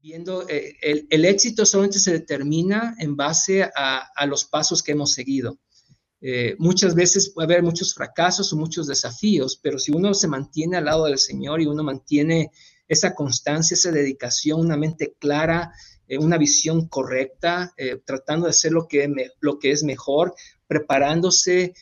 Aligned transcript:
viendo, 0.00 0.48
eh, 0.48 0.76
el, 0.80 1.24
éxito 1.24 1.66
solamente 1.66 1.98
se 1.98 2.12
determina 2.12 2.94
en 2.98 3.16
base 3.16 3.62
a, 3.62 4.26
los 4.26 4.44
pasos 4.44 4.82
que 4.82 4.92
hemos 4.92 5.12
seguido. 5.12 5.58
Eh, 6.20 6.56
muchas 6.58 6.94
veces 6.94 7.30
puede 7.30 7.46
haber 7.46 7.62
muchos 7.62 7.94
fracasos 7.94 8.52
o 8.52 8.56
muchos 8.56 8.86
desafíos, 8.86 9.58
pero 9.62 9.78
si 9.78 9.92
uno 9.92 10.14
se 10.14 10.28
mantiene 10.28 10.76
al 10.76 10.86
lado 10.86 11.04
del 11.04 11.18
Señor 11.18 11.60
y 11.60 11.66
uno 11.66 11.82
mantiene 11.82 12.50
esa 12.88 13.14
constancia, 13.14 13.74
esa 13.74 13.92
dedicación, 13.92 14.60
una 14.60 14.76
mente 14.76 15.14
clara, 15.18 15.72
eh, 16.06 16.18
una 16.18 16.38
visión 16.38 16.88
correcta, 16.88 17.74
tratando 18.04 18.46
de 18.46 18.50
hacer 18.50 18.72
lo 18.72 18.88
que, 18.88 19.12
lo 19.40 19.58
que 19.58 19.70
es 19.70 19.82
mejor, 19.82 20.34
preparándose, 20.66 21.74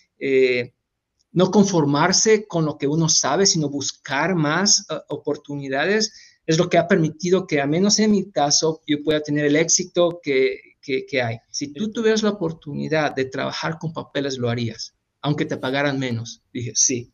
no 1.33 1.51
conformarse 1.51 2.47
con 2.47 2.65
lo 2.65 2.77
que 2.79 2.87
uno 2.87 3.09
sabe, 3.09 3.47
sino 3.47 3.69
buscar 3.69 4.35
más 4.35 4.87
oportunidades, 5.09 6.36
es 6.47 6.59
lo 6.59 6.69
que 6.69 6.79
ha 6.79 6.87
permitido 6.87 7.47
que, 7.47 7.61
a 7.61 7.67
menos 7.67 7.99
en 7.99 8.13
mi 8.13 8.31
caso, 8.31 8.81
yo 8.87 9.03
pueda 9.03 9.21
tener 9.21 9.45
el 9.47 9.57
éxito 9.57 10.21
que, 10.23 10.61
que, 10.81 11.21
hay. 11.21 11.39
Si 11.51 11.73
tú 11.73 11.91
tuvieras 11.91 12.23
la 12.23 12.31
oportunidad 12.31 13.15
de 13.15 13.25
trabajar 13.25 13.79
con 13.79 13.93
papeles, 13.93 14.39
lo 14.39 14.49
harías, 14.49 14.95
aunque 15.21 15.45
te 15.45 15.57
pagaran 15.57 15.99
menos. 15.99 16.45
Dije, 16.53 16.73
sí. 16.75 17.13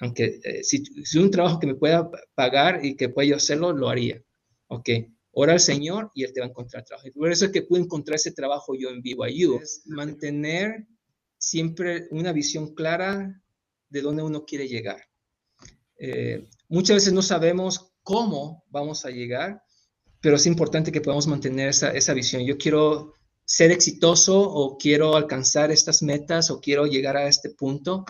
Aunque 0.00 0.40
eh, 0.42 0.64
si, 0.64 0.84
si, 0.84 1.18
un 1.18 1.30
trabajo 1.30 1.58
que 1.58 1.66
me 1.66 1.74
pueda 1.74 2.10
pagar 2.34 2.84
y 2.84 2.96
que 2.96 3.10
pueda 3.10 3.28
yo 3.28 3.36
hacerlo, 3.36 3.72
lo 3.72 3.88
haría. 3.88 4.22
Ok. 4.68 4.88
Ora 5.32 5.52
al 5.52 5.60
Señor 5.60 6.10
y 6.14 6.24
Él 6.24 6.32
te 6.32 6.40
va 6.40 6.46
a 6.46 6.48
encontrar 6.48 6.84
trabajo. 6.84 7.06
Y 7.06 7.10
por 7.10 7.30
eso 7.30 7.44
es 7.46 7.50
que 7.50 7.62
pude 7.62 7.80
encontrar 7.80 8.16
ese 8.16 8.32
trabajo 8.32 8.74
yo 8.74 8.88
en 8.88 9.02
BYU. 9.02 9.58
Es 9.60 9.82
mantener 9.86 10.86
siempre 11.36 12.08
una 12.10 12.32
visión 12.32 12.74
clara 12.74 13.40
de 13.90 14.00
dónde 14.00 14.22
uno 14.22 14.44
quiere 14.44 14.66
llegar. 14.68 15.00
Eh, 15.98 16.48
muchas 16.68 16.96
veces 16.96 17.12
no 17.12 17.22
sabemos 17.22 17.92
cómo 18.08 18.64
vamos 18.70 19.04
a 19.04 19.10
llegar, 19.10 19.62
pero 20.22 20.36
es 20.36 20.46
importante 20.46 20.90
que 20.90 21.02
podamos 21.02 21.26
mantener 21.26 21.68
esa, 21.68 21.90
esa 21.90 22.14
visión. 22.14 22.42
Yo 22.42 22.56
quiero 22.56 23.12
ser 23.44 23.70
exitoso 23.70 24.40
o 24.40 24.78
quiero 24.78 25.14
alcanzar 25.14 25.70
estas 25.70 26.02
metas 26.02 26.50
o 26.50 26.58
quiero 26.58 26.86
llegar 26.86 27.18
a 27.18 27.28
este 27.28 27.50
punto 27.50 28.06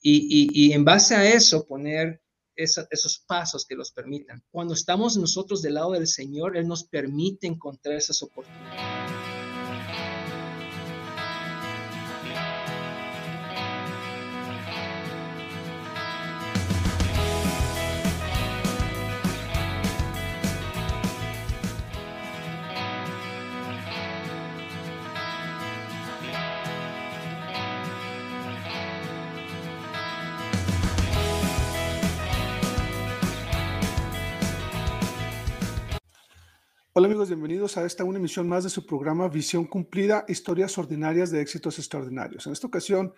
y, 0.00 0.48
y, 0.50 0.72
en 0.72 0.82
base 0.82 1.14
a 1.14 1.30
eso 1.30 1.66
poner 1.66 2.22
esos 2.56 3.22
pasos 3.26 3.66
que 3.66 3.74
los 3.74 3.92
permitan. 3.92 4.42
Cuando 4.50 4.72
estamos 4.72 5.18
nosotros 5.18 5.60
del 5.60 5.74
lado 5.74 5.92
del 5.92 6.06
Señor, 6.06 6.56
Él 6.56 6.66
nos 6.66 6.84
permite 6.84 7.46
encontrar 7.46 7.96
esas 7.96 8.22
oportunidades. 8.22 9.23
Hola 36.96 37.08
amigos, 37.08 37.26
bienvenidos 37.26 37.76
a 37.76 37.84
esta 37.84 38.04
una 38.04 38.20
emisión 38.20 38.48
más 38.48 38.62
de 38.62 38.70
su 38.70 38.86
programa 38.86 39.26
Visión 39.26 39.64
Cumplida, 39.64 40.24
historias 40.28 40.78
ordinarias 40.78 41.32
de 41.32 41.40
éxitos 41.40 41.80
extraordinarios. 41.80 42.46
En 42.46 42.52
esta 42.52 42.68
ocasión 42.68 43.12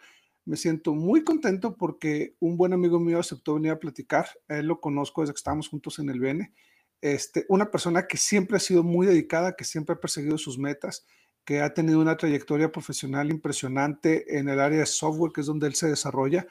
me 0.47 0.57
siento 0.57 0.95
muy 0.95 1.23
contento 1.23 1.77
porque 1.77 2.37
un 2.41 2.57
buen 2.57 2.73
amigo 2.73 2.99
mío 2.99 3.19
aceptó 3.19 3.53
venir 3.53 3.73
a 3.73 3.79
platicar. 3.79 4.31
él 4.49 4.65
lo 4.65 4.81
conozco 4.81 5.21
desde 5.21 5.35
que 5.35 5.41
estábamos 5.41 5.69
juntos 5.69 5.99
en 5.99 6.09
el 6.09 6.21
BN. 6.21 6.55
Este, 7.03 7.45
una 7.51 7.71
persona 7.71 8.07
que 8.07 8.17
siempre 8.17 8.57
ha 8.57 8.61
sido 8.61 8.83
muy 8.83 9.07
dedicada, 9.07 9.55
que 9.55 9.65
siempre 9.65 9.95
ha 9.95 10.01
perseguido 10.01 10.39
sus 10.39 10.59
metas, 10.59 11.05
que 11.45 11.61
ha 11.61 11.75
tenido 11.75 12.01
una 12.01 12.17
trayectoria 12.17 12.73
profesional 12.73 13.31
impresionante 13.31 14.39
en 14.39 14.49
el 14.49 14.59
área 14.59 14.79
de 14.79 14.87
software, 14.87 15.33
que 15.35 15.43
es 15.43 15.47
donde 15.49 15.67
él 15.67 15.75
se 15.75 15.89
desarrolla. 15.89 16.47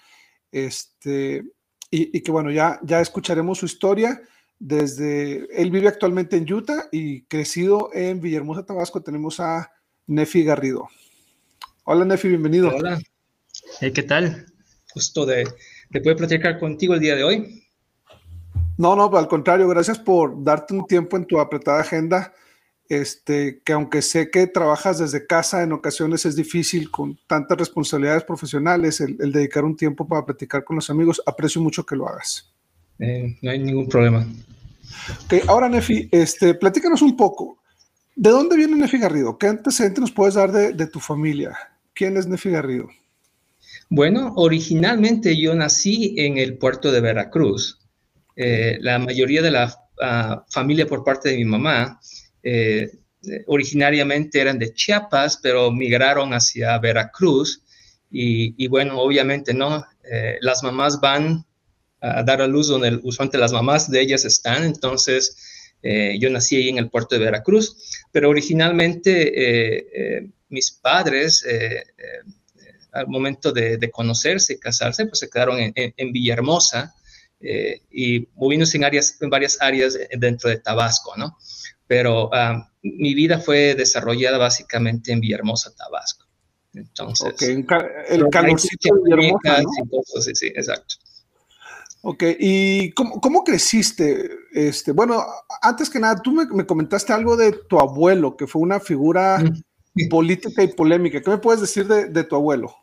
Este, 0.52 1.44
y, 1.90 2.16
y 2.16 2.22
que 2.22 2.32
bueno, 2.32 2.52
ya, 2.52 2.80
ya 2.84 3.02
escucharemos 3.02 3.58
su 3.58 3.66
historia 3.66 4.22
desde, 4.60 5.48
él 5.62 5.72
vive 5.72 5.88
actualmente 5.88 6.38
en 6.38 6.52
Utah 6.52 6.88
y 6.92 7.24
crecido 7.24 7.90
en 7.94 8.22
Villahermosa, 8.22 8.66
Tabasco, 8.66 9.02
tenemos 9.02 9.40
a 9.40 9.72
Nefi 10.08 10.44
Garrido. 10.44 10.88
Hola 11.84 12.06
Nefi, 12.06 12.30
bienvenido. 12.30 12.76
Hola, 12.76 13.00
¿qué 13.80 14.04
tal? 14.04 14.46
Gusto 14.94 15.26
de, 15.26 15.48
de 15.90 16.02
poder 16.02 16.18
platicar 16.18 16.60
contigo 16.60 16.94
el 16.94 17.00
día 17.00 17.16
de 17.16 17.24
hoy. 17.24 17.66
No, 18.78 18.96
no, 18.96 19.06
al 19.16 19.28
contrario, 19.28 19.68
gracias 19.70 20.00
por 20.00 20.44
darte 20.44 20.74
un 20.74 20.86
tiempo 20.86 21.16
en 21.16 21.26
tu 21.26 21.40
apretada 21.40 21.80
agenda. 21.80 22.34
Este, 22.88 23.62
que 23.66 23.74
aunque 23.74 24.04
sé 24.04 24.30
que 24.30 24.46
trabajas 24.46 25.00
desde 25.00 25.26
casa, 25.26 25.64
en 25.64 25.72
ocasiones 25.72 26.26
es 26.26 26.36
difícil 26.36 26.92
con 26.92 27.18
tantas 27.26 27.58
responsabilidades 27.58 28.24
profesionales, 28.24 29.02
el, 29.02 29.18
dedicar 29.32 29.66
un 29.66 29.76
tiempo 29.76 30.08
para 30.08 30.26
platicar 30.26 30.64
con 30.64 30.76
los 30.76 30.90
amigos, 30.90 31.22
aprecio 31.26 31.62
mucho 31.62 31.86
que 31.86 31.96
lo 31.96 32.08
hagas. 32.08 32.54
Eh, 33.00 33.38
no 33.42 33.52
hay 33.52 33.60
ningún 33.60 33.88
problema. 33.88 34.26
Ok, 35.26 35.34
ahora 35.48 35.70
Nefi, 35.70 36.08
este, 36.12 36.54
platícanos 36.54 37.02
un 37.02 37.16
poco. 37.18 37.60
¿De 38.16 38.30
dónde 38.30 38.56
viene 38.56 38.78
Nefi 38.78 38.98
Garrido? 38.98 39.38
¿Qué 39.38 39.48
antecedentes 39.48 40.00
nos 40.00 40.12
puedes 40.12 40.36
dar 40.36 40.52
de, 40.52 40.88
tu 40.88 41.00
familia? 41.00 41.58
¿Quién 41.94 42.16
es 42.16 42.28
Nefi 42.28 42.50
Garrido? 42.50 42.88
Bueno, 43.90 44.34
originalmente 44.38 45.38
yo 45.38 45.54
nací 45.54 46.16
en 46.18 46.38
el 46.38 46.58
puerto 46.58 46.92
de 46.92 47.02
Veracruz. 47.02 47.80
Eh, 48.38 48.78
la 48.82 49.00
mayoría 49.00 49.42
de 49.42 49.52
la 49.52 49.76
ah, 50.02 50.46
familia 50.50 50.88
por 50.88 51.04
parte 51.04 51.30
de 51.30 51.38
mi 51.38 51.46
mamá 51.46 52.00
eh, 52.44 52.90
originariamente 53.48 54.40
eran 54.40 54.60
de 54.60 54.74
Chiapas, 54.74 55.40
pero 55.42 55.72
migraron 55.72 56.34
hacia 56.34 56.78
Veracruz. 56.80 57.62
Y, 58.18 58.68
bueno, 58.70 58.98
obviamente, 59.02 59.54
¿no? 59.54 59.84
las 60.40 60.64
mamás 60.64 61.02
van 61.02 61.46
a 62.02 62.24
dar 62.24 62.42
a 62.42 62.48
luz 62.48 62.68
donde 62.68 63.00
usualmente 63.04 63.38
las 63.38 63.52
mamás 63.52 63.90
de 63.90 64.02
ellas 64.02 64.26
están. 64.26 64.64
Entonces, 64.64 65.38
eh, 65.82 66.18
yo 66.20 66.30
nací 66.30 66.56
ahí 66.56 66.70
en 66.70 66.78
el 66.78 66.90
puerto 66.90 67.16
de 67.16 67.26
Veracruz, 67.26 68.08
pero 68.12 68.30
originalmente 68.30 69.12
eh, 69.28 69.88
eh, 69.94 70.30
mis 70.50 70.72
padres, 70.72 71.46
al 72.92 73.08
momento 73.08 73.52
de, 73.52 73.92
conocerse 73.92 74.54
y 74.54 74.60
casarse, 74.60 75.06
pues 75.06 75.20
se 75.20 75.30
quedaron 75.30 75.58
en, 75.60 76.12
Villahermosa 76.14 76.94
y 77.92 78.28
moviéndose 78.36 78.78
en, 78.78 78.86
áreas, 78.86 79.18
en 79.22 79.30
varias 79.30 79.62
áreas 79.62 79.98
dentro 80.18 80.50
de 80.50 80.58
Tabasco, 80.58 81.14
¿no? 81.18 81.38
Pero 81.88 82.34
ah, 82.34 82.72
mi 82.82 83.14
vida 83.14 83.40
fue 83.40 83.76
desarrollada 83.76 84.38
básicamente 84.38 85.12
en 85.12 85.20
Villahermosa, 85.20 85.76
Tabasco. 85.76 86.26
Entonces, 86.74 87.34
el 87.42 88.30
calorcito 88.32 88.96
de 89.04 89.16
Villahermosa, 89.16 90.22
Sí, 90.22 90.32
sí, 90.34 90.48
exacto. 90.48 90.96
Ok, 92.08 92.24
¿y 92.38 92.92
cómo, 92.92 93.44
creciste? 93.44 94.30
Este, 94.54 94.92
bueno, 94.92 95.26
antes 95.64 95.90
que 95.90 96.00
nada, 96.00 96.22
tú 96.22 96.34
me, 96.34 96.68
comentaste 96.68 97.12
algo 97.12 97.36
de 97.36 97.52
tu 97.68 97.80
abuelo, 97.80 98.38
que 98.38 98.46
fue 98.46 98.62
una 98.62 98.80
figura 98.80 99.44
política 100.12 100.62
y 100.62 100.68
polémica. 100.68 101.20
¿Qué 101.20 101.32
me 101.32 101.40
puedes 101.40 101.62
decir 101.62 101.88
de, 101.88 102.24
tu 102.26 102.36
abuelo? 102.36 102.76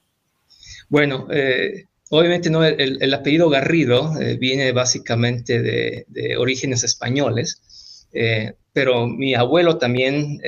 Bueno, 0.89 1.29
eh, 1.31 1.85
obviamente 2.11 2.51
no, 2.51 2.65
el, 2.65 3.15
apellido 3.15 3.49
Garrido 3.49 4.21
eh, 4.21 4.37
viene 4.39 4.73
básicamente 4.73 5.63
de, 5.63 6.37
orígenes 6.37 6.83
españoles, 6.83 8.09
eh, 8.13 8.55
pero 8.73 9.07
mi 9.07 9.37
abuelo 9.37 9.79
también, 9.79 10.41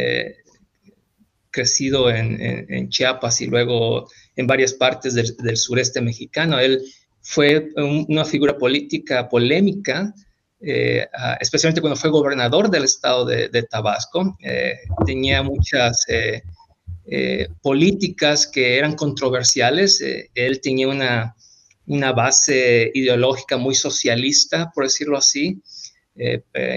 crecido 1.52 2.10
en, 2.10 2.88
Chiapas 2.88 3.40
y 3.40 3.46
luego 3.46 4.10
en 4.34 4.48
varias 4.48 4.72
partes 4.72 5.14
del, 5.14 5.36
del 5.36 5.56
sureste 5.56 6.00
mexicano, 6.00 6.58
él 6.58 6.82
fue 7.24 7.70
una 7.76 8.24
figura 8.24 8.56
política 8.56 9.28
polémica, 9.28 10.14
eh, 10.60 11.06
especialmente 11.40 11.80
cuando 11.80 11.98
fue 11.98 12.10
gobernador 12.10 12.70
del 12.70 12.84
estado 12.84 13.24
de, 13.24 13.62
Tabasco. 13.62 14.36
Eh, 14.40 14.74
tenía 15.06 15.42
muchas 15.42 16.04
eh, 16.08 17.48
políticas 17.62 18.46
que 18.46 18.76
eran 18.76 18.94
controversiales. 18.94 20.02
él 20.34 20.60
tenía 20.60 20.88
una, 20.88 21.34
una, 21.86 22.12
base 22.12 22.90
ideológica 22.92 23.56
muy 23.56 23.74
socialista, 23.74 24.70
por 24.74 24.84
decirlo 24.84 25.16
así. 25.16 25.62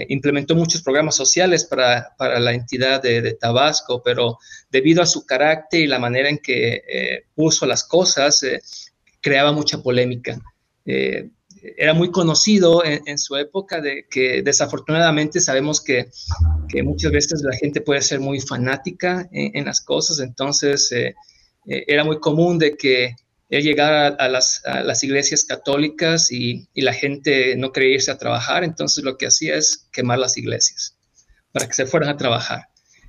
implementó 0.08 0.54
muchos 0.56 0.82
programas 0.82 1.14
sociales 1.14 1.66
para, 1.66 2.14
para 2.16 2.40
la 2.40 2.54
entidad 2.54 3.02
de, 3.02 3.20
de, 3.20 3.34
Tabasco, 3.34 4.02
pero 4.02 4.38
debido 4.70 5.02
a 5.02 5.06
su 5.06 5.26
carácter 5.26 5.80
y 5.80 5.86
la 5.86 5.98
manera 5.98 6.30
en 6.30 6.38
que 6.38 7.22
puso 7.34 7.66
las 7.66 7.84
cosas, 7.84 8.42
creaba 9.20 9.52
mucha 9.52 9.82
polémica. 9.82 10.40
Eh, 10.84 11.30
era 11.76 11.94
muy 11.94 12.10
conocido 12.10 12.82
en, 12.84 13.18
su 13.18 13.36
época 13.36 13.80
de 13.80 14.06
que 14.08 14.42
desafortunadamente 14.42 15.40
sabemos 15.40 15.80
que, 15.80 16.08
muchas 16.82 17.12
veces 17.12 17.42
la 17.42 17.56
gente 17.56 17.80
puede 17.80 18.02
ser 18.02 18.20
muy 18.20 18.40
fanática 18.40 19.28
en, 19.32 19.64
las 19.64 19.80
cosas, 19.80 20.20
entonces 20.20 20.92
eh, 20.92 21.14
eh, 21.66 21.84
era 21.86 22.04
muy 22.04 22.20
común 22.20 22.58
de 22.58 22.76
que 22.76 23.16
él 23.48 23.62
llegara 23.62 24.08
a 24.08 24.28
las, 24.28 25.02
iglesias 25.02 25.44
católicas 25.44 26.30
y, 26.30 26.68
la 26.74 26.92
gente 26.92 27.56
no 27.56 27.72
quería 27.72 27.94
irse 27.94 28.10
a 28.10 28.18
trabajar, 28.18 28.64
entonces 28.64 29.02
lo 29.02 29.16
que 29.16 29.26
hacía 29.26 29.56
es 29.56 29.88
quemar 29.92 30.18
las 30.18 30.36
iglesias 30.36 30.96
para 31.52 31.66
que 31.66 31.72
se 31.74 31.86
fueran 31.86 32.10
a 32.10 32.16
trabajar. 32.16 32.68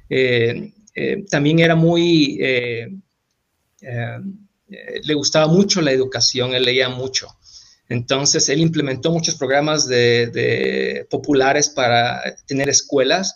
Eh, 0.10 0.74
eh, 0.96 1.26
también 1.30 1.60
era 1.60 1.76
muy, 1.76 2.40
le 4.70 5.14
gustaba 5.14 5.48
mucho 5.48 5.82
la 5.82 5.92
educación, 5.92 6.54
él 6.54 6.64
leía 6.64 6.90
mucho. 6.90 7.28
Entonces, 7.90 8.48
él 8.50 8.60
implementó 8.60 9.12
muchos 9.12 9.36
programas 9.36 9.88
de, 9.88 11.08
populares 11.10 11.70
para 11.70 12.22
tener 12.46 12.70
escuelas 12.70 13.36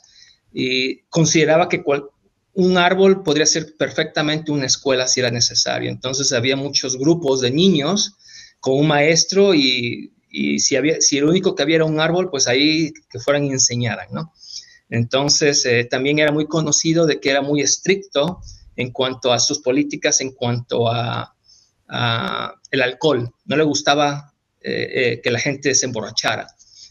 y 0.54 1.02
consideraba 1.10 1.68
que 1.68 1.84
un 2.54 2.78
árbol 2.78 3.24
podría 3.24 3.48
ser 3.48 3.76
perfectamente 3.76 4.52
una 4.52 4.68
escuela 4.68 5.08
si 5.08 5.22
era 5.22 5.32
necesario. 5.32 5.90
Entonces, 5.90 6.32
había 6.34 6.56
muchos 6.56 6.98
grupos 6.98 7.42
de 7.42 7.50
niños 7.50 8.16
con 8.60 8.78
un 8.78 8.88
maestro 8.88 9.56
y, 9.56 10.14
si, 10.60 10.76
había, 10.76 10.98
único 11.24 11.56
que 11.56 11.64
había 11.64 11.78
era 11.78 11.86
un 11.86 12.00
árbol, 12.00 12.30
pues 12.30 12.48
ahí 12.48 12.94
que 13.10 13.20
fueran 13.20 13.46
y 13.46 13.50
enseñaran, 13.50 14.08
¿no? 14.12 14.32
Entonces, 14.90 15.66
eh, 15.66 15.86
también 15.86 16.20
era 16.20 16.32
muy 16.32 16.46
conocido 16.46 17.08
de 17.08 17.20
que 17.20 17.32
era 17.32 17.42
muy 17.42 17.62
estricto 17.62 18.40
en 18.76 18.92
cuanto 18.92 19.32
a 19.32 19.40
sus 19.40 19.60
políticas, 19.60 20.22
en 20.22 20.32
cuanto 20.32 20.88
a, 20.90 21.36
el 22.72 22.82
alcohol. 22.82 23.32
No 23.46 23.56
le 23.56 23.64
gustaba 23.64 24.34
eh, 24.62 24.90
eh, 24.94 25.22
que 25.22 25.30
la 25.30 25.40
gente 25.40 25.76
se 25.76 25.86
emborrachara. 25.86 26.48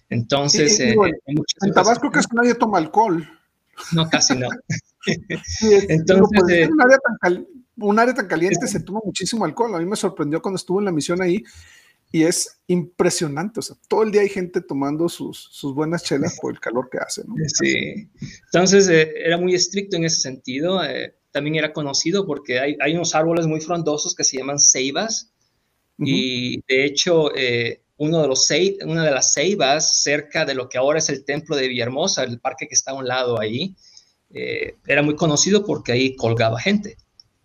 Entonces, 0.08 0.78
en 0.78 1.74
Tabasco 1.74 2.10
casi 2.10 2.28
nadie 2.34 2.54
toma 2.54 2.78
alcohol. 2.78 3.28
No, 3.92 4.08
casi 4.08 4.36
no. 4.36 4.48
Entonces, 5.88 6.68
un, 6.70 6.80
área 6.80 6.98
tan 7.20 7.46
un 7.76 7.98
área 7.98 8.14
tan 8.14 8.28
caliente 8.28 8.66
se 8.66 8.80
toma 8.80 9.00
muchísimo 9.04 9.44
alcohol. 9.44 9.74
A 9.74 9.78
mí 9.78 9.86
me 9.86 9.96
sorprendió 9.96 10.40
cuando 10.40 10.56
estuve 10.56 10.80
en 10.80 10.84
la 10.84 10.92
misión 10.92 11.20
ahí 11.22 11.42
y 12.12 12.24
es 12.24 12.60
impresionante. 12.66 13.60
O 13.60 13.62
sea, 13.62 13.76
todo 13.88 14.02
el 14.02 14.12
día 14.12 14.20
hay 14.20 14.28
gente 14.28 14.60
tomando 14.60 15.08
sus, 15.08 15.48
sus 15.50 15.74
buenas 15.74 16.04
chelas 16.04 16.38
por 16.40 16.52
el 16.52 16.60
calor 16.60 16.88
que 16.90 16.98
hace. 16.98 17.22
¿no? 17.26 17.34
Sí. 17.46 18.10
Entonces, 18.44 18.88
eh, 18.88 19.12
era 19.16 19.38
muy 19.38 19.54
estricto 19.54 19.96
en 19.96 20.04
ese 20.04 20.20
sentido. 20.20 20.80
También 21.32 21.56
era 21.56 21.72
conocido 21.72 22.26
porque 22.26 22.60
hay, 22.60 22.76
hay, 22.80 22.94
unos 22.94 23.14
árboles 23.14 23.46
muy 23.46 23.60
frondosos 23.60 24.14
que 24.14 24.24
se 24.24 24.36
llaman 24.36 24.58
ceibas 24.58 25.32
y 25.98 26.62
de 26.68 26.84
hecho, 26.84 27.34
eh, 27.34 27.82
uno 27.96 28.22
de 28.22 28.28
los 28.28 28.48
una 28.84 29.04
de 29.04 29.10
las 29.10 29.32
ceibas 29.32 30.02
cerca 30.02 30.44
de 30.44 30.54
lo 30.54 30.68
que 30.68 30.78
ahora 30.78 30.98
es 30.98 31.08
el 31.08 31.24
templo 31.24 31.56
de 31.56 31.68
Villahermosa, 31.68 32.24
el 32.24 32.40
parque 32.40 32.66
que 32.66 32.74
está 32.74 32.92
a 32.92 32.94
un 32.94 33.06
lado 33.06 33.40
ahí, 33.40 33.74
eh, 34.34 34.76
era 34.86 35.02
muy 35.02 35.14
conocido 35.14 35.64
porque 35.64 35.92
ahí 35.92 36.16
colgaba 36.16 36.58
gente. 36.58 36.96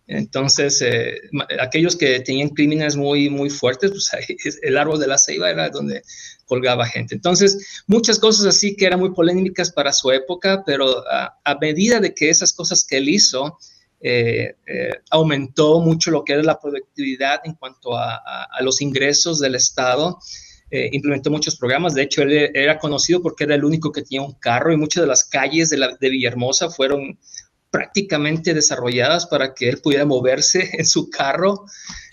Entonces, 0.07 0.81
eh, 0.81 1.19
aquellos 1.59 1.97
que 1.97 2.21
tenían 2.21 2.49
crímenes 2.49 2.95
muy, 2.95 3.29
muy 3.29 3.49
fuertes, 3.49 3.91
pues 3.91 4.13
ahí, 4.13 4.37
el 4.61 4.77
árbol 4.77 4.99
de 4.99 5.07
la 5.07 5.17
ceiba 5.17 5.49
era 5.49 5.69
donde 5.69 6.01
colgaba 6.45 6.85
gente. 6.85 7.13
Entonces, 7.13 7.83
muchas 7.87 8.17
cosas 8.17 8.45
así 8.45 8.75
que 8.77 8.85
eran 8.85 9.01
muy 9.01 9.11
polémicas 9.13 9.69
para 9.69 9.91
su 9.91 10.09
época, 10.11 10.63
pero 10.65 11.03
a 11.09 11.57
medida 11.59 11.99
de 11.99 12.13
que 12.13 12.29
esas 12.29 12.53
cosas 12.53 12.85
que 12.85 12.97
él 12.97 13.09
hizo, 13.09 13.59
eh, 13.99 14.55
eh, 14.67 14.91
aumentó 15.09 15.79
mucho 15.79 16.11
lo 16.11 16.23
que 16.23 16.33
era 16.33 16.43
la 16.43 16.59
productividad 16.59 17.41
en 17.45 17.55
cuanto 17.55 17.97
a, 17.97 18.21
los 18.61 18.81
ingresos 18.81 19.39
del 19.39 19.55
Estado. 19.55 20.19
Eh, 20.69 20.89
implementó 20.91 21.31
muchos 21.31 21.57
programas. 21.57 21.93
De 21.93 22.03
hecho, 22.03 22.21
él 22.21 22.51
era 22.53 22.77
conocido 22.77 23.21
porque 23.21 23.45
era 23.45 23.55
el 23.55 23.65
único 23.65 23.91
que 23.91 24.03
tenía 24.03 24.21
un 24.21 24.33
carro 24.33 24.71
y 24.71 24.77
muchas 24.77 25.01
de 25.01 25.07
las 25.07 25.23
calles 25.23 25.69
de, 25.69 25.77
la, 25.77 25.95
de 25.99 26.09
Villahermosa 26.09 26.69
fueron 26.69 27.17
prácticamente 27.69 28.53
desarrolladas 28.53 29.25
para 29.27 29.53
que 29.53 29.67
él 29.67 29.79
pudiera 29.81 30.05
moverse 30.05 30.69
en 30.77 30.85
su 30.85 31.09
carro 31.09 31.65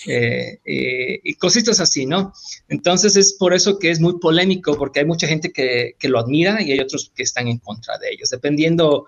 y 0.06 1.34
cositas 1.36 1.80
así, 1.80 2.04
¿no? 2.04 2.32
Entonces 2.68 3.16
es 3.16 3.34
por 3.34 3.54
eso 3.54 3.78
que 3.78 3.90
es 3.90 4.00
muy 4.00 4.18
polémico, 4.18 4.76
porque 4.76 5.00
hay 5.00 5.06
mucha 5.06 5.26
gente 5.26 5.50
que, 5.50 5.94
que, 5.98 6.08
lo 6.08 6.18
admira 6.18 6.60
y 6.60 6.72
hay 6.72 6.80
otros 6.80 7.10
que 7.14 7.22
están 7.22 7.48
en 7.48 7.58
contra 7.58 7.96
de 7.96 8.10
ellos, 8.10 8.28
dependiendo 8.28 9.06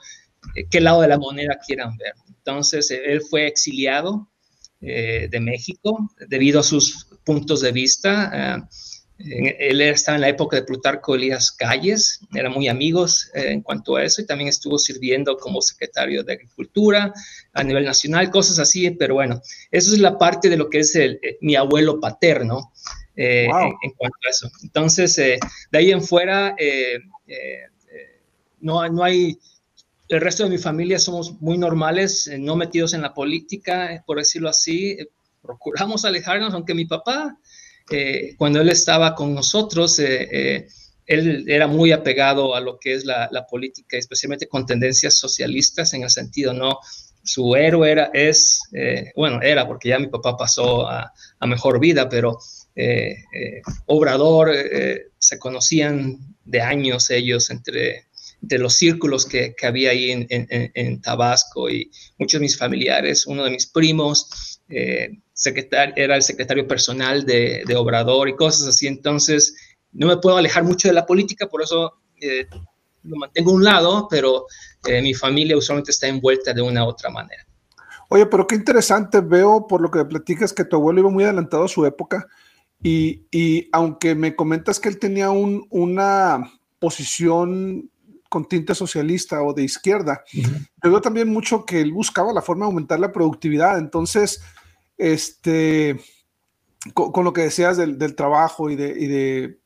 qué 0.70 0.80
lado 0.80 1.00
de 1.02 1.08
la 1.08 1.18
moneda 1.18 1.58
quieran 1.66 1.96
ver. 1.96 2.14
Entonces, 2.46 2.90
eh, 2.92 3.02
él 3.06 3.22
fue 3.22 3.46
exiliado 3.48 4.28
eh, 4.80 5.26
de 5.28 5.40
México 5.40 6.08
debido 6.28 6.60
a 6.60 6.62
sus 6.62 7.08
puntos 7.24 7.60
de 7.60 7.72
vista. 7.72 8.68
Eh, 9.18 9.56
él 9.58 9.80
estaba 9.80 10.14
en 10.14 10.20
la 10.20 10.28
época 10.28 10.56
de 10.56 10.62
Plutarco 10.62 11.16
Elías 11.16 11.50
Calles, 11.50 12.20
eran 12.34 12.52
muy 12.52 12.68
amigos 12.68 13.30
en 13.34 13.62
cuanto 13.62 13.96
a 13.96 14.04
eso 14.04 14.20
y 14.20 14.26
también 14.26 14.48
estuvo 14.48 14.78
sirviendo 14.78 15.38
como 15.38 15.62
secretario 15.62 16.22
de 16.22 16.34
Agricultura 16.34 17.14
a 17.54 17.64
nivel 17.64 17.86
nacional, 17.86 18.30
cosas 18.30 18.58
así, 18.58 18.90
pero 18.90 19.14
bueno, 19.14 19.40
eso 19.70 19.94
es 19.94 20.00
la 20.00 20.18
parte 20.18 20.50
de 20.50 20.58
lo 20.58 20.68
que 20.68 20.80
es 20.80 20.94
el, 20.94 21.18
mi 21.40 21.56
abuelo 21.56 21.98
paterno 21.98 22.72
en, 23.16 23.50
cuanto 23.96 24.18
a 24.26 24.30
eso. 24.30 24.50
Entonces, 24.62 25.16
de 25.16 25.38
ahí 25.72 25.92
en 25.92 26.02
fuera, 26.02 26.54
no, 28.60 28.86
no 28.90 29.02
hay 29.02 29.38
el 30.08 30.20
resto 30.20 30.44
de 30.44 30.50
mi 30.50 30.58
familia 30.58 30.98
somos 30.98 31.40
muy 31.40 31.58
normales, 31.58 32.26
eh, 32.26 32.38
no 32.38 32.56
metidos 32.56 32.94
en 32.94 33.02
la 33.02 33.14
política, 33.14 33.92
eh, 33.92 34.02
por 34.06 34.18
decirlo 34.18 34.48
así. 34.48 34.90
Eh, 34.90 35.08
procuramos 35.42 36.04
alejarnos, 36.04 36.54
aunque 36.54 36.74
mi 36.74 36.86
papá, 36.86 37.38
cuando 38.36 38.60
él 38.60 38.68
estaba 38.68 39.14
con 39.14 39.32
nosotros, 39.32 40.00
él 40.00 41.44
era 41.46 41.68
muy 41.68 41.92
apegado 41.92 42.56
a 42.56 42.60
lo 42.60 42.80
que 42.80 42.94
es 42.94 43.04
la, 43.04 43.46
política, 43.48 43.96
especialmente 43.96 44.48
con 44.48 44.66
tendencias 44.66 45.14
socialistas 45.14 45.94
en 45.94 46.02
el 46.02 46.10
sentido, 46.10 46.52
¿no? 46.52 46.80
Su 47.22 47.54
héroe 47.54 47.92
era, 47.92 48.10
es, 48.12 48.60
bueno, 49.14 49.40
era 49.40 49.68
porque 49.68 49.90
ya 49.90 50.00
mi 50.00 50.08
papá 50.08 50.36
pasó 50.36 50.88
a, 50.88 51.12
mejor 51.42 51.78
vida, 51.78 52.08
pero 52.08 52.40
Obrador, 53.86 54.52
se 55.16 55.38
conocían 55.38 56.18
de 56.44 56.60
años 56.62 57.08
ellos 57.10 57.50
entre 57.50 58.05
de 58.46 58.58
los 58.58 58.74
círculos 58.74 59.26
que, 59.26 59.54
que 59.56 59.66
había 59.66 59.90
ahí 59.90 60.10
en, 60.10 60.26
en, 60.30 61.00
Tabasco 61.00 61.68
y 61.68 61.90
muchos 62.18 62.38
de 62.38 62.44
mis 62.44 62.56
familiares, 62.56 63.26
uno 63.26 63.44
de 63.44 63.50
mis 63.50 63.66
primos 63.66 64.60
eh, 64.68 65.10
era 65.96 66.16
el 66.16 66.22
secretario 66.22 66.66
personal 66.66 67.26
de, 67.26 67.64
de, 67.66 67.76
Obrador 67.76 68.28
y 68.28 68.36
cosas 68.36 68.68
así, 68.68 68.86
entonces 68.86 69.56
no 69.92 70.06
me 70.06 70.16
puedo 70.18 70.36
alejar 70.36 70.62
mucho 70.62 70.88
de 70.88 70.94
la 70.94 71.06
política, 71.06 71.48
por 71.48 71.62
eso 71.62 71.94
eh, 72.20 72.46
lo 73.02 73.16
mantengo 73.16 73.50
a 73.50 73.54
un 73.54 73.64
lado, 73.64 74.08
pero 74.08 74.46
eh, 74.86 75.02
mi 75.02 75.12
familia 75.12 75.56
usualmente 75.56 75.90
está 75.90 76.06
envuelta 76.06 76.52
de 76.52 76.62
una 76.62 76.84
u 76.84 76.88
otra 76.88 77.10
manera. 77.10 77.44
Oye, 78.08 78.26
pero 78.26 78.46
qué 78.46 78.54
interesante, 78.54 79.20
veo 79.20 79.66
por 79.66 79.80
lo 79.80 79.90
que 79.90 80.04
platicas 80.04 80.52
que 80.52 80.64
tu 80.64 80.76
abuelo 80.76 81.00
iba 81.00 81.10
muy 81.10 81.24
adelantado 81.24 81.64
a 81.64 81.68
su 81.68 81.84
época 81.84 82.28
y, 82.80 83.26
y 83.32 83.68
aunque 83.72 84.14
me 84.14 84.36
comentas 84.36 84.78
que 84.78 84.88
él 84.88 85.00
tenía 85.00 85.30
un, 85.30 85.66
una 85.70 86.52
posición 86.78 87.90
con 88.28 88.46
tinte 88.46 88.74
socialista 88.74 89.42
o 89.42 89.52
de 89.52 89.64
izquierda. 89.64 90.24
Yo 90.32 90.90
veo 90.90 91.00
también 91.00 91.28
mucho 91.28 91.64
que 91.64 91.80
él 91.80 91.92
buscaba 91.92 92.32
la 92.32 92.42
forma 92.42 92.64
de 92.64 92.70
aumentar 92.70 93.00
la 93.00 93.12
productividad. 93.12 93.78
Entonces, 93.78 94.42
este, 94.98 96.00
con, 96.94 97.24
lo 97.24 97.32
que 97.32 97.42
decías 97.42 97.76
del, 97.76 98.14
trabajo 98.14 98.70
y 98.70 98.76
de, 98.76 99.58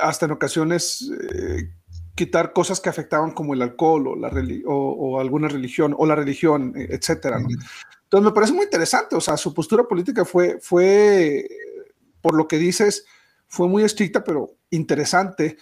hasta 0.00 0.26
en 0.26 0.32
ocasiones 0.32 1.10
eh, 1.32 1.70
quitar 2.14 2.52
cosas 2.52 2.80
que 2.80 2.88
afectaban 2.88 3.32
como 3.32 3.54
el 3.54 3.62
alcohol 3.62 4.06
o, 4.08 4.16
la 4.16 4.30
o, 4.66 5.20
alguna 5.20 5.48
religión 5.48 5.94
o 5.96 6.06
la 6.06 6.14
religión, 6.14 6.72
e, 6.76 6.94
etcétera. 6.94 7.38
Entonces 7.38 8.24
me 8.24 8.32
parece 8.32 8.52
muy 8.52 8.64
interesante, 8.64 9.16
o 9.16 9.20
sea, 9.20 9.36
su 9.36 9.52
postura 9.52 9.84
política 9.84 10.24
fue, 10.24 10.58
fue, 10.60 11.48
por 12.20 12.36
lo 12.36 12.46
que 12.46 12.58
dices, 12.58 13.04
fue 13.48 13.68
muy 13.68 13.82
estricta, 13.82 14.22
pero 14.22 14.50
interesante. 14.70 15.56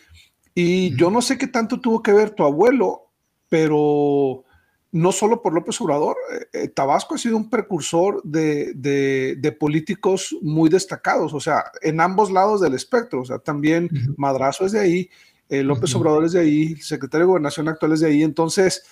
Y 0.55 0.97
yo 0.97 1.11
no 1.11 1.23
sé 1.23 1.39
qué 1.39 1.47
tanto 1.47 1.81
tuvo 1.81 2.03
que 2.03 2.13
ver 2.13 2.31
tu 2.31 2.45
abuelo, 2.45 3.11
pero 3.49 4.45
no 4.93 5.11
solo 5.11 5.41
por 5.41 5.55
López 5.55 5.81
Obrador, 5.81 6.17
eh, 6.33 6.47
eh, 6.53 6.69
Tabasco 6.69 7.15
ha 7.15 7.19
sido 7.19 7.37
un 7.37 7.49
precursor 7.49 8.23
de, 8.23 8.75
de, 8.75 9.53
políticos 9.53 10.37
muy 10.43 10.69
destacados, 10.69 11.33
o 11.33 11.41
sea, 11.41 11.65
en 11.81 12.01
ambos 12.01 12.31
lados 12.31 12.61
del 12.61 12.75
espectro, 12.75 13.23
o 13.23 13.25
sea, 13.25 13.39
también 13.39 13.89
Madrazo 14.19 14.67
es 14.67 14.73
de 14.73 14.81
ahí, 14.81 15.11
eh, 15.49 15.63
López 15.63 15.95
Obrador 15.95 16.27
es 16.27 16.33
de 16.33 16.41
ahí, 16.41 16.73
el 16.73 16.83
secretario 16.83 17.27
de 17.27 17.31
Gobernación 17.31 17.69
actual 17.69 17.93
es 17.93 18.01
de 18.01 18.09
ahí, 18.09 18.23
entonces, 18.23 18.85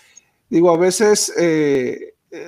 digo, 0.48 0.70
a 0.70 0.78
veces 0.78 1.32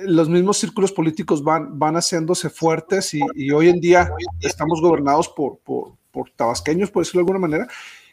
los 0.05 0.29
mismos 0.29 0.57
círculos 0.57 0.91
políticos 0.91 1.43
van, 1.43 1.77
van 1.77 1.95
haciéndose 1.95 2.49
fuertes 2.49 3.13
y, 3.13 3.19
y 3.35 3.51
hoy 3.51 3.69
en 3.69 3.79
día 3.79 4.09
estamos 4.41 4.81
gobernados 4.81 5.29
por, 5.29 5.59
por, 5.59 5.91
por 6.09 6.31
tabasqueños, 6.31 6.89
por 6.89 7.03
decirlo 7.03 7.19
de 7.19 7.31
alguna 7.31 7.47
manera, 7.47 7.67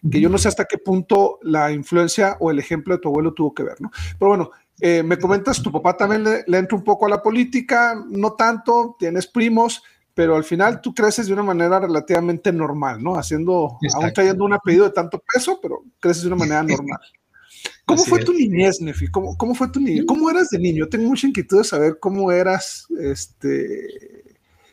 que 0.09 0.21
yo 0.21 0.28
no 0.28 0.38
sé 0.38 0.49
hasta 0.49 0.64
qué 0.64 0.78
punto 0.78 1.38
la 1.42 1.73
influencia 1.73 2.37
o 2.40 2.50
el 2.50 2.59
ejemplo 2.59 2.95
de 2.95 3.00
tu 3.00 3.09
abuelo 3.09 3.35
tuvo 3.35 3.52
que 3.52 3.62
ver, 3.62 3.80
¿no? 3.80 3.90
Pero 4.19 4.28
bueno, 4.28 4.50
eh, 4.80 5.02
me 5.02 5.19
comentas, 5.19 5.62
tu 5.62 5.71
papá 5.71 5.97
también 5.97 6.25
le, 6.25 6.59
entra 6.59 6.78
un 6.78 6.85
poco 6.85 7.07
a 7.07 7.11
la 7.11 7.23
política, 7.23 8.02
no 8.09 8.33
tanto, 8.33 8.97
tienes 8.99 9.26
primos, 9.26 9.83
pero 10.14 10.37
al 10.37 10.45
final 10.45 10.80
tú 10.80 10.95
creces 10.95 11.26
de 11.26 11.35
una 11.35 11.42
manera 11.42 11.80
relativamente 11.80 12.52
normal, 12.52 13.02
¿no? 13.02 13.14
Haciendo, 13.16 13.78
aún 13.95 14.12
trayendo 14.14 14.45
un 14.45 14.54
apellido 14.54 14.85
de 14.85 14.92
tanto 14.92 15.23
peso, 15.33 15.59
pero 15.61 15.83
creces 15.99 16.23
de 16.23 16.28
una 16.28 16.37
manera 16.37 16.62
normal. 16.62 17.00
¿Cómo 17.85 18.04
fue 18.04 18.25
tu 18.25 18.33
niñez, 18.33 18.80
Nefi? 18.80 19.09
¿Cómo, 19.09 19.37
¿Cómo, 19.37 19.54
fue 19.54 19.69
tu 19.69 19.80
niñez? 19.80 20.04
¿Cómo 20.07 20.30
eras 20.30 20.49
de 20.49 20.59
niño? 20.59 20.88
Tengo 20.88 21.09
mucha 21.09 21.26
inquietud 21.26 21.59
de 21.59 21.64
saber 21.64 21.99
cómo 21.99 22.33
eras, 22.33 22.87
este, 23.00 24.25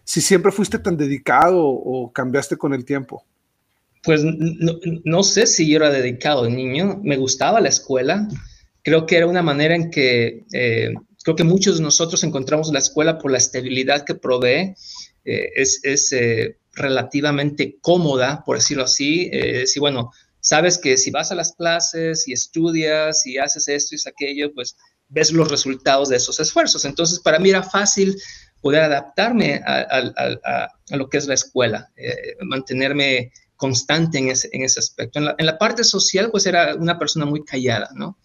si 0.06 0.22
siempre 0.22 0.52
fuiste 0.52 0.80
tan 0.80 0.96
dedicado 0.96 1.66
o 1.66 2.14
cambiaste 2.14 2.56
con 2.56 2.74
el 2.74 2.86
tiempo 2.86 3.26
pues 4.08 4.22
no, 4.24 5.24
sé 5.24 5.46
si 5.46 5.70
yo 5.70 5.76
era 5.76 5.90
dedicado 5.90 6.46
de 6.46 6.50
niño, 6.50 7.02
me 7.04 7.18
gustaba 7.18 7.60
la 7.60 7.68
escuela, 7.68 8.26
creo 8.82 9.06
que 9.06 9.18
era 9.18 9.28
una 9.28 9.44
manera 9.44 9.76
en 9.76 9.92
que 9.92 10.46
creo 11.24 11.36
que 11.36 11.44
muchos 11.44 11.78
de 11.78 11.84
nosotros 11.84 12.24
encontramos 12.24 12.72
la 12.72 12.80
escuela 12.80 13.20
por 13.20 13.32
la 13.32 13.38
estabilidad 13.38 14.06
que 14.06 14.16
provee. 14.16 14.74
es, 15.26 15.82
es 15.84 16.16
relativamente 16.74 17.80
cómoda, 17.82 18.44
por 18.46 18.56
decirlo 18.56 18.86
así. 18.86 19.30
si, 19.66 19.80
bueno, 19.82 20.12
sabes 20.40 20.78
que 20.78 20.96
si 20.96 21.12
vas 21.12 21.34
a 21.34 21.36
las 21.36 21.52
clases 21.52 22.30
y 22.30 22.32
estudias 22.32 23.26
y 23.26 23.38
haces 23.38 23.68
esto 23.68 23.94
y 23.94 24.10
aquello, 24.10 24.54
pues 24.54 24.78
ves 25.10 25.34
los 25.34 25.52
resultados 25.52 26.08
de 26.08 26.16
esos 26.16 26.40
esfuerzos. 26.40 26.86
Entonces, 26.86 27.20
para 27.20 27.40
mí 27.40 27.50
era 27.50 27.62
fácil 27.64 28.16
poder 28.62 28.84
adaptarme 28.84 29.62
a, 29.66 30.70
lo 30.92 31.10
que 31.10 31.18
es 31.18 31.28
la 31.28 31.34
escuela, 31.34 31.92
eh, 31.98 32.38
mantenerme 32.42 33.34
constante 33.58 34.18
en 34.18 34.30
ese, 34.30 34.50
en 34.54 34.64
ese 34.64 34.80
aspecto. 34.80 35.20
En 35.20 35.46
la, 35.46 35.58
parte 35.58 35.84
social, 35.84 36.30
pues 36.32 36.46
era 36.46 36.76
una 36.76 36.98
persona 36.98 37.26
muy 37.26 37.44
callada, 37.44 37.90
¿no? 37.96 38.18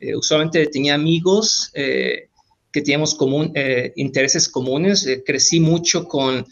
Eh, 0.00 0.14
usualmente 0.14 0.66
tenía 0.66 0.94
amigos 0.94 1.70
eh, 1.74 2.28
que 2.72 2.82
teníamos 2.82 3.14
común, 3.14 3.52
intereses 3.96 4.48
comunes. 4.48 5.06
crecí 5.24 5.60
mucho 5.60 6.06
con 6.06 6.46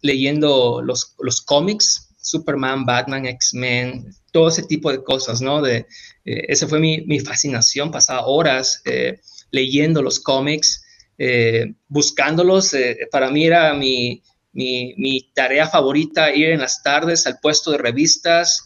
leyendo 0.00 0.80
los, 0.82 1.14
los 1.18 1.42
cómics, 1.42 2.06
Superman, 2.26 2.84
Batman, 2.84 3.26
X-Men, 3.26 4.12
todo 4.32 4.48
ese 4.48 4.64
tipo 4.64 4.90
de 4.90 5.02
cosas, 5.02 5.40
¿no? 5.40 5.62
De, 5.62 5.86
eh, 6.24 6.44
esa 6.48 6.66
fue 6.66 6.80
mi, 6.80 7.02
mi, 7.02 7.20
fascinación, 7.20 7.90
pasaba 7.90 8.26
horas 8.26 8.82
eh, 8.84 9.20
leyendo 9.52 10.02
los 10.02 10.18
cómics, 10.20 10.84
eh, 11.18 11.72
buscándolos. 11.88 12.74
para 13.12 13.30
mí 13.30 13.46
era 13.46 13.72
mi, 13.74 14.22
mi, 14.56 15.32
tarea 15.34 15.68
favorita 15.68 16.34
ir 16.34 16.50
en 16.50 16.60
las 16.60 16.82
tardes 16.82 17.26
al 17.26 17.38
puesto 17.40 17.70
de 17.70 17.78
revistas, 17.78 18.64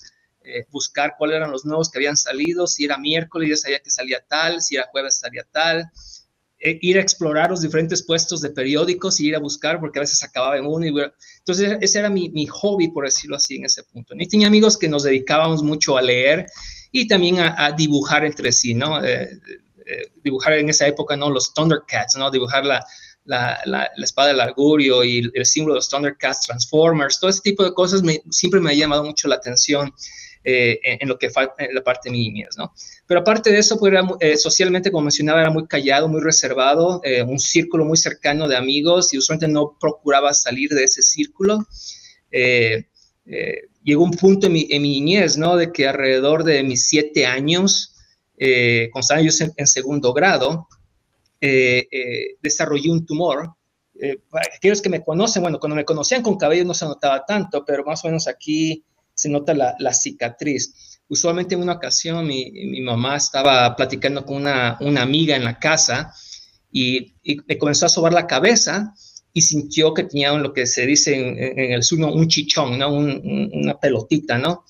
buscar 0.71 1.15
cuáles 1.19 1.37
eran 1.37 1.51
los 1.51 1.65
nuevos 1.65 1.91
que 1.91 1.99
habían 1.99 2.17
salido, 2.17 2.67
si 2.67 2.85
era 2.85 2.99
miércoles 2.99 3.51
ya 3.51 3.57
sabía 3.57 3.81
que 3.81 3.91
salía 3.91 4.25
tal, 4.27 4.63
si 4.63 4.77
era 4.77 4.89
jueves 4.91 5.19
salía 5.19 5.47
tal. 5.51 5.91
Eh, 6.63 6.79
ir 6.83 6.99
a 6.99 7.01
explorar 7.01 7.49
los 7.49 7.63
diferentes 7.63 8.03
puestos 8.03 8.43
de 8.43 8.51
periódicos 8.51 9.19
y 9.19 9.29
ir 9.29 9.35
a 9.35 9.39
buscar, 9.39 9.81
porque 9.81 9.99
a 9.99 10.03
veces 10.03 10.23
acababa 10.23 10.59
en 10.59 10.67
uno. 10.67 10.85
Y, 10.85 10.93
entonces, 11.39 11.79
ese 11.81 11.99
era 11.99 12.11
mi, 12.11 12.29
mi, 12.29 12.47
hobby, 12.47 12.89
por 12.89 13.07
decirlo 13.07 13.37
así, 13.37 13.57
en 13.57 13.65
ese 13.65 13.83
punto. 13.85 14.15
Y 14.19 14.29
tenía 14.29 14.47
amigos 14.47 14.77
que 14.77 14.87
nos 14.87 15.05
dedicábamos 15.05 15.63
mucho 15.63 15.97
a 15.97 16.03
leer 16.03 16.47
y 16.93 17.09
también 17.09 17.39
a, 17.41 17.73
dibujar 17.73 18.27
entre 18.27 18.53
sí, 18.53 18.75
¿no? 18.75 19.03
Eh, 19.03 19.41
eh, 19.87 20.13
dibujar 20.23 20.53
en 20.53 20.69
esa 20.69 20.87
época, 20.87 21.17
¿no? 21.17 21.31
Los 21.31 21.55
Thundercats, 21.55 22.17
¿no? 22.17 22.31
Dibujar 22.31 22.67
la, 22.67 22.85
la, 23.31 23.61
la, 23.65 23.91
espada 24.03 24.29
del 24.29 24.41
augurio 24.41 25.05
y 25.05 25.31
el, 25.33 25.47
símbolo 25.47 25.75
de 25.75 25.79
los 25.79 25.89
Thundercats, 25.89 26.47
Transformers, 26.47 27.21
todo 27.21 27.31
ese 27.31 27.41
tipo 27.43 27.65
de 27.65 27.73
cosas 27.73 28.03
me, 28.03 28.21
siempre 28.31 28.61
me 28.61 28.71
ha 28.71 28.75
llamado 28.75 29.05
mucho 29.05 29.29
la 29.29 29.37
atención. 29.37 29.93
en, 30.43 31.07
lo 31.07 31.19
que 31.19 31.27
en 31.27 31.75
la 31.75 31.83
parte 31.83 32.09
de 32.09 32.13
mi 32.13 32.31
niñez, 32.31 32.57
¿no? 32.57 32.73
Pero 33.11 33.23
aparte 33.23 33.51
de 33.51 33.59
eso, 33.59 33.77
pues 33.77 33.93
eh, 34.21 34.37
socialmente, 34.37 34.93
como 34.93 35.07
mencionaba, 35.07 35.41
era 35.41 35.51
muy 35.51 35.67
callado, 35.67 36.07
muy 36.07 36.21
reservado, 36.21 37.01
eh, 37.03 37.25
un 37.25 37.41
círculo 37.41 37.85
muy 37.85 37.97
cercano 37.97 38.47
de 38.47 38.57
amigos 38.57 39.13
y 39.13 39.19
usualmente 39.19 39.49
no 39.49 39.77
procuraba 39.81 40.33
salir 40.33 40.71
de 40.71 40.85
ese 40.85 41.03
círculo. 41.03 41.67
Eh, 42.31 42.85
llegó 43.83 44.05
un 44.05 44.13
punto 44.13 44.47
en 44.47 44.53
mi, 44.53 44.65
niñez, 44.65 45.37
¿no? 45.37 45.57
De 45.57 45.73
que 45.73 45.89
alrededor 45.89 46.45
de 46.45 46.63
mis 46.63 46.87
siete 46.87 47.27
años, 47.27 47.97
cuando 48.39 49.01
estaba 49.01 49.23
yo 49.23 49.33
en, 49.57 49.67
segundo 49.67 50.13
grado, 50.13 50.69
desarrollé 51.41 52.91
un 52.91 53.07
tumor. 53.07 53.55
aquellos 54.57 54.83
que 54.83 54.89
me 54.89 55.03
conocen, 55.03 55.43
bueno, 55.43 55.59
cuando 55.59 55.77
me 55.77 55.85
conocían 55.85 56.23
con 56.23 56.37
cabello 56.37 56.65
no 56.65 56.75
se 56.75 56.85
notaba 56.85 57.25
tanto, 57.25 57.65
pero 57.65 57.85
más 57.85 58.05
o 58.05 58.09
menos 58.09 58.29
aquí 58.29 58.85
se 59.15 59.29
nota 59.29 59.55
la, 59.55 59.93
cicatriz 59.93 61.01
usualmente 61.11 61.55
en 61.55 61.63
una 61.63 61.75
ocasión 61.75 62.27
mi, 62.27 62.81
mamá 62.81 63.17
estaba 63.17 63.77
platicando 63.77 64.25
con 64.25 64.37
una, 64.39 64.79
amiga 65.03 65.37
en 65.37 65.45
la 65.45 65.59
casa 65.59 66.15
y, 66.73 67.15
me 67.47 67.59
comenzó 67.59 67.87
a 67.87 67.91
sobar 67.91 68.13
la 68.13 68.27
cabeza 68.27 68.95
y 69.33 69.43
sintió 69.43 69.93
que 69.93 70.05
tenía 70.05 70.33
lo 70.33 70.53
que 70.53 70.67
se 70.67 70.87
dice 70.87 71.15
en, 71.15 71.73
el 71.73 71.83
sur, 71.83 71.99
un 72.01 72.29
chichón, 72.29 72.81
una 72.83 73.79
pelotita, 73.79 74.39
¿no? 74.39 74.65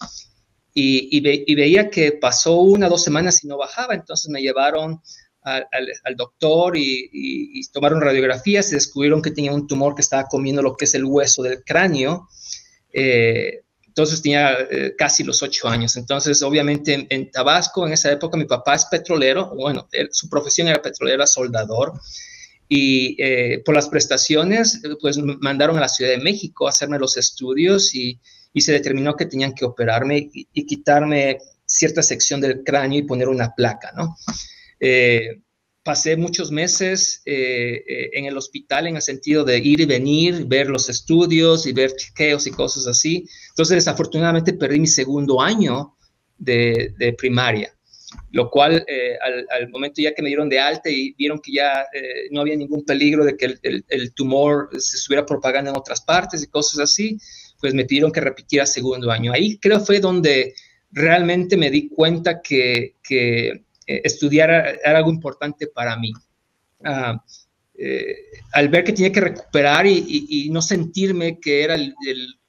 Y, 0.73 1.17
y, 1.17 1.55
veía 1.55 1.91
que 1.91 2.13
pasó 2.13 2.61
una 2.61 2.87
o 2.87 2.91
dos 2.91 3.05
semanas 3.05 3.45
y 3.45 3.49
no 3.49 3.59
bajaba, 3.59 3.95
entonces 3.95 4.31
me 4.31 4.41
llevaron 4.41 5.01
al, 5.43 5.67
al, 6.05 6.17
doctor 6.17 6.77
y, 6.77 7.61
tomaron 7.73 8.01
radiografías 8.01 8.71
y 8.71 8.75
descubrieron 8.75 9.23
que 9.23 9.31
tenía 9.31 9.53
un 9.53 9.67
tumor 9.67 9.95
que 9.95 10.03
estaba 10.03 10.25
comiendo 10.25 10.63
lo 10.63 10.77
que 10.77 10.85
es 10.85 10.95
el 10.95 11.05
hueso 11.05 11.43
del 11.43 11.63
cráneo. 11.65 12.29
Eh, 12.93 13.63
entonces 13.87 14.23
tenía 14.23 14.53
eh, 14.71 14.95
casi 14.97 15.25
los 15.25 15.43
ocho 15.43 15.69
años. 15.69 15.97
Entonces, 15.97 16.43
obviamente, 16.43 17.07
en, 17.09 17.31
Tabasco, 17.31 17.87
en 17.87 17.93
esa 17.93 18.11
época, 18.13 18.37
mi 18.37 18.45
papá 18.45 18.75
es 18.75 18.85
petrolero, 18.87 19.53
bueno, 19.55 19.89
su 20.13 20.29
profesión 20.29 20.69
era 20.69 20.81
petrolera, 20.81 21.27
soldador, 21.27 21.93
y 22.69 23.21
eh, 23.21 23.63
por 23.65 23.75
las 23.75 23.89
prestaciones, 23.89 24.81
pues 25.01 25.19
me 25.19 25.37
mandaron 25.39 25.77
a 25.77 25.81
la 25.81 25.89
Ciudad 25.89 26.13
de 26.13 26.19
México 26.19 26.67
a 26.67 26.71
hacerme 26.71 27.01
los 27.01 27.17
estudios 27.17 27.95
y, 27.95 28.21
y 28.53 28.61
se 28.61 28.73
determinó 28.73 29.17
que 29.17 29.27
tenían 29.27 29.55
que 29.55 29.65
operarme 29.65 30.31
y, 30.33 30.67
quitarme 30.67 31.39
cierta 31.67 32.03
sección 32.03 32.41
del 32.41 32.63
cráneo 32.65 32.99
y 32.99 33.03
poner 33.03 33.29
una 33.29 33.55
placa, 33.55 33.93
¿no? 33.97 34.17
Eh, 34.81 35.41
pasé 35.83 36.17
muchos 36.17 36.51
meses 36.51 37.23
eh, 37.25 37.83
eh, 37.87 38.11
en 38.13 38.27
el 38.27 38.37
hospital 38.37 38.87
en 38.87 38.97
el 38.97 39.03
sentido 39.03 39.45
de 39.45 39.59
ir 39.59 39.81
y 39.81 39.87
venir, 39.87 40.45
ver 40.47 40.69
los 40.69 40.89
estudios 40.89 41.67
y 41.67 41.73
ver 41.73 41.95
chequeos 41.97 42.47
y 42.47 42.51
cosas 42.51 42.87
así. 42.87 43.27
Entonces, 43.51 43.77
desafortunadamente, 43.77 44.53
perdí 44.53 44.79
mi 44.79 44.87
segundo 44.87 45.41
año 45.41 45.97
de, 46.37 47.15
primaria, 47.19 47.75
lo 48.33 48.51
cual 48.51 48.85
eh, 48.87 49.17
al, 49.51 49.69
momento 49.71 50.01
ya 50.01 50.15
que 50.15 50.23
me 50.23 50.29
dieron 50.29 50.49
de 50.49 50.59
alta 50.59 50.89
y 50.89 51.13
vieron 51.15 51.39
que 51.39 51.53
ya 51.53 51.85
no 52.31 52.41
había 52.41 52.57
ningún 52.57 52.85
peligro 52.85 53.25
de 53.25 53.37
que 53.37 53.59
el, 53.63 54.15
tumor 54.15 54.71
se 54.79 54.97
estuviera 54.97 55.27
propagando 55.27 55.71
en 55.71 55.77
otras 55.77 56.01
partes 56.03 56.43
y 56.43 56.47
cosas 56.47 56.81
así, 56.81 57.19
pues 57.61 57.75
me 57.75 57.85
pidieron 57.85 58.13
que 58.13 58.21
repitiera 58.21 58.65
segundo 58.65 59.11
año. 59.11 59.33
Ahí 59.33 59.59
creo 59.59 59.81
fue 59.81 60.01
donde 60.01 60.55
realmente 60.93 61.57
me 61.57 61.71
di 61.71 61.89
cuenta 61.89 62.41
que, 62.41 62.97
que 63.03 63.65
eh, 63.91 64.03
estudiar 64.05 64.51
era 64.85 64.99
algo 64.99 65.11
importante 65.11 65.67
para 65.67 65.97
mí. 65.97 66.13
Ah, 66.85 67.21
eh, 67.77 68.15
al 68.53 68.69
ver 68.69 68.85
que 68.85 68.93
tenía 68.93 69.11
que 69.11 69.21
recuperar 69.21 69.85
y, 69.85 70.49
no 70.53 70.63
sentirme 70.63 71.41
que 71.41 71.65
era 71.65 71.75
el, 71.75 71.95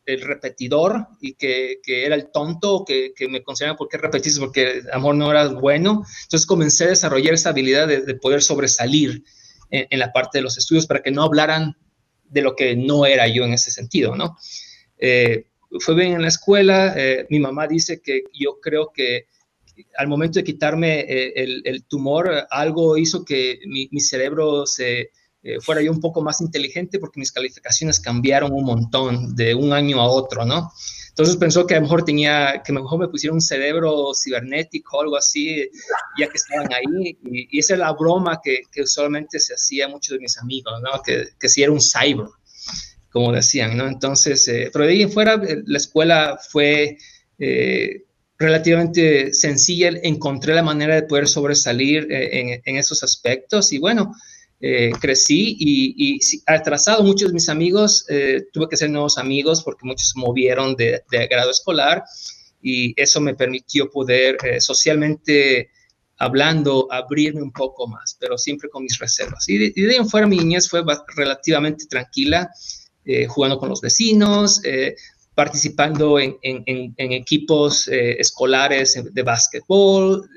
repetidor 0.05 1.07
y 1.21 1.33
que, 1.33 1.79
era 1.87 2.13
el 2.15 2.31
tonto, 2.31 2.85
que, 2.85 3.13
me 3.27 3.41
consideraban 3.41 3.77
por 3.77 3.87
qué 3.87 3.97
repetís, 3.97 4.37
porque 4.37 4.81
amor 4.93 5.15
no 5.15 5.31
era 5.31 5.47
bueno, 5.47 6.03
entonces 6.23 6.45
comencé 6.45 6.83
a 6.83 6.89
desarrollar 6.89 7.33
esa 7.33 7.49
habilidad 7.49 7.87
de, 7.87 8.13
poder 8.15 8.43
sobresalir 8.43 9.23
en, 9.71 9.97
la 9.97 10.11
parte 10.11 10.37
de 10.37 10.43
los 10.43 10.57
estudios 10.57 10.85
para 10.85 11.01
que 11.01 11.11
no 11.11 11.23
hablaran 11.23 11.75
de 12.25 12.41
lo 12.41 12.55
que 12.55 12.75
no 12.75 13.05
era 13.05 13.27
yo 13.27 13.45
en 13.45 13.53
ese 13.53 13.71
sentido, 13.71 14.15
¿no? 14.15 14.37
Eh, 14.97 15.47
fue 15.79 15.95
bien 15.95 16.13
en 16.13 16.21
la 16.21 16.27
escuela, 16.27 16.93
mi 17.29 17.39
mamá 17.39 17.67
dice 17.67 18.01
que 18.01 18.23
yo 18.33 18.59
creo 18.61 18.91
que 18.93 19.27
al 19.97 20.07
momento 20.07 20.39
de 20.39 20.43
quitarme 20.43 21.01
eh, 21.01 21.33
el, 21.35 21.83
tumor, 21.85 22.47
algo 22.49 22.97
hizo 22.97 23.23
que 23.25 23.59
mi, 23.65 23.87
cerebro 23.99 24.65
se 24.65 25.11
eh, 25.43 25.59
fuera 25.59 25.81
yo 25.81 25.91
un 25.91 25.99
poco 25.99 26.21
más 26.21 26.41
inteligente 26.41 26.99
porque 26.99 27.19
mis 27.19 27.31
calificaciones 27.31 27.99
cambiaron 27.99 28.51
un 28.53 28.63
montón 28.63 29.35
de 29.35 29.55
un 29.55 29.73
año 29.73 29.99
a 29.99 30.07
otro, 30.07 30.45
¿no? 30.45 30.71
Entonces 31.09 31.35
pensó 31.35 31.67
que 31.67 31.75
a 31.75 31.77
lo 31.77 31.83
mejor 31.83 32.05
tenía, 32.05 32.61
que 32.65 32.71
mejor 32.71 32.99
me 32.99 33.07
pusiera 33.09 33.33
un 33.33 33.41
cerebro 33.41 34.11
cibernético 34.15 34.97
o 34.97 35.01
algo 35.01 35.17
así, 35.17 35.69
ya 36.17 36.27
que 36.29 36.37
estaban 36.37 36.71
ahí. 36.71 37.17
Y, 37.23 37.59
esa 37.59 37.73
es 37.73 37.79
la 37.79 37.91
broma 37.91 38.39
que, 38.41 38.61
que, 38.71 38.85
se 38.87 39.53
hacía 39.53 39.85
a 39.85 39.89
muchos 39.89 40.13
de 40.15 40.19
mis 40.19 40.37
amigos, 40.37 40.73
¿no? 40.81 41.01
Que, 41.01 41.25
que 41.37 41.49
si 41.49 41.63
era 41.63 41.71
un 41.71 41.81
cyber, 41.81 42.27
como 43.09 43.33
decían, 43.33 43.75
¿no? 43.75 43.87
Entonces, 43.87 44.47
eh, 44.47 44.69
pero 44.71 44.85
de 44.85 44.91
ahí 44.91 45.01
en 45.01 45.11
fuera, 45.11 45.41
la 45.65 45.77
escuela 45.77 46.39
fue 46.49 46.97
relativamente 48.41 49.33
sencilla, 49.33 49.89
encontré 50.03 50.53
la 50.53 50.63
manera 50.63 50.95
de 50.95 51.03
poder 51.03 51.27
sobresalir 51.27 52.07
eh, 52.11 52.61
en, 52.65 52.75
esos 52.75 53.03
aspectos 53.03 53.71
y 53.71 53.77
bueno, 53.77 54.13
eh, 54.59 54.91
crecí 54.99 55.55
y, 55.59 56.15
y, 56.15 56.19
atrasado 56.45 57.03
muchos 57.03 57.29
de 57.29 57.33
mis 57.33 57.49
amigos, 57.49 58.05
eh, 58.09 58.43
tuve 58.51 58.67
que 58.67 58.77
ser 58.77 58.89
nuevos 58.89 59.17
amigos 59.17 59.63
porque 59.63 59.85
muchos 59.85 60.13
movieron 60.15 60.75
de, 60.75 61.03
grado 61.29 61.51
escolar 61.51 62.03
y 62.61 62.93
eso 63.01 63.21
me 63.21 63.35
permitió 63.35 63.89
poder 63.89 64.37
socialmente 64.59 65.69
hablando, 66.17 66.87
abrirme 66.91 67.41
un 67.41 67.51
poco 67.51 67.87
más, 67.87 68.15
pero 68.19 68.37
siempre 68.37 68.69
con 68.69 68.83
mis 68.83 68.99
reservas. 68.99 69.49
Y 69.49 69.57
de, 69.57 69.89
ahí 69.89 69.95
en 69.95 70.07
fuera 70.07 70.27
mi 70.27 70.37
niñez 70.37 70.69
fue 70.69 70.83
relativamente 71.15 71.85
tranquila, 71.87 72.51
jugando 73.27 73.57
con 73.57 73.69
los 73.69 73.81
vecinos, 73.81 74.61
participando 75.33 76.19
en, 76.19 76.37
equipos 76.97 77.87
eh, 77.87 78.17
escolares 78.19 79.01
de 79.13 79.23
básquetbol, 79.23 80.29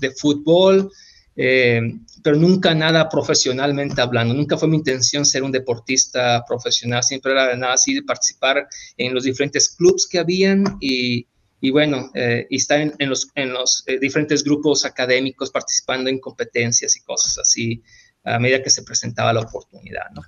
de, 0.00 0.10
fútbol, 0.10 0.90
eh, 1.36 1.80
pero 2.22 2.36
nunca 2.36 2.74
nada 2.74 3.08
profesionalmente 3.08 4.00
hablando. 4.00 4.34
Nunca 4.34 4.58
fue 4.58 4.68
mi 4.68 4.76
intención 4.76 5.24
ser 5.24 5.42
un 5.42 5.52
deportista 5.52 6.44
profesional, 6.46 7.02
siempre 7.02 7.32
era 7.32 7.56
nada 7.56 7.74
así 7.74 7.94
de 7.94 8.02
participar 8.02 8.66
en 8.96 9.14
los 9.14 9.24
diferentes 9.24 9.70
clubes 9.70 10.06
que 10.06 10.18
habían 10.18 10.76
y, 10.80 11.26
y 11.60 11.70
bueno, 11.70 12.10
y 12.50 12.56
estar 12.56 12.80
en, 12.80 13.08
los, 13.08 13.28
en 13.34 13.52
los 13.52 13.84
diferentes 14.00 14.42
grupos 14.44 14.84
académicos 14.84 15.50
participando 15.50 16.10
en 16.10 16.18
competencias 16.18 16.96
y 16.96 17.00
cosas 17.02 17.38
así 17.38 17.82
a 18.24 18.38
medida 18.38 18.62
que 18.62 18.70
se 18.70 18.82
presentaba 18.82 19.32
la 19.32 19.40
oportunidad, 19.40 20.10
¿no? 20.14 20.22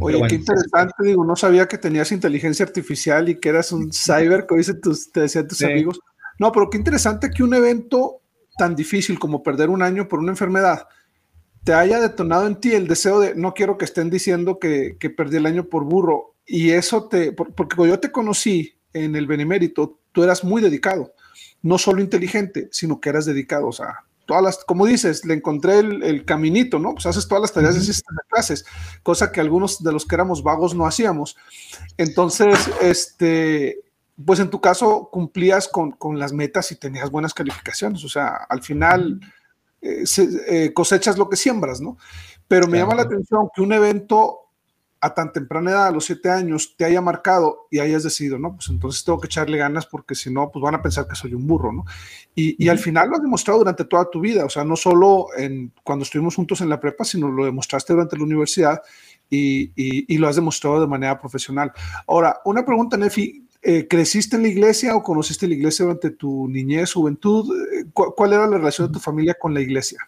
Oye, 0.00 0.20
qué 0.28 0.34
interesante, 0.36 0.94
digo, 1.02 1.24
no 1.24 1.36
sabía 1.36 1.66
que 1.66 1.78
tenías 1.78 2.12
inteligencia 2.12 2.64
artificial 2.64 3.28
y 3.28 3.40
que 3.40 3.48
eras 3.48 3.72
un 3.72 3.90
cyber, 3.92 4.46
como 4.46 4.58
dicen 4.58 4.80
tus, 4.80 5.10
te 5.10 5.20
decían 5.20 5.48
tus 5.48 5.62
amigos. 5.62 6.00
No, 6.38 6.52
pero 6.52 6.68
qué 6.68 6.78
interesante 6.78 7.30
que 7.30 7.42
un 7.42 7.54
evento 7.54 8.20
tan 8.58 8.74
difícil 8.74 9.18
como 9.18 9.42
perder 9.42 9.70
un 9.70 9.82
año 9.82 10.08
por 10.08 10.18
una 10.18 10.32
enfermedad 10.32 10.86
te 11.66 11.74
haya 11.74 11.98
detonado 11.98 12.46
en 12.46 12.60
ti 12.60 12.74
el 12.74 12.86
deseo 12.86 13.18
de 13.18 13.34
no 13.34 13.52
quiero 13.52 13.76
que 13.76 13.86
estén 13.86 14.08
diciendo 14.08 14.60
que, 14.60 14.96
que 15.00 15.10
perdí 15.10 15.38
el 15.38 15.46
año 15.46 15.64
por 15.64 15.82
burro. 15.82 16.36
Y 16.46 16.70
eso 16.70 17.08
te, 17.08 17.32
porque 17.32 17.74
cuando 17.74 17.96
yo 17.96 17.98
te 17.98 18.12
conocí 18.12 18.78
en 18.92 19.16
el 19.16 19.26
Benemérito, 19.26 19.98
tú 20.12 20.22
eras 20.22 20.44
muy 20.44 20.62
dedicado, 20.62 21.12
no 21.62 21.76
solo 21.76 22.00
inteligente, 22.00 22.68
sino 22.70 23.00
que 23.00 23.08
eras 23.08 23.26
dedicado. 23.26 23.66
O 23.66 23.72
sea, 23.72 24.05
todas 24.26 24.42
las, 24.42 24.64
como 24.64 24.84
dices, 24.84 25.24
le 25.24 25.34
encontré 25.34 25.78
el, 25.78 26.24
caminito, 26.24 26.78
¿no? 26.78 26.94
Pues 26.94 27.06
haces 27.06 27.26
todas 27.26 27.42
las 27.42 27.52
tareas 27.52 27.74
de 27.74 28.02
clases, 28.28 28.66
cosa 29.02 29.32
que 29.32 29.40
algunos 29.40 29.82
de 29.82 29.92
los 29.92 30.04
que 30.04 30.16
éramos 30.16 30.42
vagos 30.42 30.74
no 30.74 30.86
hacíamos. 30.86 31.36
Entonces, 31.96 32.70
este, 32.82 33.80
pues 34.24 34.40
en 34.40 34.50
tu 34.50 34.60
caso 34.60 35.08
cumplías 35.10 35.68
con, 35.68 36.18
las 36.18 36.32
metas 36.32 36.70
y 36.72 36.76
tenías 36.76 37.10
buenas 37.10 37.32
calificaciones, 37.32 38.04
o 38.04 38.08
sea, 38.08 38.46
al 38.48 38.62
final 38.62 39.20
eh, 39.80 40.04
eh, 40.48 40.72
cosechas 40.74 41.16
lo 41.16 41.28
que 41.28 41.36
siembras, 41.36 41.80
¿no? 41.80 41.96
Pero 42.48 42.66
me 42.66 42.78
llama 42.78 42.94
la 42.94 43.02
atención 43.02 43.48
que 43.54 43.62
un 43.62 43.72
evento 43.72 44.45
a 45.00 45.14
tan 45.14 45.32
temprana 45.32 45.70
edad, 45.70 45.86
a 45.88 45.90
los 45.90 46.06
siete 46.06 46.30
años, 46.30 46.74
te 46.76 46.84
haya 46.84 47.00
marcado 47.00 47.66
y 47.70 47.80
hayas 47.80 48.02
decidido, 48.02 48.38
no, 48.38 48.54
pues 48.54 48.68
entonces 48.68 49.04
tengo 49.04 49.20
que 49.20 49.26
echarle 49.26 49.58
ganas 49.58 49.86
porque 49.86 50.14
si 50.14 50.32
no, 50.32 50.50
pues 50.50 50.62
van 50.62 50.74
a 50.74 50.82
pensar 50.82 51.06
que 51.06 51.14
soy 51.14 51.34
un 51.34 51.46
burro, 51.46 51.72
¿no? 51.72 51.84
Y, 52.34 52.68
al 52.68 52.78
final 52.78 53.08
lo 53.08 53.16
has 53.16 53.22
demostrado 53.22 53.58
durante 53.60 53.84
toda 53.84 54.10
tu 54.10 54.20
vida, 54.20 54.44
o 54.44 54.50
sea, 54.50 54.64
no 54.64 54.76
solo 54.76 55.28
en, 55.36 55.72
cuando 55.82 56.02
estuvimos 56.02 56.34
juntos 56.34 56.60
en 56.60 56.68
la 56.68 56.80
prepa, 56.80 57.04
sino 57.04 57.28
lo 57.28 57.44
demostraste 57.44 57.92
durante 57.92 58.16
la 58.16 58.24
universidad 58.24 58.82
y, 59.30 60.16
lo 60.18 60.28
has 60.28 60.36
demostrado 60.36 60.80
de 60.80 60.86
manera 60.86 61.18
profesional. 61.18 61.72
Ahora, 62.06 62.40
una 62.44 62.64
pregunta, 62.64 62.96
Nefi, 62.96 63.46
eh, 63.62 63.86
¿creciste 63.88 64.36
en 64.36 64.42
la 64.42 64.48
iglesia 64.48 64.94
o 64.96 65.02
conociste 65.02 65.48
la 65.48 65.54
iglesia 65.54 65.84
durante 65.84 66.10
tu 66.10 66.48
niñez, 66.48 66.92
juventud? 66.92 67.50
Eh, 67.72 67.86
¿Cuál 67.92 68.32
era 68.32 68.46
la 68.46 68.58
relación 68.58 68.88
de 68.88 68.94
tu 68.94 69.00
familia 69.00 69.34
con 69.38 69.52
la 69.54 69.60
iglesia? 69.60 69.98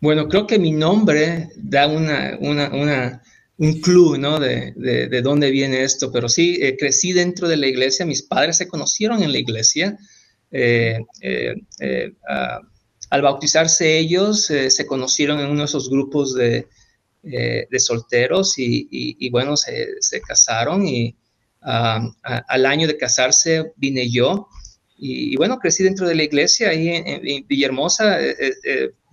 Bueno, 0.00 0.26
creo 0.26 0.48
que 0.48 0.58
mi 0.58 0.72
nombre 0.72 1.50
da 1.56 1.86
una, 1.86 2.36
una 2.40 3.22
un 3.62 3.80
club, 3.80 4.18
¿no? 4.18 4.40
De, 4.40 4.72
de, 4.74 5.22
dónde 5.22 5.52
viene 5.52 5.84
esto, 5.84 6.10
pero 6.10 6.28
sí, 6.28 6.58
eh, 6.60 6.76
crecí 6.76 7.12
dentro 7.12 7.46
de 7.46 7.56
la 7.56 7.68
iglesia, 7.68 8.04
mis 8.04 8.24
padres 8.24 8.56
se 8.56 8.66
conocieron 8.66 9.22
en 9.22 9.30
la 9.30 9.38
iglesia. 9.38 9.96
Eh, 10.50 10.98
eh, 11.20 12.12
al 13.10 13.22
bautizarse 13.22 13.98
ellos, 13.98 14.46
se 14.46 14.86
conocieron 14.86 15.38
en 15.38 15.46
uno 15.46 15.60
de 15.60 15.66
esos 15.66 15.88
grupos 15.88 16.34
de, 16.34 16.66
de 17.22 17.78
solteros 17.78 18.58
y, 18.58 18.88
y, 18.90 19.30
bueno, 19.30 19.56
se, 19.56 20.00
se, 20.00 20.20
casaron 20.20 20.84
y 20.84 21.14
al 21.60 22.66
año 22.66 22.88
de 22.88 22.96
casarse 22.96 23.74
vine 23.76 24.10
yo. 24.10 24.48
Y, 24.96 25.36
bueno, 25.36 25.58
crecí 25.58 25.84
dentro 25.84 26.08
de 26.08 26.16
la 26.16 26.24
iglesia 26.24 26.70
ahí 26.70 26.88
en 26.88 27.46
Villahermosa. 27.46 28.18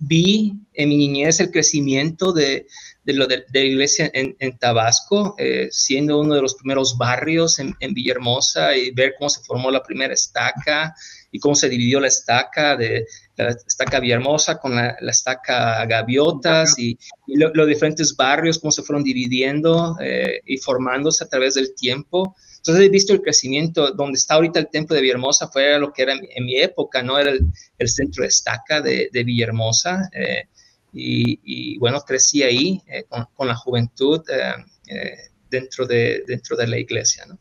vi 0.00 0.54
en 0.72 0.88
mi 0.88 0.96
niñez 0.96 1.38
el 1.38 1.50
crecimiento 1.52 2.32
de, 2.32 2.66
de, 3.04 3.12
lo 3.14 3.26
de, 3.26 3.44
la 3.52 3.60
iglesia 3.60 4.10
en, 4.12 4.58
Tabasco, 4.58 5.34
eh, 5.38 5.68
siendo 5.70 6.20
uno 6.20 6.34
de 6.34 6.42
los 6.42 6.54
primeros 6.54 6.96
barrios 6.98 7.58
en, 7.58 7.74
Villahermosa 7.80 8.76
y 8.76 8.90
ver 8.90 9.14
cómo 9.18 9.30
se 9.30 9.42
formó 9.42 9.70
la 9.70 9.82
primera 9.82 10.12
estaca 10.12 10.94
y 11.32 11.38
cómo 11.38 11.54
se 11.54 11.68
dividió 11.68 12.00
la 12.00 12.08
estaca 12.08 12.76
de 12.76 13.06
la 13.36 13.50
estaca 13.50 14.00
Villahermosa 14.00 14.58
con 14.58 14.74
la, 14.74 14.96
estaca 15.00 15.84
Gaviotas 15.86 16.78
y, 16.78 16.98
los 17.26 17.66
diferentes 17.66 18.14
barrios, 18.14 18.58
cómo 18.58 18.70
se 18.70 18.82
fueron 18.82 19.02
dividiendo 19.02 19.96
eh, 20.00 20.40
y 20.44 20.58
formándose 20.58 21.24
a 21.24 21.28
través 21.28 21.54
del 21.54 21.74
tiempo. 21.74 22.36
Entonces 22.58 22.84
he 22.84 22.90
visto 22.90 23.14
el 23.14 23.22
crecimiento, 23.22 23.92
donde 23.92 24.18
está 24.18 24.34
ahorita 24.34 24.58
el 24.58 24.68
templo 24.68 24.94
de 24.94 25.00
Villahermosa, 25.00 25.48
fue 25.48 25.78
lo 25.78 25.90
que 25.92 26.02
era 26.02 26.12
en, 26.12 26.44
mi 26.44 26.56
época, 26.56 27.02
¿no? 27.02 27.18
Era 27.18 27.30
el, 27.30 27.88
centro 27.88 28.22
de 28.22 28.28
estaca 28.28 28.82
de, 28.82 29.08
de 29.10 29.24
Villahermosa. 29.24 30.10
Eh, 30.12 30.44
y, 30.92 31.78
bueno, 31.78 32.00
crecí 32.00 32.42
ahí 32.42 32.82
eh, 32.86 33.04
con, 33.08 33.46
la 33.46 33.54
juventud 33.54 34.20
eh, 34.28 34.54
eh, 34.88 35.16
dentro, 35.48 35.86
de, 35.86 36.24
dentro 36.26 36.56
de 36.56 36.66
la 36.66 36.78
iglesia, 36.78 37.26
¿no? 37.26 37.38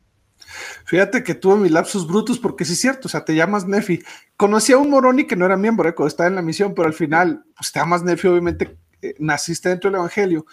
Fíjate 0.86 1.24
que 1.24 1.36
tuve 1.36 1.58
mis 1.58 1.72
lapsos 1.72 2.08
brutos 2.08 2.40
porque 2.40 2.66
sí 2.66 2.74
es 2.74 2.80
cierto, 2.82 3.08
o 3.08 3.10
sea, 3.10 3.24
te 3.24 3.36
llamas 3.36 3.68
Nefi. 3.68 4.02
Conocí 4.36 4.74
a 4.74 4.80
un 4.80 4.90
Moroni 4.90 5.28
que 5.28 5.36
no 5.36 5.46
era 5.46 5.56
miembro, 5.56 5.88
¿eh? 5.88 5.94
estaba 6.08 6.28
en 6.28 6.36
la 6.36 6.42
misión, 6.42 6.74
pero 6.74 6.88
al 6.88 6.94
final, 6.94 7.44
pues 7.56 7.72
te 7.72 7.80
llamas 7.80 8.04
Nefi, 8.04 8.28
obviamente 8.28 8.78
naciste 9.20 9.70
dentro 9.70 9.92
del 9.92 10.00
Evangelio 10.00 10.46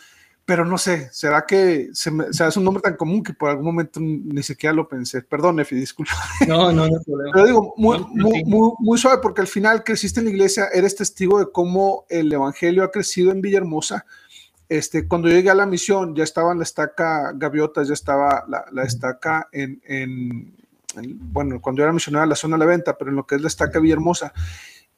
pero 0.46 0.64
no 0.64 0.78
sé, 0.78 1.08
¿será 1.12 1.44
que 1.44 1.88
se 1.92 2.12
me, 2.12 2.26
es 2.28 2.56
un 2.56 2.62
nombre 2.62 2.80
tan 2.80 2.96
común 2.96 3.24
que 3.24 3.32
por 3.32 3.50
algún 3.50 3.66
momento 3.66 3.98
ni 4.00 4.44
siquiera 4.44 4.72
lo 4.72 4.88
pensé? 4.88 5.20
Perdón, 5.22 5.58
Efi, 5.58 5.74
disculpa. 5.74 6.12
No, 6.46 6.70
no, 6.70 6.86
no 6.86 7.00
problema. 7.04 7.32
Pero 7.34 7.46
digo, 7.46 7.74
muy, 7.76 7.98
muy, 8.14 8.44
muy, 8.78 8.96
suave, 8.96 9.18
porque 9.20 9.40
al 9.40 9.48
final 9.48 9.82
creciste 9.82 10.20
en 10.20 10.26
la 10.26 10.30
iglesia, 10.30 10.68
eres 10.72 10.94
testigo 10.94 11.40
de 11.40 11.50
cómo 11.50 12.06
el 12.08 12.32
evangelio 12.32 12.84
ha 12.84 12.92
crecido 12.92 13.32
en 13.32 13.40
Villahermosa. 13.40 14.06
Este, 14.68 15.08
cuando 15.08 15.26
llegué 15.26 15.50
a 15.50 15.54
la 15.56 15.66
misión, 15.66 16.14
ya 16.14 16.22
estaba 16.22 16.52
en 16.52 16.58
la 16.58 16.64
estaca 16.64 17.32
Gaviotas, 17.34 17.88
ya 17.88 17.94
estaba 17.94 18.44
la, 18.48 18.66
la 18.70 18.84
estaca 18.84 19.48
en, 19.50 19.82
en, 19.84 20.54
bueno, 21.32 21.60
cuando 21.60 21.80
yo 21.80 21.84
era 21.84 21.92
misionero 21.92 22.22
en 22.22 22.30
la 22.30 22.36
zona 22.36 22.54
de 22.56 22.60
la 22.60 22.70
venta, 22.70 22.96
pero 22.96 23.10
en 23.10 23.16
lo 23.16 23.26
que 23.26 23.34
es 23.34 23.40
la 23.40 23.48
estaca 23.48 23.80
Villahermosa. 23.80 24.32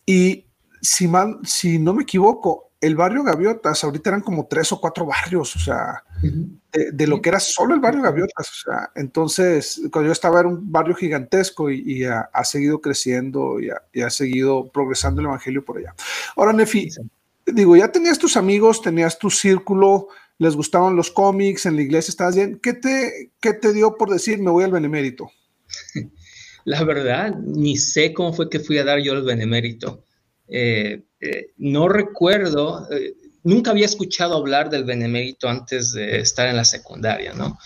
Y 0.05 0.45
si, 0.83 1.09
mal, 1.09 1.39
si 1.43 1.79
no 1.79 1.95
me 1.95 2.03
equivoco, 2.03 2.68
el 2.81 2.95
barrio 2.95 3.25
Gaviotas, 3.25 3.83
ahorita 3.83 4.11
eran 4.11 4.21
como 4.21 4.47
tres 4.47 4.71
o 4.73 4.81
cuatro 4.81 5.05
barrios, 5.07 5.57
o 5.57 5.59
sea, 5.59 6.05
de, 6.93 7.07
lo 7.07 7.21
que 7.21 7.29
era 7.29 7.41
solo 7.41 7.75
el 7.75 7.81
barrio 7.81 8.03
Gaviotas, 8.03 8.49
o 8.49 8.71
sea, 8.71 8.91
entonces, 8.95 9.81
cuando 9.91 10.07
yo 10.09 10.13
estaba 10.13 10.41
era 10.41 10.49
un 10.49 10.71
barrio 10.71 10.95
gigantesco 10.95 11.71
y, 11.71 12.05
ha, 12.05 12.29
seguido 12.45 12.81
creciendo 12.81 13.59
y 13.61 14.01
ha, 14.01 14.11
seguido 14.11 14.71
progresando 14.71 15.21
el 15.21 15.27
evangelio 15.27 15.65
por 15.65 15.79
allá. 15.79 15.95
Ahora, 16.37 16.53
Nefi, 16.53 16.89
digo, 17.47 17.77
ya 17.77 17.91
tenías 17.91 18.19
tus 18.19 18.37
amigos, 18.37 18.81
tenías 18.81 19.19
tu 19.19 19.29
círculo, 19.29 20.09
les 20.39 20.55
gustaban 20.55 20.95
los 20.95 21.11
cómics, 21.11 21.67
en 21.67 21.75
la 21.75 21.83
iglesia 21.83 22.13
estabas 22.13 22.37
bien, 22.37 22.61
¿qué 22.63 22.75
te, 22.75 23.33
qué 23.41 23.55
te 23.55 23.73
dio 23.73 23.97
por 23.97 24.11
decir 24.11 24.39
me 24.39 24.53
voy 24.53 24.65
al 24.65 24.73
benemérito? 24.73 25.31
La 26.65 26.85
verdad, 26.85 27.35
ni 27.35 27.77
sé 27.79 28.13
cómo 28.13 28.35
fue 28.35 28.51
que 28.51 28.61
fui 28.61 28.77
a 28.79 28.85
dar 28.85 29.01
yo 29.01 29.15
el 29.15 29.23
benemérito. 29.23 30.05
Eh, 30.49 31.08
eh, 31.21 31.49
no 31.57 31.89
recuerdo, 31.89 32.89
eh, 32.91 33.15
nunca 33.43 33.71
había 33.71 33.87
escuchado 33.87 34.37
hablar 34.37 34.71
del 34.71 34.85
benemérito 34.85 35.49
antes 35.49 35.93
de 35.93 36.21
estar 36.21 36.49
en 36.49 36.57
la 36.57 36.65
secundaria, 36.65 37.33
¿no? 37.35 37.59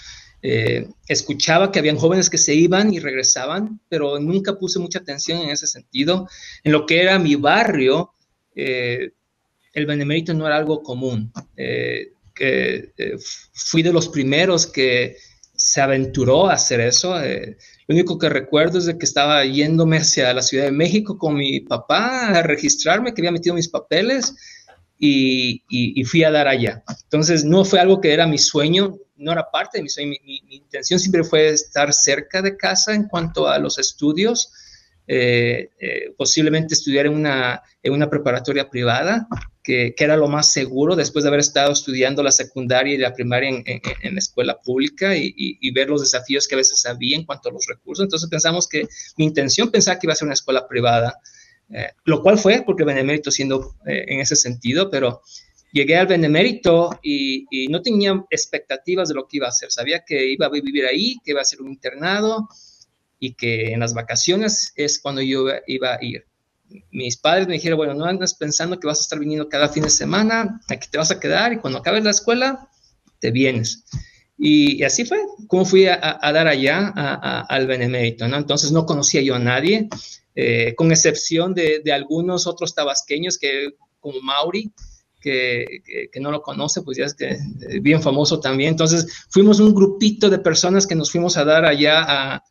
escuchaba 1.07 1.71
que 1.71 1.79
habían 1.79 1.97
jóvenes 1.97 2.29
que 2.29 2.37
se 2.37 2.53
iban 2.53 2.93
y 2.93 2.99
regresaban, 2.99 3.79
pero 3.89 4.19
nunca 4.19 4.59
puse 4.59 4.81
mucha 4.81 4.99
atención 4.99 5.41
en 5.41 5.51
ese 5.51 5.69
sentido. 5.69 6.29
En 6.65 6.73
lo 6.73 6.85
que 6.85 7.01
era 7.01 7.17
mi 7.21 7.37
barrio, 7.37 8.13
el 8.53 9.13
benemérito 9.87 10.35
no 10.35 10.45
era 10.45 10.57
algo 10.57 10.83
común. 10.83 11.33
fui 13.55 13.83
de 13.85 13.93
los 13.93 14.09
primeros 14.09 14.67
que 14.67 15.17
se 15.73 15.81
aventuró 15.81 16.51
a 16.51 16.53
hacer 16.53 16.81
eso. 16.81 17.19
Lo 17.19 17.95
único 17.95 18.19
que 18.19 18.29
recuerdo 18.29 18.77
es 18.77 18.85
de 18.85 18.99
que 18.99 19.07
estaba 19.07 19.43
yéndome 19.47 19.97
hacia 19.97 20.35
la 20.35 20.43
Ciudad 20.43 20.67
de 20.67 20.71
México 20.73 21.17
con 21.17 21.35
mi 21.35 21.61
papá 21.61 22.29
a 22.29 22.43
registrarme, 22.43 23.15
que 23.15 23.23
había 23.23 23.33
metido 23.33 23.55
mis 23.55 23.71
papeles 23.71 24.35
y, 24.99 26.05
fui 26.05 26.25
a 26.25 26.31
dar 26.31 26.47
allá. 26.47 26.85
Entonces, 27.05 27.43
no 27.43 27.65
fue 27.65 27.81
algo 27.81 28.03
que 28.03 28.13
era 28.13 28.27
mi 28.27 28.37
sueño, 28.37 28.99
no 29.17 29.33
era 29.33 29.51
parte 29.51 29.79
de 29.79 29.85
mi 29.85 29.89
sueño. 29.89 30.11
Mi, 30.11 30.43
intención 30.51 31.01
siempre 31.01 31.25
fue 31.25 31.49
estar 31.49 31.91
cerca 31.95 32.43
de 32.43 32.55
casa 32.55 32.93
en 32.93 33.05
cuanto 33.05 33.49
a 33.49 33.59
los 33.59 33.79
estudios, 33.79 34.53
eh, 35.07 35.71
eh, 35.81 36.13
posiblemente 36.19 36.75
estudiar 36.75 37.07
en 37.07 37.15
una, 37.15 37.63
en 37.83 37.95
una 37.95 38.11
preparatoria 38.11 38.69
privada 38.69 39.27
que, 39.63 39.95
era 39.97 40.17
lo 40.17 40.29
más 40.29 40.53
seguro 40.53 40.97
después 40.97 41.23
de 41.23 41.29
haber 41.29 41.41
estado 41.41 41.73
estudiando 41.73 42.23
la 42.23 42.33
secundaria 42.33 42.95
y 42.95 42.99
la 42.99 43.15
primaria 43.15 43.51
en, 43.51 43.65
en, 44.03 44.19
escuela 44.19 44.59
pública 44.61 45.17
y, 45.17 45.71
ver 45.73 45.89
los 45.89 46.03
desafíos 46.03 46.49
que 46.49 46.55
a 46.55 46.59
veces 46.59 46.85
había 46.85 47.17
en 47.17 47.25
cuanto 47.25 47.49
a 47.49 47.53
los 47.53 47.67
recursos. 47.67 48.03
Entonces 48.03 48.29
pensamos 48.29 48.69
que 48.69 48.89
mi 49.17 49.25
intención 49.25 49.71
pensaba 49.71 49.99
que 49.99 50.07
iba 50.07 50.13
a 50.13 50.17
ser 50.17 50.27
una 50.27 50.35
escuela 50.35 50.67
privada, 50.67 51.19
eh, 51.71 51.91
lo 52.05 52.23
cual 52.23 52.39
fue 52.39 52.63
porque 52.67 52.85
Benemérito 52.85 53.31
siendo 53.31 53.77
eh, 53.87 54.05
en 54.09 54.21
ese 54.21 54.37
sentido, 54.37 54.91
pero 54.91 55.23
llegué 55.73 55.97
al 55.97 56.07
Benemérito 56.07 56.99
y, 57.03 57.47
y, 57.51 57.69
no 57.69 57.81
tenía 57.81 58.23
expectativas 58.31 59.09
de 59.09 59.15
lo 59.15 59.27
que 59.27 59.39
iba 59.39 59.47
a 59.47 59.51
hacer. 59.51 59.71
Sabía 59.71 60.05
que 60.05 60.27
iba 60.27 60.47
a 60.47 60.51
vivir 60.51 60.85
ahí, 60.85 61.17
que 61.25 61.31
iba 61.31 61.41
a 61.41 61.45
ser 61.45 61.63
un 61.63 61.71
internado 61.71 62.49
y 63.19 63.35
que 63.35 63.73
en 63.73 63.81
las 63.81 63.95
vacaciones 63.95 64.73
es 64.75 64.99
cuando 64.99 65.23
yo 65.23 65.47
iba 65.69 65.95
a 65.95 66.05
ir 66.05 66.27
mis 66.91 67.17
padres 67.17 67.47
me 67.47 67.55
dijeron, 67.55 67.77
bueno, 67.77 67.95
no 67.95 68.05
andas 68.05 68.35
pensando 68.35 68.79
que 68.79 68.87
vas 68.87 68.99
a 68.99 69.03
estar 69.03 69.19
viniendo 69.19 69.49
cada 69.49 69.69
fin 69.69 69.83
de 69.83 69.91
semana, 69.91 70.61
aquí 70.69 70.89
te 70.91 70.99
vas 70.99 71.11
a 71.11 71.21
quedar 71.21 71.53
y 71.53 71.59
cuando 71.59 71.79
acabes 71.79 72.05
la 72.05 72.11
escuela, 72.11 72.69
te 73.21 73.31
vienes. 73.31 73.85
Y, 74.39 74.83
así 74.83 75.05
fue 75.05 75.19
como 75.47 75.65
fui 75.65 75.87
a, 75.87 76.19
dar 76.21 76.49
allá 76.49 76.89
al 76.89 77.67
Benemérito, 77.67 78.27
¿no? 78.27 78.37
Entonces 78.37 78.73
no 78.73 78.87
conocía 78.87 79.21
yo 79.21 79.37
a 79.37 79.39
nadie, 79.39 79.89
eh, 80.35 80.75
con 80.75 80.91
excepción 80.91 81.55
de, 81.55 81.81
de, 81.85 81.93
algunos 81.93 82.47
otros 82.47 82.75
tabasqueños 82.75 83.39
que, 83.39 83.75
como 84.01 84.21
Mauri, 84.21 84.73
que, 85.23 85.83
que, 86.13 86.21
no 86.21 86.31
lo 86.31 86.43
conoce, 86.43 86.83
pues 86.83 86.99
ya 86.99 87.05
es 87.05 87.15
que 87.15 87.31
eh, 87.31 87.81
bien 87.81 88.03
famoso 88.03 88.41
también. 88.41 88.71
Entonces 88.71 89.27
fuimos 89.31 89.61
un 89.61 89.75
grupito 89.75 90.29
de 90.29 90.39
personas 90.39 90.87
que 90.87 90.97
nos 90.97 91.11
fuimos 91.11 91.37
a 91.37 91.45
dar 91.45 91.65
allá 91.65 92.03
a, 92.07 92.45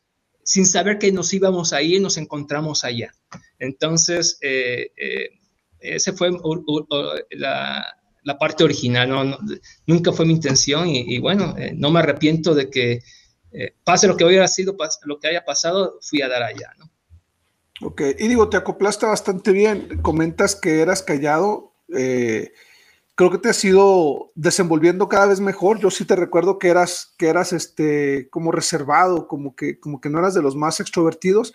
sin 0.44 0.66
saber 0.66 0.98
que 0.98 1.12
nos 1.12 1.32
íbamos 1.32 1.72
a 1.72 1.82
ir, 1.82 2.00
nos 2.00 2.16
encontramos 2.16 2.84
allá. 2.84 3.12
Entonces, 3.58 4.38
eh, 4.40 4.90
eh, 4.96 5.28
esa 5.80 6.12
fue 6.12 6.30
la, 7.30 8.38
parte 8.38 8.64
original, 8.64 9.08
¿no? 9.08 9.38
nunca 9.86 10.12
fue 10.12 10.26
mi 10.26 10.32
intención 10.32 10.88
y, 10.88 11.18
bueno, 11.18 11.54
no 11.74 11.90
me 11.90 12.00
arrepiento 12.00 12.54
de 12.54 12.70
que 12.70 13.00
pase 13.84 14.06
lo 14.06 14.16
que 14.16 14.24
hubiera 14.24 14.46
sido, 14.46 14.76
lo 15.04 15.18
que 15.18 15.28
haya 15.28 15.44
pasado, 15.44 15.98
fui 16.00 16.22
a 16.22 16.28
dar 16.28 16.42
allá, 16.42 16.72
¿no? 16.78 16.92
Ok, 17.82 18.02
y 18.16 18.28
digo, 18.28 18.48
te 18.48 18.56
acoplaste 18.56 19.06
bastante 19.06 19.50
bien, 19.50 20.00
comentas 20.02 20.54
que 20.54 20.80
eras 20.80 21.02
callado, 21.02 21.74
eh, 21.96 22.52
creo 23.14 23.30
que 23.30 23.38
te 23.38 23.50
has 23.50 23.64
ido 23.64 24.30
desenvolviendo 24.34 25.08
cada 25.08 25.26
vez 25.26 25.40
mejor. 25.40 25.78
Yo 25.78 25.90
sí 25.90 26.04
te 26.04 26.16
recuerdo 26.16 26.58
que 26.58 26.68
eras, 26.68 27.14
que 27.18 27.28
eras 27.28 27.52
este, 27.52 28.28
como 28.30 28.52
reservado, 28.52 29.28
como 29.28 29.54
que, 29.54 29.78
como 29.78 30.00
que 30.00 30.08
no 30.08 30.18
eras 30.18 30.34
de 30.34 30.42
los 30.42 30.56
más 30.56 30.80
extrovertidos, 30.80 31.54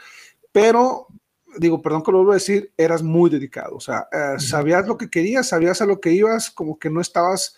pero 0.52 1.08
digo, 1.58 1.82
perdón 1.82 2.04
que 2.04 2.12
lo 2.12 2.20
vuelvo 2.20 2.32
a 2.32 2.36
decir, 2.36 2.72
eras 2.78 3.04
muy 3.04 3.30
dedicado. 3.30 3.76
O 3.76 3.80
sea, 3.80 4.08
eh, 4.12 4.40
sabías 4.40 4.88
lo 4.88 4.98
que 4.98 5.10
querías, 5.10 5.48
sabías 5.48 5.82
a 5.82 5.86
lo 5.86 6.00
que 6.00 6.12
ibas, 6.12 6.52
como 6.52 6.78
que 6.78 6.90
no 6.90 7.02
estabas 7.02 7.56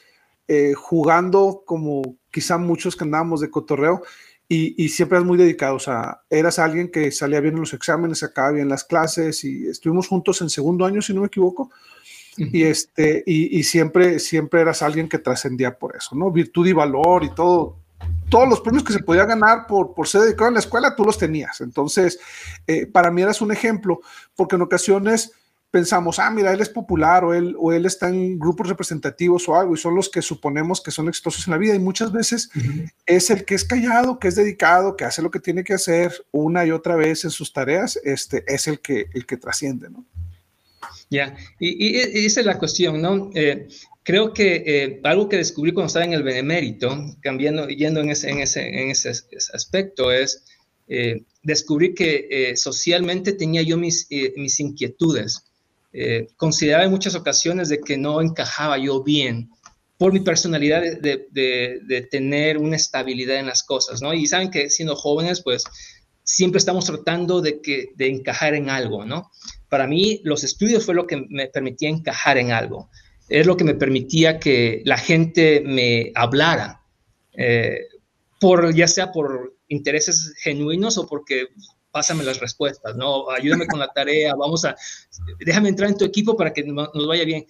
eh, 0.47 0.73
jugando 0.73 1.63
como 1.65 2.17
quizá 2.31 2.57
muchos 2.57 2.95
que 2.95 3.03
andábamos 3.03 3.41
de 3.41 3.49
cotorreo. 3.49 4.03
Y, 4.51 4.83
y, 4.83 4.89
siempre 4.89 5.17
eras 5.17 5.27
muy 5.27 5.37
dedicado, 5.37 5.75
o 5.75 5.79
sea, 5.79 6.21
eras 6.27 6.57
alguien 6.57 6.89
que 6.89 7.11
salía 7.11 7.39
bien 7.39 7.53
en 7.53 7.59
los 7.59 7.73
exámenes, 7.75 8.17
sacaba 8.17 8.49
bien 8.49 8.67
las 8.67 8.83
clases 8.83 9.43
y 9.43 9.67
estuvimos 9.67 10.07
juntos 10.07 10.41
en 10.41 10.49
segundo 10.49 10.85
año, 10.85 11.03
si 11.03 11.13
no 11.13 11.21
me 11.21 11.27
equivoco, 11.27 11.69
y, 12.39 12.63
este, 12.63 13.23
y, 13.25 13.63
siempre, 13.63 14.19
siempre 14.19 14.61
eras 14.61 14.81
alguien 14.81 15.09
que 15.09 15.19
trascendía 15.19 15.77
por 15.77 15.95
eso, 15.95 16.15
¿no? 16.15 16.31
Virtud 16.31 16.67
y 16.67 16.73
valor 16.73 17.23
y 17.23 17.29
todo. 17.33 17.75
Todos 18.29 18.47
los 18.47 18.61
premios 18.61 18.83
que 18.83 18.93
se 18.93 19.03
podía 19.03 19.25
ganar 19.25 19.67
por, 19.67 19.93
por 19.93 20.07
ser 20.07 20.21
dedicado 20.21 20.47
en 20.47 20.53
la 20.53 20.61
escuela, 20.61 20.95
tú 20.95 21.03
los 21.03 21.17
tenías. 21.17 21.61
Entonces, 21.61 22.19
eh, 22.65 22.85
para 22.85 23.11
mí 23.11 23.21
eras 23.21 23.41
un 23.41 23.51
ejemplo, 23.51 23.99
porque 24.35 24.55
en 24.55 24.61
ocasiones 24.61 25.33
pensamos, 25.71 26.17
ah, 26.17 26.31
mira, 26.31 26.51
él 26.51 26.61
es 26.61 26.69
popular 26.69 27.23
o 27.23 27.33
él, 27.33 27.55
o 27.59 27.71
él 27.71 27.85
está 27.85 28.09
en 28.09 28.39
grupos 28.39 28.67
representativos 28.67 29.47
o 29.47 29.55
algo 29.55 29.75
y 29.75 29.77
son 29.77 29.95
los 29.95 30.09
que 30.09 30.21
suponemos 30.21 30.81
que 30.81 30.91
son 30.91 31.07
exitosos 31.07 31.47
en 31.47 31.51
la 31.51 31.57
vida 31.57 31.75
y 31.75 31.79
muchas 31.79 32.11
veces 32.11 32.49
es 33.05 33.29
el 33.29 33.45
que 33.45 33.55
es 33.55 33.65
callado, 33.65 34.17
que 34.17 34.29
es 34.29 34.35
dedicado, 34.35 34.95
que 34.95 35.05
hace 35.05 35.21
lo 35.21 35.29
que 35.29 35.39
tiene 35.39 35.63
que 35.63 35.73
hacer 35.73 36.25
una 36.31 36.65
y 36.65 36.71
otra 36.71 36.95
vez 36.95 37.23
en 37.23 37.29
sus 37.29 37.53
tareas, 37.53 37.99
este, 38.03 38.43
es 38.47 38.67
el 38.67 38.79
que, 38.79 39.09
el 39.13 39.25
que 39.25 39.37
trasciende, 39.37 39.89
¿no? 39.89 40.05
Ya, 41.09 41.35
y, 41.59 41.97
esa 41.97 42.39
es 42.41 42.45
la 42.45 42.59
cuestión, 42.59 43.01
¿no? 43.01 43.31
Eh, 43.33 43.67
creo 44.03 44.31
que 44.31 44.63
eh, 44.65 45.01
algo 45.03 45.27
que 45.27 45.37
descubrí 45.37 45.71
cuando 45.71 45.87
estaba 45.87 46.05
en 46.05 46.13
el 46.13 46.21
Benemérito, 46.23 46.95
cambiando, 47.21 47.67
yendo 47.67 47.99
en 48.01 48.11
ese, 48.11 48.29
en 48.29 48.39
ese, 48.39 48.67
en 48.67 48.91
ese 48.91 49.09
aspecto, 49.53 50.11
es 50.11 50.45
eh, 50.87 51.23
descubrir 51.41 51.95
que 51.95 52.53
socialmente 52.55 53.33
tenía 53.33 53.63
yo 53.63 53.77
mis, 53.77 54.07
mis 54.35 54.59
inquietudes. 54.59 55.45
consideraba 56.37 56.83
en 56.83 56.91
muchas 56.91 57.15
ocasiones 57.15 57.69
de 57.69 57.79
que 57.79 57.97
no 57.97 58.21
encajaba 58.21 58.77
yo 58.77 59.03
bien 59.03 59.49
por 59.97 60.13
mi 60.13 60.21
personalidad 60.21 60.81
de, 60.81 61.27
de, 61.29 61.81
de, 61.83 62.01
tener 62.03 62.57
una 62.57 62.77
estabilidad 62.77 63.37
en 63.37 63.47
las 63.47 63.63
cosas, 63.63 64.01
¿no? 64.01 64.13
Y 64.13 64.27
saben 64.27 64.49
que 64.49 64.69
siendo 64.69 64.95
jóvenes, 64.95 65.41
pues 65.41 65.65
siempre 66.23 66.59
estamos 66.59 66.85
tratando 66.85 67.41
de, 67.41 67.59
que, 67.59 67.89
de 67.95 68.07
encajar 68.07 68.53
en 68.53 68.69
algo, 68.69 69.03
¿no? 69.03 69.29
Para 69.69 69.87
mí, 69.87 70.19
los 70.23 70.43
estudios 70.43 70.85
fue 70.85 70.95
lo 70.95 71.05
que 71.05 71.25
me 71.29 71.47
permitía 71.47 71.89
encajar 71.89 72.37
en 72.37 72.51
algo. 72.51 72.89
Es 73.29 73.45
lo 73.45 73.55
que 73.55 73.63
me 73.63 73.75
permitía 73.75 74.39
que 74.39 74.81
la 74.85 74.97
gente 74.97 75.61
me 75.63 76.11
hablara, 76.15 76.83
eh, 77.33 77.81
por, 78.39 78.73
ya 78.73 78.87
sea 78.87 79.11
por 79.11 79.55
intereses 79.67 80.33
genuinos 80.39 80.97
o 80.97 81.07
porque 81.07 81.47
pásame 81.91 82.23
las 82.23 82.39
respuestas, 82.39 82.95
¿no? 82.95 83.29
Ayúdame 83.29 83.67
con 83.67 83.79
la 83.79 83.91
tarea, 83.91 84.35
vamos 84.35 84.65
a, 84.65 84.75
déjame 85.39 85.69
entrar 85.69 85.89
en 85.89 85.97
tu 85.97 86.05
equipo 86.05 86.35
para 86.35 86.53
que 86.53 86.63
nos 86.63 87.07
vaya 87.07 87.25
bien. 87.25 87.45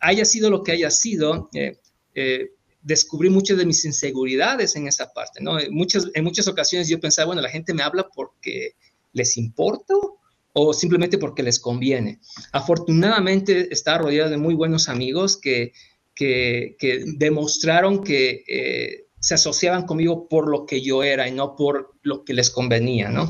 Haya 0.00 0.24
sido 0.24 0.48
lo 0.48 0.62
que 0.62 0.72
haya 0.72 0.90
sido, 0.90 1.48
eh, 1.54 1.78
eh, 2.14 2.52
descubrí 2.82 3.28
muchas 3.28 3.58
de 3.58 3.66
mis 3.66 3.84
inseguridades 3.84 4.76
en 4.76 4.86
esa 4.86 5.12
parte, 5.12 5.42
¿no? 5.42 5.58
Muchas, 5.70 6.06
en 6.14 6.24
muchas 6.24 6.48
ocasiones 6.48 6.88
yo 6.88 7.00
pensaba, 7.00 7.26
bueno, 7.26 7.42
la 7.42 7.50
gente 7.50 7.74
me 7.74 7.82
habla 7.82 8.08
porque 8.14 8.76
les 9.12 9.36
importo 9.36 10.17
o 10.60 10.72
simplemente 10.72 11.18
porque 11.18 11.42
les 11.42 11.60
conviene. 11.60 12.20
Afortunadamente 12.52 13.68
estaba 13.70 13.98
rodeado 13.98 14.30
de 14.30 14.36
muy 14.36 14.54
buenos 14.54 14.88
amigos 14.88 15.36
que, 15.36 15.72
que, 16.14 16.76
demostraron 17.16 18.02
que 18.02 18.44
eh, 18.48 19.04
se 19.20 19.34
asociaban 19.34 19.86
conmigo 19.86 20.28
por 20.28 20.50
lo 20.50 20.66
que 20.66 20.80
yo 20.80 21.02
era 21.02 21.28
y 21.28 21.32
no 21.32 21.54
por 21.54 21.94
lo 22.02 22.24
que 22.24 22.34
les 22.34 22.50
convenía, 22.50 23.08
¿no? 23.08 23.28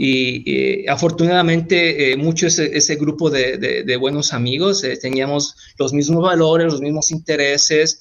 Y 0.00 0.86
afortunadamente 0.86 2.12
eh, 2.12 2.16
mucho 2.16 2.46
ese, 2.46 2.96
grupo 2.96 3.30
de, 3.30 3.56
de, 3.58 3.96
buenos 3.96 4.32
amigos 4.32 4.84
eh, 4.84 4.96
teníamos 4.96 5.56
los 5.76 5.92
mismos 5.92 6.22
valores, 6.22 6.70
los 6.70 6.80
mismos 6.80 7.10
intereses, 7.10 8.00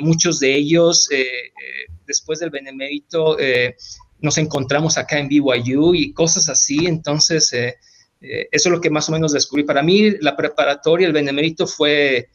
muchos 0.00 0.38
de 0.38 0.54
ellos 0.54 1.08
después 2.06 2.40
del 2.40 2.50
Benemérito 2.50 3.38
nos 4.20 4.38
encontramos 4.38 4.98
acá 4.98 5.18
en 5.18 5.28
BYU 5.28 5.94
y 5.94 6.12
cosas 6.12 6.48
así, 6.48 6.86
entonces 6.86 7.52
eh, 7.52 7.76
eso 8.20 8.68
es 8.68 8.72
lo 8.72 8.80
que 8.80 8.90
más 8.90 9.08
o 9.08 9.12
menos 9.12 9.32
descubrí. 9.32 9.64
Para 9.64 9.82
mí, 9.82 10.10
la 10.20 10.36
preparatoria, 10.36 11.06
el 11.06 11.12
benemérito 11.12 11.66
fue 11.66 12.28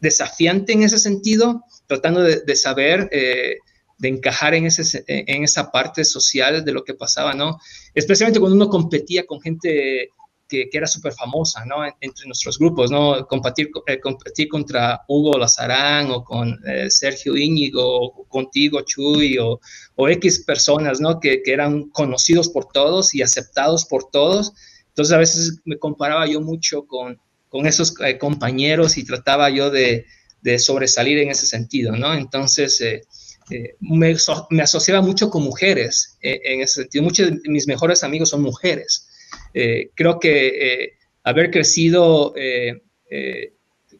desafiante 0.00 0.72
en 0.72 0.82
ese 0.82 0.98
sentido, 0.98 1.64
tratando 1.86 2.22
de, 2.22 2.56
saber, 2.56 3.08
eh, 3.12 3.58
de 3.98 4.08
encajar 4.08 4.54
en, 4.54 4.66
ese, 4.66 5.04
en 5.06 5.44
esa 5.44 5.70
parte 5.70 6.04
social 6.04 6.64
de 6.64 6.72
lo 6.72 6.84
que 6.84 6.94
pasaba, 6.94 7.34
¿no? 7.34 7.58
Especialmente 7.94 8.40
cuando 8.40 8.56
uno 8.56 8.68
competía 8.68 9.26
con 9.26 9.40
gente 9.40 10.10
que, 10.48 10.68
era 10.72 10.86
súper 10.86 11.12
famosa, 11.12 11.64
¿no? 11.64 11.76
Entre 12.00 12.26
nuestros 12.26 12.58
grupos, 12.58 12.90
¿no? 12.90 13.26
Competir, 13.26 13.70
eh, 13.86 14.00
competir 14.00 14.48
contra 14.48 15.02
Hugo 15.08 15.38
Lazarán 15.38 16.10
o 16.10 16.24
con 16.24 16.58
Sergio 16.88 17.36
Íñigo 17.36 17.84
o 17.84 18.24
contigo, 18.28 18.80
Chuy 18.82 19.38
o, 19.38 19.60
o 19.96 20.08
X 20.08 20.44
personas, 20.44 21.00
¿no? 21.00 21.20
Que, 21.20 21.42
que, 21.42 21.52
eran 21.52 21.90
conocidos 21.90 22.48
por 22.48 22.66
todos 22.66 23.14
y 23.14 23.22
aceptados 23.22 23.84
por 23.84 24.10
todos. 24.10 24.52
Entonces 24.98 25.14
a 25.14 25.18
veces 25.18 25.60
me 25.64 25.78
comparaba 25.78 26.26
yo 26.26 26.40
mucho 26.40 26.84
con, 26.84 27.20
con 27.48 27.68
esos 27.68 27.94
eh, 28.04 28.18
compañeros 28.18 28.98
y 28.98 29.04
trataba 29.04 29.48
yo 29.48 29.70
de, 29.70 30.06
de, 30.42 30.58
sobresalir 30.58 31.18
en 31.18 31.30
ese 31.30 31.46
sentido, 31.46 31.94
¿no? 31.94 32.14
Entonces 32.14 32.80
eh, 32.80 33.02
eh, 33.48 33.76
me, 33.78 34.16
me, 34.50 34.62
asociaba 34.62 35.00
mucho 35.00 35.30
con 35.30 35.44
mujeres 35.44 36.18
en 36.20 36.62
ese 36.62 36.82
sentido. 36.82 37.04
Muchos 37.04 37.30
de 37.30 37.48
mis 37.48 37.68
mejores 37.68 38.02
amigos 38.02 38.30
son 38.30 38.42
mujeres. 38.42 39.06
creo 39.94 40.18
que 40.18 40.94
haber 41.22 41.52
crecido 41.52 42.34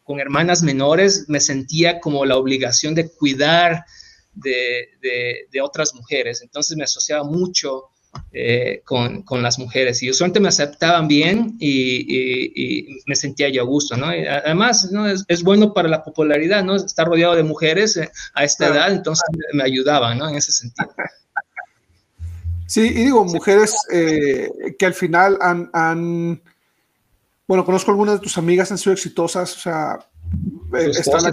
con 0.03 0.19
hermanas 0.19 0.63
menores 0.63 1.29
me 1.29 1.39
sentía 1.39 2.01
como 2.01 2.25
la 2.25 2.35
obligación 2.35 2.93
de 2.93 3.09
cuidar 3.09 3.85
de, 4.33 4.89
de, 5.01 5.47
de 5.49 5.61
otras 5.61 5.95
mujeres. 5.95 6.41
Entonces 6.41 6.75
me 6.75 6.83
asociaba 6.83 7.23
mucho 7.23 7.85
eh, 8.31 8.81
con, 8.85 9.23
con, 9.23 9.41
las 9.43 9.59
mujeres 9.59 10.01
y 10.01 10.09
usualmente 10.09 10.39
me 10.39 10.49
aceptaban 10.49 11.07
bien 11.07 11.57
y, 11.59 13.01
me 13.05 13.15
sentía 13.15 13.49
yo 13.49 13.61
a 13.61 13.65
gusto, 13.65 13.97
¿no? 13.97 14.07
además, 14.07 14.91
¿no? 14.91 15.07
Es, 15.07 15.43
bueno 15.43 15.73
para 15.73 15.89
la 15.89 16.03
popularidad, 16.03 16.63
¿no? 16.63 16.75
Estar 16.75 17.07
rodeado 17.07 17.35
de 17.35 17.43
mujeres 17.43 17.97
eh, 17.97 18.11
a 18.33 18.43
esta 18.43 18.67
edad, 18.67 18.91
entonces 18.91 19.25
me 19.53 19.63
ayudaban, 19.63 20.17
¿no? 20.17 20.29
En 20.29 20.35
ese 20.35 20.51
sentido. 20.51 20.91
Sí, 22.67 22.81
y 22.81 23.05
digo, 23.05 23.25
mujeres 23.25 23.75
eh, 23.91 24.47
que 24.77 24.85
al 24.85 24.93
final 24.93 25.39
han, 25.41 25.71
han, 25.73 26.41
bueno, 27.47 27.65
conozco 27.65 27.89
algunas 27.89 28.15
de 28.15 28.21
tus 28.21 28.37
amigas, 28.37 28.71
han 28.71 28.77
sido 28.77 28.93
exitosas, 28.93 29.55
o 29.55 29.59
sea, 29.59 29.99
está 30.73 31.19
la 31.19 31.31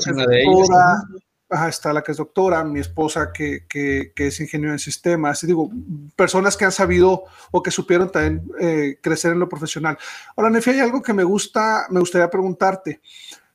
que 1.49 1.69
está 1.69 1.93
la 1.93 2.03
que 2.03 2.13
es 2.13 2.19
doctora, 2.19 2.65
mi 2.65 2.81
esposa 2.81 3.33
que, 3.33 3.65
que, 3.69 4.13
es 4.17 4.41
ingeniero 4.41 4.73
en 4.73 4.79
sistemas, 4.79 5.43
y 5.45 5.47
digo, 5.47 5.71
personas 6.17 6.57
que 6.57 6.65
han 6.65 6.73
sabido 6.73 7.25
o 7.51 7.63
que 7.63 7.71
supieron 7.71 8.11
también 8.11 8.43
eh, 8.61 8.99
crecer 9.01 9.33
en 9.33 9.39
lo 9.39 9.49
profesional. 9.49 9.97
Ahora, 10.37 10.51
Nefi, 10.51 10.71
hay 10.71 10.81
algo 10.81 11.03
que 11.03 11.13
me 11.13 11.25
gusta, 11.25 11.87
me 11.91 12.01
gustaría 12.01 12.29
preguntarte, 12.29 13.01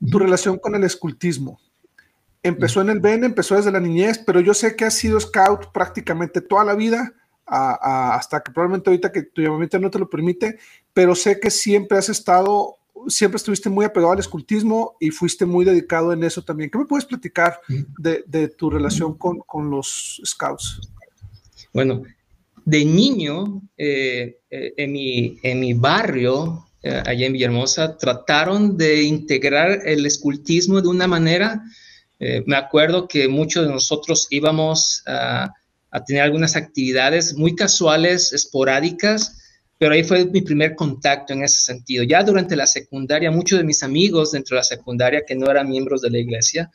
tu 0.10 0.20
relación 0.20 0.58
con 0.58 0.74
el 0.76 0.84
escultismo. 0.84 1.60
Empezó 2.42 2.82
en 2.82 2.90
el 2.90 3.00
BEN, 3.00 3.24
empezó 3.24 3.56
desde 3.56 3.72
la 3.72 3.80
niñez, 3.80 4.18
pero 4.18 4.40
yo 4.40 4.54
sé 4.54 4.76
que 4.76 4.86
has 4.86 4.96
sido 4.96 5.20
scout 5.20 5.72
prácticamente 5.72 6.42
toda 6.42 6.64
la 6.64 6.74
vida, 6.74 7.14
hasta 7.46 8.42
que 8.42 8.52
probablemente 8.52 8.90
ahorita 8.90 9.12
que 9.12 9.24
tu 9.24 9.42
llamamiento 9.42 9.78
no 9.78 9.92
te 9.92 10.00
lo 10.00 10.10
permite, 10.10 10.58
pero 10.94 11.16
sé 11.16 11.40
que 11.40 11.52
siempre 11.52 11.98
has 11.98 12.08
estado 12.08 12.78
siempre 13.08 13.38
estuviste 13.38 13.70
muy 13.70 13.86
apegado 13.86 14.14
al 14.14 14.20
escultismo 14.20 14.96
y 15.00 15.10
fuiste 15.10 15.46
muy 15.46 15.66
dedicado 15.66 16.14
en 16.14 16.24
eso 16.24 16.42
también. 16.42 16.70
¿Qué 16.70 16.78
me 16.78 16.86
puedes 16.86 17.06
platicar 17.06 17.60
de, 17.98 18.48
tu 18.50 18.70
relación 18.70 19.18
con, 19.18 19.70
los 19.70 20.22
scouts? 20.26 20.82
Bueno, 21.74 22.04
de 22.66 22.86
niño, 22.86 23.62
eh, 23.78 24.40
eh, 24.50 24.74
en, 24.78 24.92
mi, 24.92 25.40
en 25.44 25.60
mi 25.60 25.74
barrio, 25.74 26.68
allá 26.84 27.26
en 27.26 27.34
Villahermosa, 27.34 27.98
trataron 27.98 28.78
de 28.78 29.04
integrar 29.04 29.82
el 29.86 30.06
escultismo 30.06 30.82
de 30.82 30.88
una 30.88 31.08
manera. 31.08 31.64
me 32.20 32.56
acuerdo 32.56 33.08
que 33.08 33.28
muchos 33.28 33.66
de 33.66 33.72
nosotros 33.72 34.28
íbamos 34.32 35.04
a, 35.06 35.54
a 35.92 36.04
tener 36.04 36.24
algunas 36.24 36.56
actividades 36.56 37.36
muy 37.36 37.54
casuales, 37.54 38.34
esporádicas, 38.34 39.41
pero 39.82 39.96
ahí 39.96 40.04
fue 40.04 40.26
mi 40.26 40.42
primer 40.42 40.76
contacto 40.76 41.34
en 41.34 41.44
ese 41.44 41.58
sentido. 41.58 42.04
Ya 42.04 42.22
durante 42.22 42.56
la 42.56 42.68
secundaria, 42.68 43.32
muchos 43.32 43.58
de 43.58 43.66
mis 43.66 43.82
amigos 43.82 44.32
dentro 44.32 44.54
de 44.54 44.60
la 44.60 44.64
secundaria 44.64 45.24
que 45.26 45.34
no 45.34 45.50
eran 45.50 45.68
miembros 45.68 46.04
de 46.04 46.12
la 46.12 46.20
iglesia 46.20 46.70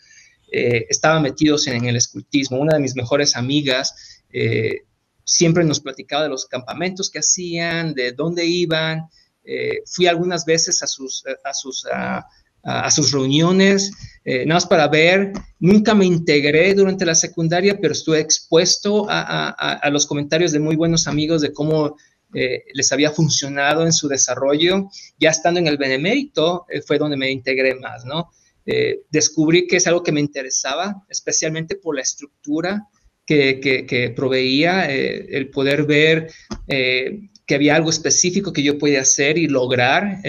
eh, 0.50 0.86
estaban 0.88 1.22
metidos 1.22 1.68
en, 1.68 1.84
el 1.84 1.94
escultismo. 1.94 2.58
Una 2.58 2.74
de 2.74 2.80
mis 2.80 2.96
mejores 2.96 3.36
amigas 3.36 4.24
eh, 4.32 4.86
siempre 5.22 5.62
nos 5.62 5.78
platicaba 5.78 6.24
de 6.24 6.30
los 6.30 6.46
campamentos 6.46 7.08
que 7.08 7.20
hacían, 7.20 7.94
de 7.94 8.10
dónde 8.10 8.44
iban. 8.44 9.06
Eh, 9.44 9.82
fui 9.86 10.08
algunas 10.08 10.44
veces 10.44 10.82
a 10.82 10.88
sus, 10.88 11.22
a 11.44 11.54
sus, 11.54 11.86
a, 11.92 12.90
sus 12.90 13.12
reuniones, 13.12 13.92
nada 14.24 14.54
más 14.54 14.66
para 14.66 14.88
ver. 14.88 15.32
Nunca 15.60 15.94
me 15.94 16.06
integré 16.06 16.74
durante 16.74 17.06
la 17.06 17.14
secundaria, 17.14 17.78
pero 17.80 17.92
estuve 17.92 18.18
expuesto 18.18 19.06
a, 19.08 19.50
a 19.50 19.90
los 19.90 20.06
comentarios 20.06 20.50
de 20.50 20.58
muy 20.58 20.74
buenos 20.74 21.06
amigos 21.06 21.40
de 21.42 21.52
cómo 21.52 21.94
eh, 22.38 22.64
les 22.74 22.92
había 22.92 23.12
funcionado 23.12 23.86
en 23.86 23.94
su 23.94 24.08
desarrollo. 24.08 24.90
Ya 25.18 25.30
estando 25.30 25.58
en 25.58 25.68
el 25.68 25.78
Benemérito 25.78 26.66
eh, 26.68 26.82
fue 26.82 26.98
donde 26.98 27.16
me 27.16 27.30
integré 27.30 27.74
más, 27.76 28.04
¿no? 28.04 28.30
Eh, 28.66 29.04
descubrí 29.10 29.66
que 29.66 29.76
es 29.76 29.86
algo 29.86 30.02
que 30.02 30.12
me 30.12 30.20
interesaba, 30.20 31.02
especialmente 31.08 31.76
por 31.76 31.96
la 31.96 32.02
estructura 32.02 32.88
que, 33.24 33.58
que, 33.88 34.12
proveía, 34.14 34.84
el 34.84 35.48
poder 35.50 35.84
ver 35.84 36.30
que 36.68 37.54
había 37.54 37.74
algo 37.74 37.90
específico 37.90 38.52
que 38.52 38.62
yo 38.62 38.78
podía 38.78 39.00
hacer 39.00 39.38
y 39.38 39.48
lograr. 39.48 40.20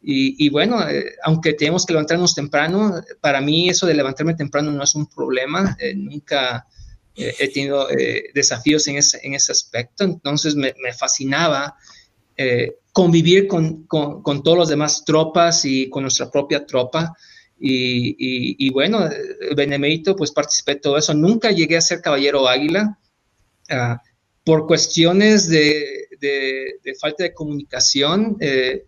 Y, 0.00 0.46
y, 0.46 0.48
bueno, 0.48 0.78
aunque 1.24 1.52
tenemos 1.52 1.84
que 1.84 1.92
levantarnos 1.94 2.34
temprano, 2.34 2.94
para 3.20 3.42
mí 3.42 3.68
eso 3.68 3.86
de 3.86 3.94
levantarme 3.94 4.34
temprano 4.34 4.70
no 4.70 4.84
es 4.84 4.94
un 4.94 5.06
problema. 5.06 5.76
nunca 5.96 6.66
eh, 7.16 7.34
he 7.38 7.48
tenido 7.48 7.88
eh, 7.90 8.30
desafíos 8.34 8.88
en 8.88 8.96
ese, 8.96 9.20
en 9.22 9.34
ese 9.34 9.52
aspecto, 9.52 10.04
entonces 10.04 10.56
me, 10.56 10.74
me 10.82 10.92
fascinaba 10.92 11.76
eh, 12.36 12.76
convivir 12.92 13.46
con, 13.46 13.84
con, 13.84 14.22
con, 14.22 14.42
todos 14.42 14.58
los 14.58 14.68
demás 14.68 15.04
tropas 15.04 15.64
y 15.64 15.88
con 15.88 16.02
nuestra 16.02 16.30
propia 16.30 16.66
tropa. 16.66 17.16
Y, 17.66 18.66
y, 18.66 18.70
bueno, 18.70 19.08
Benemérito, 19.56 20.14
pues 20.16 20.32
participé 20.32 20.74
de 20.74 20.80
todo 20.80 20.98
eso. 20.98 21.14
Nunca 21.14 21.50
llegué 21.50 21.76
a 21.76 21.80
ser 21.80 22.02
caballero 22.02 22.46
águila 22.46 22.98
uh, 23.70 23.96
por 24.44 24.66
cuestiones 24.66 25.48
de, 25.48 26.08
de, 26.20 26.74
de, 26.82 26.94
falta 27.00 27.22
de 27.22 27.32
comunicación 27.32 28.36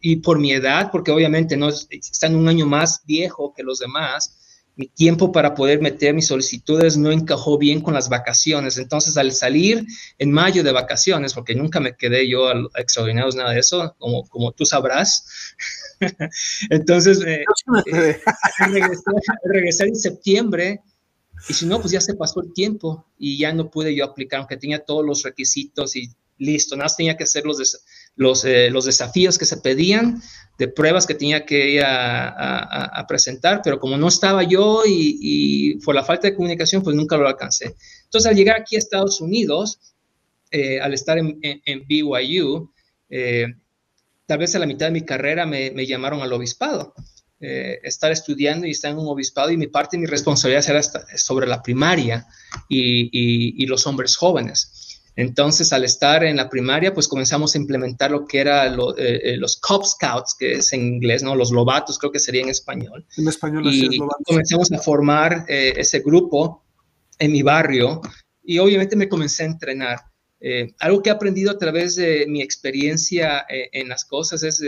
y 0.02 0.16
por 0.16 0.38
mi 0.38 0.52
edad, 0.52 0.90
porque 0.90 1.10
obviamente 1.10 1.56
no 1.56 1.70
están 1.70 2.34
un 2.34 2.48
año 2.48 2.66
más 2.66 3.02
viejo 3.06 3.54
que 3.56 3.62
los 3.62 3.78
demás 3.78 4.36
mi 4.76 4.88
tiempo 4.88 5.32
para 5.32 5.54
poder 5.54 5.80
meter 5.80 6.12
mis 6.12 6.26
solicitudes 6.26 6.98
no 6.98 7.10
encajó 7.10 7.56
bien 7.56 7.80
con 7.80 7.94
las 7.94 8.10
vacaciones. 8.10 8.76
Entonces, 8.76 9.16
al 9.16 9.32
salir 9.32 9.86
en 10.18 10.30
mayo 10.30 10.62
de 10.62 10.70
vacaciones, 10.70 11.32
porque 11.32 11.54
nunca 11.54 11.80
me 11.80 11.96
quedé 11.96 12.28
yo 12.28 12.48
a, 12.48 12.54
extraordinarios 12.76 13.34
nada 13.34 13.52
de 13.52 13.60
eso, 13.60 13.94
como, 13.98 14.28
como 14.28 14.52
tú 14.52 14.66
sabrás, 14.66 15.54
entonces 16.70 17.22
eh, 17.26 17.44
eh, 17.86 18.20
regresé, 19.44 19.84
en 19.84 19.96
septiembre 19.96 20.82
y 21.48 21.54
si 21.54 21.64
no, 21.64 21.80
pues 21.80 21.92
ya 21.92 22.00
se 22.02 22.14
pasó 22.14 22.42
el 22.42 22.52
tiempo 22.52 23.06
y 23.18 23.38
ya 23.38 23.52
no 23.54 23.70
pude 23.70 23.94
yo 23.94 24.04
aplicar, 24.04 24.40
aunque 24.40 24.58
tenía 24.58 24.84
todos 24.84 25.06
los 25.06 25.22
requisitos 25.22 25.96
y 25.96 26.10
listo, 26.36 26.76
nada 26.76 26.84
más 26.84 26.96
tenía 26.98 27.16
que 27.16 27.24
hacer 27.24 27.46
los, 27.46 27.80
los, 28.16 28.44
eh, 28.44 28.70
los 28.70 28.86
desafíos 28.86 29.38
que 29.38 29.44
se 29.44 29.58
pedían 29.58 30.22
de 30.58 30.68
pruebas 30.68 31.06
que 31.06 31.14
tenía 31.14 31.44
que 31.44 31.70
ir 31.70 31.82
a, 31.84 33.04
presentar, 33.08 33.60
pero 33.62 33.78
como 33.78 33.96
no 33.96 34.08
estaba 34.08 34.42
yo 34.42 34.82
y, 34.86 35.78
por 35.84 35.94
la 35.94 36.02
falta 36.02 36.28
de 36.28 36.34
comunicación, 36.34 36.82
pues 36.82 36.96
nunca 36.96 37.16
lo 37.16 37.28
alcancé. 37.28 37.76
Entonces, 38.04 38.30
al 38.30 38.36
llegar 38.36 38.60
aquí 38.60 38.76
a 38.76 38.78
Estados 38.78 39.20
Unidos, 39.20 39.78
eh, 40.50 40.80
al 40.80 40.94
estar 40.94 41.18
en, 41.18 41.86
BYU, 41.86 42.72
eh, 43.10 43.46
tal 44.26 44.38
vez 44.38 44.54
a 44.54 44.58
la 44.58 44.66
mitad 44.66 44.86
de 44.86 44.92
mi 44.92 45.02
carrera 45.02 45.46
me, 45.46 45.86
llamaron 45.86 46.22
al 46.22 46.32
obispado. 46.32 46.94
Eh, 47.38 47.80
estar 47.82 48.10
estudiando 48.10 48.66
y 48.66 48.70
estar 48.70 48.90
en 48.90 48.98
un 48.98 49.08
obispado 49.08 49.50
y 49.50 49.58
mi 49.58 49.66
parte 49.66 49.98
mi 49.98 50.06
responsabilidad 50.06 50.64
era 50.70 50.82
sobre 51.18 51.46
la 51.46 51.62
primaria 51.62 52.26
y 52.68 53.66
los 53.66 53.86
hombres 53.86 54.16
jóvenes. 54.16 54.85
Entonces, 55.16 55.72
al 55.72 55.82
estar 55.82 56.22
en 56.24 56.36
la 56.36 56.50
primaria, 56.50 56.92
pues 56.92 57.08
comenzamos 57.08 57.54
a 57.54 57.58
implementar 57.58 58.10
lo 58.10 58.26
que 58.26 58.38
era 58.38 58.66
eh, 58.66 58.76
eh, 58.98 59.36
los 59.38 59.56
Cub 59.56 59.84
Scouts, 59.84 60.36
que 60.38 60.52
es 60.52 60.72
en 60.74 60.82
inglés, 60.82 61.22
¿no? 61.22 61.34
Los 61.34 61.50
lobatos, 61.50 61.98
creo 61.98 62.12
que 62.12 62.18
sería 62.18 62.42
en 62.42 62.50
español. 62.50 63.06
En 63.16 63.26
español, 63.26 63.64
y 63.72 63.98
comenzamos 64.24 64.70
a 64.72 64.78
formar 64.78 65.46
eh, 65.48 65.72
ese 65.76 66.00
grupo 66.00 66.62
en 67.18 67.32
mi 67.32 67.42
barrio 67.42 68.02
y 68.44 68.58
obviamente 68.58 68.94
me 68.94 69.08
comencé 69.08 69.44
a 69.44 69.46
entrenar. 69.46 70.00
algo 70.80 71.02
que 71.02 71.08
he 71.08 71.12
aprendido 71.12 71.50
a 71.50 71.58
través 71.58 71.96
de 71.96 72.26
mi 72.28 72.42
experiencia 72.42 73.46
en 73.48 73.88
las 73.88 74.04
cosas 74.04 74.42
es 74.42 74.62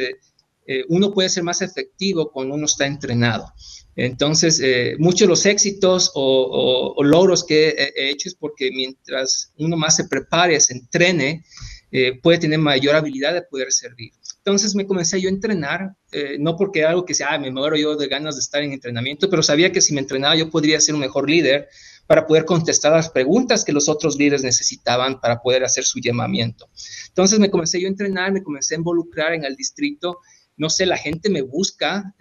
que 0.68 0.84
uno 0.88 1.12
puede 1.14 1.30
ser 1.30 1.44
más 1.44 1.62
efectivo 1.62 2.30
cuando 2.30 2.54
uno 2.54 2.66
está 2.66 2.86
entrenado. 2.86 3.52
Entonces, 3.96 4.60
eh, 4.62 4.96
muchos 4.98 5.22
de 5.22 5.26
los 5.26 5.46
éxitos 5.46 6.12
o, 6.14 6.94
logros 7.02 7.44
que 7.44 7.70
he, 7.70 8.10
hecho 8.10 8.28
es 8.28 8.34
porque 8.34 8.70
mientras 8.70 9.52
uno 9.56 9.76
más 9.76 9.96
se 9.96 10.04
prepare, 10.04 10.60
se 10.60 10.74
entrene, 10.74 11.44
eh, 11.90 12.20
puede 12.22 12.38
tener 12.38 12.58
mayor 12.58 12.94
habilidad 12.94 13.32
de 13.32 13.42
poder 13.42 13.72
servir. 13.72 14.12
Entonces 14.36 14.74
me 14.74 14.86
comencé 14.86 15.20
yo 15.20 15.28
a 15.28 15.32
entrenar, 15.32 15.96
eh, 16.12 16.36
no 16.38 16.54
porque 16.56 16.84
algo 16.84 17.04
que 17.04 17.14
sea, 17.14 17.32
ah, 17.32 17.38
me 17.38 17.50
muero 17.50 17.76
yo 17.76 17.96
de 17.96 18.06
ganas 18.08 18.36
de 18.36 18.40
estar 18.40 18.62
en 18.62 18.72
entrenamiento, 18.72 19.28
pero 19.28 19.42
sabía 19.42 19.72
que 19.72 19.80
si 19.80 19.94
me 19.94 20.00
entrenaba 20.00 20.36
yo 20.36 20.50
podría 20.50 20.80
ser 20.80 20.94
un 20.94 21.00
mejor 21.00 21.28
líder 21.28 21.68
para 22.06 22.26
poder 22.26 22.44
contestar 22.44 22.92
las 22.92 23.10
preguntas 23.10 23.64
que 23.64 23.72
los 23.72 23.88
otros 23.88 24.16
líderes 24.16 24.42
necesitaban 24.42 25.20
para 25.20 25.40
poder 25.42 25.64
hacer 25.64 25.84
su 25.84 25.98
llamamiento. 25.98 26.68
Entonces 27.08 27.38
me 27.38 27.50
comencé 27.50 27.80
yo 27.80 27.88
a 27.88 27.90
entrenar, 27.90 28.32
me 28.32 28.42
comencé 28.42 28.74
a 28.74 28.78
involucrar 28.78 29.34
en 29.34 29.44
el 29.44 29.56
distrito, 29.56 30.20
no 30.58 30.68
sé, 30.68 30.84
la 30.86 30.98
gente 30.98 31.30
me 31.30 31.42
busca, 31.42 32.14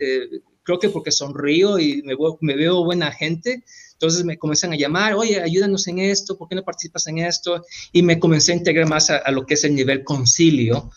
creo 0.64 0.80
que 0.80 0.90
porque 0.90 1.12
sonrío 1.12 1.80
y 1.80 2.04
me, 2.04 2.56
veo 2.56 2.84
buena 2.84 3.12
gente, 3.12 3.64
entonces 3.94 4.24
me 4.24 4.38
comienzan 4.38 4.74
a 4.74 4.78
llamar, 4.78 5.14
oye, 5.14 5.42
ayúdanos 5.42 5.88
en 5.88 6.00
esto, 6.00 6.38
¿por 6.38 6.48
qué 6.48 6.56
no 6.56 6.64
participas 6.64 7.08
en 7.08 7.18
esto? 7.20 7.64
Y 7.92 8.04
me 8.04 8.20
comencé 8.20 8.52
a 8.52 8.56
integrar 8.56 8.88
más 8.88 9.10
a, 9.10 9.30
lo 9.32 9.46
que 9.46 9.56
es 9.56 9.64
el 9.64 9.76
nivel 9.76 10.04
concilio 10.04 10.92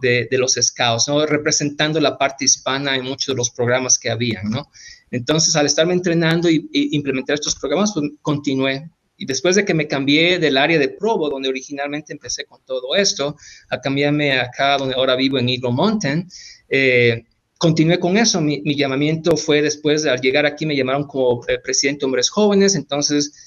de, 0.00 0.28
de, 0.30 0.38
los 0.38 0.54
scouts, 0.54 1.08
¿no? 1.08 1.24
representando 1.26 1.98
la 1.98 2.18
parte 2.18 2.44
hispana 2.44 2.94
en 2.94 3.04
muchos 3.04 3.34
de 3.34 3.38
los 3.38 3.50
programas 3.50 3.98
que 3.98 4.10
habían. 4.10 4.50
¿no? 4.50 4.70
Entonces, 5.10 5.54
al 5.56 5.66
estarme 5.66 5.94
entrenando 5.94 6.50
y, 6.50 6.68
implementar 6.72 7.34
estos 7.34 7.54
programas, 7.56 7.92
pues 7.94 8.10
continué. 8.22 8.90
Y 9.16 9.24
después 9.24 9.56
de 9.56 9.64
que 9.64 9.72
me 9.72 9.88
cambié 9.88 10.38
del 10.38 10.58
área 10.58 10.78
de 10.78 10.88
Provo, 10.88 11.30
donde 11.30 11.48
originalmente 11.48 12.12
empecé 12.12 12.44
con 12.44 12.60
todo 12.64 12.94
esto, 12.94 13.36
a 13.70 13.80
cambiarme 13.80 14.38
acá 14.38 14.76
donde 14.76 14.94
ahora 14.94 15.16
vivo 15.16 15.38
en 15.38 15.48
Eagle 15.48 15.72
Mountain, 15.72 16.28
eh, 16.68 17.24
continué 17.58 17.98
con 17.98 18.16
eso. 18.16 18.40
Mi, 18.40 18.74
llamamiento 18.74 19.36
fue 19.36 19.62
después, 19.62 20.02
de, 20.02 20.10
al 20.10 20.20
llegar 20.20 20.46
aquí 20.46 20.66
me 20.66 20.76
llamaron 20.76 21.04
como 21.06 21.42
eh, 21.48 21.58
presidente 21.58 22.00
de 22.00 22.06
hombres 22.06 22.30
jóvenes, 22.30 22.74
entonces 22.74 23.45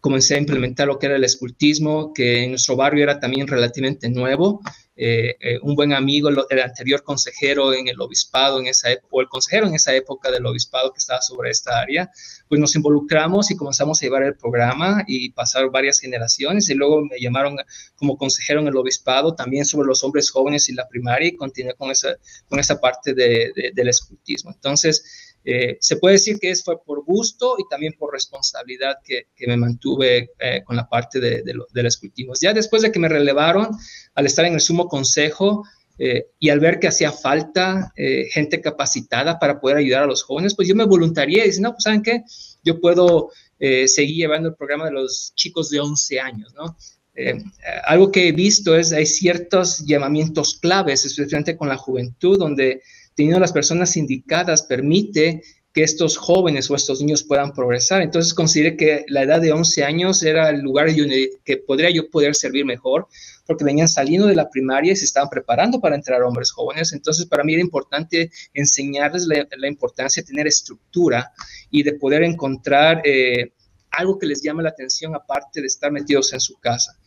comencé 0.00 0.34
a 0.34 0.38
implementar 0.38 0.86
lo 0.86 0.98
que 0.98 1.06
era 1.06 1.16
el 1.16 1.24
escultismo, 1.24 2.12
que 2.14 2.44
en 2.44 2.50
nuestro 2.50 2.76
barrio 2.76 3.04
era 3.04 3.20
también 3.20 3.46
relativamente 3.46 4.08
nuevo. 4.08 4.60
Eh, 5.02 5.36
eh, 5.40 5.58
un 5.62 5.74
buen 5.74 5.94
amigo, 5.94 6.28
el, 6.28 6.60
anterior 6.60 7.02
consejero 7.02 7.72
en 7.72 7.88
el 7.88 7.98
obispado 8.02 8.60
en 8.60 8.66
esa 8.66 8.88
o 9.10 9.22
el 9.22 9.28
consejero 9.28 9.66
en 9.66 9.74
esa 9.74 9.94
época 9.94 10.30
del 10.30 10.44
obispado 10.44 10.92
que 10.92 10.98
estaba 10.98 11.22
sobre 11.22 11.50
esta 11.50 11.80
área, 11.80 12.10
pues 12.48 12.60
nos 12.60 12.76
involucramos 12.76 13.50
y 13.50 13.56
comenzamos 13.56 14.02
a 14.02 14.04
llevar 14.04 14.24
el 14.24 14.36
programa 14.36 15.02
y 15.06 15.30
pasar 15.30 15.70
varias 15.70 16.00
generaciones 16.00 16.68
y 16.68 16.74
luego 16.74 17.00
me 17.02 17.18
llamaron 17.18 17.56
como 17.94 18.18
consejero 18.18 18.60
en 18.60 18.68
el 18.68 18.76
obispado 18.76 19.34
también 19.34 19.64
sobre 19.64 19.86
los 19.86 20.04
hombres 20.04 20.30
jóvenes 20.30 20.68
y 20.68 20.74
la 20.74 20.86
primaria 20.86 21.28
y 21.28 21.36
continué 21.36 21.72
con 21.74 21.90
esa, 21.90 22.16
con 22.48 22.58
esa 22.58 22.78
parte 22.78 23.14
del 23.14 23.88
escultismo. 23.88 24.50
Entonces, 24.50 25.29
eh, 25.44 25.78
se 25.80 25.96
puede 25.96 26.14
decir 26.14 26.38
que 26.38 26.50
es, 26.50 26.62
fue 26.62 26.82
por 26.82 27.04
gusto 27.04 27.56
y 27.58 27.62
también 27.70 27.94
por 27.98 28.12
responsabilidad 28.12 28.96
que, 29.04 29.26
me 29.46 29.56
mantuve 29.56 30.30
eh, 30.38 30.62
con 30.64 30.76
la 30.76 30.88
parte 30.88 31.18
de, 31.18 31.42
los 31.82 31.96
cultivos. 31.96 32.40
Ya 32.40 32.52
después 32.52 32.82
de 32.82 32.92
que 32.92 32.98
me 32.98 33.08
relevaron, 33.08 33.68
al 34.14 34.26
estar 34.26 34.44
en 34.44 34.54
el 34.54 34.60
sumo 34.60 34.86
consejo 34.86 35.64
eh, 35.98 36.26
y 36.38 36.50
al 36.50 36.60
ver 36.60 36.78
que 36.78 36.88
hacía 36.88 37.12
falta 37.12 37.92
gente 38.30 38.60
capacitada 38.60 39.38
para 39.38 39.60
poder 39.60 39.78
ayudar 39.78 40.04
a 40.04 40.06
los 40.06 40.22
jóvenes, 40.22 40.54
pues 40.54 40.68
yo 40.68 40.74
me 40.74 40.84
voluntarié 40.84 41.44
y 41.44 41.48
dije, 41.48 41.60
no, 41.60 41.72
pues 41.72 41.84
¿saben 41.84 42.02
qué? 42.02 42.22
Yo 42.64 42.80
puedo 42.80 43.30
seguir 43.58 44.16
llevando 44.16 44.50
el 44.50 44.54
programa 44.54 44.86
de 44.86 44.92
los 44.92 45.32
chicos 45.34 45.70
de 45.70 45.80
11 45.80 46.20
años, 46.20 46.54
¿no? 46.54 46.76
algo 47.86 48.10
que 48.10 48.28
he 48.28 48.32
visto 48.32 48.74
es 48.74 48.92
hay 48.92 49.04
ciertos 49.04 49.84
llamamientos 49.84 50.58
claves, 50.58 51.04
especialmente 51.04 51.54
con 51.54 51.68
la 51.68 51.76
juventud, 51.76 52.38
donde 52.38 52.80
teniendo 53.14 53.40
las 53.40 53.52
personas 53.52 53.96
indicadas 53.96 54.62
permite 54.62 55.42
que 55.72 55.82
estos 55.84 56.16
jóvenes 56.16 56.68
o 56.70 56.74
estos 56.74 57.00
niños 57.00 57.22
puedan 57.22 57.52
progresar. 57.52 58.02
Entonces 58.02 58.34
consideré 58.34 58.76
que 58.76 59.04
la 59.08 59.22
edad 59.22 59.40
de 59.40 59.52
11 59.52 59.84
años 59.84 60.22
era 60.22 60.50
el 60.50 60.60
lugar 60.60 60.88
que 61.44 61.56
podría 61.58 61.90
yo 61.90 62.10
poder 62.10 62.34
servir 62.34 62.64
mejor, 62.64 63.06
porque 63.46 63.64
venían 63.64 63.88
saliendo 63.88 64.26
de 64.26 64.34
la 64.34 64.50
primaria 64.50 64.92
y 64.92 64.96
se 64.96 65.04
estaban 65.04 65.28
preparando 65.28 65.80
para 65.80 65.94
entrar 65.94 66.22
hombres 66.22 66.50
jóvenes. 66.50 66.92
Entonces 66.92 67.26
para 67.26 67.44
mí 67.44 67.54
era 67.54 67.62
importante 67.62 68.30
enseñarles 68.52 69.26
la, 69.26 69.68
importancia 69.68 70.22
de 70.22 70.26
tener 70.26 70.46
estructura 70.46 71.32
y 71.70 71.82
de 71.84 71.92
poder 71.92 72.24
encontrar 72.24 73.02
eh, 73.04 73.52
algo 73.92 74.18
que 74.18 74.26
les 74.26 74.42
llame 74.42 74.62
la 74.62 74.70
atención 74.70 75.14
aparte 75.14 75.60
de 75.60 75.68
estar 75.68 75.92
metidos 75.92 76.32
en 76.32 76.40
su 76.40 76.58
casa. 76.58 76.98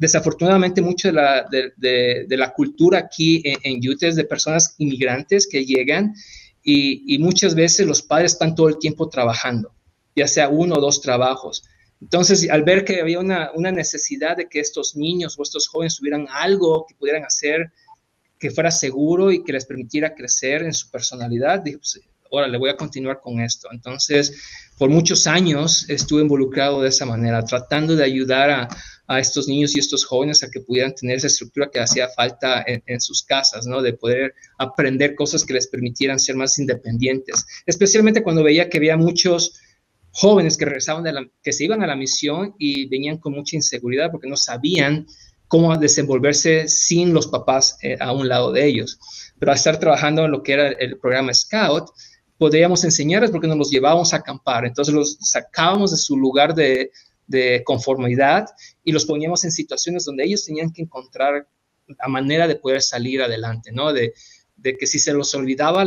Desafortunadamente, 0.00 0.82
mucho 0.82 1.12
de 1.12 2.36
la, 2.36 2.52
cultura 2.54 2.98
aquí 2.98 3.42
en, 3.44 3.58
en 3.62 3.96
es 4.00 4.16
de 4.16 4.24
personas 4.24 4.74
inmigrantes 4.78 5.46
que 5.46 5.64
llegan 5.64 6.14
y, 6.62 7.18
muchas 7.18 7.54
veces 7.54 7.86
los 7.86 8.02
padres 8.02 8.32
están 8.32 8.54
todo 8.54 8.68
el 8.68 8.78
tiempo 8.78 9.08
trabajando, 9.08 9.72
ya 10.14 10.26
sea 10.26 10.48
uno 10.48 10.76
o 10.76 10.80
dos 10.80 11.00
trabajos. 11.00 11.64
Entonces, 12.00 12.48
al 12.50 12.62
ver 12.62 12.84
que 12.84 13.00
había 13.00 13.20
una, 13.20 13.72
necesidad 13.72 14.36
de 14.36 14.48
que 14.48 14.60
estos 14.60 14.96
niños 14.96 15.36
o 15.38 15.42
estos 15.42 15.68
jóvenes 15.68 15.96
tuvieran 15.96 16.26
algo 16.30 16.86
que 16.88 16.94
pudieran 16.94 17.24
hacer 17.24 17.72
que 18.38 18.50
fuera 18.50 18.70
seguro 18.70 19.30
y 19.30 19.44
que 19.44 19.52
les 19.52 19.66
permitiera 19.66 20.14
crecer 20.14 20.62
en 20.62 20.72
su 20.72 20.90
personalidad, 20.90 21.60
dije, 21.60 21.76
pues, 21.76 22.00
ahora 22.30 22.48
le 22.48 22.58
voy 22.58 22.70
a 22.70 22.76
continuar 22.76 23.20
con 23.20 23.40
esto. 23.40 23.68
Entonces, 23.72 24.34
por 24.78 24.90
muchos 24.90 25.26
años 25.26 25.88
estuve 25.88 26.22
involucrado 26.22 26.82
de 26.82 26.88
esa 26.88 27.06
manera, 27.06 27.44
tratando 27.44 27.96
de 27.96 28.04
ayudar 28.04 28.50
a, 28.50 28.68
a 29.10 29.18
estos 29.18 29.48
niños 29.48 29.74
y 29.74 29.80
estos 29.80 30.04
jóvenes 30.04 30.44
a 30.44 30.50
que 30.52 30.60
pudieran 30.60 30.94
tener 30.94 31.16
esa 31.16 31.26
estructura 31.26 31.68
que 31.68 31.80
hacía 31.80 32.08
falta 32.10 32.64
en, 32.64 33.00
sus 33.00 33.24
casas, 33.24 33.66
¿no? 33.66 33.82
De 33.82 33.92
poder 33.92 34.34
aprender 34.56 35.16
cosas 35.16 35.44
que 35.44 35.52
les 35.52 35.66
permitieran 35.66 36.20
ser 36.20 36.36
más 36.36 36.56
independientes, 36.60 37.44
especialmente 37.66 38.22
cuando 38.22 38.44
veía 38.44 38.70
que 38.70 38.78
había 38.78 38.96
muchos 38.96 39.58
jóvenes 40.12 40.56
que 40.56 40.64
regresaban 40.64 41.02
de 41.02 41.12
la, 41.12 41.28
que 41.42 41.52
se 41.52 41.64
iban 41.64 41.82
a 41.82 41.88
la 41.88 41.96
misión 41.96 42.54
y 42.56 42.88
venían 42.88 43.18
con 43.18 43.32
mucha 43.32 43.56
inseguridad 43.56 44.12
porque 44.12 44.28
no 44.28 44.36
sabían 44.36 45.08
cómo 45.48 45.76
desenvolverse 45.76 46.68
sin 46.68 47.12
los 47.12 47.26
papás 47.26 47.78
eh, 47.82 47.96
a 47.98 48.12
un 48.12 48.28
lado 48.28 48.52
de 48.52 48.64
ellos. 48.64 49.00
Pero 49.40 49.50
al 49.50 49.58
estar 49.58 49.80
trabajando 49.80 50.24
en 50.24 50.30
lo 50.30 50.44
que 50.44 50.52
era 50.52 50.68
el 50.68 50.98
programa 50.98 51.34
Scout, 51.34 51.88
podíamos 52.40 52.84
enseñarles 52.84 53.30
porque 53.30 53.46
nos 53.46 53.58
los 53.58 53.70
llevábamos 53.70 54.14
a 54.14 54.16
acampar. 54.16 54.64
Entonces 54.64 54.94
los 54.94 55.18
sacábamos 55.20 55.90
de 55.90 55.98
su 55.98 56.16
lugar 56.16 56.54
de, 56.54 56.90
de 57.26 57.62
conformidad 57.64 58.46
y 58.82 58.92
los 58.92 59.04
poníamos 59.04 59.44
en 59.44 59.52
situaciones 59.52 60.06
donde 60.06 60.24
ellos 60.24 60.46
tenían 60.46 60.72
que 60.72 60.80
encontrar 60.80 61.46
la 61.86 62.08
manera 62.08 62.48
de 62.48 62.56
poder 62.56 62.80
salir 62.80 63.20
adelante, 63.20 63.72
¿no? 63.72 63.92
De, 63.92 64.14
que 64.62 64.86
si 64.86 64.98
se 64.98 65.12
los 65.12 65.34
olvidaba 65.34 65.82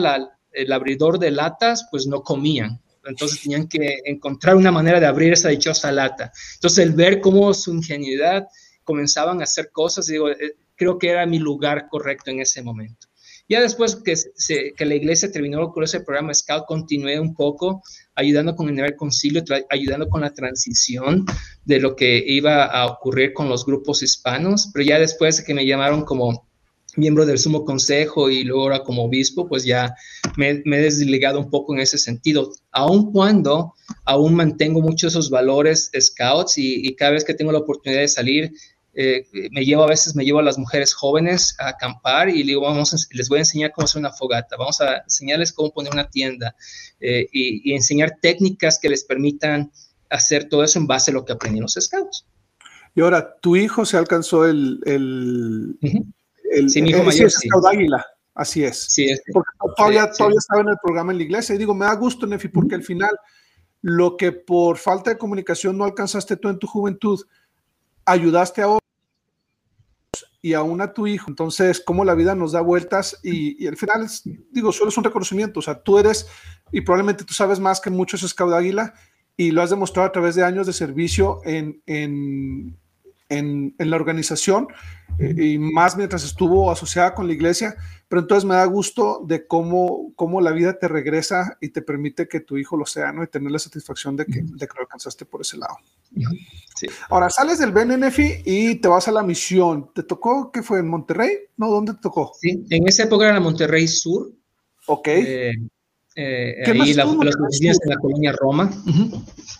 el 0.51 0.71
abridor 0.71 1.17
de 1.17 1.31
latas, 1.31 1.87
pues 1.89 2.05
no 2.05 2.21
comían. 2.21 2.79
Entonces 3.03 3.41
tenían 3.41 3.67
que 3.67 4.01
encontrar 4.05 4.55
una 4.55 4.71
manera 4.71 4.99
de 4.99 5.07
abrir 5.07 5.33
esa 5.33 5.49
dichosa 5.49 5.91
lata. 5.91 6.31
Entonces 6.53 6.85
el 6.85 6.93
ver 6.93 7.19
cómo 7.19 7.51
su 7.55 7.73
ingenuidad 7.73 8.47
comenzaban 8.83 9.41
a 9.41 9.45
hacer 9.45 9.71
cosas, 9.71 10.05
digo, 10.05 10.29
eh, 10.29 10.55
creo 10.75 10.99
que 10.99 11.09
era 11.09 11.25
mi 11.25 11.39
lugar 11.39 11.87
correcto 11.89 12.29
en 12.29 12.41
ese 12.41 12.61
momento. 12.61 13.07
Ya 13.49 13.59
después 13.61 13.97
que, 13.97 14.85
la 14.85 14.95
iglesia 14.95 15.31
terminó 15.31 15.71
con 15.71 15.83
ese 15.83 15.99
programa 15.99 16.33
Scout, 16.33 16.65
continué 16.65 17.19
un 17.19 17.35
poco 17.35 17.83
ayudando 18.15 18.55
con 18.55 18.79
el 18.79 18.95
concilio, 18.95 19.43
ayudando 19.69 20.07
con 20.07 20.21
la 20.21 20.33
transición 20.33 21.25
de 21.65 21.79
lo 21.79 21.95
que 21.95 22.23
iba 22.25 22.65
a 22.65 22.85
ocurrir 22.85 23.33
con 23.33 23.49
los 23.49 23.65
grupos 23.65 24.01
hispanos, 24.01 24.69
pero 24.73 24.85
ya 24.85 24.97
después 24.97 25.37
de 25.37 25.43
que 25.43 25.53
me 25.53 25.65
llamaron 25.65 26.05
como 26.05 26.47
miembro 26.95 27.25
del 27.25 27.39
Sumo 27.39 27.65
Consejo 27.65 28.29
y 28.29 28.43
luego 28.43 28.63
ahora 28.63 28.83
como 28.83 29.05
obispo, 29.05 29.47
pues 29.47 29.65
ya 29.65 29.93
me, 30.37 30.49
he 30.49 30.81
desligado 30.81 31.39
un 31.39 31.49
poco 31.49 31.73
en 31.73 31.81
ese 31.81 31.97
sentido, 31.97 32.51
aun 32.71 33.11
cuando 33.11 33.73
aún 34.05 34.35
mantengo 34.35 34.81
muchos 34.81 35.13
esos 35.13 35.29
valores 35.29 35.91
scouts 35.99 36.57
y, 36.57 36.87
y 36.87 36.95
cada 36.95 37.11
vez 37.11 37.25
que 37.25 37.33
tengo 37.33 37.51
la 37.51 37.59
oportunidad 37.59 38.01
de 38.01 38.07
salir, 38.07 38.51
eh, 38.95 39.25
me 39.51 39.65
llevo 39.65 39.83
a 39.83 39.87
veces, 39.87 40.15
me 40.15 40.23
llevo 40.23 40.39
a 40.39 40.43
las 40.43 40.57
mujeres 40.57 40.93
jóvenes 40.93 41.55
a 41.59 41.69
acampar 41.69 42.29
y 42.29 42.43
digo, 42.43 42.61
vamos, 42.61 43.07
les 43.11 43.27
voy 43.27 43.37
a 43.37 43.41
enseñar 43.41 43.71
cómo 43.71 43.85
hacer 43.85 43.99
una 43.99 44.11
fogata, 44.11 44.55
vamos 44.55 44.81
a 44.81 44.97
enseñarles 44.97 45.51
cómo 45.51 45.71
poner 45.73 45.91
una 45.91 46.07
tienda 46.09 46.55
eh, 46.99 47.27
y, 47.31 47.73
enseñar 47.73 48.17
técnicas 48.21 48.77
que 48.79 48.89
les 48.89 49.03
permitan 49.03 49.71
hacer 50.09 50.47
todo 50.47 50.63
eso 50.63 50.77
en 50.77 50.85
base 50.85 51.09
a 51.09 51.15
lo 51.15 51.25
que 51.25 51.33
aprendí 51.33 51.57
en 51.57 51.63
los 51.63 51.73
scouts. 51.73 52.27
Y 52.95 53.01
ahora, 53.01 53.35
tu 53.41 53.55
hijo 53.55 53.83
se 53.85 53.97
alcanzó 53.97 54.45
el... 54.45 54.79
el, 54.85 55.75
sí, 56.69 56.81
mi 56.83 56.91
hijo 56.91 57.03
mayor, 57.03 57.31
sí. 57.31 57.49
Águila. 57.67 58.05
Así 58.35 58.63
es. 58.63 58.85
Sí, 58.89 59.07
porque 59.31 59.49
todavía, 59.75 60.11
todavía 60.11 60.37
estaba 60.37 60.61
en 60.61 60.69
el 60.69 60.77
programa 60.83 61.11
en 61.11 61.17
la 61.17 61.23
iglesia. 61.23 61.55
Y 61.55 61.57
digo, 61.57 61.73
me 61.73 61.85
da 61.85 61.95
gusto, 61.95 62.27
Nefi, 62.27 62.49
porque 62.49 62.75
al 62.75 62.83
final 62.83 63.11
lo 63.81 64.17
que 64.17 64.31
por 64.31 64.77
falta 64.77 65.09
de 65.09 65.17
comunicación 65.17 65.77
no 65.77 65.83
alcanzaste 65.83 66.37
tú 66.37 66.49
en 66.49 66.59
tu 66.59 66.67
juventud, 66.67 67.19
ayudaste 68.05 68.61
a 68.61 68.67
otros 68.67 68.82
y 70.43 70.53
aún 70.55 70.81
a 70.81 70.93
tu 70.93 71.07
hijo. 71.07 71.29
Entonces, 71.29 71.81
cómo 71.83 72.03
la 72.03 72.15
vida 72.15 72.35
nos 72.35 72.51
da 72.51 72.59
vueltas 72.59 73.17
y, 73.23 73.65
al 73.65 73.77
final, 73.77 74.05
digo, 74.51 74.73
solo 74.73 74.89
es 74.89 74.97
un 74.97 75.05
reconocimiento. 75.05 75.61
O 75.61 75.63
sea, 75.63 75.81
tú 75.81 75.97
eres, 75.97 76.27
y 76.69 76.81
probablemente 76.81 77.23
tú 77.23 77.33
sabes 77.33 77.61
más 77.61 77.79
que 77.79 77.89
muchos 77.89 78.21
Scout 78.21 78.53
Águila 78.53 78.93
y 79.37 79.51
lo 79.51 79.61
has 79.61 79.69
demostrado 79.69 80.09
a 80.09 80.11
través 80.11 80.35
de 80.35 80.43
años 80.43 80.67
de 80.67 80.73
servicio 80.73 81.39
en, 81.45 82.77
en, 83.37 83.75
la 83.77 83.95
organización 83.95 84.67
eh, 85.19 85.35
y 85.37 85.57
más 85.57 85.95
mientras 85.95 86.23
estuvo 86.23 86.71
asociada 86.71 87.13
con 87.13 87.27
la 87.27 87.33
iglesia, 87.33 87.75
pero 88.07 88.21
entonces 88.21 88.45
me 88.47 88.55
da 88.55 88.65
gusto 88.65 89.23
de 89.25 89.47
cómo, 89.47 90.13
cómo 90.15 90.41
la 90.41 90.51
vida 90.51 90.77
te 90.77 90.87
regresa 90.87 91.57
y 91.61 91.69
te 91.69 91.81
permite 91.81 92.27
que 92.27 92.39
tu 92.39 92.57
hijo 92.57 92.77
lo 92.77 92.85
sea, 92.85 93.11
¿no? 93.11 93.23
Y 93.23 93.27
tener 93.27 93.51
la 93.51 93.59
satisfacción 93.59 94.15
de 94.15 94.25
que, 94.25 94.41
de 94.43 94.67
que 94.67 94.73
lo 94.75 94.81
alcanzaste 94.81 95.25
por 95.25 95.41
ese 95.41 95.57
lado. 95.57 95.77
Sí. 96.75 96.87
Ahora 97.09 97.29
sales 97.29 97.59
del 97.59 97.71
BNNFI 97.71 98.43
y 98.45 98.75
te 98.75 98.87
vas 98.87 99.07
a 99.07 99.11
la 99.11 99.23
misión. 99.23 99.91
¿Te 99.93 100.03
tocó 100.03 100.51
qué 100.51 100.61
fue 100.61 100.79
en 100.79 100.87
Monterrey? 100.87 101.31
No, 101.57 101.69
¿dónde 101.69 101.93
te 101.93 102.01
tocó? 102.01 102.33
Sí, 102.39 102.65
en 102.69 102.87
esa 102.87 103.03
época 103.03 103.25
era 103.25 103.33
la 103.33 103.39
Monterrey 103.39 103.87
Sur. 103.87 104.31
Ok. 104.87 105.07
Eh, 105.07 105.53
eh, 106.15 106.63
ahí 106.65 106.93
la, 106.93 107.05
las 107.05 107.35
oficinas 107.35 107.79
en 107.83 107.89
la 107.89 107.97
colonia 107.97 108.31
Roma. 108.33 108.69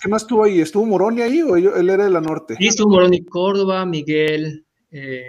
¿Qué 0.02 0.10
más 0.10 0.24
estuvo 0.24 0.44
ahí? 0.44 0.60
¿Estuvo 0.62 0.86
Moroni 0.86 1.22
ahí 1.22 1.42
o 1.42 1.56
él 1.56 1.90
era 1.90 2.04
de 2.04 2.10
la 2.10 2.22
norte? 2.22 2.56
Sí, 2.58 2.68
estuvo 2.68 2.92
Moroni 2.92 3.24
Córdoba, 3.24 3.86
Miguel. 3.86 4.66
Eh, 4.92 5.26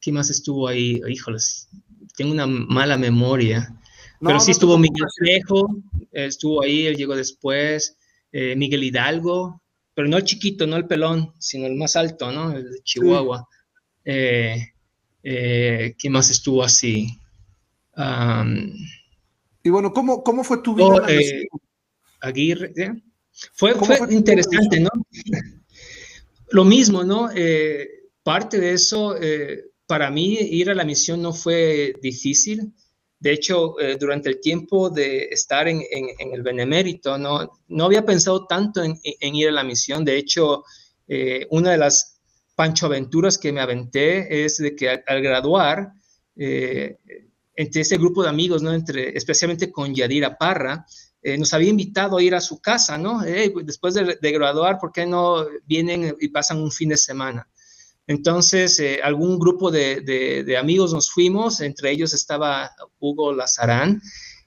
¿Qué 0.00 0.12
más 0.12 0.28
estuvo 0.30 0.68
ahí? 0.68 1.00
Híjoles, 1.08 1.68
tengo 2.16 2.32
una 2.32 2.46
mala 2.46 2.98
memoria. 2.98 3.74
Pero 4.20 4.38
sí 4.38 4.50
estuvo 4.50 4.76
Miguel 4.76 5.06
Trejo, 5.16 5.66
estuvo 6.12 6.62
ahí, 6.62 6.86
él 6.86 6.96
llegó 6.96 7.16
después. 7.16 7.96
Eh, 8.32 8.54
Miguel 8.54 8.84
Hidalgo, 8.84 9.62
pero 9.94 10.06
no 10.08 10.18
el 10.18 10.24
chiquito, 10.24 10.66
no 10.66 10.76
el 10.76 10.86
pelón, 10.86 11.32
sino 11.38 11.66
el 11.66 11.74
más 11.74 11.96
alto, 11.96 12.30
¿no? 12.30 12.52
El 12.52 12.70
de 12.70 12.82
Chihuahua. 12.82 13.48
Eh, 14.04 14.66
¿Qué 15.22 16.10
más 16.10 16.30
estuvo 16.30 16.62
así? 16.62 17.18
Y 19.62 19.70
bueno, 19.70 19.92
¿cómo, 19.92 20.22
cómo 20.22 20.44
fue 20.44 20.62
tu 20.62 20.74
vida? 20.74 20.86
Oh, 20.86 21.08
eh, 21.08 21.46
Aguirre, 22.20 22.72
fue, 23.54 23.74
fue, 23.74 23.98
interesante, 24.10 24.80
¿no? 24.80 24.90
Lo 26.50 26.64
mismo, 26.64 27.04
¿no? 27.04 27.30
Eh, 27.34 27.88
parte 28.22 28.58
de 28.58 28.72
eso, 28.72 29.16
eh, 29.20 29.64
para 29.86 30.10
mí 30.10 30.34
ir 30.34 30.70
a 30.70 30.74
la 30.74 30.84
misión 30.84 31.22
no 31.22 31.32
fue 31.32 31.94
difícil. 32.02 32.72
De 33.18 33.32
hecho, 33.32 33.74
durante 33.98 34.30
el 34.30 34.40
tiempo 34.40 34.88
de 34.88 35.24
estar 35.24 35.68
en, 35.68 35.82
en, 35.90 36.32
el 36.32 36.42
Benemérito, 36.42 37.18
no, 37.18 37.52
no 37.68 37.84
había 37.84 38.02
pensado 38.02 38.46
tanto 38.46 38.82
en, 38.82 38.98
en 39.02 39.34
ir 39.34 39.48
a 39.48 39.52
la 39.52 39.62
misión. 39.62 40.06
De 40.06 40.16
hecho, 40.16 40.64
una 41.50 41.72
de 41.72 41.76
las 41.76 42.18
pancho 42.54 42.86
aventuras 42.86 43.36
que 43.36 43.52
me 43.52 43.60
aventé 43.60 44.46
es 44.46 44.56
de 44.56 44.74
que 44.74 44.88
al, 44.88 45.04
al 45.06 45.20
graduar, 45.20 45.92
entre 47.60 47.82
ese 47.82 47.98
grupo 47.98 48.22
de 48.22 48.30
amigos, 48.30 48.62
¿no? 48.62 48.72
Entre, 48.72 49.14
especialmente 49.16 49.70
con 49.70 49.94
Yadira 49.94 50.38
Parra, 50.38 50.86
eh, 51.22 51.36
nos 51.36 51.52
había 51.52 51.68
invitado 51.68 52.16
a 52.16 52.22
ir 52.22 52.34
a 52.34 52.40
su 52.40 52.58
casa, 52.62 52.96
¿no? 52.96 53.20
después 53.20 53.92
de, 53.92 54.32
graduar, 54.32 54.78
¿por 54.78 54.90
qué 54.90 55.04
no 55.04 55.44
vienen 55.66 56.16
y 56.18 56.28
pasan 56.28 56.58
un 56.58 56.72
fin 56.72 56.88
de 56.88 56.96
semana? 56.96 57.46
Entonces, 58.06 58.78
eh, 58.78 59.00
algún 59.02 59.38
grupo 59.38 59.70
de, 59.70 60.56
amigos 60.58 60.94
nos 60.94 61.10
fuimos, 61.10 61.60
entre 61.60 61.90
ellos 61.90 62.14
estaba 62.14 62.70
Hugo 62.98 63.34
Lazarán, 63.34 64.00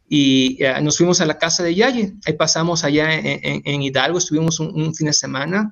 y 0.09 0.57
eh, 0.63 0.81
nos 0.81 0.97
fuimos 0.97 1.21
a 1.21 1.27
la 1.27 1.37
casa 1.37 1.61
de 1.61 1.75
Yaye. 1.75 2.15
Ahí 2.25 2.33
pasamos 2.33 2.83
allá 2.83 3.13
en, 3.13 3.81
Hidalgo, 3.83 4.17
estuvimos 4.17 4.59
un, 4.59 4.95
fin 4.95 5.05
de 5.05 5.13
semana, 5.13 5.71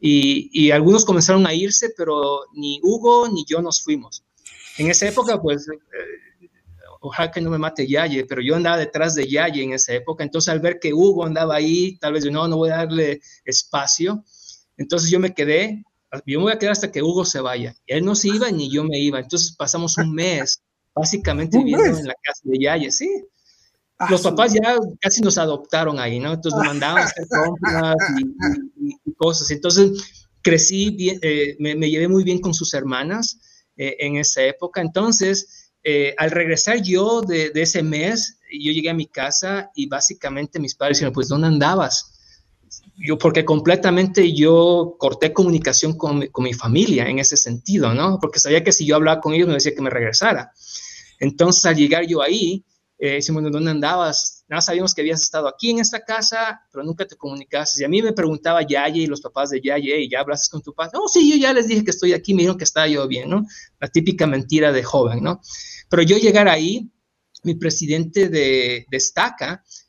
y, 0.00 0.48
y, 0.54 0.70
algunos 0.70 1.04
comenzaron 1.04 1.46
a 1.46 1.52
irse, 1.52 1.92
pero 1.94 2.40
ni 2.54 2.80
Hugo 2.82 3.28
ni 3.28 3.44
yo 3.46 3.60
nos 3.60 3.82
fuimos. 3.82 4.24
En 4.78 4.88
esa 4.88 5.08
época, 5.08 5.42
pues 5.42 5.66
ojalá 7.00 7.30
que 7.30 7.40
no 7.40 7.50
me 7.50 7.58
mate 7.58 7.86
Yaye, 7.86 8.24
pero 8.24 8.42
yo 8.42 8.56
andaba 8.56 8.76
detrás 8.76 9.14
de 9.14 9.28
Yaye 9.28 9.62
en 9.62 9.72
esa 9.72 9.94
época, 9.94 10.24
entonces 10.24 10.48
al 10.48 10.60
ver 10.60 10.78
que 10.80 10.92
Hugo 10.92 11.24
andaba 11.24 11.56
ahí, 11.56 11.96
tal 11.98 12.12
vez 12.12 12.24
yo 12.24 12.30
no, 12.30 12.46
no 12.48 12.56
voy 12.56 12.70
a 12.70 12.78
darle 12.78 13.20
espacio, 13.44 14.24
entonces 14.76 15.10
yo 15.10 15.20
me 15.20 15.34
quedé, 15.34 15.84
yo 16.26 16.38
me 16.38 16.44
voy 16.44 16.52
a 16.52 16.58
quedar 16.58 16.72
hasta 16.72 16.90
que 16.90 17.02
Hugo 17.02 17.24
se 17.24 17.40
vaya, 17.40 17.74
él 17.86 18.04
no 18.04 18.14
se 18.14 18.28
iba 18.28 18.50
ni 18.50 18.70
yo 18.70 18.84
me 18.84 18.98
iba, 18.98 19.18
entonces 19.20 19.54
pasamos 19.56 19.96
un 19.98 20.14
mes 20.14 20.62
básicamente 20.94 21.58
viviendo 21.58 21.98
en 21.98 22.06
la 22.06 22.14
casa 22.22 22.42
de 22.44 22.58
Yaya, 22.58 22.90
sí. 22.90 23.08
Ah, 24.00 24.06
los 24.10 24.22
papás 24.22 24.52
ya 24.52 24.76
casi 25.00 25.20
nos 25.22 25.38
adoptaron 25.38 25.98
ahí, 25.98 26.20
¿no? 26.20 26.32
Entonces 26.32 26.56
nos 26.56 26.68
mandaban 26.68 27.02
a 27.02 27.06
hacer 27.06 27.26
compras 27.44 27.96
y, 28.16 29.12
cosas. 29.14 29.50
Entonces 29.50 30.24
crecí, 30.40 30.90
bien, 30.90 31.18
eh, 31.22 31.56
me, 31.58 31.74
llevé 31.90 32.06
muy 32.06 32.22
bien 32.22 32.38
con 32.38 32.54
sus 32.54 32.74
hermanas 32.74 33.40
eh, 33.76 33.96
en 33.98 34.16
esa 34.16 34.42
época. 34.42 34.80
Entonces, 34.80 35.57
eh, 35.90 36.14
al 36.18 36.30
regresar 36.32 36.82
yo 36.82 37.22
de, 37.22 37.50
ese 37.54 37.82
mes, 37.82 38.40
yo 38.52 38.72
llegué 38.72 38.90
a 38.90 38.94
mi 38.94 39.06
casa 39.06 39.70
y 39.74 39.86
básicamente 39.88 40.60
mis 40.60 40.74
padres 40.74 40.98
dijeron, 40.98 41.14
pues, 41.14 41.28
¿dónde 41.28 41.46
andabas? 41.46 42.12
Yo, 42.98 43.16
porque 43.16 43.46
completamente 43.46 44.34
yo 44.34 44.96
corté 44.98 45.32
comunicación 45.32 45.96
con, 45.96 46.26
con 46.26 46.44
mi 46.44 46.52
familia 46.52 47.08
en 47.08 47.20
ese 47.20 47.38
sentido, 47.38 47.94
¿no? 47.94 48.18
Porque 48.20 48.38
sabía 48.38 48.62
que 48.62 48.70
si 48.70 48.84
yo 48.84 48.96
hablaba 48.96 49.22
con 49.22 49.32
ellos 49.32 49.48
me 49.48 49.54
decía 49.54 49.74
que 49.74 49.80
me 49.80 49.88
regresara. 49.88 50.52
Entonces, 51.20 51.64
al 51.64 51.76
llegar 51.76 52.06
yo 52.06 52.20
ahí, 52.20 52.66
eh, 53.00 53.12
decimos, 53.12 53.44
¿dónde 53.52 53.70
andabas? 53.70 54.44
Nada, 54.48 54.60
sabíamos 54.60 54.92
que 54.92 55.02
habías 55.02 55.22
estado 55.22 55.46
aquí 55.46 55.70
en 55.70 55.78
esta 55.78 56.04
casa, 56.04 56.60
pero 56.72 56.82
nunca 56.82 57.06
te 57.06 57.16
comunicaste. 57.16 57.82
Y 57.82 57.84
a 57.84 57.88
mí 57.88 58.02
me 58.02 58.12
preguntaba 58.12 58.62
Yaye 58.62 59.02
y 59.02 59.06
los 59.06 59.20
papás 59.20 59.50
de 59.50 59.60
Yaye, 59.60 60.00
¿y 60.00 60.10
ya 60.10 60.20
hablaste 60.20 60.50
con 60.50 60.62
tu 60.62 60.74
padre? 60.74 60.90
No, 60.94 61.06
sí, 61.06 61.30
yo 61.30 61.36
ya 61.36 61.52
les 61.52 61.68
dije 61.68 61.84
que 61.84 61.92
estoy 61.92 62.12
aquí, 62.12 62.34
me 62.34 62.38
dijeron 62.38 62.58
que 62.58 62.64
estaba 62.64 62.88
yo 62.88 63.06
bien, 63.06 63.30
¿no? 63.30 63.46
La 63.78 63.86
típica 63.86 64.26
mentira 64.26 64.72
de 64.72 64.82
joven, 64.82 65.22
¿no? 65.22 65.40
Pero 65.88 66.02
yo 66.02 66.18
llegar 66.18 66.48
ahí, 66.48 66.90
mi 67.44 67.54
presidente 67.54 68.28
de, 68.28 68.86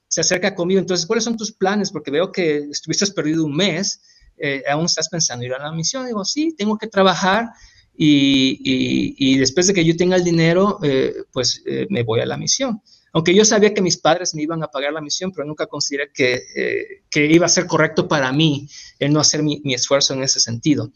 se 0.07 0.21
acerca 0.21 0.55
conmigo, 0.55 0.79
entonces, 0.79 1.05
¿cuáles 1.05 1.23
son 1.23 1.37
tus 1.37 1.51
planes? 1.51 1.91
Porque 1.91 2.11
veo 2.11 2.31
que 2.31 2.57
estuviste 2.71 3.05
perdido 3.07 3.45
un 3.45 3.55
mes, 3.55 4.01
eh, 4.37 4.63
aún 4.69 4.85
estás 4.85 5.09
pensando 5.09 5.45
ir 5.45 5.53
a 5.53 5.59
la 5.59 5.71
misión. 5.71 6.05
Digo, 6.05 6.23
sí, 6.25 6.55
tengo 6.57 6.77
que 6.77 6.87
trabajar 6.87 7.49
y, 7.95 9.15
y, 9.17 9.37
después 9.37 9.67
de 9.67 9.73
que 9.73 9.83
yo 9.83 9.95
tenga 9.97 10.15
el 10.15 10.23
dinero, 10.23 10.79
eh, 10.83 11.13
pues 11.33 11.63
me 11.89 12.03
voy 12.03 12.21
a 12.21 12.25
la 12.25 12.37
misión. 12.37 12.81
Aunque 13.11 13.33
yo 13.33 13.43
sabía 13.43 13.73
que 13.73 13.81
mis 13.81 13.97
padres 13.97 14.35
me 14.35 14.43
iban 14.43 14.63
a 14.63 14.67
pagar 14.67 14.93
la 14.93 15.01
misión, 15.01 15.31
pero 15.31 15.47
nunca 15.47 15.65
consideré 15.65 16.11
que, 16.13 16.41
eh, 16.55 17.03
que 17.09 17.25
iba 17.25 17.45
a 17.45 17.49
ser 17.49 17.65
correcto 17.65 18.07
para 18.07 18.31
mí 18.31 18.69
el 18.99 19.11
no 19.11 19.19
hacer 19.19 19.41
mi, 19.41 19.61
esfuerzo 19.73 20.13
en 20.13 20.23
ese 20.23 20.39
sentido. 20.39 20.91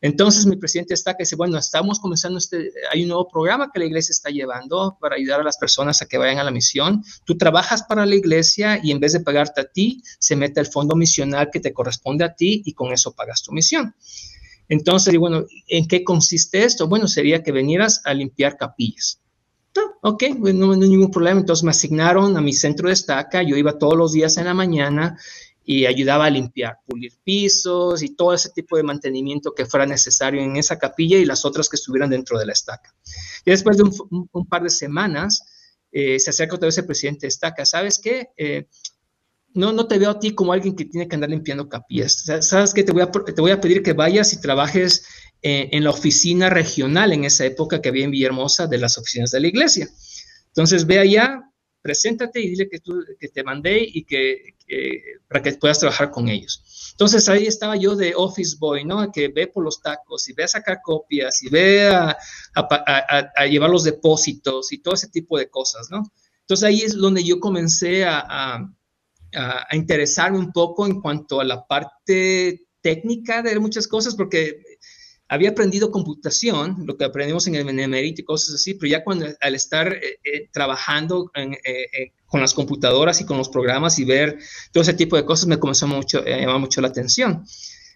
Entonces 0.00 0.44
mi 0.46 0.56
presidente 0.56 0.94
está 0.94 1.14
que 1.14 1.22
dice, 1.22 1.36
bueno, 1.36 1.56
estamos 1.58 2.00
comenzando 2.00 2.38
este, 2.38 2.70
hay 2.92 3.02
un 3.02 3.08
nuevo 3.08 3.28
programa 3.28 3.70
que 3.72 3.78
la 3.78 3.86
iglesia 3.86 4.12
está 4.12 4.30
llevando 4.30 4.98
para 5.00 5.16
ayudar 5.16 5.40
a 5.40 5.44
las 5.44 5.56
personas 5.56 6.02
a 6.02 6.06
que 6.06 6.18
vayan 6.18 6.38
a 6.38 6.44
la 6.44 6.50
misión. 6.50 7.02
Tú 7.24 7.38
trabajas 7.38 7.82
para 7.82 8.04
la 8.04 8.14
iglesia 8.14 8.78
y 8.82 8.90
en 8.90 9.00
vez 9.00 9.12
de 9.14 9.20
pagarte 9.20 9.62
a 9.62 9.64
ti, 9.64 10.02
se 10.18 10.36
mete 10.36 10.60
el 10.60 10.66
fondo 10.66 10.96
misional 10.96 11.48
que 11.50 11.60
te 11.60 11.72
corresponde 11.72 12.24
a 12.24 12.34
ti 12.34 12.62
y 12.64 12.74
con 12.74 12.92
eso 12.92 13.12
pagas 13.12 13.42
tu 13.42 13.52
misión. 13.52 13.94
Entonces, 14.68 15.16
bueno, 15.16 15.44
¿en 15.68 15.86
qué 15.86 16.04
consiste 16.04 16.64
esto? 16.64 16.88
Bueno, 16.88 17.08
sería 17.08 17.42
que 17.42 17.52
vinieras 17.52 18.02
a 18.04 18.12
limpiar 18.12 18.56
capillas 18.56 19.20
ok, 20.02 20.24
pues 20.40 20.54
no, 20.54 20.72
hay 20.72 20.78
ningún 20.78 21.10
problema. 21.10 21.40
Entonces 21.40 21.64
me 21.64 21.70
asignaron 21.70 22.36
a 22.36 22.40
mi 22.40 22.52
centro 22.52 22.88
de 22.88 22.94
estaca. 22.94 23.42
Yo 23.42 23.56
iba 23.56 23.78
todos 23.78 23.96
los 23.96 24.12
días 24.12 24.36
en 24.36 24.44
la 24.44 24.54
mañana 24.54 25.18
y 25.68 25.84
ayudaba 25.84 26.26
a 26.26 26.30
limpiar, 26.30 26.78
pulir 26.86 27.12
pisos 27.24 28.00
y 28.02 28.14
todo 28.14 28.32
ese 28.32 28.50
tipo 28.50 28.76
de 28.76 28.84
mantenimiento 28.84 29.52
que 29.52 29.66
fuera 29.66 29.84
necesario 29.84 30.40
en 30.40 30.56
esa 30.56 30.78
capilla 30.78 31.18
y 31.18 31.24
las 31.24 31.44
otras 31.44 31.68
que 31.68 31.74
estuvieran 31.74 32.08
dentro 32.08 32.38
de 32.38 32.46
la 32.46 32.52
estaca. 32.52 32.94
Y 33.44 33.50
después 33.50 33.76
de 33.76 33.82
un, 33.82 34.46
par 34.46 34.62
de 34.62 34.70
semanas, 34.70 35.42
eh, 35.90 36.20
se 36.20 36.30
acerca 36.30 36.54
otra 36.54 36.66
vez 36.66 36.78
el 36.78 36.86
presidente 36.86 37.22
de 37.22 37.28
estaca. 37.28 37.66
¿Sabes 37.66 37.98
qué? 37.98 38.28
Eh, 38.36 38.68
no, 39.54 39.72
no 39.72 39.88
te 39.88 39.98
veo 39.98 40.10
a 40.10 40.20
ti 40.20 40.36
como 40.36 40.52
alguien 40.52 40.76
que 40.76 40.84
tiene 40.84 41.08
que 41.08 41.16
andar 41.16 41.30
limpiando 41.30 41.68
capillas. 41.68 42.24
¿Sabes 42.42 42.72
qué? 42.72 42.84
Te 42.84 42.92
voy 42.92 43.02
a, 43.02 43.10
te 43.10 43.40
voy 43.40 43.50
a 43.50 43.60
pedir 43.60 43.82
que 43.82 43.92
vayas 43.92 44.32
y 44.34 44.40
trabajes 44.40 45.04
eh, 45.42 45.68
en 45.72 45.82
la 45.82 45.90
oficina 45.90 46.48
regional 46.48 47.12
en 47.12 47.24
esa 47.24 47.44
época 47.44 47.82
que 47.82 47.88
había 47.88 48.04
en 48.04 48.12
Villahermosa 48.12 48.68
de 48.68 48.78
las 48.78 48.98
oficinas 48.98 49.32
de 49.32 49.40
la 49.40 49.48
iglesia. 49.48 49.88
Entonces 50.48 50.86
ve 50.86 51.00
allá, 51.00 51.50
preséntate 51.86 52.40
y 52.40 52.48
dile 52.48 52.68
que, 52.68 52.80
tú, 52.80 53.00
que 53.20 53.28
te 53.28 53.44
mandé 53.44 53.78
y 53.80 54.02
que, 54.02 54.56
para 55.28 55.40
que 55.40 55.52
puedas 55.52 55.78
trabajar 55.78 56.10
con 56.10 56.28
ellos. 56.28 56.90
Entonces 56.90 57.28
ahí 57.28 57.46
estaba 57.46 57.76
yo 57.76 57.94
de 57.94 58.12
office 58.16 58.56
boy, 58.58 58.84
¿no? 58.84 59.12
Que 59.12 59.28
ve 59.28 59.46
por 59.46 59.62
los 59.62 59.80
tacos 59.80 60.28
y 60.28 60.32
ve 60.32 60.42
a 60.42 60.48
sacar 60.48 60.80
copias 60.82 61.40
y 61.44 61.48
ve 61.48 61.86
a, 61.88 62.18
a, 62.56 63.46
llevar 63.46 63.70
los 63.70 63.84
depósitos 63.84 64.72
y 64.72 64.78
todo 64.78 64.94
ese 64.94 65.08
tipo 65.10 65.38
de 65.38 65.48
cosas, 65.48 65.86
¿no? 65.92 66.02
Entonces 66.40 66.64
ahí 66.64 66.80
es 66.80 66.96
donde 66.96 67.22
yo 67.22 67.38
comencé 67.38 68.04
a, 68.04 68.68
a 69.32 69.76
interesarme 69.76 70.38
un 70.38 70.50
poco 70.50 70.86
en 70.86 71.00
cuanto 71.00 71.40
a 71.40 71.44
la 71.44 71.64
parte 71.68 72.66
técnica 72.80 73.42
de 73.42 73.60
muchas 73.60 73.86
cosas, 73.86 74.16
porque 74.16 74.60
había 75.28 75.50
aprendido 75.50 75.90
computación, 75.90 76.84
lo 76.86 76.96
que 76.96 77.04
aprendimos 77.04 77.46
en 77.46 77.56
el 77.56 77.64
Benemérito 77.64 78.20
y 78.20 78.24
cosas 78.24 78.54
así, 78.54 78.74
pero 78.74 78.90
ya 78.90 79.02
cuando 79.02 79.26
al 79.40 79.54
estar 79.54 79.92
eh, 79.92 80.18
eh, 80.22 80.48
trabajando 80.52 81.30
eh, 81.34 82.12
con 82.26 82.40
las 82.40 82.54
computadoras 82.54 83.20
y 83.20 83.26
con 83.26 83.36
los 83.36 83.48
programas 83.48 83.98
y 83.98 84.04
ver 84.04 84.38
todo 84.72 84.82
ese 84.82 84.94
tipo 84.94 85.16
de 85.16 85.24
cosas 85.24 85.46
me 85.46 85.58
comenzó 85.58 85.88
mucho, 85.88 86.20
a 86.20 86.24
llamar 86.24 86.60
mucho 86.60 86.80
la 86.80 86.88
atención. 86.88 87.44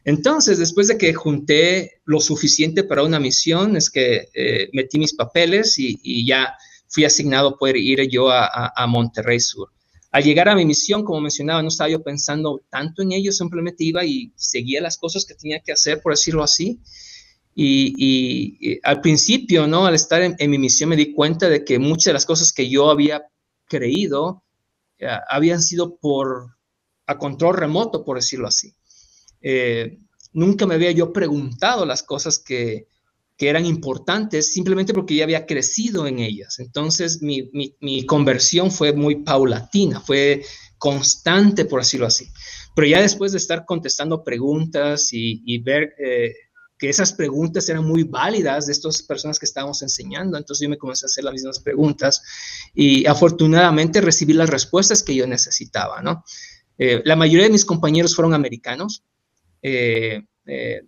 Entonces, 0.04 0.58
después 0.58 0.88
de 0.88 0.98
que 0.98 1.12
junté 1.12 2.00
lo 2.04 2.20
suficiente 2.20 2.84
para 2.84 3.02
una 3.02 3.20
misión, 3.20 3.76
es 3.76 3.90
que 3.90 4.70
metí 4.72 4.98
mis 4.98 5.14
papeles 5.14 5.78
y, 5.78 6.26
ya 6.26 6.54
fui 6.88 7.04
asignado 7.04 7.48
a 7.48 7.58
poder 7.58 7.76
ir 7.76 8.08
yo 8.08 8.30
a, 8.30 8.72
a 8.74 8.86
Monterrey 8.86 9.38
Sur. 9.38 9.68
Al 10.10 10.24
llegar 10.24 10.48
a 10.48 10.56
mi 10.56 10.64
misión, 10.64 11.04
como 11.04 11.20
mencionaba, 11.20 11.62
no 11.62 11.68
estaba 11.68 11.90
yo 11.90 12.02
pensando 12.02 12.62
tanto 12.70 13.02
en 13.02 13.12
ello, 13.12 13.30
simplemente 13.30 13.84
iba 13.84 14.04
y 14.04 14.32
seguía 14.36 14.80
las 14.80 14.96
cosas 14.96 15.24
que 15.24 15.34
tenía 15.34 15.60
que 15.60 15.72
hacer, 15.72 16.00
por 16.00 16.14
decirlo 16.14 16.42
así. 16.42 16.80
Y, 17.54 18.80
al 18.82 19.00
principio, 19.00 19.66
¿no? 19.66 19.86
Al 19.86 19.94
estar 19.94 20.22
en, 20.22 20.50
mi 20.50 20.58
misión 20.58 20.90
me 20.90 20.96
di 20.96 21.12
cuenta 21.12 21.48
de 21.48 21.64
que 21.64 21.78
muchas 21.78 22.06
de 22.06 22.12
las 22.14 22.26
cosas 22.26 22.52
que 22.52 22.68
yo 22.68 22.90
había 22.90 23.22
creído 23.66 24.42
eh, 24.98 25.08
habían 25.28 25.62
sido 25.62 25.96
por 25.96 26.56
a 27.06 27.18
control 27.18 27.56
remoto, 27.56 28.04
por 28.04 28.16
decirlo 28.16 28.46
así. 28.46 28.72
Eh, 29.40 29.98
nunca 30.32 30.66
me 30.66 30.74
había 30.74 30.92
yo 30.92 31.12
preguntado 31.12 31.84
las 31.84 32.04
cosas 32.04 32.38
que, 32.38 32.86
que, 33.36 33.48
eran 33.48 33.66
importantes 33.66 34.52
simplemente 34.52 34.94
porque 34.94 35.16
ya 35.16 35.24
había 35.24 35.44
crecido 35.44 36.06
en 36.06 36.20
ellas. 36.20 36.60
Entonces 36.60 37.20
mi, 37.20 37.50
mi, 37.80 38.06
conversión 38.06 38.70
fue 38.70 38.92
muy 38.92 39.24
paulatina, 39.24 40.00
fue 40.00 40.44
constante, 40.78 41.64
por 41.64 41.80
decirlo 41.80 42.06
así. 42.06 42.28
Pero 42.76 42.86
ya 42.86 43.02
después 43.02 43.32
de 43.32 43.38
estar 43.38 43.64
contestando 43.66 44.22
preguntas 44.22 45.08
y, 45.12 45.58
ver... 45.58 45.94
Eh, 45.98 46.32
que 46.80 46.88
esas 46.88 47.12
preguntas 47.12 47.68
eran 47.68 47.84
muy 47.84 48.04
válidas 48.04 48.66
de 48.66 48.72
estas 48.72 49.02
personas 49.02 49.38
que 49.38 49.44
estábamos 49.44 49.82
enseñando. 49.82 50.38
Entonces 50.38 50.64
yo 50.64 50.70
me 50.70 50.78
comencé 50.78 51.04
a 51.04 51.08
hacer 51.08 51.24
las 51.24 51.34
mismas 51.34 51.60
preguntas 51.60 52.22
y 52.74 53.06
afortunadamente 53.06 54.00
recibí 54.00 54.32
las 54.32 54.48
respuestas 54.48 55.02
que 55.02 55.14
yo 55.14 55.26
necesitaba, 55.26 56.00
¿no? 56.00 56.24
Eh, 56.78 57.02
la 57.04 57.16
mayoría 57.16 57.44
de 57.44 57.52
mis 57.52 57.66
compañeros 57.66 58.16
fueron 58.16 58.32
americanos. 58.32 59.04
Eh, 59.60 60.22
eh, 60.46 60.80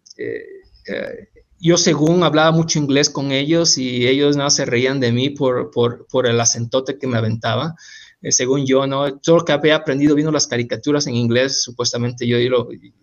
yo 1.60 1.76
según 1.76 2.22
hablaba 2.24 2.52
mucho 2.52 2.78
inglés 2.78 3.10
con 3.10 3.30
ellos 3.30 3.76
y 3.76 4.08
ellos 4.08 4.34
no 4.34 4.48
se 4.48 4.64
reían 4.64 4.98
de 4.98 5.12
mí 5.12 5.28
por, 5.28 5.70
por, 5.70 6.06
por 6.06 6.26
el 6.26 6.40
acentote 6.40 6.98
que 6.98 7.06
me 7.06 7.18
aventaba. 7.18 7.76
Eh, 8.22 8.30
según 8.30 8.64
yo, 8.64 8.86
¿no? 8.86 9.18
Todo 9.18 9.38
lo 9.38 9.44
que 9.44 9.52
había 9.52 9.74
aprendido 9.74 10.14
viendo 10.14 10.30
las 10.30 10.46
caricaturas 10.46 11.08
en 11.08 11.16
inglés, 11.16 11.62
supuestamente 11.62 12.26
yo, 12.26 12.36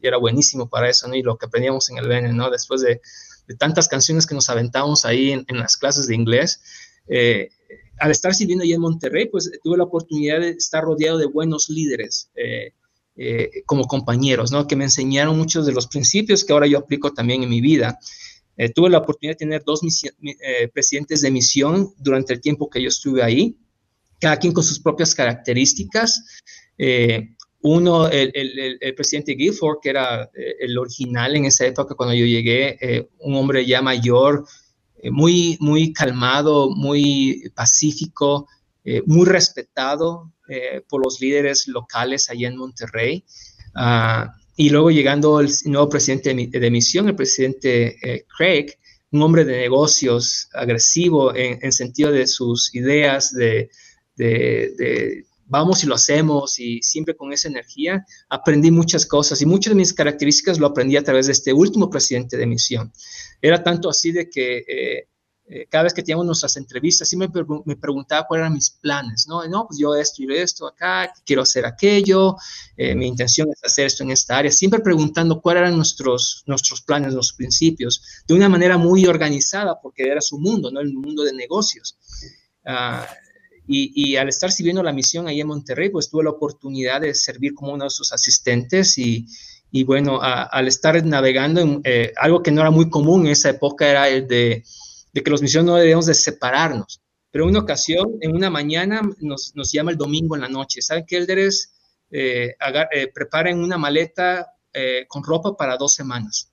era 0.02 0.18
buenísimo 0.18 0.70
para 0.70 0.90
eso, 0.90 1.10
¿no? 1.10 1.16
Y 1.16 1.22
lo 1.22 1.38
que 1.38 1.46
aprendíamos 1.46 1.90
en 1.90 1.98
el 1.98 2.08
BN, 2.08 2.34
¿no? 2.34 2.50
Después 2.50 2.82
de, 2.82 3.02
tantas 3.58 3.88
canciones 3.88 4.26
que 4.26 4.36
nos 4.36 4.50
aventábamos 4.50 5.06
ahí 5.06 5.32
en, 5.32 5.46
las 5.58 5.76
clases 5.76 6.08
de 6.08 6.16
inglés, 6.16 6.62
eh, 7.08 7.50
al 7.98 8.12
estar 8.12 8.34
sirviendo 8.34 8.64
allí 8.64 8.74
en 8.74 8.82
Monterrey, 8.82 9.28
pues 9.28 9.52
tuve 9.64 9.76
la 9.78 9.84
oportunidad 9.84 10.40
de 10.40 10.52
estar 10.52 10.84
rodeado 10.84 11.18
de 11.18 11.26
buenos 11.26 11.68
líderes 11.68 12.30
eh, 12.36 12.74
como 13.66 13.86
compañeros, 13.86 14.52
¿no? 14.52 14.68
Que 14.68 14.78
me 14.78 14.86
enseñaron 14.86 15.38
muchos 15.38 15.66
de 15.66 15.74
los 15.74 15.88
principios 15.88 16.46
que 16.46 16.54
ahora 16.54 16.68
yo 16.68 16.78
aplico 16.78 17.12
también 17.12 17.44
en 17.44 17.50
mi 17.50 17.60
vida. 17.60 18.00
tuve 18.74 18.90
la 18.90 19.00
oportunidad 19.00 19.34
de 19.34 19.40
tener 19.40 19.64
dos 19.66 19.82
presidentes 20.74 21.22
de 21.22 21.32
misión 21.32 21.94
durante 21.98 22.32
el 22.32 22.40
tiempo 22.40 22.70
que 22.70 22.82
yo 22.82 22.88
estuve 22.88 23.22
ahí 23.22 23.58
cada 24.20 24.38
quien 24.38 24.54
con 24.54 24.64
sus 24.64 24.80
propias 24.80 25.16
características. 25.16 26.24
Eh, 26.78 27.36
uno, 27.62 28.08
el, 28.08 28.80
presidente 28.96 29.34
Guilford, 29.34 29.80
que 29.82 29.90
era 29.90 30.24
eh, 30.34 30.56
el 30.62 30.78
original 30.78 31.36
en 31.36 31.46
esa 31.46 31.66
época 31.66 31.96
cuando 31.96 32.16
yo 32.16 32.26
llegué, 32.26 32.78
eh, 32.80 33.10
un 33.20 33.36
hombre 33.36 33.66
ya 33.66 33.82
mayor, 33.82 34.46
muy, 35.12 35.58
muy 35.62 35.94
calmado, 35.94 36.70
muy 36.72 37.50
pacífico, 37.56 38.48
muy 39.06 39.26
respetado 39.26 40.34
por 40.90 41.06
los 41.06 41.22
líderes 41.22 41.70
locales 41.70 42.30
allá 42.30 42.50
en 42.50 42.58
Monterrey. 42.58 43.24
Ah, 43.76 44.34
y 44.58 44.70
luego 44.72 44.92
llegando 44.92 45.40
el 45.40 45.50
nuevo 45.66 45.88
presidente 45.88 46.34
de, 46.34 46.72
misión, 46.72 47.08
el 47.08 47.16
presidente 47.16 48.26
Craig, 48.36 48.74
un 49.12 49.22
hombre 49.22 49.46
de 49.46 49.56
negocios 49.58 50.50
agresivo 50.54 51.34
en, 51.34 51.60
en 51.62 51.72
sentido 51.72 52.12
de 52.12 52.28
sus 52.28 52.76
ideas, 52.76 53.32
de, 53.34 53.70
de, 54.20 55.26
vamos 55.46 55.84
y 55.84 55.88
lo 55.88 55.96
hacemos 55.96 56.60
y 56.60 56.82
siempre 56.82 57.16
con 57.16 57.34
esa 57.34 57.48
energía, 57.48 58.06
aprendí 58.30 58.72
muchas 58.72 59.06
cosas 59.06 59.42
y 59.42 59.46
muchas 59.46 59.72
de 59.72 59.76
mis 59.76 59.94
características 59.94 60.60
lo 60.60 60.68
aprendí 60.68 60.96
a 60.96 61.04
través 61.04 61.26
de 61.26 61.34
este 61.34 61.52
último 61.52 61.90
presidente 61.90 62.38
de 62.38 62.46
misión. 62.46 62.94
Era 63.42 63.64
tanto 63.64 63.90
así 63.90 64.12
de 64.12 64.30
que 64.30 64.60
eh, 64.60 65.08
eh, 65.52 65.66
cada 65.68 65.86
vez 65.86 65.96
que 65.96 66.04
teníamos 66.04 66.28
nuestras 66.28 66.56
entrevistas, 66.58 67.10
siempre 67.10 67.44
me, 67.66 67.76
preguntaba 67.76 68.28
cuáles 68.28 68.44
eran 68.44 68.54
mis 68.54 68.70
planes, 68.70 69.26
¿no? 69.28 69.44
No, 69.48 69.66
pues 69.66 69.80
yo 69.80 69.96
esto 69.96 70.22
y 70.22 70.32
esto 70.36 70.68
acá, 70.68 71.12
quiero 71.26 71.42
hacer 71.42 71.66
aquello, 71.66 72.36
eh, 72.78 72.94
mi 72.94 73.08
intención 73.08 73.50
es 73.50 73.64
hacer 73.64 73.88
esto 73.88 74.04
en 74.04 74.12
esta 74.12 74.38
área, 74.38 74.52
siempre 74.52 74.80
preguntando 74.80 75.42
cuáles 75.42 75.62
eran 75.62 75.76
nuestros, 75.76 76.44
nuestros 76.46 76.84
planes, 76.84 77.14
los 77.16 77.34
principios, 77.34 78.04
de 78.28 78.36
una 78.36 78.48
manera 78.48 78.78
muy 78.78 79.08
organizada, 79.08 79.80
porque 79.82 80.04
era 80.04 80.22
su 80.22 80.38
mundo, 80.38 80.70
¿no? 80.70 80.82
El 80.82 80.94
mundo 80.94 81.24
de 81.24 81.34
negocios. 81.34 81.98
Ah, 82.64 83.08
y, 83.72 84.16
al 84.16 84.30
estar 84.30 84.52
sirviendo 84.52 84.82
la 84.82 84.92
misión 84.92 85.28
ahí 85.28 85.42
en 85.42 85.48
Monterrey, 85.48 85.90
pues 85.90 86.10
tuve 86.10 86.24
la 86.24 86.32
oportunidad 86.32 87.02
de 87.02 87.14
servir 87.14 87.54
como 87.54 87.74
uno 87.74 87.84
de 87.84 87.90
sus 87.92 88.12
asistentes 88.12 88.98
y, 88.98 89.28
bueno, 89.86 90.20
al 90.22 90.68
estar 90.68 91.04
navegando, 91.06 91.82
eh, 91.84 92.12
algo 92.18 92.42
que 92.42 92.52
no 92.52 92.62
era 92.62 92.72
muy 92.72 92.90
común 92.90 93.28
en 93.28 93.34
esa 93.34 93.52
época 93.52 93.88
era 93.88 94.10
el 94.10 94.28
de 94.28 94.64
que 95.14 95.30
los 95.30 95.42
misioneros 95.42 95.76
no 95.76 95.80
debemos 95.80 96.06
de 96.08 96.16
separarnos. 96.16 97.02
Pero 97.32 97.44
en 97.44 97.52
una 97.52 97.60
ocasión, 97.60 98.18
en 98.22 98.36
una 98.36 98.50
mañana, 98.50 99.02
nos, 99.20 99.56
nos 99.56 99.72
llama 99.72 99.92
el 99.92 99.98
domingo 99.98 100.36
en 100.36 100.42
la 100.42 100.50
noche. 100.50 100.82
¿Saben 100.82 101.06
qué, 101.08 101.18
Elderes? 101.18 101.74
Eh, 102.12 102.56
eh, 102.92 103.54
una 103.54 103.78
maleta 103.78 104.54
eh, 104.74 105.06
con 105.08 105.24
ropa 105.24 105.56
para 105.56 105.78
dos 105.78 105.94
semanas. 105.94 106.52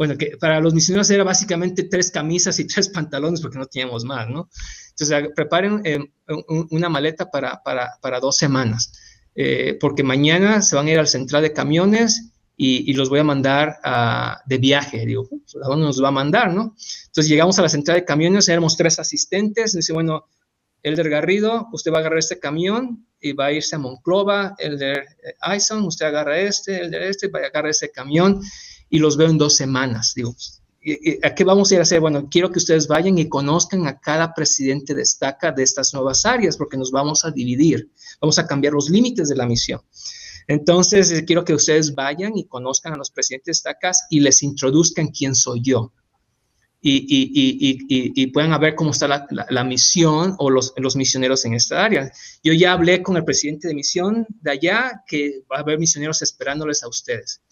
Bueno, 0.00 0.16
que 0.16 0.38
para 0.38 0.60
los 0.60 0.72
misioneros 0.72 1.10
era 1.10 1.24
básicamente 1.24 1.82
tres 1.82 2.10
camisas 2.10 2.58
y 2.58 2.66
tres 2.74 2.88
pantalones 2.88 3.42
porque 3.42 3.58
no 3.58 3.66
teníamos 3.66 4.06
más, 4.06 4.30
¿no? 4.30 4.48
Entonces, 4.88 5.28
preparen 5.36 5.82
una 6.70 6.88
maleta 6.88 7.30
para, 7.30 7.62
para, 7.62 7.98
para, 8.00 8.18
dos 8.18 8.38
semanas, 8.38 8.94
porque 9.78 10.02
mañana 10.02 10.62
se 10.62 10.74
van 10.74 10.86
a 10.86 10.90
ir 10.92 10.98
al 10.98 11.06
central 11.06 11.42
de 11.42 11.52
camiones 11.52 12.32
y, 12.56 12.94
los 12.94 13.10
voy 13.10 13.18
a 13.18 13.24
mandar 13.24 13.76
de 14.46 14.56
viaje. 14.56 15.04
Digo, 15.04 15.28
pues, 15.28 15.56
¿a 15.62 15.68
dónde 15.68 15.84
nos 15.84 16.02
va 16.02 16.08
a 16.08 16.12
mandar, 16.12 16.50
no? 16.50 16.74
Entonces 17.08 17.28
llegamos 17.28 17.58
a 17.58 17.62
la 17.62 17.68
central 17.68 17.98
de 17.98 18.06
camiones, 18.06 18.48
éramos 18.48 18.78
tres 18.78 18.98
asistentes, 18.98 19.74
dice, 19.74 19.92
bueno, 19.92 20.24
Elder 20.82 21.10
Garrido, 21.10 21.68
usted 21.72 21.92
va 21.92 21.98
a 21.98 22.00
agarrar 22.00 22.20
este 22.20 22.38
camión 22.38 23.06
y 23.20 23.34
va 23.34 23.46
a 23.46 23.52
irse 23.52 23.76
a 23.76 23.78
Monclova, 23.78 24.54
Elder 24.56 25.04
Ayson, 25.42 25.84
usted 25.84 26.06
agarra 26.06 26.38
este, 26.38 26.80
Elder 26.80 27.02
este, 27.02 27.28
va 27.28 27.40
a 27.40 27.42
agarrar 27.42 27.68
ese 27.68 27.90
camión 27.90 28.40
y 28.90 28.98
los 28.98 29.16
veo 29.16 29.30
en 29.30 29.38
dos 29.38 29.56
semanas. 29.56 30.12
Digo, 30.14 30.34
¿a 31.22 31.34
qué 31.34 31.44
vamos 31.44 31.70
a 31.70 31.74
ir 31.74 31.80
a 31.80 31.84
hacer? 31.84 32.00
Bueno, 32.00 32.28
quiero 32.28 32.50
que 32.50 32.58
ustedes 32.58 32.88
vayan 32.88 33.16
y 33.18 33.28
conozcan 33.28 33.86
a 33.86 33.98
cada 33.98 34.34
presidente 34.34 34.94
de 34.94 35.02
estas 35.02 35.94
nuevas 35.94 36.26
áreas, 36.26 36.56
porque 36.56 36.76
nos 36.76 36.90
vamos 36.90 37.24
a 37.24 37.30
dividir, 37.30 37.90
vamos 38.20 38.38
a 38.38 38.46
cambiar 38.46 38.74
los 38.74 38.90
límites 38.90 39.28
de 39.28 39.36
la 39.36 39.46
misión. 39.46 39.80
Entonces, 40.48 41.12
eh, 41.12 41.24
quiero 41.24 41.44
que 41.44 41.54
ustedes 41.54 41.94
vayan 41.94 42.36
y 42.36 42.44
conozcan 42.46 42.92
a 42.94 42.96
los 42.96 43.10
presidentes 43.10 43.62
de 43.62 43.70
acá 43.70 43.92
y 44.10 44.18
les 44.18 44.42
introduzcan 44.42 45.08
quién 45.08 45.34
soy 45.34 45.60
yo. 45.62 45.92
Y, 46.82 48.26
puedan 48.32 48.58
ver 48.58 48.74
cómo 48.74 48.90
está 48.90 49.06
la, 49.06 49.64
misión 49.64 50.34
o 50.38 50.48
los, 50.48 50.72
los, 50.76 50.96
misioneros 50.96 51.44
en 51.44 51.52
esta 51.52 51.84
área. 51.84 52.10
Yo 52.42 52.54
ya 52.54 52.72
hablé 52.72 53.02
con 53.02 53.18
el 53.18 53.24
presidente 53.24 53.68
de 53.68 53.74
misión 53.74 54.26
de 54.40 54.50
allá 54.50 55.04
que 55.06 55.42
va 55.52 55.58
a 55.58 55.60
haber 55.60 55.78
misioneros 55.78 56.22
esperándoles 56.22 56.82
a 56.82 56.88
ustedes. 56.88 57.42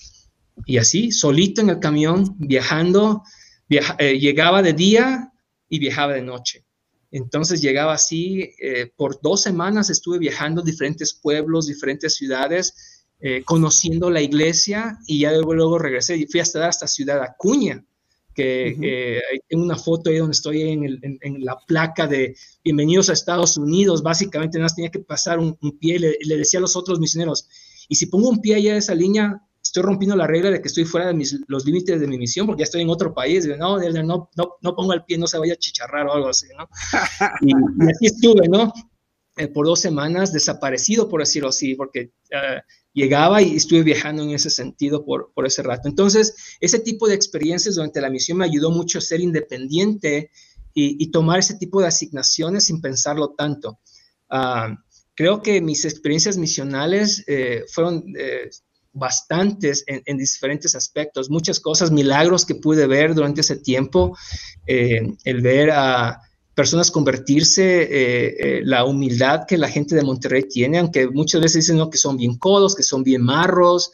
Y 0.66 0.78
así, 0.78 1.10
solito 1.10 1.60
en 1.60 1.70
el 1.70 1.78
camión, 1.78 2.34
viajando, 2.38 3.22
eh, 3.68 4.18
llegaba 4.18 4.62
de 4.62 4.72
día 4.72 5.32
y 5.68 5.78
viajaba 5.78 6.14
de 6.14 6.22
noche. 6.22 6.64
Entonces 7.10 7.62
llegaba 7.62 7.94
así, 7.94 8.50
eh, 8.60 8.92
por 8.94 9.20
dos 9.22 9.42
semanas 9.42 9.88
estuve 9.88 10.18
viajando 10.18 10.60
a 10.60 10.64
diferentes 10.64 11.14
pueblos, 11.14 11.66
diferentes 11.66 12.14
ciudades, 12.14 13.06
eh, 13.20 13.42
conociendo 13.44 14.10
la 14.10 14.20
iglesia 14.20 14.98
y 15.06 15.20
ya 15.20 15.32
luego, 15.32 15.54
luego 15.54 15.78
regresé 15.78 16.16
y 16.16 16.26
fui 16.26 16.40
hasta 16.40 16.68
esta 16.68 16.86
ciudad 16.86 17.22
Acuña, 17.22 17.84
que 18.34 18.76
eh, 18.80 19.20
tengo 19.48 19.64
una 19.64 19.76
foto 19.76 20.10
ahí 20.10 20.18
donde 20.18 20.32
estoy 20.32 20.62
en, 20.62 21.44
la 21.44 21.58
placa 21.66 22.06
de 22.06 22.36
bienvenidos 22.62 23.08
a 23.08 23.14
Estados 23.14 23.56
Unidos, 23.56 24.02
básicamente 24.02 24.58
nada 24.58 24.66
más 24.66 24.76
tenía 24.76 24.90
que 24.90 25.00
pasar 25.00 25.40
un, 25.40 25.56
pie, 25.80 25.98
le, 25.98 26.16
le, 26.20 26.36
decía 26.36 26.58
a 26.58 26.60
los 26.60 26.76
otros 26.76 27.00
misioneros, 27.00 27.48
y 27.88 27.96
si 27.96 28.06
pongo 28.06 28.28
un 28.28 28.40
pie 28.40 28.54
allá 28.54 28.74
de 28.74 28.78
esa 28.78 28.94
línea, 28.94 29.42
estoy 29.68 29.82
rompiendo 29.82 30.16
la 30.16 30.26
regla 30.26 30.50
de 30.50 30.60
que 30.60 30.68
estoy 30.68 30.84
fuera 30.84 31.06
de 31.06 31.14
mis, 31.14 31.38
los 31.46 31.64
límites 31.64 32.00
de 32.00 32.06
mi 32.06 32.18
misión 32.18 32.46
porque 32.46 32.60
ya 32.60 32.64
estoy 32.64 32.82
en 32.82 32.90
otro 32.90 33.12
país, 33.12 33.46
no, 33.46 33.78
no, 33.78 34.30
no, 34.34 34.56
no 34.60 34.76
pongo 34.76 34.92
el 34.94 35.04
pie, 35.04 35.18
no 35.18 35.26
se 35.26 35.38
vaya 35.38 35.52
a 35.52 35.56
chicharrar 35.56 36.06
o 36.06 36.12
algo 36.12 36.28
así, 36.28 36.46
¿no? 36.56 36.68
Y, 37.42 37.52
así 37.90 38.06
estuve, 38.06 38.48
¿no? 38.48 38.72
Eh, 39.36 39.48
por 39.48 39.66
dos 39.66 39.80
semanas 39.80 40.32
desaparecido, 40.32 41.08
por 41.08 41.20
decirlo 41.20 41.50
así, 41.50 41.74
porque 41.74 42.12
eh, 42.30 42.60
llegaba 42.92 43.42
y 43.42 43.56
estuve 43.56 43.82
viajando 43.82 44.22
en 44.22 44.30
ese 44.30 44.50
sentido 44.50 45.04
por, 45.04 45.32
por 45.34 45.46
ese 45.46 45.62
rato. 45.62 45.88
Entonces, 45.88 46.34
ese 46.60 46.80
tipo 46.80 47.06
de 47.06 47.14
experiencias 47.14 47.76
durante 47.76 48.00
la 48.00 48.10
misión 48.10 48.38
me 48.38 48.46
ayudó 48.46 48.70
mucho 48.70 48.98
a 48.98 49.02
ser 49.02 49.20
independiente 49.20 50.30
y, 50.74 51.10
tomar 51.10 51.40
ese 51.40 51.56
tipo 51.56 51.80
de 51.80 51.88
asignaciones 51.88 52.66
sin 52.66 52.80
pensarlo 52.80 53.34
tanto. 53.36 53.80
Ah, 54.30 54.76
creo 55.14 55.42
que 55.42 55.60
mis 55.60 55.84
experiencias 55.84 56.36
misionales 56.36 57.24
eh, 57.26 57.64
fueron 57.72 58.04
bastantes 58.92 59.84
en, 59.86 60.16
diferentes 60.16 60.74
aspectos, 60.74 61.30
muchas 61.30 61.60
cosas, 61.60 61.90
milagros 61.90 62.44
que 62.44 62.54
pude 62.54 62.86
ver 62.86 63.14
durante 63.14 63.42
ese 63.42 63.56
tiempo, 63.56 64.16
eh, 64.66 65.14
el 65.24 65.40
ver 65.40 65.70
a 65.70 66.20
personas 66.54 66.90
convertirse, 66.90 67.82
eh, 67.82 68.36
eh, 68.38 68.60
la 68.64 68.84
humildad 68.84 69.46
que 69.46 69.58
la 69.58 69.68
gente 69.68 69.94
de 69.94 70.02
Monterrey 70.02 70.44
tiene, 70.48 70.78
aunque 70.78 71.08
muchas 71.08 71.40
veces 71.40 71.66
dicen 71.66 71.76
¿no? 71.76 71.90
que 71.90 71.98
son 71.98 72.16
bien 72.16 72.36
codos, 72.36 72.74
que 72.74 72.82
son 72.82 73.02
bien 73.02 73.22
marros, 73.22 73.92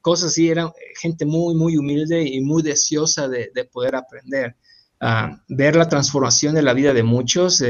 cosas 0.00 0.32
así, 0.32 0.50
eran 0.50 0.70
gente 1.00 1.24
muy, 1.24 1.54
muy 1.54 1.78
humilde 1.78 2.22
y 2.22 2.40
muy 2.42 2.62
deseosa 2.62 3.28
de, 3.28 3.50
poder 3.72 3.96
aprender. 3.96 4.56
Ah, 5.00 5.42
ver 5.48 5.76
la 5.76 5.88
transformación 5.88 6.54
de 6.54 6.62
la 6.62 6.74
vida 6.74 6.92
de 6.92 7.02
muchos, 7.02 7.62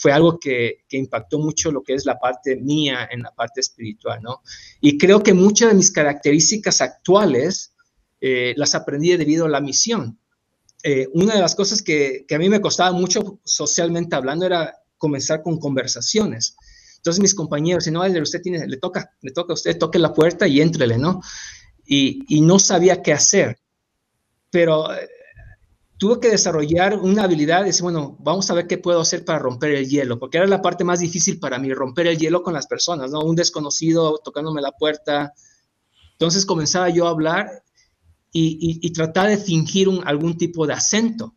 fue 0.00 0.12
algo 0.12 0.38
que, 0.38 0.84
impactó 0.90 1.40
mucho 1.40 1.72
lo 1.72 1.82
que 1.82 1.94
es 1.94 2.06
la 2.06 2.18
parte 2.18 2.56
mía 2.56 3.08
en 3.10 3.22
la 3.22 3.34
parte 3.34 3.60
espiritual, 3.60 4.20
¿no? 4.22 4.42
Y 4.80 4.96
creo 4.96 5.22
que 5.22 5.34
muchas 5.34 5.70
de 5.70 5.74
mis 5.74 5.90
características 5.90 6.80
actuales 6.80 7.74
eh, 8.20 8.54
las 8.56 8.74
aprendí 8.74 9.16
debido 9.16 9.46
a 9.46 9.48
la 9.48 9.60
misión. 9.60 10.18
Eh, 10.82 11.08
una 11.14 11.34
de 11.34 11.40
las 11.40 11.54
cosas 11.54 11.82
que, 11.82 12.24
a 12.30 12.38
mí 12.38 12.48
me 12.48 12.60
costaba 12.60 12.92
mucho 12.92 13.40
socialmente 13.44 14.14
hablando 14.14 14.46
era 14.46 14.74
comenzar 14.96 15.42
con 15.42 15.58
conversaciones. 15.58 16.56
Entonces 16.96 17.20
mis 17.20 17.34
compañeros, 17.34 17.84
si 17.84 17.90
no, 17.90 18.02
usted 18.02 18.40
tiene, 18.40 18.66
le 18.66 18.76
toca, 18.78 19.10
le 19.20 19.32
toca 19.32 19.52
a 19.52 19.54
usted, 19.54 19.78
toque 19.78 19.98
la 19.98 20.14
puerta 20.14 20.46
y 20.46 20.60
éntrele, 20.60 20.96
¿no? 20.96 21.20
Y, 21.84 22.24
y 22.28 22.40
no 22.40 22.58
sabía 22.58 23.02
qué 23.02 23.12
hacer. 23.12 23.58
Pero 24.50 24.88
tuve 25.98 26.20
que 26.20 26.30
desarrollar 26.30 26.98
una 26.98 27.24
habilidad 27.24 27.60
de 27.60 27.66
decir, 27.66 27.82
bueno, 27.82 28.16
vamos 28.20 28.50
a 28.50 28.54
ver 28.54 28.66
qué 28.66 28.78
puedo 28.78 29.00
hacer 29.00 29.24
para 29.24 29.38
romper 29.38 29.72
el 29.72 29.88
hielo, 29.88 30.18
porque 30.18 30.38
era 30.38 30.46
la 30.46 30.62
parte 30.62 30.84
más 30.84 31.00
difícil 31.00 31.38
para 31.38 31.58
mí, 31.58 31.72
romper 31.72 32.06
el 32.06 32.18
hielo 32.18 32.42
con 32.42 32.52
las 32.52 32.66
personas, 32.66 33.10
¿no? 33.10 33.20
Un 33.20 33.36
desconocido 33.36 34.18
tocándome 34.22 34.60
la 34.60 34.72
puerta. 34.72 35.32
Entonces 36.12 36.44
comenzaba 36.44 36.90
yo 36.90 37.06
a 37.06 37.10
hablar 37.10 37.62
y, 38.32 38.78
y, 38.82 38.92
tratar 38.92 39.30
de 39.30 39.38
fingir 39.38 39.88
un, 39.88 40.06
algún 40.06 40.36
tipo 40.36 40.66
de 40.66 40.74
acento. 40.74 41.34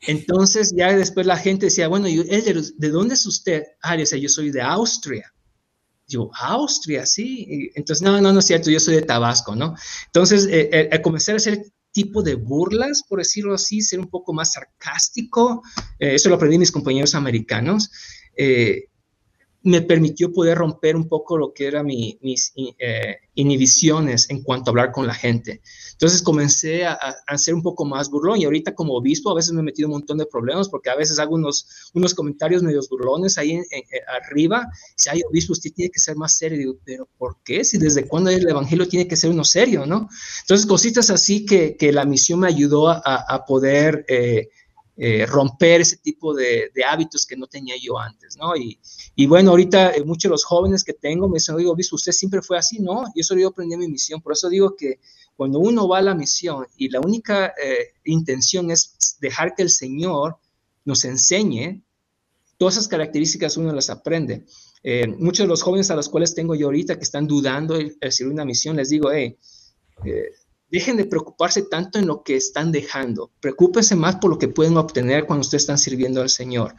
Entonces 0.00 0.74
ya 0.76 0.96
después 0.96 1.26
la 1.26 1.36
gente 1.36 1.66
decía, 1.66 1.86
bueno, 1.86 2.06
¿de 2.06 2.90
dónde 2.90 3.14
es 3.14 3.24
usted? 3.26 3.62
Ah, 3.80 3.96
decía, 3.96 4.18
yo 4.18 4.28
soy 4.28 4.50
de 4.50 4.60
Austria. 4.60 5.32
Yo, 6.08 6.30
Austria, 6.34 7.06
sí. 7.06 7.70
Entonces, 7.74 8.02
no, 8.02 8.20
no, 8.20 8.32
no 8.32 8.38
es 8.40 8.46
cierto, 8.46 8.70
yo 8.70 8.80
soy 8.80 8.96
de 8.96 9.02
Tabasco, 9.02 9.54
¿no? 9.54 9.74
Entonces, 10.06 10.46
eh, 10.46 10.88
eh, 10.90 11.02
comencé 11.02 11.32
a 11.32 11.36
hacer 11.36 11.62
tipo 11.92 12.22
de 12.22 12.34
burlas, 12.34 13.02
por 13.08 13.18
decirlo 13.18 13.54
así, 13.54 13.80
ser 13.80 14.00
un 14.00 14.08
poco 14.08 14.32
más 14.32 14.52
sarcástico. 14.52 15.62
Eh, 15.98 16.14
eso 16.14 16.28
lo 16.28 16.36
aprendí 16.36 16.58
mis 16.58 16.72
compañeros 16.72 17.14
americanos. 17.14 17.90
Eh, 18.36 18.87
me 19.68 19.82
permitió 19.82 20.32
poder 20.32 20.58
romper 20.58 20.96
un 20.96 21.08
poco 21.08 21.36
lo 21.36 21.52
que 21.52 21.66
eran 21.66 21.86
mis 21.86 22.52
eh, 22.78 23.16
inhibiciones 23.34 24.28
en 24.30 24.42
cuanto 24.42 24.70
a 24.70 24.72
hablar 24.72 24.92
con 24.92 25.06
la 25.06 25.14
gente. 25.14 25.60
Entonces 25.92 26.22
comencé 26.22 26.86
a, 26.86 26.98
a, 27.26 27.38
ser 27.38 27.54
un 27.54 27.62
poco 27.62 27.84
más 27.84 28.10
burlón 28.10 28.40
y 28.40 28.44
ahorita 28.44 28.74
como 28.74 28.94
obispo 28.94 29.30
a 29.30 29.34
veces 29.34 29.52
me 29.52 29.60
he 29.60 29.64
metido 29.64 29.88
un 29.88 29.94
montón 29.94 30.18
de 30.18 30.26
problemas 30.26 30.68
porque 30.68 30.90
a 30.90 30.96
veces 30.96 31.18
hago 31.18 31.34
unos, 31.34 31.90
unos 31.94 32.14
comentarios 32.14 32.62
medios 32.62 32.88
burlones 32.88 33.38
ahí 33.38 33.60
arriba. 34.22 34.66
Si 34.96 35.10
hay 35.10 35.20
obispo, 35.28 35.52
usted 35.52 35.72
tiene 35.72 35.90
que 35.90 36.00
ser 36.00 36.16
más 36.16 36.36
serio. 36.36 36.78
Pero 36.84 37.08
¿por 37.18 37.36
qué? 37.44 37.64
Si 37.64 37.78
desde 37.78 38.06
cuándo 38.06 38.30
el 38.30 38.48
evangelio 38.48 38.88
tiene 38.88 39.08
que 39.08 39.16
ser 39.16 39.30
uno 39.30 39.44
serio, 39.44 39.86
¿no? 39.86 40.08
Entonces 40.40 40.66
cositas 40.66 41.10
así 41.10 41.44
que, 41.44 41.76
que 41.76 41.92
la 41.92 42.04
misión 42.04 42.40
me 42.40 42.48
ayudó 42.48 42.88
a, 42.88 43.00
a 43.04 43.44
poder... 43.44 44.04
Eh, 44.08 44.48
eh, 45.00 45.26
romper 45.26 45.82
ese 45.82 45.98
tipo 45.98 46.34
de, 46.34 46.72
hábitos 46.84 47.24
que 47.24 47.36
no 47.36 47.46
tenía 47.46 47.76
yo 47.80 47.96
antes, 47.96 48.36
¿no? 48.36 48.56
Y, 48.56 48.80
y 49.14 49.26
bueno, 49.28 49.50
ahorita 49.50 49.92
eh, 49.92 50.02
muchos 50.02 50.24
de 50.24 50.30
los 50.30 50.44
jóvenes 50.44 50.82
que 50.82 50.92
tengo 50.92 51.28
me 51.28 51.34
dicen, 51.34 51.54
oigo, 51.54 51.70
obispo, 51.70 51.94
usted 51.94 52.10
siempre 52.10 52.42
fue 52.42 52.58
así, 52.58 52.80
¿no? 52.80 53.04
Y 53.14 53.20
eso 53.20 53.36
yo 53.36 53.46
aprendí 53.46 53.76
mi 53.76 53.86
misión, 53.86 54.20
por 54.20 54.32
eso 54.32 54.48
digo 54.48 54.74
que 54.74 54.98
cuando 55.36 55.60
uno 55.60 55.86
va 55.86 55.98
a 55.98 56.02
la 56.02 56.16
misión 56.16 56.66
y 56.76 56.88
la 56.88 56.98
única 56.98 57.54
eh, 57.62 57.92
intención 58.06 58.72
es 58.72 59.16
dejar 59.20 59.54
que 59.54 59.62
el 59.62 59.70
Señor 59.70 60.38
nos 60.84 61.04
enseñe, 61.04 61.80
todas 62.56 62.74
esas 62.74 62.88
características 62.88 63.56
uno 63.56 63.72
las 63.72 63.90
aprende. 63.90 64.46
muchos 65.18 65.44
de 65.44 65.48
los 65.48 65.62
jóvenes 65.62 65.92
a 65.92 65.94
los 65.94 66.08
cuales 66.08 66.34
tengo 66.34 66.56
yo 66.56 66.66
ahorita 66.66 66.96
que 66.96 67.04
están 67.04 67.28
dudando 67.28 67.74
de 67.74 67.96
recibir 68.00 68.32
una 68.32 68.44
misión, 68.44 68.74
les 68.74 68.88
digo, 68.88 69.12
hey, 69.12 69.38
dejen 70.70 70.96
de 70.96 71.06
preocuparse 71.06 71.62
tanto 71.62 71.98
en 71.98 72.06
lo 72.06 72.22
que 72.22 72.36
están 72.36 72.72
dejando, 72.72 73.30
preocúpense 73.40 73.96
más 73.96 74.16
por 74.16 74.30
lo 74.30 74.38
que 74.38 74.48
pueden 74.48 74.76
obtener 74.76 75.26
cuando 75.26 75.42
ustedes 75.42 75.62
están 75.62 75.78
sirviendo 75.78 76.20
al 76.20 76.30
Señor. 76.30 76.74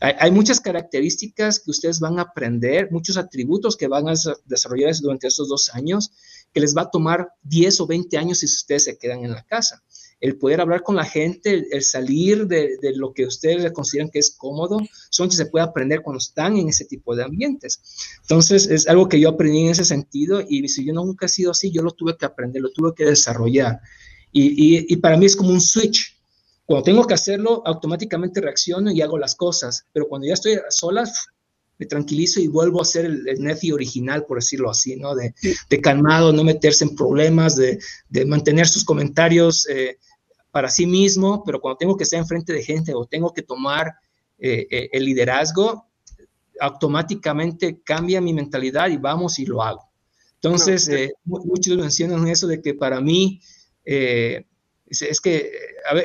Hay, 0.00 0.30
muchas 0.30 0.60
características 0.60 1.60
que 1.60 1.70
ustedes 1.70 2.00
van 2.00 2.18
a 2.18 2.22
aprender, 2.22 2.90
muchos 2.90 3.16
atributos 3.16 3.76
que 3.76 3.88
van 3.88 4.08
a 4.08 4.14
desarrollar 4.44 4.94
durante 5.00 5.26
estos 5.26 5.48
dos 5.48 5.70
años, 5.74 6.12
que 6.52 6.60
les 6.60 6.76
va 6.76 6.82
a 6.82 6.90
tomar 6.90 7.28
10 7.42 7.80
o 7.80 7.86
20 7.86 8.16
años 8.16 8.38
si 8.38 8.46
ustedes 8.46 8.84
se 8.84 8.98
quedan 8.98 9.24
en 9.24 9.32
la 9.32 9.42
casa 9.42 9.82
el 10.24 10.38
poder 10.38 10.62
hablar 10.62 10.82
con 10.82 10.96
la 10.96 11.04
gente, 11.04 11.66
el, 11.70 11.82
salir 11.82 12.46
de, 12.46 12.78
lo 12.96 13.12
que 13.12 13.26
ustedes 13.26 13.70
consideran 13.72 14.08
que 14.10 14.20
es 14.20 14.34
cómodo, 14.34 14.80
son 15.10 15.28
que 15.28 15.36
se 15.36 15.44
puede 15.44 15.66
aprender 15.66 16.00
cuando 16.00 16.16
están 16.16 16.56
en 16.56 16.70
ese 16.70 16.86
tipo 16.86 17.14
de 17.14 17.24
ambientes. 17.24 17.82
Entonces, 18.22 18.66
es 18.70 18.88
algo 18.88 19.06
que 19.06 19.20
yo 19.20 19.28
aprendí 19.28 19.60
en 19.60 19.72
ese 19.72 19.84
sentido 19.84 20.42
y 20.48 20.66
si 20.66 20.82
yo 20.82 20.94
nunca 20.94 21.26
he 21.26 21.28
sido 21.28 21.50
así, 21.50 21.70
yo 21.70 21.82
lo 21.82 21.90
tuve 21.90 22.16
que 22.16 22.24
aprender, 22.24 22.62
lo 22.62 22.72
tuve 22.72 22.94
que 22.94 23.04
desarrollar. 23.04 23.80
Y, 24.32 24.96
para 24.96 25.18
mí 25.18 25.26
es 25.26 25.36
como 25.36 25.50
un 25.50 25.60
switch. 25.60 26.16
Cuando 26.64 26.84
tengo 26.84 27.06
que 27.06 27.12
hacerlo, 27.12 27.62
automáticamente 27.66 28.40
reacciono 28.40 28.90
y 28.90 29.02
hago 29.02 29.18
las 29.18 29.34
cosas, 29.34 29.84
pero 29.92 30.08
cuando 30.08 30.26
ya 30.26 30.32
estoy 30.32 30.58
sola, 30.70 31.04
me 31.78 31.84
tranquilizo 31.84 32.40
y 32.40 32.48
vuelvo 32.48 32.80
a 32.80 32.86
ser 32.86 33.04
el, 33.04 33.28
el 33.28 33.72
original, 33.74 34.24
por 34.24 34.38
decirlo 34.38 34.70
así, 34.70 34.96
¿no? 34.96 35.14
De, 35.14 35.34
calmado, 35.82 36.32
no 36.32 36.44
meterse 36.44 36.84
en 36.84 36.96
problemas, 36.96 37.56
de, 37.56 37.78
mantener 38.24 38.66
sus 38.66 38.84
comentarios 38.84 39.68
eh, 39.68 39.98
para 40.54 40.70
sí 40.70 40.86
mismo, 40.86 41.42
pero 41.44 41.60
cuando 41.60 41.78
tengo 41.78 41.96
que 41.96 42.04
estar 42.04 42.20
enfrente 42.20 42.52
de 42.52 42.62
gente 42.62 42.94
o 42.94 43.06
tengo 43.06 43.34
que 43.34 43.42
tomar 43.42 43.92
eh, 44.38 44.68
eh, 44.70 44.88
el 44.92 45.04
liderazgo, 45.04 45.88
automáticamente 46.60 47.82
cambia 47.82 48.20
mi 48.20 48.32
mentalidad 48.32 48.88
y 48.88 48.96
vamos 48.96 49.40
y 49.40 49.46
lo 49.46 49.64
hago. 49.64 49.90
Entonces, 50.36 50.86
eh, 50.86 51.12
muchos 51.24 51.76
mencionan 51.76 52.28
eso 52.28 52.46
de 52.46 52.62
que 52.62 52.72
para 52.72 53.00
mí, 53.00 53.40
es, 53.84 55.20
que 55.20 55.50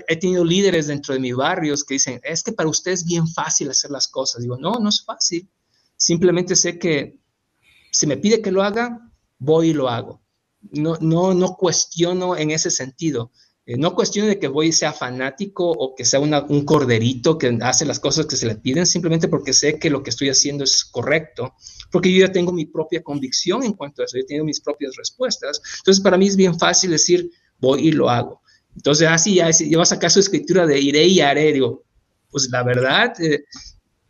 he 0.07 0.17
tenido 0.17 0.43
líderes 0.43 0.87
dentro 0.87 1.13
de 1.13 1.19
mis 1.19 1.35
barrios 1.35 1.83
que 1.83 1.93
dicen, 1.93 2.19
es 2.23 2.41
que 2.41 2.51
para 2.51 2.69
usted 2.69 2.93
es 2.93 3.05
bien 3.05 3.27
fácil 3.27 3.69
hacer 3.69 3.91
las 3.91 4.07
cosas. 4.07 4.41
Digo, 4.41 4.57
no, 4.57 4.79
no 4.79 4.89
es 4.89 5.05
fácil. 5.05 5.47
Simplemente 5.95 6.55
sé 6.55 6.79
que 6.79 7.19
si 7.91 8.07
me 8.07 8.17
pide 8.17 8.41
que 8.41 8.51
lo 8.51 8.63
haga, 8.63 8.99
voy 9.37 9.69
y 9.69 9.73
lo 9.73 9.89
hago. 9.89 10.23
No, 10.71 10.97
no, 11.01 11.35
no 11.35 11.55
cuestiono 11.55 12.35
en 12.35 12.49
ese 12.49 12.71
sentido. 12.71 13.31
Eh, 13.69 13.77
no 13.77 13.93
cuestión 13.93 14.25
de 14.25 14.39
que 14.39 14.47
voy 14.47 14.71
sea 14.71 14.91
fanático 14.93 15.69
o 15.69 15.93
que 15.93 16.03
sea 16.03 16.19
un 16.19 16.65
corderito 16.65 17.37
que 17.37 17.55
hace 17.61 17.85
las 17.85 17.99
cosas 17.99 18.25
que 18.25 18.35
se 18.35 18.47
le 18.47 18.55
piden, 18.55 18.87
simplemente 18.87 19.27
porque 19.27 19.53
sé 19.53 19.77
que 19.77 19.91
lo 19.91 20.01
que 20.01 20.09
estoy 20.09 20.29
haciendo 20.29 20.63
es 20.63 20.83
correcto, 20.83 21.53
porque 21.91 22.11
yo 22.11 22.25
ya 22.25 22.31
tengo 22.31 22.51
mi 22.51 22.65
propia 22.65 23.03
convicción 23.03 23.63
en 23.63 23.73
cuanto 23.73 24.01
a 24.01 24.05
eso, 24.05 24.17
yo 24.17 24.25
tengo 24.25 24.43
mis 24.43 24.59
propias 24.59 24.95
respuestas. 24.95 25.61
Entonces, 25.77 26.01
para 26.01 26.17
mí 26.17 26.25
es 26.25 26.35
bien 26.35 26.57
fácil 26.57 26.89
decir, 26.89 27.29
voy 27.59 27.89
y 27.89 27.91
lo 27.91 28.09
hago. 28.09 28.41
Entonces, 28.75 29.07
así 29.07 29.39
ah, 29.39 29.51
ya, 29.51 29.77
vas 29.77 29.91
a 29.91 29.95
sacar 29.95 30.09
su 30.09 30.19
escritura 30.19 30.65
de 30.65 30.79
iré 30.79 31.05
y 31.05 31.19
haré, 31.19 31.53
digo, 31.53 31.83
pues 32.31 32.49
la 32.49 32.63
verdad, 32.63 33.13
eh, 33.21 33.43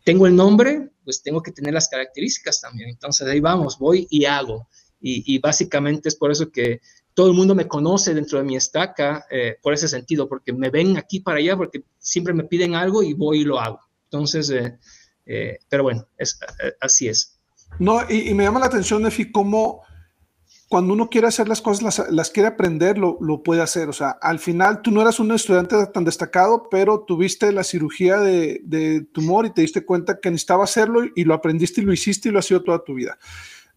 tengo 0.04 0.26
el 0.26 0.34
nombre, 0.34 0.88
pues 1.04 1.22
tengo 1.22 1.42
que 1.42 1.52
tener 1.52 1.74
las 1.74 1.86
características 1.86 2.62
también. 2.62 2.88
Entonces, 2.88 3.28
ahí 3.28 3.40
vamos, 3.40 3.78
voy 3.78 4.06
y 4.08 4.24
hago. 4.24 4.66
y 5.02 5.38
básicamente 5.38 6.08
es 6.08 6.16
por 6.16 6.30
eso 6.30 6.50
que 6.50 6.80
todo 7.20 7.28
el 7.28 7.36
mundo 7.36 7.54
me 7.54 7.68
conoce 7.68 8.14
dentro 8.14 8.38
de 8.38 8.44
mi 8.44 8.56
estaca 8.56 9.26
eh, 9.30 9.58
por 9.60 9.74
ese 9.74 9.88
sentido, 9.88 10.26
porque 10.26 10.54
me 10.54 10.70
ven 10.70 10.96
aquí 10.96 11.20
para 11.20 11.36
allá, 11.36 11.54
porque 11.54 11.84
siempre 11.98 12.32
me 12.32 12.44
piden 12.44 12.74
algo 12.74 13.02
y 13.02 13.12
voy 13.12 13.42
y 13.42 13.44
lo 13.44 13.60
hago. 13.60 13.78
Entonces, 14.04 14.48
eh, 14.48 14.78
eh, 15.26 15.58
pero 15.68 15.82
bueno, 15.82 16.08
es, 16.16 16.40
así 16.80 17.08
es. 17.08 17.38
No, 17.78 18.00
y, 18.08 18.32
me 18.32 18.44
llama 18.44 18.58
la 18.58 18.64
atención, 18.64 19.02
Nefi, 19.02 19.30
cómo 19.30 19.82
cuando 20.66 20.94
uno 20.94 21.10
quiere 21.10 21.26
hacer 21.26 21.46
las 21.46 21.60
cosas, 21.60 22.08
las, 22.10 22.30
quiere 22.30 22.48
aprender, 22.48 22.96
lo, 22.96 23.18
lo, 23.20 23.42
puede 23.42 23.60
hacer. 23.60 23.90
O 23.90 23.92
sea, 23.92 24.16
al 24.22 24.38
final 24.38 24.80
tú 24.80 24.90
no 24.90 25.02
eras 25.02 25.20
un 25.20 25.30
estudiante 25.32 25.76
tan 25.92 26.04
destacado, 26.06 26.68
pero 26.70 27.00
tuviste 27.00 27.52
la 27.52 27.64
cirugía 27.64 28.16
de, 28.16 29.06
tumor 29.12 29.44
y 29.44 29.50
te 29.50 29.60
diste 29.60 29.84
cuenta 29.84 30.20
que 30.20 30.30
necesitaba 30.30 30.64
hacerlo 30.64 31.02
y 31.14 31.24
lo 31.24 31.34
aprendiste 31.34 31.82
y 31.82 31.84
lo 31.84 31.92
hiciste 31.92 32.30
y 32.30 32.32
lo 32.32 32.38
has 32.38 32.46
sido 32.46 32.62
toda 32.62 32.82
tu 32.82 32.94
vida 32.94 33.18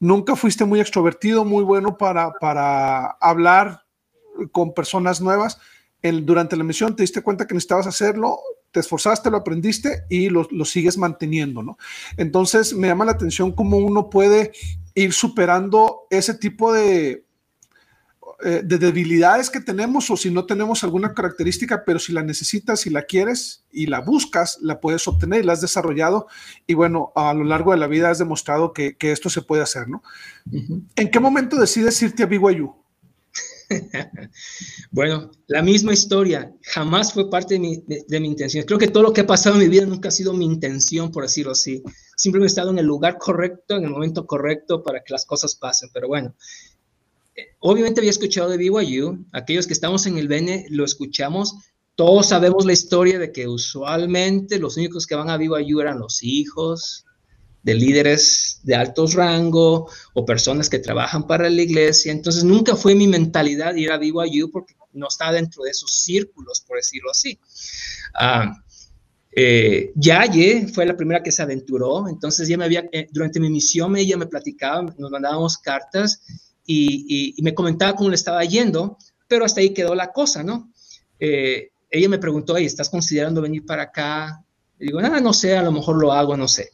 nunca 0.03 0.35
fuiste 0.35 0.65
muy 0.65 0.81
extrovertido, 0.81 1.45
muy 1.45 1.63
bueno 1.63 1.97
para, 1.97 2.33
para 2.33 3.05
hablar 3.21 3.85
con 4.51 4.73
personas 4.73 5.21
nuevas. 5.21 5.59
Durante 6.01 6.57
la 6.57 6.65
misión 6.65 6.95
te 6.95 7.03
diste 7.03 7.21
cuenta 7.21 7.47
que 7.47 7.53
necesitabas 7.53 7.87
hacerlo, 7.87 8.37
te 8.71 8.81
esforzaste, 8.81 9.31
lo 9.31 9.37
aprendiste 9.37 10.03
y 10.09 10.27
lo, 10.27 10.45
lo, 10.51 10.65
sigues 10.65 10.97
manteniendo, 10.97 11.63
¿no? 11.63 11.77
Entonces 12.17 12.73
me 12.73 12.87
llama 12.87 13.05
la 13.05 13.13
atención 13.13 13.53
cómo 13.53 13.77
uno 13.77 14.09
puede 14.09 14.51
ir 14.93 15.13
superando 15.13 16.01
ese 16.09 16.33
tipo 16.33 16.73
de, 16.73 17.23
eh, 18.45 18.61
de 18.63 18.77
debilidades 18.77 19.49
que 19.49 19.61
tenemos 19.61 20.09
o 20.09 20.17
si 20.17 20.29
no 20.29 20.45
tenemos 20.45 20.83
alguna 20.83 21.13
característica, 21.13 21.83
pero 21.85 21.99
si 21.99 22.11
la 22.11 22.23
necesitas, 22.23 22.81
si 22.81 22.89
la 22.89 23.03
quieres 23.03 23.63
y 23.71 23.85
la 23.85 24.01
buscas, 24.01 24.59
la 24.61 24.79
puedes 24.79 25.07
obtener 25.07 25.41
y 25.41 25.45
la 25.45 25.53
has 25.53 25.61
desarrollado. 25.61 26.27
Y 26.67 26.73
bueno, 26.73 27.11
a 27.15 27.33
lo 27.33 27.43
largo 27.43 27.71
de 27.71 27.77
la 27.77 27.87
vida 27.87 28.09
has 28.09 28.19
demostrado 28.19 28.73
que, 28.73 28.97
esto 28.99 29.29
se 29.29 29.41
puede 29.41 29.63
hacer, 29.63 29.87
¿no? 29.87 30.03
¿En 30.95 31.09
qué 31.09 31.19
momento 31.19 31.57
decides 31.57 32.01
irte 32.01 32.23
a 32.23 32.25
BYU? 32.25 32.83
bueno, 34.91 35.31
la 35.47 35.61
misma 35.61 35.93
historia, 35.93 36.53
jamás 36.61 37.13
fue 37.13 37.29
parte 37.29 37.55
de 37.55 37.59
mi, 37.59 37.83
de 37.85 38.19
mi, 38.19 38.27
intención. 38.27 38.65
Creo 38.65 38.79
que 38.79 38.87
todo 38.87 39.03
lo 39.03 39.13
que 39.13 39.21
ha 39.21 39.27
pasado 39.27 39.55
en 39.55 39.61
mi 39.61 39.67
vida 39.67 39.85
nunca 39.85 40.09
ha 40.09 40.11
sido 40.11 40.33
mi 40.33 40.45
intención, 40.45 41.11
por 41.11 41.23
decirlo 41.23 41.53
así. 41.53 41.83
Simplemente 42.15 42.51
he 42.51 42.53
estado 42.53 42.71
en 42.71 42.79
el 42.79 42.85
lugar 42.85 43.17
correcto, 43.17 43.75
en 43.75 43.85
el 43.85 43.89
momento 43.89 44.25
correcto 44.25 44.83
para 44.83 45.03
que 45.03 45.13
las 45.13 45.25
cosas 45.25 45.55
pasen. 45.55 45.89
Pero 45.93 46.07
bueno, 46.07 46.35
obviamente 47.59 47.99
había 47.99 48.11
escuchado 48.11 48.49
de 48.49 48.57
BYU, 48.57 49.25
aquellos 49.31 49.67
que 49.67 49.73
estamos 49.73 50.05
en 50.05 50.17
el 50.17 50.27
Bene 50.27 50.65
lo 50.69 50.85
escuchamos, 50.85 51.55
todos 51.95 52.29
sabemos 52.29 52.65
la 52.65 52.73
historia 52.73 53.19
de 53.19 53.31
que 53.31 53.47
usualmente 53.47 54.59
los 54.59 54.77
únicos 54.77 55.05
que 55.05 55.15
van 55.15 55.29
a 55.29 55.37
BYU 55.37 55.79
eran 55.79 55.99
los 55.99 56.23
hijos 56.23 57.05
de 57.61 57.75
líderes 57.75 58.59
de 58.63 58.75
altos 58.75 59.13
rango 59.13 59.89
o 60.13 60.25
personas 60.25 60.69
que 60.69 60.79
trabajan 60.79 61.27
para 61.27 61.49
la 61.49 61.61
iglesia. 61.61 62.11
Entonces 62.11 62.43
nunca 62.43 62.75
fue 62.75 62.93
mi 62.93 63.07
mentalidad 63.07 63.75
ir 63.75 63.91
a 63.91 63.97
BYU 63.97 64.51
porque 64.51 64.75
no 64.93 65.07
está 65.07 65.31
dentro 65.31 65.63
de 65.63 65.71
esos 65.71 66.01
círculos, 66.01 66.61
por 66.61 66.77
decirlo 66.77 67.11
así. 67.11 67.39
Ah, 68.15 68.53
eh, 69.35 69.91
Yaye 69.95 70.67
fue 70.67 70.85
la 70.85 70.95
primera 70.95 71.23
que 71.23 71.31
se 71.31 71.41
aventuró, 71.41 72.07
entonces 72.07 72.47
ya 72.47 72.57
me 72.57 72.65
había, 72.65 72.85
eh, 72.91 73.07
durante 73.11 73.39
mi 73.39 73.49
misión 73.49 73.95
ella 73.97 74.15
me 74.15 74.27
platicaba, 74.27 74.93
nos 74.97 75.09
mandábamos 75.09 75.57
cartas 75.57 76.21
y, 76.65 77.35
me 77.41 77.53
comentaba 77.53 77.95
cómo 77.95 78.09
le 78.09 78.15
estaba 78.15 78.43
yendo, 78.43 78.97
pero 79.27 79.45
hasta 79.45 79.61
ahí 79.61 79.73
quedó 79.73 79.95
la 79.95 80.11
cosa, 80.11 80.43
¿no? 80.43 80.71
Eh, 81.19 81.71
ella 81.89 82.09
me 82.09 82.17
preguntó, 82.17 82.57
¿estás 82.57 82.89
considerando 82.89 83.41
venir 83.41 83.65
para 83.65 83.83
acá? 83.83 84.43
Y 84.79 84.87
digo, 84.87 85.01
nada, 85.01 85.19
no 85.19 85.33
sé, 85.33 85.55
a 85.55 85.63
lo 85.63 85.71
mejor 85.71 85.97
lo 85.97 86.11
hago, 86.11 86.35
no 86.35 86.47
sé. 86.47 86.71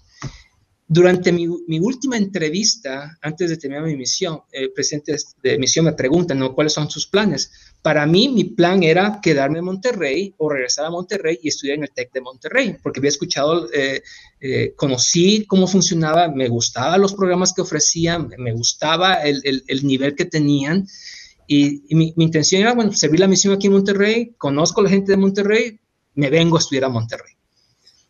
Durante 0.91 1.31
mi, 1.31 1.47
última 1.47 2.17
entrevista, 2.17 3.15
antes 3.21 3.51
de 3.51 3.57
terminar 3.57 3.85
mi 3.85 3.95
misión, 3.95 4.41
el 4.51 4.71
presidente 4.71 5.15
de 5.43 5.59
misión 5.59 5.85
me 5.85 5.93
pregunta, 5.93 6.33
¿no? 6.33 6.55
¿Cuáles 6.55 6.73
son 6.73 6.89
sus 6.89 7.05
planes? 7.05 7.51
Para 7.83 8.07
mí, 8.07 8.27
mi 8.27 8.45
plan 8.45 8.81
era 8.81 9.19
quedarme 9.21 9.59
en 9.59 9.65
Monterrey 9.65 10.33
o 10.39 10.49
regresar 10.49 10.85
a 10.85 10.89
Monterrey 10.89 11.37
y 11.43 11.49
estudiar 11.49 11.77
en 11.77 11.83
el 11.83 11.91
TEC 11.91 12.11
de 12.11 12.21
Monterrey, 12.21 12.75
porque 12.81 13.01
había 13.01 13.09
escuchado, 13.09 13.71
eh, 13.71 14.01
eh, 14.41 14.73
conocí 14.75 15.45
cómo 15.45 15.67
funcionaba, 15.67 16.27
me 16.27 16.47
gustaban 16.47 16.99
los 16.99 17.13
programas 17.13 17.53
que 17.53 17.61
ofrecían, 17.61 18.31
me 18.39 18.53
gustaba 18.53 19.21
el, 19.21 19.63
nivel 19.83 20.15
que 20.15 20.25
tenían. 20.25 20.87
Y, 21.45 21.83
mi, 21.91 22.15
mi, 22.17 22.23
intención 22.23 22.63
era, 22.63 22.73
bueno, 22.73 22.93
servir 22.93 23.19
la 23.19 23.27
misión 23.27 23.53
aquí 23.53 23.67
en 23.67 23.73
Monterrey, 23.73 24.33
conozco 24.39 24.81
a 24.81 24.85
la 24.85 24.89
gente 24.89 25.11
de 25.11 25.17
Monterrey, 25.17 25.79
me 26.15 26.31
vengo 26.31 26.57
a 26.57 26.59
estudiar 26.61 26.85
a 26.85 26.89
Monterrey. 26.89 27.38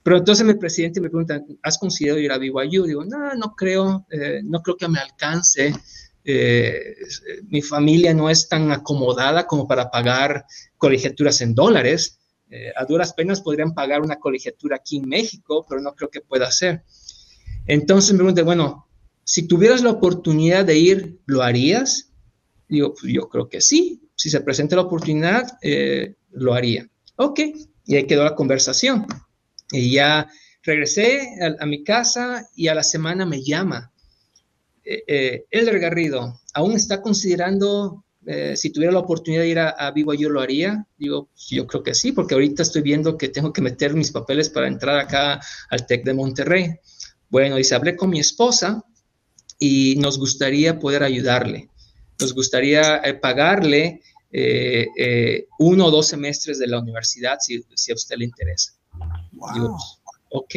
Pero 0.04 0.18
entonces 0.18 0.48
el 0.48 0.58
presidente 0.58 1.02
me 1.02 1.10
pregunta, 1.10 1.44
¿has 1.62 1.78
considerado 1.78 2.20
ir 2.20 2.32
a 2.32 2.38
BYU? 2.38 2.86
Digo, 2.86 3.06
no, 3.06 3.34
no 3.36 3.54
creo, 3.56 4.06
eh, 4.10 4.42
no 4.44 4.62
creo 4.62 4.78
que 4.78 4.88
me 4.88 5.00
alcance. 5.00 5.74
Eh, 6.24 6.96
mi 7.48 7.62
familia 7.62 8.14
no 8.14 8.30
es 8.30 8.48
tan 8.48 8.72
acomodada 8.72 9.46
como 9.46 9.68
para 9.68 9.92
pagar 9.92 10.46
colegiaturas 10.78 11.42
en 11.42 11.54
dólares. 11.54 12.20
Eh, 12.50 12.72
a 12.76 12.86
duras 12.86 13.14
penas 13.14 13.42
podrían 13.42 13.74
pagar 13.74 14.02
una 14.02 14.18
colegiatura 14.18 14.78
aquí 14.78 14.98
en 14.98 15.10
México, 15.10 15.66
pero 15.68 15.82
no 15.82 15.94
creo 15.94 16.10
que 16.10 16.22
pueda 16.22 16.50
ser. 16.50 16.84
Entonces 17.68 18.14
me 18.14 18.20
pregunta, 18.20 18.44
bueno, 18.44 18.88
si 19.24 19.48
tuvieras 19.48 19.84
la 19.84 19.92
oportunidad 19.92 20.66
de 20.66 20.78
ir, 20.78 21.20
¿lo 21.26 21.44
harías? 21.44 22.10
Digo, 22.70 22.94
pues 22.94 23.14
yo 23.14 23.28
creo 23.28 23.50
que 23.50 23.62
sí. 23.62 24.02
Si 24.16 24.30
se 24.30 24.42
presenta 24.42 24.76
la 24.76 24.84
oportunidad, 24.84 25.46
lo 26.32 26.54
haría. 26.54 26.90
Ok, 27.16 27.40
y 27.86 27.96
ahí 27.96 28.06
quedó 28.06 28.24
la 28.24 28.36
conversación. 28.36 29.06
Y 29.72 29.92
ya 29.92 30.28
regresé 30.64 31.30
a, 31.60 31.66
mi 31.66 31.84
casa 31.84 32.48
y 32.56 32.68
a 32.68 32.76
la 32.76 32.84
semana 32.84 33.26
me 33.26 33.44
llama. 33.44 33.92
Eh, 34.84 35.04
eh, 35.08 35.46
Elder 35.52 35.80
Garrido, 35.80 36.42
¿aún 36.54 36.74
está 36.74 37.02
considerando 37.02 38.06
eh, 38.26 38.56
si 38.56 38.72
tuviera 38.72 38.94
la 38.94 39.00
oportunidad 39.00 39.44
de 39.44 39.50
ir 39.50 39.60
a, 39.60 39.70
a 39.70 39.94
yo 39.96 40.30
lo 40.30 40.42
haría? 40.42 40.86
Digo, 40.98 41.30
yo 41.50 41.68
creo 41.68 41.84
que 41.84 41.94
sí, 41.94 42.12
porque 42.12 42.34
ahorita 42.34 42.64
estoy 42.64 42.82
viendo 42.82 43.18
que 43.18 43.30
tengo 43.30 43.54
que 43.54 43.62
meter 43.62 43.94
mis 43.94 44.12
papeles 44.12 44.50
para 44.50 44.68
entrar 44.68 45.00
acá 45.00 45.40
al 45.70 45.86
TEC 45.86 46.04
de 46.06 46.14
Monterrey. 46.14 46.76
Bueno, 47.30 47.58
dice, 47.58 47.76
hablé 47.76 47.96
con 47.96 48.10
mi 48.10 48.20
esposa 48.20 48.84
y 49.60 49.96
nos 49.98 50.18
gustaría 50.18 50.80
poder 50.80 51.04
ayudarle. 51.04 51.70
Nos 52.20 52.34
gustaría 52.34 53.02
pagarle 53.22 54.02
uno 55.60 55.86
o 55.86 55.92
dos 55.92 56.08
semestres 56.08 56.60
de 56.60 56.68
la 56.68 56.80
universidad 56.80 57.38
si, 57.40 57.64
si 57.76 57.92
a 57.92 57.96
usted 57.96 58.18
le 58.18 58.26
interesa. 58.26 58.79
Wow. 59.40 59.78
ok, 60.32 60.56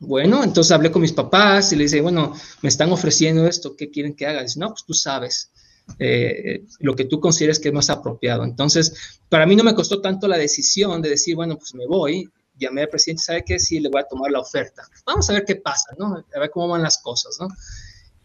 bueno, 0.00 0.44
entonces 0.44 0.70
hablé 0.70 0.92
con 0.92 1.02
mis 1.02 1.12
papás 1.12 1.72
y 1.72 1.76
le 1.76 1.84
dije, 1.84 2.00
bueno, 2.00 2.32
me 2.62 2.68
están 2.68 2.92
ofreciendo 2.92 3.46
esto, 3.46 3.74
¿qué 3.74 3.90
quieren 3.90 4.14
que 4.14 4.26
haga? 4.26 4.42
Dice, 4.42 4.60
no, 4.60 4.68
pues 4.68 4.84
tú 4.84 4.94
sabes. 4.94 5.50
Eh, 5.98 6.64
lo 6.80 6.94
que 6.94 7.06
tú 7.06 7.18
consideres 7.18 7.58
que 7.58 7.68
es 7.68 7.74
más 7.74 7.90
apropiado. 7.90 8.44
Entonces, 8.44 9.18
para 9.28 9.46
mí 9.46 9.56
no 9.56 9.64
me 9.64 9.74
costó 9.74 10.00
tanto 10.00 10.28
la 10.28 10.36
decisión 10.36 11.00
de 11.00 11.08
decir, 11.10 11.34
bueno, 11.34 11.56
pues 11.56 11.74
me 11.74 11.86
voy, 11.86 12.28
llamé 12.58 12.82
al 12.82 12.88
presidente, 12.88 13.22
¿sabe 13.22 13.44
qué? 13.44 13.58
Sí, 13.58 13.80
le 13.80 13.88
voy 13.88 14.02
a 14.02 14.06
tomar 14.06 14.30
la 14.30 14.40
oferta. 14.40 14.82
Vamos 15.06 15.28
a 15.30 15.32
ver 15.32 15.44
qué 15.44 15.56
pasa, 15.56 15.96
¿no? 15.98 16.24
A 16.34 16.38
ver 16.38 16.50
cómo 16.50 16.68
van 16.68 16.82
las 16.82 16.98
cosas, 16.98 17.38
¿no? 17.40 17.48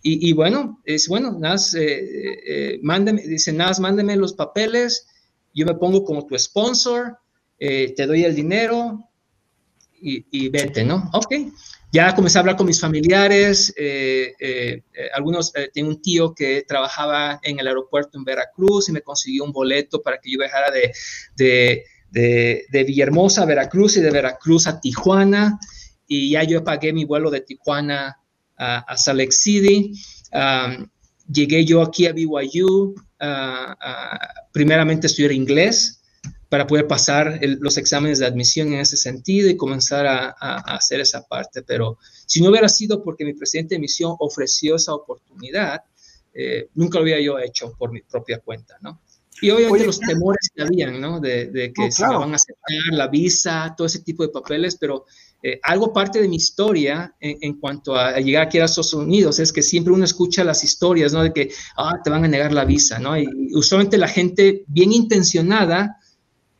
Y, 0.06 0.34
bueno, 0.34 0.82
es 0.84 1.08
bueno, 1.08 1.32
nada, 1.40 1.56
eh, 1.78 2.40
eh, 2.46 2.80
mándeme, 2.84 3.22
dice, 3.22 3.54
nada, 3.54 3.74
mándeme 3.80 4.18
los 4.18 4.34
papeles, 4.34 5.08
yo 5.54 5.66
me 5.66 5.76
pongo 5.76 6.04
como 6.04 6.26
tu 6.26 6.38
sponsor, 6.38 7.20
te 7.58 8.06
doy 8.06 8.26
el 8.26 8.36
dinero 8.36 9.10
y, 10.04 10.26
y 10.32 10.50
vete, 10.50 10.84
¿no? 10.84 11.10
Ok. 11.14 11.34
Ya 11.94 12.16
comencé 12.16 12.40
a 12.40 12.42
hablar 12.42 12.56
con 12.56 12.66
mis 12.66 12.82
familiares, 12.82 13.72
eh, 13.78 14.34
eh, 14.40 14.82
eh, 14.96 15.10
algunos, 15.14 15.54
tengo 15.72 15.90
un 15.90 16.02
tío 16.02 16.34
que 16.34 16.64
trabajaba 16.68 17.40
en 17.44 17.60
el 17.60 17.68
aeropuerto 17.68 18.18
en 18.18 18.24
Veracruz 18.24 18.90
y 18.90 18.92
me 18.92 19.04
consiguió 19.04 19.44
un 19.44 19.52
boleto 19.52 20.02
para 20.02 20.18
que 20.18 20.32
yo 20.32 20.40
viajara 20.40 20.72
de, 20.72 20.92
de, 21.36 22.66
de, 22.68 22.84
Villahermosa 22.84 23.44
a 23.44 23.46
Veracruz 23.46 23.98
y 23.98 24.02
de 24.02 24.10
Veracruz 24.10 24.66
a 24.66 24.82
Tijuana 24.82 25.60
y 26.08 26.32
ya 26.32 26.42
yo 26.42 26.64
pagué 26.64 26.94
mi 26.94 27.06
vuelo 27.06 27.30
de 27.30 27.42
Tijuana 27.42 28.18
a, 28.58 28.78
a 28.80 28.98
Salt 28.98 29.20
Lake 29.20 29.32
City. 29.32 29.94
llegué 31.32 31.64
yo 31.64 31.84
aquí 31.84 32.08
a 32.08 32.14
BYU, 32.14 32.96
primeramente 34.52 35.06
estudiar 35.06 35.32
inglés, 35.32 36.02
para 36.54 36.68
poder 36.68 36.86
pasar 36.86 37.40
los 37.62 37.80
exámenes 37.80 38.20
de 38.20 38.28
admisión 38.28 38.68
en 38.74 38.80
ese 38.80 38.96
sentido 38.96 39.50
y 39.50 39.58
comenzar 39.58 40.06
a, 40.06 40.30
hacer 40.76 41.00
esa 41.00 41.24
parte. 41.24 41.64
Pero 41.64 41.98
si 42.28 42.44
no 42.44 42.52
hubiera 42.52 42.70
sido 42.70 43.04
porque 43.04 43.26
mi 43.26 43.34
presidente 43.34 43.74
de 43.74 43.80
misión 43.80 44.16
ofreció 44.20 44.76
esa 44.76 44.94
oportunidad, 44.94 45.82
eh, 46.32 46.68
nunca 46.76 47.00
lo 47.00 47.06
hubiera 47.06 47.20
yo 47.20 47.40
hecho 47.40 47.74
por 47.76 47.92
mi 47.92 48.04
propia 48.04 48.38
cuenta, 48.38 48.78
¿no? 48.82 49.02
Y 49.42 49.50
obviamente 49.50 49.88
los 49.88 50.00
temores 50.00 50.48
que 50.54 50.62
habían, 50.62 51.02
¿no? 51.02 51.20
De, 51.20 51.74
que 51.76 51.92
se 51.92 52.04
van 52.04 52.34
a 52.34 52.36
aceptar 52.36 52.78
la 52.92 53.08
visa, 53.08 53.74
todo 53.76 53.88
ese 53.88 54.02
tipo 54.02 54.22
de 54.22 54.30
papeles, 54.30 54.78
pero 54.80 55.06
eh, 55.42 55.60
algo 55.64 55.92
parte 55.92 56.22
de 56.22 56.28
mi 56.28 56.36
historia 56.36 57.16
en, 57.20 57.60
cuanto 57.60 57.96
a, 57.96 58.20
llegar 58.20 58.46
aquí 58.46 58.60
a 58.60 58.66
Estados 58.66 58.94
Unidos 58.94 59.40
es 59.40 59.52
que 59.52 59.64
siempre 59.64 59.92
uno 59.92 60.06
escucha 60.06 60.44
las 60.44 60.64
historias, 60.64 61.14
¿no? 61.14 61.24
De 61.24 61.34
que, 61.34 61.50
ah, 61.78 61.94
te 62.04 62.12
van 62.12 62.24
a 62.24 62.28
negar 62.28 62.54
la 62.54 62.64
visa, 62.64 63.00
¿no? 63.00 63.18
Y 63.18 63.28
usualmente 63.56 63.98
la 63.98 64.08
gente 64.08 64.66
bien 64.68 64.94
intencionada 64.94 65.98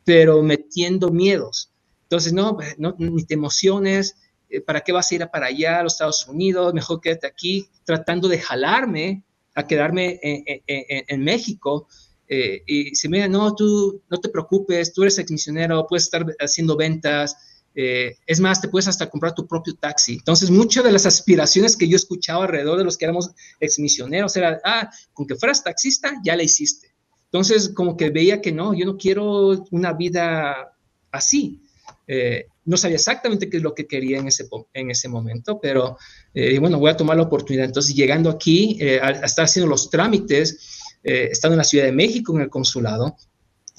pero 0.04 0.42
metiendo 0.44 1.12
miedos. 1.12 1.72
Entonces, 2.04 2.34
no, 2.34 2.58
no 2.78 2.96
ni 2.98 3.26
te 3.26 3.34
emociones, 3.34 4.16
eh, 4.50 4.62
¿para 4.62 4.82
qué 4.82 4.92
vas 4.92 5.12
a 5.12 5.16
ir 5.16 5.24
a 5.24 5.32
para 5.32 5.48
allá, 5.48 5.80
a 5.80 5.84
los 5.84 5.94
Estados 5.94 6.28
Unidos? 6.28 6.74
Mejor 6.74 7.02
quédate 7.02 7.28
aquí, 7.28 7.68
tratando 7.86 8.28
de 8.28 8.40
jalarme 8.40 9.24
a 9.56 9.68
quedarme 9.68 10.20
en, 10.22 11.24
México. 11.24 11.88
Eh, 12.28 12.64
y 12.66 12.96
se 12.96 13.08
dice, 13.08 13.30
no, 13.30 13.54
tú 13.56 14.02
no 14.10 14.20
te 14.20 14.30
preocupes, 14.30 14.94
tú 14.94 15.04
eres 15.04 15.20
exmisionero, 15.20 15.86
puedes 15.88 16.06
estar 16.06 16.26
haciendo 16.40 16.76
ventas, 16.76 17.36
eh, 17.76 18.18
es 18.28 18.40
más, 18.40 18.62
te 18.62 18.68
puedes 18.68 18.88
hasta 18.88 19.10
comprar 19.10 19.34
tu 19.34 19.48
propio 19.48 19.76
taxi. 19.76 20.14
Entonces, 20.14 20.50
muchas 20.50 20.84
de 20.84 20.92
las 20.92 21.06
aspiraciones 21.06 21.76
que 21.76 21.88
yo 21.88 21.96
escuchaba 21.96 22.44
alrededor 22.44 22.78
de 22.78 22.84
los 22.84 22.98
que 22.98 23.06
éramos 23.06 23.32
exmisioneros 23.60 24.36
era, 24.36 24.62
ah, 24.64 24.90
con 25.14 25.26
que 25.26 25.36
fueras 25.36 25.64
taxista, 25.64 26.14
ya 26.24 26.36
la 26.36 26.44
hiciste. 26.44 26.93
Entonces, 27.34 27.70
como 27.70 27.98
que 27.98 28.12
veía 28.12 28.42
que 28.42 28.52
no, 28.52 28.76
yo 28.76 28.86
no 28.86 28.96
quiero 28.96 29.66
una 29.72 29.94
vida 29.94 30.78
así. 31.12 31.64
Eh, 32.06 32.46
no 32.66 32.78
sabía 32.78 32.98
exactamente 32.98 33.50
qué 33.50 33.58
es 33.58 33.64
lo 33.64 33.74
que 33.74 33.88
quería 33.88 34.20
en 34.20 34.28
ese, 34.28 34.48
en 34.72 34.92
ese 34.92 35.10
momento, 35.10 35.60
pero 35.60 35.98
eh, 36.36 36.60
bueno, 36.60 36.78
voy 36.78 36.92
a 36.92 36.96
tomar 36.96 37.18
la 37.18 37.24
oportunidad. 37.24 37.66
Entonces, 37.66 37.96
llegando 37.96 38.30
aquí, 38.30 38.78
eh, 38.80 39.00
a, 39.02 39.10
estar 39.26 39.46
haciendo 39.46 39.68
los 39.68 39.90
trámites, 39.90 40.80
estando 41.02 41.56
en 41.56 41.58
la 41.58 41.64
Ciudad 41.64 41.86
de 41.86 41.92
México 41.92 42.36
en 42.36 42.44
el 42.44 42.50
consulado, 42.50 43.18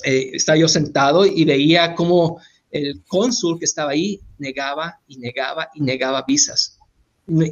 estaba 0.03 0.59
yo 0.59 0.69
sentado 0.69 1.25
y 1.25 1.45
veía 1.45 1.95
cómo 1.95 2.39
el 2.71 3.03
cónsul 3.07 3.59
que 3.59 3.65
estaba 3.65 3.93
ahí 3.93 4.21
negaba 4.37 5.01
y 5.07 5.17
negaba 5.19 5.71
y 5.75 5.81
negaba 5.81 6.25
visas. 6.27 6.77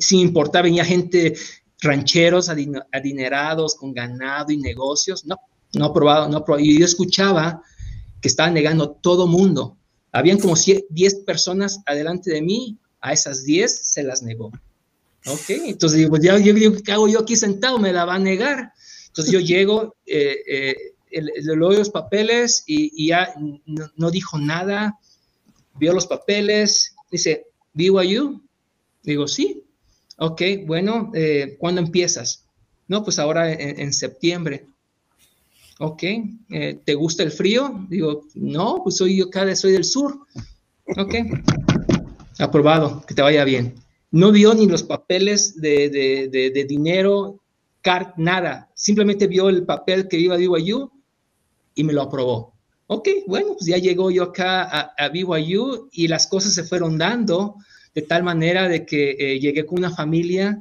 Sin 0.01 0.19
importar, 0.19 0.65
venía 0.65 0.85
gente, 0.85 1.35
rancheros 1.81 2.51
adinerados 2.51 3.77
con 3.77 3.95
ganado 3.95 4.53
y 4.53 4.59
negocios, 4.59 5.25
no, 5.25 5.39
no 5.75 5.87
aprobado, 5.87 6.29
no 6.29 6.39
aprobado. 6.39 6.64
Y 6.64 6.79
yo 6.79 6.85
escuchaba 6.85 7.62
que 8.20 8.29
estaban 8.29 8.55
negando 8.55 8.91
todo 8.91 9.27
mundo. 9.27 9.77
Habían 10.12 10.39
como 10.39 10.55
10 10.55 11.14
personas 11.27 11.81
adelante 11.87 12.31
de 12.31 12.43
mí, 12.43 12.79
a 13.01 13.12
esas 13.12 13.45
10 13.45 13.81
se 13.83 14.03
las 14.03 14.23
negó. 14.23 14.53
Ok, 15.27 15.51
entonces 15.51 15.99
digo, 15.99 16.11
pues 16.11 16.23
ya, 16.23 16.39
yo 16.39 16.53
digo, 16.53 16.75
¿qué 16.85 16.93
hago 16.93 17.09
yo 17.09 17.20
aquí 17.20 17.37
sentado? 17.37 17.79
Me 17.79 17.93
la 17.93 18.05
va 18.05 18.14
a 18.14 18.18
negar. 18.18 18.73
Entonces 19.07 19.33
yo 19.33 19.41
llego, 19.41 19.97
eh, 20.07 20.37
eh, 20.47 20.77
le 21.11 21.57
doy 21.57 21.77
los 21.77 21.91
papeles 21.91 22.64
y, 22.66 23.09
ya 23.09 23.35
no, 23.97 24.11
dijo 24.11 24.39
nada, 24.39 24.99
vio 25.79 25.93
los 25.93 26.07
papeles, 26.07 26.95
dice, 27.11 27.47
BYU? 27.75 28.43
Digo, 29.03 29.27
sí. 29.29 29.64
Ok, 30.18 30.43
bueno, 30.66 31.11
eh, 31.14 31.57
¿cuándo 31.59 31.81
empiezas? 31.81 32.45
No, 32.87 33.03
pues 33.05 33.18
ahora 33.18 33.53
en 33.53 33.93
septiembre 33.93 34.66
ok, 35.83 36.03
eh, 36.51 36.80
¿te 36.85 36.95
gusta 36.95 37.24
el 37.24 37.33
frío? 37.33 37.85
Digo, 37.89 38.26
no, 38.35 38.80
pues 38.85 38.97
soy 38.97 39.16
yo 39.16 39.28
cada 39.28 39.55
soy 39.57 39.72
del 39.72 39.85
sur. 39.85 40.16
Ok, 40.97 41.14
aprobado, 42.39 43.05
que 43.07 43.14
te 43.14 43.22
vaya 43.22 43.45
bien. 43.45 43.74
No 44.12 44.30
vio 44.30 44.55
ni 44.55 44.66
los 44.66 44.85
papeles 44.85 45.61
de, 45.61 45.89
de, 45.91 46.64
dinero, 46.64 47.41
car, 47.80 48.14
nada. 48.16 48.70
Simplemente 48.74 49.26
vio 49.26 49.49
el 49.49 49.64
papel 49.64 50.07
que 50.07 50.18
iba 50.18 50.35
a 50.35 50.39
BYU 50.39 50.91
y 51.74 51.85
me 51.85 51.93
lo 51.93 52.03
aprobó. 52.03 52.53
Ok, 52.87 53.09
bueno, 53.26 53.55
pues 53.55 53.66
ya 53.66 53.78
llegó 53.78 54.11
yo 54.11 54.24
acá 54.24 54.62
a, 54.62 54.93
a 54.97 55.09
BYU 55.09 55.89
y 55.91 56.07
las 56.07 56.26
cosas 56.26 56.55
se 56.55 56.64
fueron 56.64 56.97
dando 56.97 57.57
de 57.95 58.03
tal 58.03 58.22
manera 58.22 58.68
de 58.68 58.87
que 58.87 59.16
eh, 59.18 59.41
llegué 59.41 59.66
con 59.66 59.78
una 59.78 59.91
familia 59.91 60.61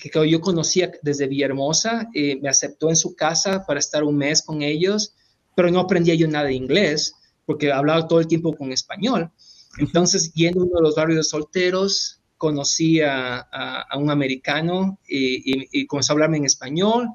que 0.00 0.30
yo 0.30 0.40
conocía 0.40 0.92
desde 1.02 1.26
Villahermosa, 1.26 2.08
y 2.14 2.36
me 2.36 2.48
aceptó 2.48 2.88
en 2.88 2.96
su 2.96 3.14
casa 3.14 3.64
para 3.66 3.80
estar 3.80 4.04
un 4.04 4.16
mes 4.16 4.42
con 4.42 4.62
ellos, 4.62 5.14
pero 5.56 5.70
no 5.70 5.80
aprendía 5.80 6.14
yo 6.14 6.28
nada 6.28 6.46
de 6.46 6.54
inglés, 6.54 7.14
porque 7.44 7.72
hablaba 7.72 8.06
todo 8.06 8.20
el 8.20 8.28
tiempo 8.28 8.54
con 8.54 8.72
español. 8.72 9.30
Entonces, 9.78 10.32
yendo 10.34 10.60
a 10.60 10.64
uno 10.64 10.76
de 10.76 10.82
los 10.82 10.94
barrios 10.94 11.28
solteros, 11.28 12.20
conocí 12.36 13.00
a, 13.00 13.38
a, 13.38 13.98
un 13.98 14.10
americano 14.10 14.98
y, 15.08 15.86
comenzó 15.86 16.12
a 16.12 16.14
hablarme 16.14 16.36
en 16.36 16.44
español 16.44 17.08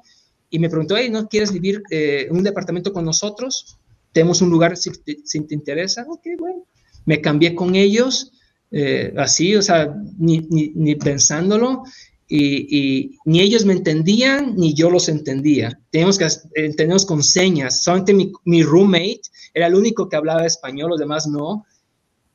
y 0.50 0.58
me 0.58 0.68
preguntó, 0.68 0.96
hey, 0.96 1.08
¿no 1.10 1.26
quieres 1.28 1.52
vivir 1.52 1.82
eh, 1.90 2.26
en 2.28 2.36
un 2.36 2.42
departamento 2.42 2.92
con 2.92 3.04
nosotros? 3.04 3.78
Tenemos 4.12 4.42
un 4.42 4.50
lugar 4.50 4.76
si, 4.76 4.90
te 4.92 5.54
interesa. 5.54 6.04
Ok, 6.08 6.26
bueno. 6.38 6.66
Me 7.06 7.20
cambié 7.20 7.54
con 7.54 7.74
ellos, 7.74 8.32
eh, 8.70 9.12
así, 9.16 9.56
o 9.56 9.62
sea, 9.62 9.94
ni, 10.18 10.40
ni, 10.50 10.72
ni 10.74 10.94
pensándolo 10.94 11.84
y, 12.28 13.18
ni 13.24 13.40
ellos 13.40 13.64
me 13.64 13.74
entendían 13.74 14.56
ni 14.56 14.74
yo 14.74 14.90
los 14.90 15.08
entendía. 15.08 15.78
Teníamos 15.90 16.18
que 16.18 16.26
entendernos 16.54 17.06
con 17.06 17.22
señas. 17.22 17.82
Solamente 17.82 18.14
mi, 18.14 18.32
mi, 18.44 18.62
roommate 18.62 19.22
era 19.52 19.66
el 19.66 19.74
único 19.74 20.08
que 20.08 20.16
hablaba 20.16 20.46
español, 20.46 20.90
los 20.90 20.98
demás 20.98 21.26
no. 21.26 21.66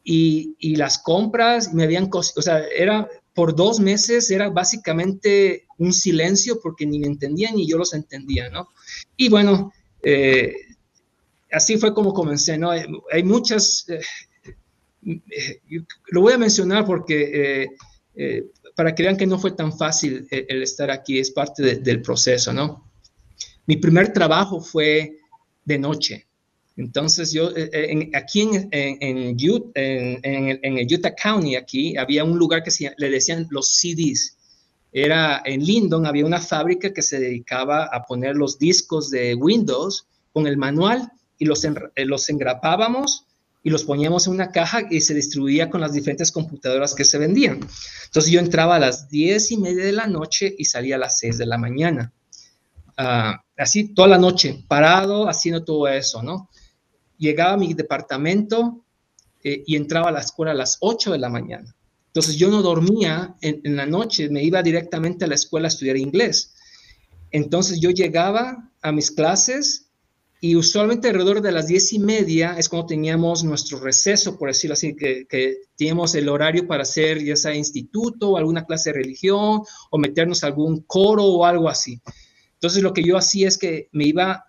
Y, 0.03 0.55
y 0.59 0.75
las 0.75 0.99
compras 0.99 1.73
me 1.73 1.83
habían, 1.83 2.09
o 2.11 2.23
sea, 2.23 2.63
era 2.75 3.07
por 3.39 3.55
dos 3.55 3.79
meses 3.79 4.29
era 4.31 4.49
básicamente 4.49 5.65
un 5.77 5.93
silencio 5.93 6.59
porque 6.61 6.85
ni 6.85 6.99
me 6.99 7.07
entendían 7.07 7.55
ni 7.55 7.65
yo 7.65 7.77
los 7.77 7.93
entendía, 7.93 8.49
¿no? 8.49 8.67
Y 9.15 9.29
bueno, 9.29 9.71
eh, 10.03 10.53
así 11.49 11.77
fue 11.77 11.93
como 11.93 12.13
comencé, 12.13 12.57
¿no? 12.57 12.71
Hay, 12.71 13.23
muchas, 13.23 13.85
eh, 13.87 14.01
eh, 15.31 15.61
lo 16.09 16.19
voy 16.19 16.33
a 16.33 16.37
mencionar 16.37 16.85
porque 16.85 17.69
para 18.79 18.95
que 18.95 19.03
vean 19.03 19.17
que 19.17 19.27
no 19.27 19.37
fue 19.37 19.51
tan 19.51 19.77
fácil 19.77 20.25
el, 20.31 20.63
estar 20.63 20.89
aquí, 20.89 21.19
es 21.19 21.31
parte 21.31 21.81
del 21.81 22.01
proceso, 22.01 22.53
¿no? 22.53 22.89
Mi 23.65 23.75
primer 23.75 24.13
trabajo 24.13 24.61
fue 24.61 25.17
de 25.65 25.77
noche. 25.77 26.27
Entonces 26.77 27.33
yo, 27.33 27.49
eh, 27.57 27.69
eh, 27.73 28.09
aquí 28.13 28.39
en, 28.39 28.69
en, 28.71 29.35
en, 29.43 30.77
el 30.77 30.87
Utah 30.95 31.13
County, 31.13 31.57
aquí, 31.57 31.97
había 31.97 32.23
un 32.23 32.39
lugar 32.39 32.63
que 32.63 32.71
se, 32.71 32.93
le 32.95 33.09
decían 33.09 33.47
los 33.49 33.67
CDs. 33.81 34.37
Era 34.93 35.41
en 35.43 35.61
Lindon, 35.61 36.05
había 36.05 36.25
una 36.25 36.39
fábrica 36.39 36.93
que 36.93 37.01
se 37.01 37.19
dedicaba 37.19 37.89
a 37.91 38.05
poner 38.05 38.37
los 38.37 38.59
discos 38.59 39.09
de 39.09 39.35
Windows 39.35 40.07
con 40.31 40.47
el 40.47 40.55
manual 40.55 41.11
y 41.37 41.43
los, 41.43 41.65
eh, 41.65 41.73
los 42.05 42.29
engrapábamos 42.29 43.25
y 43.61 43.69
los 43.69 43.83
poníamos 43.83 44.27
en 44.27 44.33
una 44.33 44.51
caja 44.51 44.83
y 44.89 45.01
se 45.01 45.13
distribuía 45.13 45.69
con 45.69 45.81
las 45.81 45.93
diferentes 45.93 46.31
computadoras 46.31 46.95
que 46.95 47.03
se 47.03 47.17
vendían. 47.17 47.59
Entonces 48.05 48.31
yo 48.31 48.39
entraba 48.39 48.77
a 48.77 48.79
las 48.79 49.09
diez 49.09 49.51
y 49.51 49.57
media 49.57 49.83
de 49.83 49.91
la 49.91 50.07
noche 50.07 50.55
y 50.57 50.65
salía 50.65 50.95
a 50.95 50.99
las 50.99 51.19
6 51.19 51.37
de 51.37 51.45
la 51.45 51.57
mañana. 51.57 52.13
Ah, 52.97 53.43
así 53.57 53.93
toda 53.93 54.07
la 54.07 54.17
noche, 54.17 54.63
parado, 54.67 55.29
haciendo 55.29 55.63
todo 55.63 55.87
eso, 55.87 56.23
¿no? 56.23 56.49
Llegaba 57.17 57.53
a 57.53 57.57
mi 57.57 57.73
departamento 57.73 58.85
eh, 59.43 59.63
y 59.65 59.75
entraba 59.75 60.09
a 60.09 60.11
la 60.11 60.19
escuela 60.21 60.51
a 60.51 60.55
las 60.55 60.77
8 60.79 61.11
de 61.11 61.19
la 61.19 61.29
mañana. 61.29 61.75
Entonces 62.07 62.37
yo 62.37 62.49
no 62.49 62.61
dormía 62.61 63.35
en, 63.41 63.75
la 63.75 63.85
noche, 63.85 64.29
me 64.29 64.43
iba 64.43 64.63
directamente 64.63 65.25
a 65.25 65.27
la 65.27 65.35
escuela 65.35 65.67
a 65.67 65.69
estudiar 65.69 65.95
inglés. 65.95 66.55
Entonces 67.29 67.79
yo 67.79 67.91
llegaba 67.91 68.71
a 68.81 68.91
mis 68.91 69.11
clases 69.11 69.88
y 70.41 70.55
usualmente 70.55 71.09
alrededor 71.09 71.41
de 71.41 71.51
las 71.51 71.67
diez 71.67 71.91
y 71.91 71.99
media 71.99 72.55
es 72.57 72.69
cuando 72.69 72.87
teníamos 72.87 73.43
nuestro 73.43 73.79
receso, 73.79 74.37
por 74.37 74.47
decirlo 74.47 74.73
así, 74.73 74.95
que, 74.95 75.25
teníamos 75.75 76.15
el 76.15 76.29
horario 76.29 76.65
para 76.65 76.83
hacer 76.83 77.23
ya 77.23 77.35
sea 77.35 77.55
instituto 77.55 78.37
alguna 78.37 78.65
clase 78.65 78.89
de 78.89 78.99
religión 78.99 79.61
o 79.89 79.97
meternos 79.97 80.43
a 80.43 80.47
algún 80.47 80.81
coro 80.83 81.25
o 81.25 81.45
algo 81.45 81.67
así. 81.67 82.01
Entonces 82.53 82.81
lo 82.81 82.93
que 82.93 83.03
yo 83.03 83.17
hacía 83.17 83.47
es 83.49 83.57
que 83.57 83.89
me 83.91 84.05
iba 84.05 84.45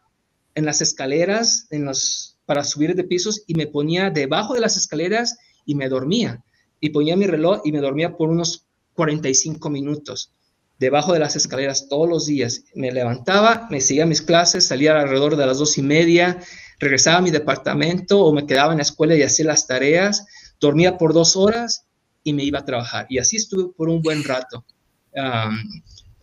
en 0.54 0.64
las 0.64 0.80
escaleras 0.80 1.66
en 1.70 1.84
los, 1.84 2.38
para 2.46 2.62
subir 2.62 2.94
de 2.94 3.04
pisos 3.04 3.42
y 3.46 3.54
me 3.54 3.66
ponía 3.66 4.10
debajo 4.10 4.54
de 4.54 4.60
las 4.60 4.76
escaleras 4.76 5.38
y 5.64 5.74
me 5.74 5.88
dormía. 5.88 6.44
Y 6.80 6.90
ponía 6.90 7.16
mi 7.16 7.26
reloj 7.26 7.62
y 7.64 7.72
me 7.72 7.80
dormía 7.80 8.16
por 8.16 8.28
unos 8.28 8.66
45 8.94 9.70
minutos 9.70 10.32
debajo 10.80 11.12
de 11.12 11.20
las 11.20 11.36
escaleras 11.36 11.88
todos 11.88 12.08
los 12.08 12.26
días. 12.26 12.64
Me 12.74 12.90
levantaba, 12.90 13.68
me 13.70 13.82
seguía 13.82 14.06
mis 14.06 14.22
clases, 14.22 14.66
salía 14.66 14.98
alrededor 14.98 15.36
de 15.36 15.46
las 15.46 15.58
dos 15.58 15.76
y 15.76 15.82
media, 15.82 16.40
regresaba 16.78 17.18
a 17.18 17.20
mi 17.20 17.30
departamento 17.30 18.20
o 18.20 18.32
me 18.32 18.46
quedaba 18.46 18.72
en 18.72 18.78
la 18.78 18.82
escuela 18.82 19.14
y 19.14 19.22
hacía 19.22 19.44
las 19.44 19.66
tareas, 19.66 20.26
dormía 20.58 20.96
por 20.96 21.12
dos 21.12 21.36
horas 21.36 21.84
y 22.24 22.32
me 22.32 22.44
iba 22.44 22.60
a 22.60 22.64
trabajar. 22.64 23.06
Y 23.10 23.18
así 23.18 23.36
estuve 23.36 23.72
por 23.76 23.90
un 23.90 24.00
buen 24.00 24.24
rato. 24.24 24.64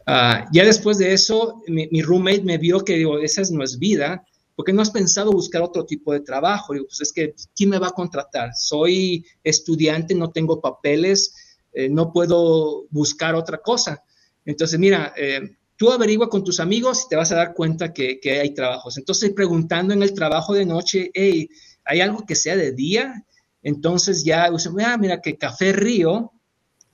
Ah, 0.10 0.48
ya 0.52 0.64
después 0.64 0.98
de 0.98 1.14
eso, 1.14 1.62
mi, 1.68 2.02
roommate 2.02 2.42
me 2.42 2.58
vio 2.58 2.80
que 2.80 2.96
digo, 2.96 3.20
esa 3.20 3.44
no 3.52 3.64
es 3.64 3.78
vida, 3.78 4.26
porque 4.56 4.74
no 4.74 4.82
has 4.82 4.90
pensado 4.90 5.32
buscar 5.32 5.62
otro 5.62 5.86
tipo 5.86 6.14
de 6.14 6.22
trabajo? 6.22 6.74
Digo, 6.74 6.86
pues 6.88 7.02
es 7.02 7.14
que, 7.14 7.36
¿quién 7.56 7.70
me 7.70 7.78
va 7.78 7.90
a 7.90 7.92
contratar? 7.92 8.56
Soy 8.56 9.24
estudiante, 9.44 10.16
no 10.16 10.32
tengo 10.32 10.62
papeles, 10.62 11.60
eh, 11.74 11.90
no 11.90 12.12
puedo 12.12 12.88
buscar 12.90 13.36
otra 13.36 13.60
cosa. 13.60 14.02
Entonces, 14.48 14.80
mira, 14.80 15.14
eh, 15.18 15.58
tú 15.76 15.92
averigua 15.92 16.30
con 16.30 16.44
tus 16.44 16.62
amigos 16.62 17.04
y 17.04 17.10
te 17.10 17.18
vas 17.18 17.32
a 17.34 17.36
dar 17.36 17.54
cuenta 17.54 17.94
que, 17.94 18.20
hay 18.42 18.54
trabajos. 18.54 18.98
Entonces, 18.98 19.34
preguntando 19.34 19.94
en 19.94 20.02
el 20.02 20.14
trabajo 20.14 20.54
de 20.54 20.66
noche, 20.66 21.12
hey, 21.14 21.50
¿hay 21.84 22.00
algo 22.00 22.26
que 22.26 22.34
sea 22.34 22.56
de 22.56 22.72
día? 22.72 23.26
Entonces 23.62 24.24
ya, 24.24 24.46
ah, 24.46 24.98
mira 24.98 25.22
que 25.22 25.38
Café 25.38 25.74
Río, 25.74 26.32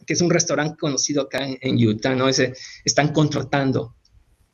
que 0.06 0.14
es 0.14 0.22
un 0.22 0.32
restaurante 0.32 0.78
conocido 0.80 1.22
acá 1.22 1.46
en, 1.46 1.88
Utah, 1.88 2.16
¿no? 2.16 2.28
Ese, 2.28 2.54
están 2.84 3.14
contratando. 3.14 3.96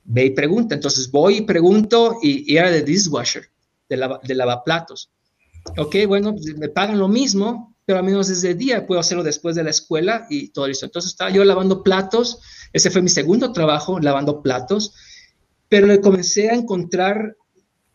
Ve 0.03 0.25
y 0.25 0.29
pregunta. 0.31 0.75
Entonces 0.75 1.09
voy 1.09 1.37
y 1.37 1.41
pregunto 1.41 2.17
y, 2.21 2.53
era 2.53 2.69
de 2.69 2.81
dishwasher, 2.81 3.49
de, 3.87 4.35
lavaplatos. 4.35 5.09
Ok, 5.77 5.95
bueno, 6.05 6.33
pues, 6.33 6.53
me 6.57 6.67
pagan 6.67 6.99
lo 6.99 7.07
mismo, 7.07 7.77
pero 7.85 7.99
al 7.99 8.05
menos 8.05 8.27
desde 8.27 8.51
el 8.51 8.57
día 8.57 8.85
puedo 8.85 8.99
hacerlo 8.99 9.23
después 9.23 9.55
de 9.55 9.63
la 9.63 9.69
escuela 9.69 10.27
y 10.29 10.49
todo 10.49 10.67
eso. 10.67 10.85
Entonces 10.85 11.11
estaba 11.11 11.31
yo 11.31 11.45
lavando 11.45 11.81
platos 11.81 12.41
ese 12.73 12.91
fue 12.91 13.01
mi 13.01 13.09
segundo 13.09 13.51
trabajo, 13.51 13.99
lavando 13.99 14.41
platos, 14.41 14.93
pero 15.67 15.87
le 15.87 16.01
comencé 16.01 16.49
a 16.49 16.55
encontrar 16.55 17.35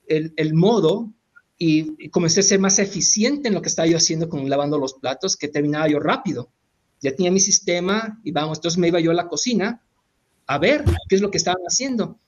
el, 0.07 0.55
modo 0.55 1.13
y, 1.59 2.09
comencé 2.11 2.41
a 2.41 2.45
ser 2.45 2.61
más 2.61 2.79
eficiente 2.79 3.49
en 3.49 3.55
lo 3.55 3.63
que 3.63 3.69
estaba 3.69 3.87
yo 3.89 3.97
haciendo 3.97 4.29
con 4.29 4.49
lavando 4.49 4.79
los 4.79 4.95
platos, 4.95 5.37
que 5.37 5.49
terminaba 5.49 5.89
yo 5.89 5.99
rápido. 6.01 6.51
Ya 7.01 7.15
tenía 7.15 7.31
mi 7.31 7.41
sistema 7.41 8.21
y 8.25 8.33
vamos, 8.33 8.59
entonces 8.59 8.79
me 8.79 8.89
iba 8.89 9.01
yo 9.01 9.11
a 9.11 9.15
la 9.15 9.29
cocina 9.29 9.83
a 10.47 10.59
ver 10.59 10.85
qué 11.09 11.17
es 11.17 11.21
lo 11.21 11.31
que 11.31 11.39
estaban 11.39 11.63
haciendo 11.67 12.19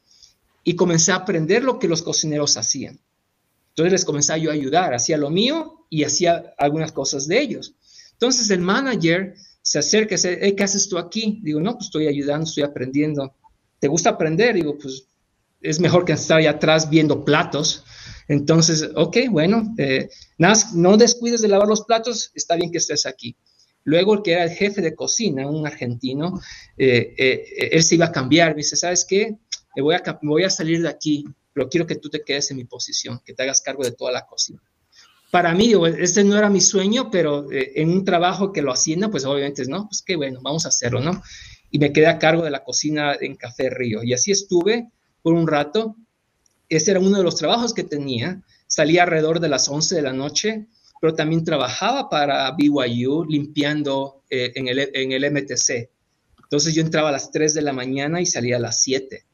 y 0.65 0.75
comencé 0.75 1.13
a 1.13 1.17
aprender 1.17 1.63
lo 1.63 1.79
que 1.79 1.89
los 1.89 2.03
cocineros 2.03 2.57
hacían. 2.57 3.01
Entonces 3.69 3.93
les 3.93 4.05
comencé 4.05 4.41
yo 4.41 4.51
a 4.51 4.55
ayudar, 4.55 4.95
hacía 4.95 5.17
lo 5.17 5.31
mío 5.31 5.87
y 5.91 6.05
hacía 6.05 6.55
algunas 6.59 6.93
cosas 6.93 7.29
de 7.29 7.41
ellos. 7.41 7.75
Entonces 8.13 8.51
el 8.51 8.61
manager 8.61 9.35
se 9.67 9.81
acerca 9.81 10.15
y 10.15 10.17
dice, 10.17 10.55
¿qué 10.55 10.63
haces 10.63 10.89
tú 10.89 10.97
aquí? 10.97 11.41
Digo, 11.43 11.61
no, 11.61 11.73
pues 11.73 11.87
estoy 11.87 12.07
ayudando, 12.07 12.45
estoy 12.45 12.63
aprendiendo. 12.63 13.35
¿Te 13.81 13.89
gusta 13.89 14.11
aprender? 14.11 14.55
Digo, 14.55 14.79
pues 14.79 15.09
es 15.61 15.81
mejor 15.81 16.05
que 16.05 16.13
estar 16.13 16.39
ahí 16.39 16.47
atrás 16.47 16.89
viendo 16.89 17.25
platos. 17.25 17.83
Entonces, 18.29 18.89
ok, 18.95 19.17
bueno, 19.29 19.75
eh, 19.77 20.09
nada, 20.39 20.57
no 20.75 20.97
descuides 20.97 21.41
de 21.41 21.49
lavar 21.49 21.67
los 21.67 21.83
platos, 21.83 22.31
está 22.37 22.55
bien 22.55 22.71
que 22.71 22.79
estés 22.79 23.07
aquí. 23.07 23.37
Luego 23.83 24.15
el 24.15 24.23
que 24.23 24.35
era 24.35 24.45
el 24.45 24.51
jefe 24.51 24.81
de 24.83 24.95
cocina, 24.95 25.49
un 25.49 25.67
argentino, 25.67 26.41
eh, 26.79 27.15
eh, 27.19 27.69
él 27.73 27.83
se 27.83 27.97
iba 27.97 28.07
a 28.07 28.13
cambiar. 28.13 28.51
Me 28.51 28.59
dice, 28.59 28.77
¿sabes 28.77 29.05
qué? 29.05 29.37
Voy, 29.77 29.97
a, 29.97 30.19
me 30.23 30.31
voy 30.31 30.45
a 30.45 30.51
salir 30.51 30.81
de 30.81 30.89
aquí, 30.89 31.25
pero 31.53 31.69
quiero 31.69 31.89
que 31.89 31.97
tú 31.97 32.09
te 32.09 32.23
quedes 32.23 32.53
en 32.53 32.59
mi 32.59 32.67
posición, 32.67 33.21
que 33.25 33.35
te 33.35 33.43
hagas 33.43 33.61
cargo 33.63 33.83
de 33.83 33.91
toda 33.91 34.13
la 34.13 34.27
cocina 34.27 34.63
para 35.37 35.53
mí, 35.53 35.75
este 35.99 36.25
no 36.25 36.39
era 36.39 36.49
mi 36.49 36.63
sueño, 36.63 37.11
pero 37.11 37.53
eh, 37.53 37.73
en 37.75 37.91
un 37.91 38.07
trabajo 38.07 38.55
que 38.55 38.63
lo 38.63 38.73
hacienda, 38.73 39.11
pues 39.11 39.27
obviamente, 39.27 39.67
¿no? 39.67 39.87
Pues 39.87 40.01
qué 40.01 40.17
bueno, 40.17 40.41
vamos 40.43 40.65
a 40.65 40.71
hacerlo, 40.71 41.01
¿no? 41.01 41.23
Y 41.71 41.79
me 41.79 41.93
quedé 41.93 42.07
a 42.07 42.19
cargo 42.19 42.43
de 42.43 42.51
la 42.51 42.65
cocina 42.65 43.15
en 43.21 43.37
Café 43.37 43.69
Río. 43.69 44.03
Y 44.03 44.15
así 44.15 44.31
estuve 44.31 44.89
por 45.21 45.35
un 45.35 45.47
rato. 45.47 45.95
Ese 46.71 46.93
era 46.93 47.01
uno 47.01 47.19
de 47.19 47.23
los 47.23 47.37
trabajos 47.37 47.75
que 47.75 47.85
tenía. 47.85 48.41
Salía 48.67 49.03
alrededor 49.03 49.41
de 49.41 49.51
las 49.51 49.69
11 49.69 49.97
de 49.97 50.01
la 50.01 50.15
noche, 50.15 50.69
pero 51.03 51.13
también 51.13 51.45
trabajaba 51.45 52.09
para 52.09 52.51
BYU 52.53 53.27
limpiando 53.27 54.23
eh, 54.31 54.53
en, 54.55 54.69
el, 54.69 54.89
en 54.95 55.13
el 55.13 55.31
MTC. 55.31 55.91
Entonces 56.45 56.75
yo 56.75 56.81
entraba 56.81 57.11
a 57.11 57.13
las 57.13 57.31
3 57.31 57.53
de 57.53 57.61
la 57.61 57.75
mañana 57.75 58.23
y 58.23 58.25
salía 58.25 58.57
a 58.57 58.61
las 58.61 58.81
7. 58.81 59.27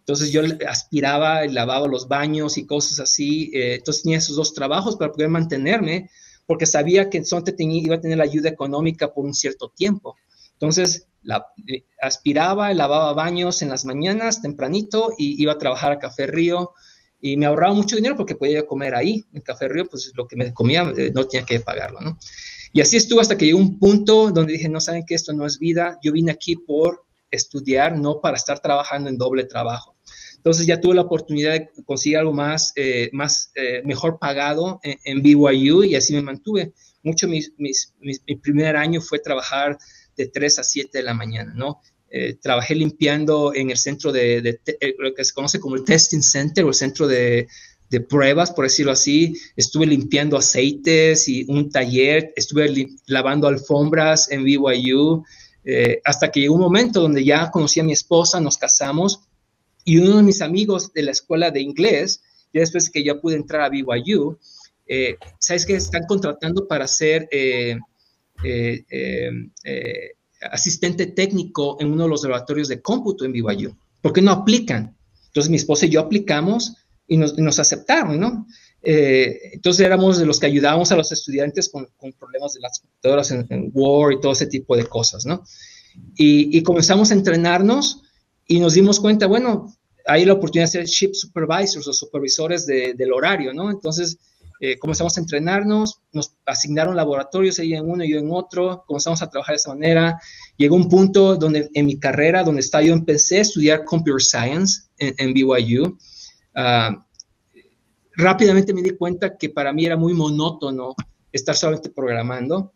Entonces 0.00 0.32
yo 0.32 0.42
aspiraba 0.68 1.44
y 1.44 1.52
lavaba 1.52 1.86
los 1.86 2.08
baños 2.08 2.58
y 2.58 2.66
cosas 2.66 3.00
así. 3.00 3.50
Eh, 3.54 3.76
entonces 3.76 4.02
tenía 4.02 4.18
esos 4.18 4.36
dos 4.36 4.54
trabajos 4.54 4.96
para 4.96 5.12
poder 5.12 5.28
mantenerme, 5.28 6.10
porque 6.46 6.66
sabía 6.66 7.08
que 7.08 7.24
Sonte 7.24 7.52
tenía, 7.52 7.82
iba 7.82 7.96
a 7.96 8.00
tener 8.00 8.18
la 8.18 8.24
ayuda 8.24 8.48
económica 8.48 9.12
por 9.12 9.24
un 9.24 9.34
cierto 9.34 9.72
tiempo. 9.74 10.16
Entonces 10.54 11.06
la, 11.22 11.46
eh, 11.66 11.84
aspiraba 12.00 12.72
lavaba 12.74 13.12
baños 13.12 13.62
en 13.62 13.68
las 13.68 13.84
mañanas 13.84 14.42
tempranito 14.42 15.12
y 15.16 15.40
iba 15.40 15.52
a 15.52 15.58
trabajar 15.58 15.92
a 15.92 15.98
Café 15.98 16.26
Río 16.26 16.72
y 17.20 17.36
me 17.36 17.46
ahorraba 17.46 17.74
mucho 17.74 17.96
dinero 17.96 18.16
porque 18.16 18.34
podía 18.34 18.66
comer 18.66 18.94
ahí. 18.94 19.26
En 19.32 19.42
Café 19.42 19.68
Río, 19.68 19.86
pues 19.86 20.12
lo 20.16 20.26
que 20.26 20.36
me 20.36 20.52
comía 20.54 20.92
eh, 20.96 21.12
no 21.14 21.26
tenía 21.26 21.46
que 21.46 21.60
pagarlo, 21.60 22.00
¿no? 22.00 22.18
Y 22.72 22.80
así 22.80 22.96
estuvo 22.96 23.20
hasta 23.20 23.36
que 23.36 23.46
llegó 23.46 23.58
un 23.58 23.78
punto 23.78 24.30
donde 24.30 24.52
dije, 24.54 24.68
no 24.68 24.80
saben 24.80 25.04
que 25.04 25.14
esto 25.14 25.32
no 25.32 25.44
es 25.44 25.58
vida. 25.58 25.98
Yo 26.02 26.12
vine 26.12 26.30
aquí 26.30 26.56
por 26.56 27.04
estudiar, 27.30 27.98
no 27.98 28.20
para 28.20 28.36
estar 28.36 28.60
trabajando 28.60 29.08
en 29.08 29.18
doble 29.18 29.44
trabajo. 29.44 29.96
Entonces 30.36 30.66
ya 30.66 30.80
tuve 30.80 30.94
la 30.94 31.02
oportunidad 31.02 31.52
de 31.52 31.70
conseguir 31.84 32.18
algo 32.18 32.32
más, 32.32 32.72
eh, 32.76 33.10
más 33.12 33.52
eh, 33.54 33.82
mejor 33.84 34.18
pagado 34.18 34.80
en, 34.82 35.22
BYU 35.22 35.84
y 35.84 35.94
así 35.94 36.14
me 36.14 36.22
mantuve. 36.22 36.72
Mucho 37.02 37.28
mi 37.28 38.36
primer 38.36 38.76
año 38.76 39.00
fue 39.00 39.18
trabajar 39.18 39.78
de 40.16 40.28
3 40.28 40.58
a 40.58 40.64
7 40.64 40.98
de 40.98 41.04
la 41.04 41.14
mañana, 41.14 41.52
¿no? 41.54 41.80
Eh, 42.12 42.34
trabajé 42.42 42.74
limpiando 42.74 43.54
en 43.54 43.70
el 43.70 43.76
centro 43.76 44.10
de, 44.10 44.60
lo 44.98 45.14
que 45.14 45.24
se 45.24 45.32
conoce 45.32 45.60
como 45.60 45.76
el 45.76 45.84
Testing 45.84 46.22
Center 46.22 46.64
o 46.64 46.68
el 46.68 46.74
centro 46.74 47.06
de, 47.06 47.46
de 47.88 48.00
pruebas, 48.00 48.50
por 48.50 48.64
decirlo 48.64 48.90
así. 48.92 49.36
Estuve 49.56 49.86
limpiando 49.86 50.36
aceites 50.36 51.28
y 51.28 51.44
un 51.48 51.70
taller, 51.70 52.32
estuve 52.34 52.88
lavando 53.06 53.46
alfombras 53.46 54.30
en 54.30 54.42
BYU, 54.42 55.24
hasta 56.04 56.30
que 56.30 56.40
llegó 56.40 56.54
un 56.54 56.62
momento 56.62 57.00
donde 57.00 57.24
ya 57.24 57.50
conocí 57.50 57.80
a 57.80 57.84
mi 57.84 57.92
esposa, 57.92 58.40
nos 58.40 58.56
casamos 58.56 59.20
y 59.84 59.98
uno 59.98 60.18
de 60.18 60.22
mis 60.22 60.42
amigos 60.42 60.92
de 60.92 61.02
la 61.02 61.10
escuela 61.10 61.50
de 61.50 61.60
inglés, 61.60 62.22
ya 62.52 62.60
después 62.60 62.90
que 62.90 63.02
yo 63.02 63.20
pude 63.20 63.36
entrar 63.36 63.62
a 63.62 63.68
BYU, 63.68 64.38
eh, 64.86 65.16
¿sabes 65.38 65.66
qué? 65.66 65.74
Están 65.74 66.04
contratando 66.06 66.66
para 66.66 66.86
ser 66.86 67.28
eh, 67.30 67.78
eh, 68.42 69.20
asistente 70.50 71.06
técnico 71.06 71.76
en 71.80 71.92
uno 71.92 72.04
de 72.04 72.08
los 72.10 72.22
laboratorios 72.22 72.68
de 72.68 72.80
cómputo 72.80 73.24
en 73.24 73.32
BYU. 73.32 73.76
¿Por 74.00 74.12
qué 74.12 74.22
no 74.22 74.32
aplican? 74.32 74.96
Entonces 75.26 75.50
mi 75.50 75.56
esposa 75.56 75.86
y 75.86 75.90
yo 75.90 76.00
aplicamos 76.00 76.76
y 77.06 77.16
nos, 77.16 77.58
aceptaron, 77.58 78.18
¿no? 78.20 78.46
Entonces 78.82 79.84
éramos 79.84 80.18
de 80.18 80.26
los 80.26 80.40
que 80.40 80.46
ayudábamos 80.46 80.90
a 80.90 80.96
los 80.96 81.12
estudiantes 81.12 81.68
con, 81.68 81.86
problemas 82.18 82.54
de 82.54 82.60
las 82.60 82.80
computadoras 82.80 83.30
en, 83.30 83.70
Word 83.74 84.14
y 84.14 84.20
todo 84.20 84.32
ese 84.32 84.46
tipo 84.46 84.76
de 84.76 84.86
cosas, 84.86 85.26
¿no? 85.26 85.44
Y, 86.16 86.56
y 86.56 86.62
comenzamos 86.62 87.10
a 87.10 87.14
entrenarnos 87.14 88.02
y 88.46 88.58
nos 88.58 88.74
dimos 88.74 89.00
cuenta, 89.00 89.26
bueno, 89.26 89.72
hay 90.06 90.24
la 90.24 90.34
oportunidad 90.34 90.66
de 90.66 90.72
ser 90.72 90.86
ship 90.86 91.14
supervisors 91.14 91.86
o 91.86 91.92
supervisores 91.92 92.66
del 92.66 93.12
horario, 93.12 93.52
¿no? 93.52 93.70
Entonces, 93.70 94.18
eh, 94.60 94.78
comenzamos 94.78 95.16
a 95.16 95.20
entrenarnos, 95.20 96.00
nos 96.12 96.34
asignaron 96.44 96.96
laboratorios 96.96 97.58
ahí 97.58 97.74
en 97.74 97.88
uno 97.88 98.04
y 98.04 98.10
yo 98.10 98.18
en 98.18 98.30
otro, 98.30 98.84
comenzamos 98.86 99.22
a 99.22 99.30
trabajar 99.30 99.54
de 99.54 99.56
esa 99.56 99.70
manera. 99.70 100.20
Llegó 100.56 100.76
un 100.76 100.88
punto 100.88 101.36
donde 101.36 101.70
en 101.72 101.86
mi 101.86 101.98
carrera, 101.98 102.42
donde 102.42 102.60
estaba 102.60 102.84
yo, 102.84 102.92
empecé 102.92 103.38
a 103.38 103.42
estudiar 103.42 103.84
computer 103.84 104.20
science 104.20 104.82
en, 104.98 105.32
BYU. 105.32 105.96
Ah, 106.54 107.06
rápidamente 108.20 108.72
me 108.72 108.82
di 108.82 108.90
cuenta 108.90 109.36
que 109.36 109.48
para 109.48 109.72
mí 109.72 109.84
era 109.84 109.96
muy 109.96 110.14
monótono 110.14 110.94
estar 111.32 111.56
solamente 111.56 111.90
programando. 111.90 112.72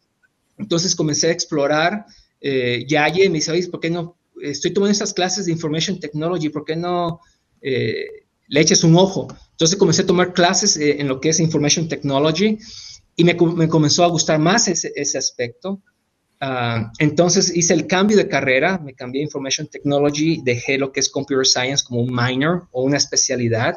Entonces 0.58 0.94
comencé 0.96 1.28
a 1.28 1.32
explorar. 1.32 2.06
Eh, 2.40 2.84
Yaye 2.88 3.28
me 3.28 3.36
dice, 3.36 3.68
¿por 3.68 3.80
qué 3.80 3.90
no 3.90 4.16
estoy 4.42 4.72
tomando 4.72 4.92
estas 4.92 5.14
clases 5.14 5.46
de 5.46 5.52
Information 5.52 6.00
Technology, 6.00 6.48
¿por 6.48 6.64
qué 6.64 6.76
no 6.76 7.20
eh, 7.62 8.24
le 8.48 8.60
eches 8.60 8.84
un 8.84 8.96
ojo. 8.96 9.28
Entonces 9.52 9.76
comencé 9.76 10.02
a 10.02 10.06
tomar 10.06 10.32
clases 10.32 10.76
eh, 10.76 11.00
en 11.00 11.08
lo 11.08 11.20
que 11.20 11.30
es 11.30 11.40
Information 11.40 11.88
Technology 11.88 12.58
y 13.16 13.24
me, 13.24 13.36
comenzó 13.36 14.04
a 14.04 14.08
gustar 14.08 14.38
más 14.38 14.68
ese, 14.68 15.18
aspecto. 15.18 15.80
Ah, 16.40 16.92
entonces 16.98 17.56
hice 17.56 17.72
el 17.74 17.86
cambio 17.86 18.16
de 18.16 18.28
carrera, 18.28 18.78
me 18.78 18.94
cambié 18.94 19.22
a 19.22 19.24
Information 19.24 19.68
Technology, 19.68 20.42
dejé 20.42 20.78
lo 20.78 20.92
que 20.92 21.00
es 21.00 21.08
Computer 21.08 21.46
Science 21.46 21.84
como 21.86 22.02
un 22.02 22.14
minor 22.14 22.68
o 22.72 22.82
una 22.82 22.96
especialidad. 22.96 23.76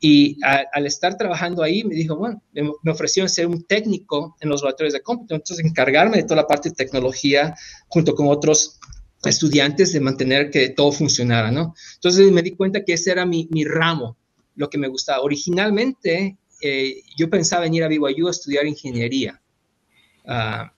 Y 0.00 0.38
al 0.42 0.86
estar 0.86 1.16
trabajando 1.16 1.62
ahí, 1.62 1.82
me 1.82 1.94
dijo, 1.94 2.16
bueno, 2.16 2.40
me, 2.52 2.92
ofrecieron 2.92 3.28
ser 3.28 3.48
un 3.48 3.64
técnico 3.64 4.36
en 4.40 4.48
los 4.48 4.62
laboratorios 4.62 4.92
de 4.92 5.02
cómputo, 5.02 5.34
entonces 5.34 5.64
encargarme 5.64 6.18
de 6.18 6.22
toda 6.22 6.36
la 6.36 6.46
parte 6.46 6.68
de 6.68 6.76
tecnología 6.76 7.56
junto 7.88 8.14
con 8.14 8.28
otros 8.28 8.78
estudiantes 9.24 9.92
de 9.92 10.00
mantener 10.00 10.50
que 10.50 10.68
todo 10.68 10.92
funcionara, 10.92 11.50
¿no? 11.50 11.74
Entonces 11.94 12.30
me 12.30 12.42
di 12.42 12.52
cuenta 12.52 12.84
que 12.84 12.92
ese 12.92 13.10
era 13.10 13.26
mi, 13.26 13.48
mi 13.50 13.64
ramo, 13.64 14.16
lo 14.54 14.70
que 14.70 14.78
me 14.78 14.86
gustaba. 14.86 15.22
Originalmente 15.22 16.38
eh, 16.60 17.02
yo 17.16 17.28
pensaba 17.28 17.62
venir 17.62 17.82
a 17.82 17.88
BYU 17.88 18.28
a 18.28 18.30
estudiar 18.30 18.66
ingeniería. 18.66 19.40
Uh, 20.24 20.68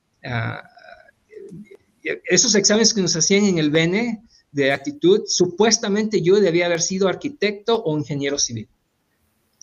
esos 2.25 2.55
exámenes 2.55 2.95
que 2.95 3.03
nos 3.03 3.17
hacían 3.17 3.45
en 3.45 3.59
el 3.59 3.71
BNE 3.71 4.23
de 4.53 4.73
actitud, 4.73 5.23
supuestamente 5.27 6.23
yo 6.23 6.41
debía 6.41 6.67
haber 6.67 6.81
sido 6.81 7.09
arquitecto 7.09 7.83
o 7.83 7.97
ingeniero 7.97 8.39
civil. 8.39 8.69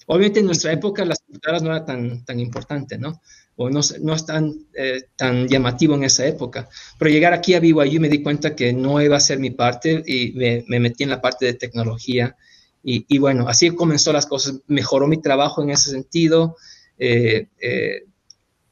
Obviamente 0.10 0.40
en 0.40 0.46
nuestra 0.46 0.72
época 0.72 1.04
las 1.04 1.20
computadoras 1.20 1.62
no 1.62 1.70
era 1.70 1.86
tan, 1.86 2.24
tan 2.24 2.40
importante, 2.40 2.98
¿no? 2.98 3.22
O 3.58 3.70
no, 3.70 3.82
no 4.02 4.14
es 4.14 4.26
tan, 4.26 4.54
eh, 4.74 5.02
tan 5.18 5.50
llamativo 5.50 5.96
en 5.96 6.06
esa 6.06 6.26
época. 6.26 6.70
Pero 6.98 7.12
llegar 7.12 7.34
aquí 7.34 7.56
a 7.56 7.60
BYU 7.60 8.00
me 8.00 8.08
di 8.08 8.24
cuenta 8.24 8.56
que 8.56 8.72
no 8.72 9.02
iba 9.02 9.18
a 9.18 9.22
ser 9.22 9.38
mi 9.40 9.50
parte 9.50 10.02
y 10.06 10.32
me, 10.32 10.64
me 10.68 10.80
metí 10.80 11.04
en 11.04 11.10
la 11.10 11.22
parte 11.22 11.46
de 11.46 11.56
tecnología. 11.56 12.38
Y, 12.84 13.06
y, 13.10 13.18
bueno, 13.18 13.50
así 13.50 13.70
comenzó 13.72 14.14
las 14.14 14.26
cosas. 14.26 14.62
Mejoró 14.68 15.08
mi 15.08 15.22
trabajo 15.22 15.62
en 15.62 15.72
ese 15.72 15.92
sentido 15.92 16.56
eh, 16.98 17.50
eh, 17.62 18.06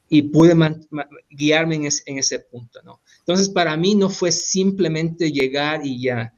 y 0.08 0.22
pude 0.22 0.56
guiarme 1.30 1.76
en, 1.76 1.90
en, 2.06 2.18
ese 2.18 2.40
punto, 2.40 2.82
¿no? 2.84 3.02
Entonces, 3.20 3.50
para 3.50 3.76
mí 3.76 3.96
no 3.96 4.10
fue 4.10 4.32
simplemente 4.32 5.34
llegar 5.34 5.86
y 5.86 6.02
ya. 6.02 6.34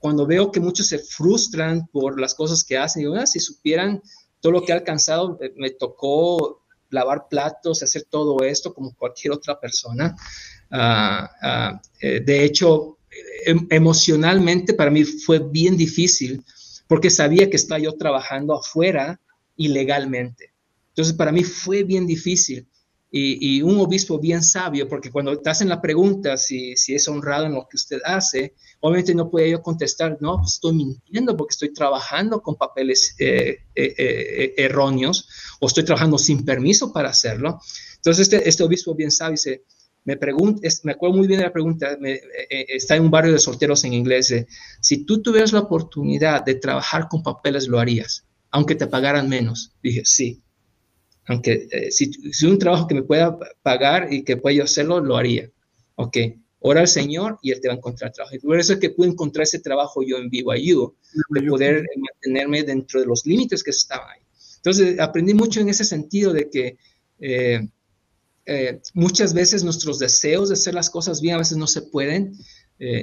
cuando 0.00 0.26
veo 0.26 0.50
que 0.50 0.60
muchos 0.60 0.86
se 0.86 0.98
frustran 0.98 1.86
por 1.88 2.20
las 2.20 2.34
cosas 2.34 2.64
que 2.64 2.78
hacen, 2.78 3.02
digo, 3.02 3.14
ah, 3.14 3.26
si 3.26 3.40
supieran 3.40 4.00
todo 4.44 4.52
lo 4.52 4.62
que 4.62 4.72
he 4.72 4.74
alcanzado, 4.74 5.38
eh, 5.40 5.54
me 5.56 5.70
tocó 5.70 6.60
lavar 6.90 7.28
platos, 7.30 7.82
hacer 7.82 8.04
todo 8.10 8.44
esto 8.44 8.74
como 8.74 8.94
cualquier 8.94 9.32
otra 9.32 9.58
persona. 9.58 10.14
Ah, 10.70 11.30
ah, 11.40 11.82
eh, 11.98 12.20
de 12.20 12.44
hecho, 12.44 12.98
em, 13.46 13.66
emocionalmente 13.70 14.74
para 14.74 14.90
mí 14.90 15.02
fue 15.04 15.38
bien 15.38 15.78
difícil 15.78 16.44
porque 16.86 17.08
sabía 17.08 17.48
que 17.48 17.56
estaba 17.56 17.78
yo 17.78 17.96
trabajando 17.96 18.52
afuera 18.52 19.18
ilegalmente. 19.56 20.52
Entonces, 20.88 21.14
para 21.14 21.32
mí 21.32 21.42
fue 21.42 21.82
bien 21.82 22.06
difícil 22.06 22.66
y, 23.16 23.62
un 23.62 23.78
obispo 23.78 24.18
bien 24.18 24.42
sabio, 24.42 24.88
porque 24.88 25.12
cuando 25.12 25.38
te 25.38 25.48
hacen 25.48 25.68
la 25.68 25.80
pregunta 25.80 26.36
si, 26.36 26.74
es 26.88 27.06
honrado 27.06 27.46
en 27.46 27.54
lo 27.54 27.68
que 27.68 27.76
usted 27.76 28.00
hace, 28.04 28.54
obviamente 28.80 29.14
no 29.14 29.30
puede 29.30 29.50
yo 29.50 29.62
contestar, 29.62 30.18
no, 30.20 30.38
pues 30.38 30.54
estoy 30.54 30.74
mintiendo 30.74 31.36
porque 31.36 31.52
estoy 31.52 31.72
trabajando 31.72 32.42
con 32.42 32.56
papeles 32.56 33.14
eh, 33.20 33.58
eh, 33.72 33.94
eh, 33.96 34.54
erróneos 34.56 35.28
o 35.60 35.68
estoy 35.68 35.84
trabajando 35.84 36.18
sin 36.18 36.44
permiso 36.44 36.92
para 36.92 37.10
hacerlo. 37.10 37.60
Entonces 37.94 38.22
este, 38.28 38.48
este 38.48 38.64
obispo 38.64 38.96
bien 38.96 39.12
sabio 39.12 39.34
dice, 39.34 39.62
me 40.02 40.16
pregunta, 40.16 40.68
me 40.82 40.92
acuerdo 40.92 41.16
muy 41.16 41.28
bien 41.28 41.38
de 41.38 41.46
la 41.46 41.52
pregunta, 41.52 41.96
está 42.50 42.96
en 42.96 43.04
un 43.04 43.12
barrio 43.12 43.32
de 43.32 43.38
solteros 43.38 43.84
en 43.84 43.92
inglés, 43.92 44.34
si 44.80 45.04
tú 45.04 45.22
tuvieras 45.22 45.52
la 45.52 45.60
oportunidad 45.60 46.44
de 46.44 46.56
trabajar 46.56 47.06
con 47.08 47.22
papeles, 47.22 47.68
lo 47.68 47.78
harías, 47.78 48.26
aunque 48.50 48.74
te 48.74 48.88
pagaran 48.88 49.28
menos. 49.28 49.72
Dije, 49.80 50.02
sí 50.04 50.43
aunque 51.26 51.68
eh, 51.70 51.90
si, 51.90 52.12
si, 52.12 52.46
un 52.46 52.58
trabajo 52.58 52.86
que 52.86 52.94
me 52.94 53.02
pueda 53.02 53.38
pagar 53.62 54.12
y 54.12 54.22
que 54.24 54.36
pueda 54.36 54.56
yo 54.56 54.64
hacerlo, 54.64 55.00
lo 55.00 55.16
haría. 55.16 55.50
Ok, 55.96 56.16
ora 56.60 56.80
al 56.80 56.88
Señor 56.88 57.38
y 57.42 57.52
Él 57.52 57.60
te 57.60 57.68
va 57.68 57.74
a 57.74 57.76
encontrar 57.76 58.12
trabajo. 58.12 58.36
Y 58.36 58.40
por 58.40 58.58
eso 58.58 58.74
es 58.74 58.78
que 58.78 58.90
pude 58.90 59.08
encontrar 59.08 59.44
ese 59.44 59.60
trabajo 59.60 60.02
yo 60.02 60.18
en 60.18 60.28
BYU, 60.28 60.94
de 61.30 61.42
poder 61.42 61.86
mantenerme 61.96 62.62
dentro 62.62 63.00
de 63.00 63.06
los 63.06 63.24
límites 63.24 63.62
que 63.62 63.70
estaban 63.70 64.08
ahí. 64.10 64.20
Entonces, 64.56 64.98
aprendí 64.98 65.34
mucho 65.34 65.60
en 65.60 65.68
ese 65.68 65.84
sentido 65.84 66.32
de 66.32 66.48
que 66.50 66.78
eh, 67.20 67.68
eh, 68.46 68.80
muchas 68.92 69.32
veces 69.32 69.62
nuestros 69.62 69.98
deseos 69.98 70.48
de 70.48 70.54
hacer 70.54 70.74
las 70.74 70.90
cosas 70.90 71.20
bien 71.20 71.36
a 71.36 71.38
veces 71.38 71.56
no 71.56 71.66
se 71.66 71.82
pueden. 71.82 72.36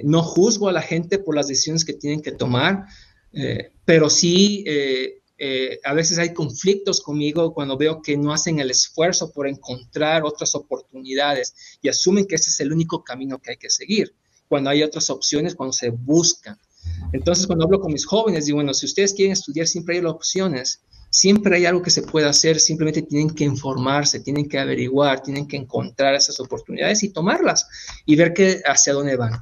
no 0.04 0.22
juzgo 0.22 0.68
a 0.68 0.74
la 0.74 0.82
gente 0.82 1.18
por 1.18 1.34
las 1.36 1.48
decisiones 1.48 1.86
que 1.86 1.94
tienen 1.94 2.22
que 2.22 2.34
tomar, 2.34 2.86
pero 3.86 4.10
sí 4.10 4.66
eh, 5.44 5.80
a 5.84 5.96
veces 5.96 6.20
hay 6.20 6.36
conflictos 6.36 7.02
conmigo 7.02 7.52
cuando 7.52 7.76
veo 7.76 8.00
que 8.04 8.16
no 8.16 8.32
hacen 8.32 8.60
el 8.60 8.70
esfuerzo 8.70 9.32
por 9.32 9.48
encontrar 9.48 10.24
otras 10.24 10.54
oportunidades 10.54 11.80
y 11.82 11.90
asumen 11.90 12.28
que 12.28 12.36
ese 12.36 12.52
es 12.52 12.60
el 12.60 12.72
único 12.72 13.04
camino 13.04 13.40
que 13.40 13.50
hay 13.50 13.58
que 13.58 13.72
seguir, 13.72 14.14
cuando 14.48 14.70
hay 14.70 14.84
otras 14.84 15.10
opciones, 15.10 15.56
cuando 15.56 15.74
se 15.74 15.90
buscan. 15.90 16.60
Entonces, 17.12 17.48
cuando 17.48 17.66
hablo 17.66 17.80
con 17.80 17.92
mis 17.92 18.06
jóvenes, 18.06 18.46
digo, 18.46 18.58
bueno, 18.58 18.72
si 18.76 18.86
ustedes 18.86 19.16
quieren 19.16 19.32
estudiar, 19.32 19.66
siempre 19.66 19.98
hay 19.98 20.06
opciones, 20.06 20.82
siempre 21.10 21.56
hay 21.56 21.66
algo 21.66 21.82
que 21.82 21.90
se 21.90 22.04
puede 22.04 22.28
hacer, 22.28 22.60
simplemente 22.60 23.02
tienen 23.02 23.32
que 23.32 23.44
informarse, 23.44 24.20
tienen 24.20 24.48
que 24.48 24.60
averiguar, 24.60 25.24
tienen 25.24 25.48
que 25.48 25.58
encontrar 25.58 26.14
esas 26.14 26.40
oportunidades 26.40 27.02
y 27.02 27.10
tomarlas 27.10 27.68
y 28.06 28.16
ver 28.16 28.36
que, 28.36 28.62
hacia 28.64 28.94
dónde 28.94 29.16
van. 29.16 29.42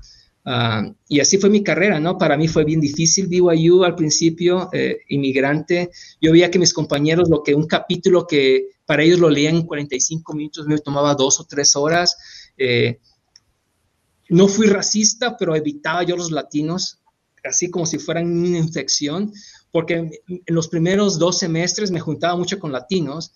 Ah, 0.52 0.91
y 1.08 1.20
así 1.20 1.38
fue 1.38 1.52
mi 1.52 1.62
carrera, 1.62 2.00
¿no? 2.00 2.18
Para 2.18 2.36
mí 2.36 2.47
fue 2.47 2.66
bien 2.66 2.82
difícil 2.82 3.28
BYU 3.28 3.84
al 3.84 3.93
principio, 3.93 4.68
eh, 4.74 5.02
inmigrante. 5.10 5.91
Yo 6.20 6.32
veía 6.32 6.50
que 6.50 6.58
mis 6.58 6.74
compañeros, 6.74 7.30
lo 7.30 7.43
que 7.43 7.54
un 7.54 7.68
capítulo 7.68 8.26
que 8.26 8.70
para 8.84 9.04
ellos 9.04 9.20
lo 9.20 9.30
leían 9.30 9.58
en 9.58 9.68
45 9.68 10.34
minutos, 10.34 10.66
me 10.66 10.80
tomaba 10.80 11.14
dos 11.14 11.39
o 11.39 11.43
tres 11.43 11.76
horas. 11.76 12.18
Eh, 12.58 12.97
no 14.30 14.47
fui 14.47 14.66
racista, 14.66 15.38
pero 15.38 15.56
evitaba 15.56 16.02
yo 16.02 16.18
los 16.18 16.32
latinos, 16.32 17.00
así 17.43 17.70
como 17.70 17.86
si 17.86 18.00
fueran 18.00 18.36
una 18.36 18.58
infección, 18.58 19.32
porque 19.72 20.24
en 20.28 20.41
los 20.47 20.68
primeros 20.68 21.20
dos 21.20 21.38
semestres 21.38 21.91
me 21.91 22.00
juntaba 22.00 22.36
mucho 22.36 22.58
con 22.58 22.72
latinos 22.72 23.34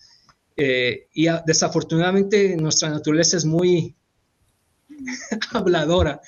eh, 0.56 1.06
y 1.14 1.28
desafortunadamente 1.46 2.56
nuestra 2.56 2.90
naturaleza 2.90 3.36
es 3.36 3.44
muy 3.44 3.94
habladora. 5.52 6.20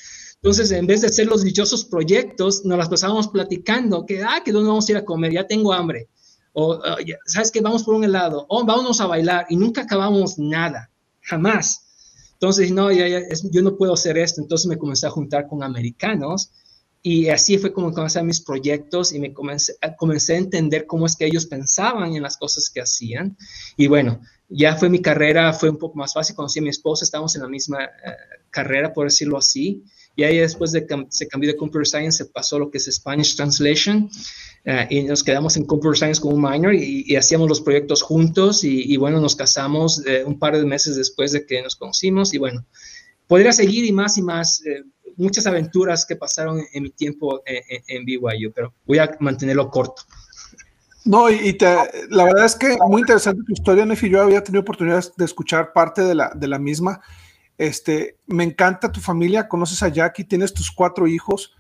Entonces, 0.47 0.70
en 0.70 0.86
vez 0.86 1.01
de 1.01 1.09
hacer 1.09 1.26
los 1.26 1.42
dichosos 1.42 1.84
proyectos, 1.84 2.64
nos 2.64 2.78
las 2.78 2.88
pasábamos 2.88 3.26
platicando, 3.26 4.07
que, 4.07 4.22
ah, 4.22 4.42
que 4.44 4.53
dónde 4.53 4.68
vamos 4.68 4.88
a 4.88 4.92
ir 4.92 4.97
a 4.97 5.05
comer, 5.05 5.32
ya 5.32 5.44
tengo 5.44 5.72
hambre. 5.72 6.09
O, 6.53 6.74
ah, 6.74 6.97
¿sabes 7.24 7.51
qué? 7.51 7.61
Vamos 7.61 7.82
por 7.82 7.94
un 7.94 8.05
helado. 8.05 8.47
O 8.49 8.64
vamos 8.64 9.01
a 9.01 9.09
bailar. 9.09 9.47
Y 9.49 9.57
nunca 9.57 9.80
acabamos 9.80 10.38
nada, 10.38 10.88
jamás. 11.20 12.28
Entonces, 12.34 12.70
no, 12.70 12.92
ya, 12.92 13.09
ya, 13.09 13.22
yo 13.51 13.61
no 13.61 13.76
puedo 13.76 13.94
hacer 13.94 14.18
esto. 14.18 14.40
Entonces 14.40 14.68
me 14.68 14.78
comencé 14.78 15.09
a 15.09 15.11
juntar 15.11 15.49
con 15.49 15.64
americanos 15.64 16.53
y 17.03 17.28
así 17.28 17.59
fue 17.59 17.72
como 17.72 17.92
comencé 17.92 18.22
mis 18.22 18.40
proyectos 18.40 19.12
y 19.12 19.18
me 19.18 19.32
comencé, 19.32 19.74
comencé 19.97 20.34
a 20.34 20.38
entender 20.38 20.86
cómo 20.86 21.07
es 21.07 21.16
que 21.16 21.26
ellos 21.26 21.47
pensaban 21.47 22.14
en 22.14 22.22
las 22.22 22.36
cosas 22.36 22.70
que 22.70 22.80
hacían. 22.80 23.36
Y 23.76 23.88
bueno, 23.88 24.20
ya 24.49 24.76
fue 24.76 24.90
mi 24.90 25.01
carrera, 25.01 25.53
fue 25.53 25.70
un 25.70 25.78
poco 25.78 25.99
más 25.99 26.14
fácil. 26.14 26.36
Conocí 26.36 26.61
a 26.61 26.62
mi 26.62 26.68
esposa, 26.68 27.05
estábamos 27.05 27.34
en 27.34 27.42
la 27.42 27.49
misma 27.49 27.82
eh, 27.82 27.88
carrera, 28.51 28.92
por 28.92 29.09
decirlo 29.09 29.38
así. 29.38 29.82
Y 30.17 30.25
ahí 30.25 30.39
después 30.39 30.73
de 30.73 30.87
que 30.87 31.07
se 31.11 31.29
cambió 31.29 31.51
de 31.51 31.57
Computer 31.57 31.87
Science, 31.87 32.25
se 32.25 32.31
pasó 32.31 32.59
lo 32.59 32.71
que 32.71 32.79
es 32.79 32.87
Spanish 32.91 33.37
Translation. 33.37 34.11
Eh, 34.64 34.87
y 34.91 35.03
nos 35.03 35.23
quedamos 35.23 35.57
en 35.59 35.67
Computer 35.67 35.97
Science 35.97 36.21
como 36.21 36.35
un 36.35 36.43
minor 36.43 36.75
y, 36.75 37.14
hacíamos 37.17 37.49
los 37.49 37.61
proyectos 37.61 38.01
juntos. 38.03 38.64
Y, 38.64 38.97
bueno, 38.97 39.21
nos 39.21 39.37
casamos 39.37 40.03
eh, 40.07 40.25
un 40.25 40.39
par 40.39 40.57
de 40.57 40.64
meses 40.64 40.97
después 40.97 41.33
de 41.33 41.45
que 41.45 41.62
nos 41.62 41.77
conocimos. 41.77 42.33
Y 42.33 42.39
bueno, 42.39 42.64
podría 43.27 43.53
seguir 43.53 43.85
y 43.85 43.93
más 43.93 44.17
y 44.17 44.23
más. 44.23 44.64
Eh, 44.64 44.83
muchas 45.19 45.47
aventuras 45.47 46.07
que 46.07 46.17
pasaron 46.17 46.62
en, 46.73 46.83
mi 46.83 46.91
tiempo 46.91 47.43
en, 47.47 47.83
en, 47.87 48.05
BYU, 48.05 48.53
pero 48.55 48.75
voy 48.87 48.99
a 48.99 49.17
mantenerlo 49.21 49.71
corto. 49.71 50.03
No, 51.05 51.31
y, 51.31 51.57
la 52.11 52.25
verdad 52.25 52.47
es 52.47 52.57
que 52.57 52.77
muy 52.89 53.03
interesante 53.03 53.43
tu 53.47 53.53
historia, 53.53 53.85
Nefi. 53.85 54.09
Yo 54.09 54.23
había 54.23 54.43
tenido 54.43 54.62
oportunidad 54.62 55.05
de 55.17 55.25
escuchar 55.25 55.73
parte 55.73 56.03
de 56.03 56.14
la, 56.14 56.33
de 56.35 56.49
la 56.49 56.59
misma. 56.59 57.01
Este, 57.59 58.19
me 58.27 58.45
encanta 58.45 58.93
tu 58.93 59.01
familia, 59.01 59.49
conoces 59.49 59.83
a 59.83 59.89
Jackie, 59.89 60.25
tienes 60.25 60.53
tus 60.53 60.71
cuatro 60.71 61.07
hijos, 61.07 61.57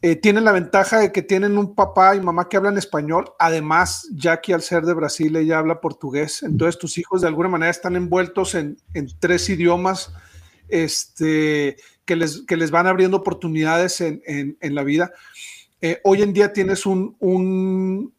eh, 0.00 0.14
tienen 0.14 0.44
la 0.44 0.52
ventaja 0.52 1.00
de 1.00 1.10
que 1.10 1.22
tienen 1.22 1.58
un 1.58 1.74
papá 1.74 2.14
y 2.14 2.20
mamá 2.20 2.48
que 2.48 2.56
hablan 2.56 2.78
español. 2.78 3.32
Además, 3.38 4.08
Jackie, 4.12 4.52
al 4.52 4.62
ser 4.62 4.84
de 4.84 4.94
Brasil, 4.94 5.34
ella 5.34 5.58
habla 5.58 5.80
portugués. 5.80 6.44
Entonces, 6.44 6.78
tus 6.78 6.98
hijos 6.98 7.22
de 7.22 7.28
alguna 7.28 7.48
manera 7.48 7.70
están 7.70 7.96
envueltos 7.96 8.54
en, 8.54 8.76
tres 9.18 9.48
idiomas 9.48 10.12
este, 10.68 11.76
que, 12.04 12.14
les, 12.14 12.70
van 12.70 12.86
abriendo 12.86 13.16
oportunidades 13.16 14.00
en, 14.00 14.56
la 14.60 14.84
vida. 14.84 15.12
Eh, 15.80 16.00
hoy 16.04 16.22
en 16.22 16.32
día 16.32 16.52
tienes 16.52 16.86
un, 16.86 18.14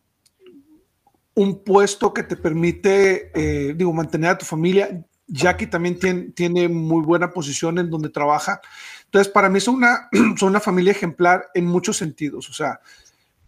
puesto 1.66 2.14
que 2.14 2.24
te 2.24 2.36
permite, 2.36 3.32
eh, 3.34 3.74
mantener 3.94 4.32
a 4.32 4.38
tu 4.38 4.46
familia. 4.46 5.06
Jackie 5.30 5.68
también 5.68 6.00
tiene, 6.00 6.32
tiene, 6.32 6.68
muy 6.68 7.04
buena 7.04 7.32
posición 7.32 7.78
en 7.78 7.90
donde 7.90 8.10
trabaja. 8.10 8.62
Entonces, 9.06 9.32
para 9.32 9.50
mí 9.50 9.60
son 9.60 9.76
una, 9.76 10.10
son 10.38 10.50
una 10.50 10.60
familia 10.60 10.92
ejemplar 10.92 11.50
en 11.54 11.66
muchos 11.66 11.98
sentidos. 11.98 12.50
O 12.50 12.54
sea, 12.54 12.80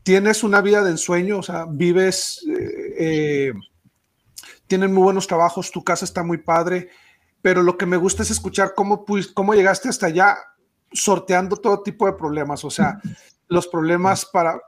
tienes 0.03 0.43
una 0.43 0.61
vida 0.61 0.83
de 0.83 0.91
ensueño, 0.91 1.39
o 1.39 1.43
sea, 1.43 1.65
vives, 1.67 2.45
eh, 2.97 3.51
tienen 4.67 4.93
muy 4.93 5.03
buenos 5.03 5.27
trabajos, 5.27 5.71
tu 5.71 5.83
casa 5.83 6.05
está 6.05 6.23
muy 6.23 6.37
padre, 6.37 6.89
pero 7.41 7.63
lo 7.63 7.77
que 7.77 7.85
me 7.85 7.97
gusta 7.97 8.23
es 8.23 8.31
escuchar 8.31 8.73
cómo, 8.75 9.05
cómo 9.33 9.53
llegaste 9.53 9.89
hasta 9.89 10.07
allá 10.07 10.37
sorteando 10.93 11.57
todo 11.57 11.83
tipo 11.83 12.05
de 12.05 12.13
problemas, 12.13 12.63
o 12.63 12.69
sea, 12.69 12.99
los 13.47 13.67
problemas 13.67 14.25
para, 14.25 14.59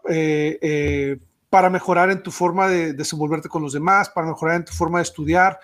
para 1.49 1.70
mejorar 1.70 2.09
en 2.11 2.24
tu 2.24 2.32
forma 2.32 2.68
de 2.68 2.93
desenvolverte 2.93 3.49
con 3.49 3.61
los 3.61 3.74
demás, 3.74 4.09
para 4.09 4.28
mejorar 4.28 4.55
en 4.57 4.66
tu 4.66 4.74
forma 4.74 4.99
de 4.99 5.03
estudiar, 5.03 5.59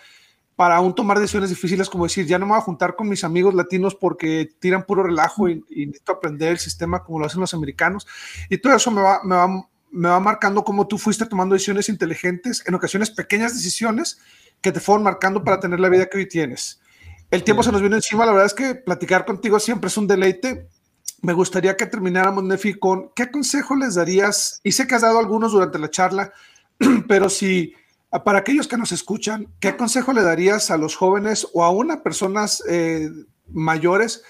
para 0.60 0.76
aún 0.76 0.94
tomar 0.94 1.18
decisiones 1.18 1.50
difíciles 1.52 1.90
como 1.90 2.04
decir, 2.04 2.26
ya 2.26 2.38
no 2.38 2.46
me 2.46 2.50
voy 2.52 2.58
a 2.58 2.64
juntar 2.64 2.98
con 2.98 3.08
mis 3.08 3.24
amigos 3.24 3.54
latinos 3.54 3.96
porque 3.96 4.50
tiran 4.60 4.84
puro 4.84 5.04
relajo 5.04 5.48
y, 5.48 5.64
necesito 5.70 6.12
aprender 6.12 6.50
el 6.50 6.60
sistema 6.60 7.02
como 7.02 7.18
lo 7.18 7.28
hacen 7.28 7.40
los 7.40 7.54
americanos. 7.54 8.06
Y 8.50 8.58
todo 8.58 8.76
eso 8.76 8.92
me 8.92 9.02
va, 9.02 9.22
me 9.24 9.38
va, 9.38 9.48
me 9.90 10.10
va 10.10 10.20
marcando 10.20 10.66
cómo 10.66 10.86
tú 10.86 10.98
fuiste 10.98 11.26
tomando 11.28 11.54
decisiones 11.54 11.88
inteligentes, 11.88 12.62
en 12.68 12.76
ocasiones 12.76 13.10
pequeñas 13.10 13.54
decisiones 13.54 14.20
que 14.60 14.74
te 14.74 14.82
fueron 14.82 15.04
marcando 15.04 15.46
para 15.46 15.62
tener 15.62 15.80
la 15.80 15.88
vida 15.88 16.08
que 16.08 16.18
hoy 16.18 16.28
tienes. 16.28 16.82
El 17.32 17.46
tiempo 17.46 17.64
se 17.64 17.72
nos 17.72 17.80
viene 17.80 17.96
encima, 17.96 18.26
la 18.26 18.34
verdad 18.34 18.48
es 18.48 18.54
que 18.54 18.76
platicar 18.76 19.24
contigo 19.24 19.62
siempre 19.62 19.88
es 19.88 19.96
un 19.96 20.08
deleite. 20.08 20.68
Me 21.22 21.32
gustaría 21.32 21.78
que 21.78 21.86
termináramos, 21.86 22.44
Nefi, 22.44 22.74
con 22.74 23.12
qué 23.16 23.32
consejo 23.32 23.78
les 23.78 23.96
darías, 23.96 24.60
y 24.66 24.74
sé 24.74 24.88
que 24.88 24.96
has 24.96 25.04
dado 25.04 25.20
algunos 25.20 25.54
durante 25.54 25.80
la 25.80 25.90
charla, 25.90 26.34
pero 27.08 27.30
si 27.30 27.76
para 28.12 28.40
aquellos 28.40 28.68
que 28.68 28.78
nos 28.78 28.92
escuchan, 28.92 29.54
¿qué 29.60 29.78
consejo 29.78 30.14
le 30.14 30.24
darías 30.24 30.72
a 30.72 30.78
los 30.78 30.96
jóvenes 30.96 31.48
o 31.54 31.64
aún 31.64 31.92
a 31.92 32.02
personas 32.02 32.64
eh, 32.68 33.08
mayores 33.48 34.24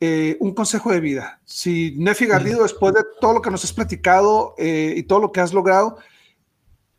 eh, 0.00 0.38
un 0.40 0.54
consejo 0.54 0.90
de 0.90 1.00
vida? 1.00 1.40
Si 1.44 1.94
Nefi 1.98 2.26
Garrido, 2.26 2.62
después 2.62 2.94
de 2.94 3.02
todo 3.20 3.34
lo 3.34 3.42
que 3.42 3.50
nos 3.50 3.62
has 3.62 3.74
platicado 3.74 4.54
eh, 4.56 4.94
y 4.96 5.02
todo 5.02 5.20
lo 5.20 5.32
que 5.32 5.40
has 5.40 5.52
logrado, 5.52 5.98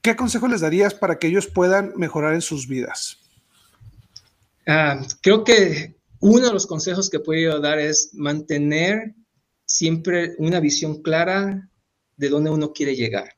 ¿qué 0.01 0.15
consejo 0.15 0.47
les 0.47 0.61
darías 0.61 0.93
para 0.93 1.17
que 1.17 1.27
ellos 1.27 1.47
puedan 1.47 1.93
mejorar 1.95 2.35
en 2.35 2.41
sus 2.41 2.67
vidas? 2.67 3.17
Ah, 4.67 4.99
creo 5.21 5.43
que 5.43 5.95
uno 6.19 6.47
de 6.47 6.53
los 6.53 6.67
consejos 6.67 7.09
que 7.09 7.19
puedo 7.19 7.59
dar 7.59 7.79
es 7.79 8.11
mantener 8.13 9.15
siempre 9.65 10.35
una 10.37 10.59
visión 10.59 11.01
clara 11.01 11.67
de 12.15 12.29
dónde 12.29 12.51
uno 12.51 12.73
quiere 12.73 12.95
llegar. 12.95 13.35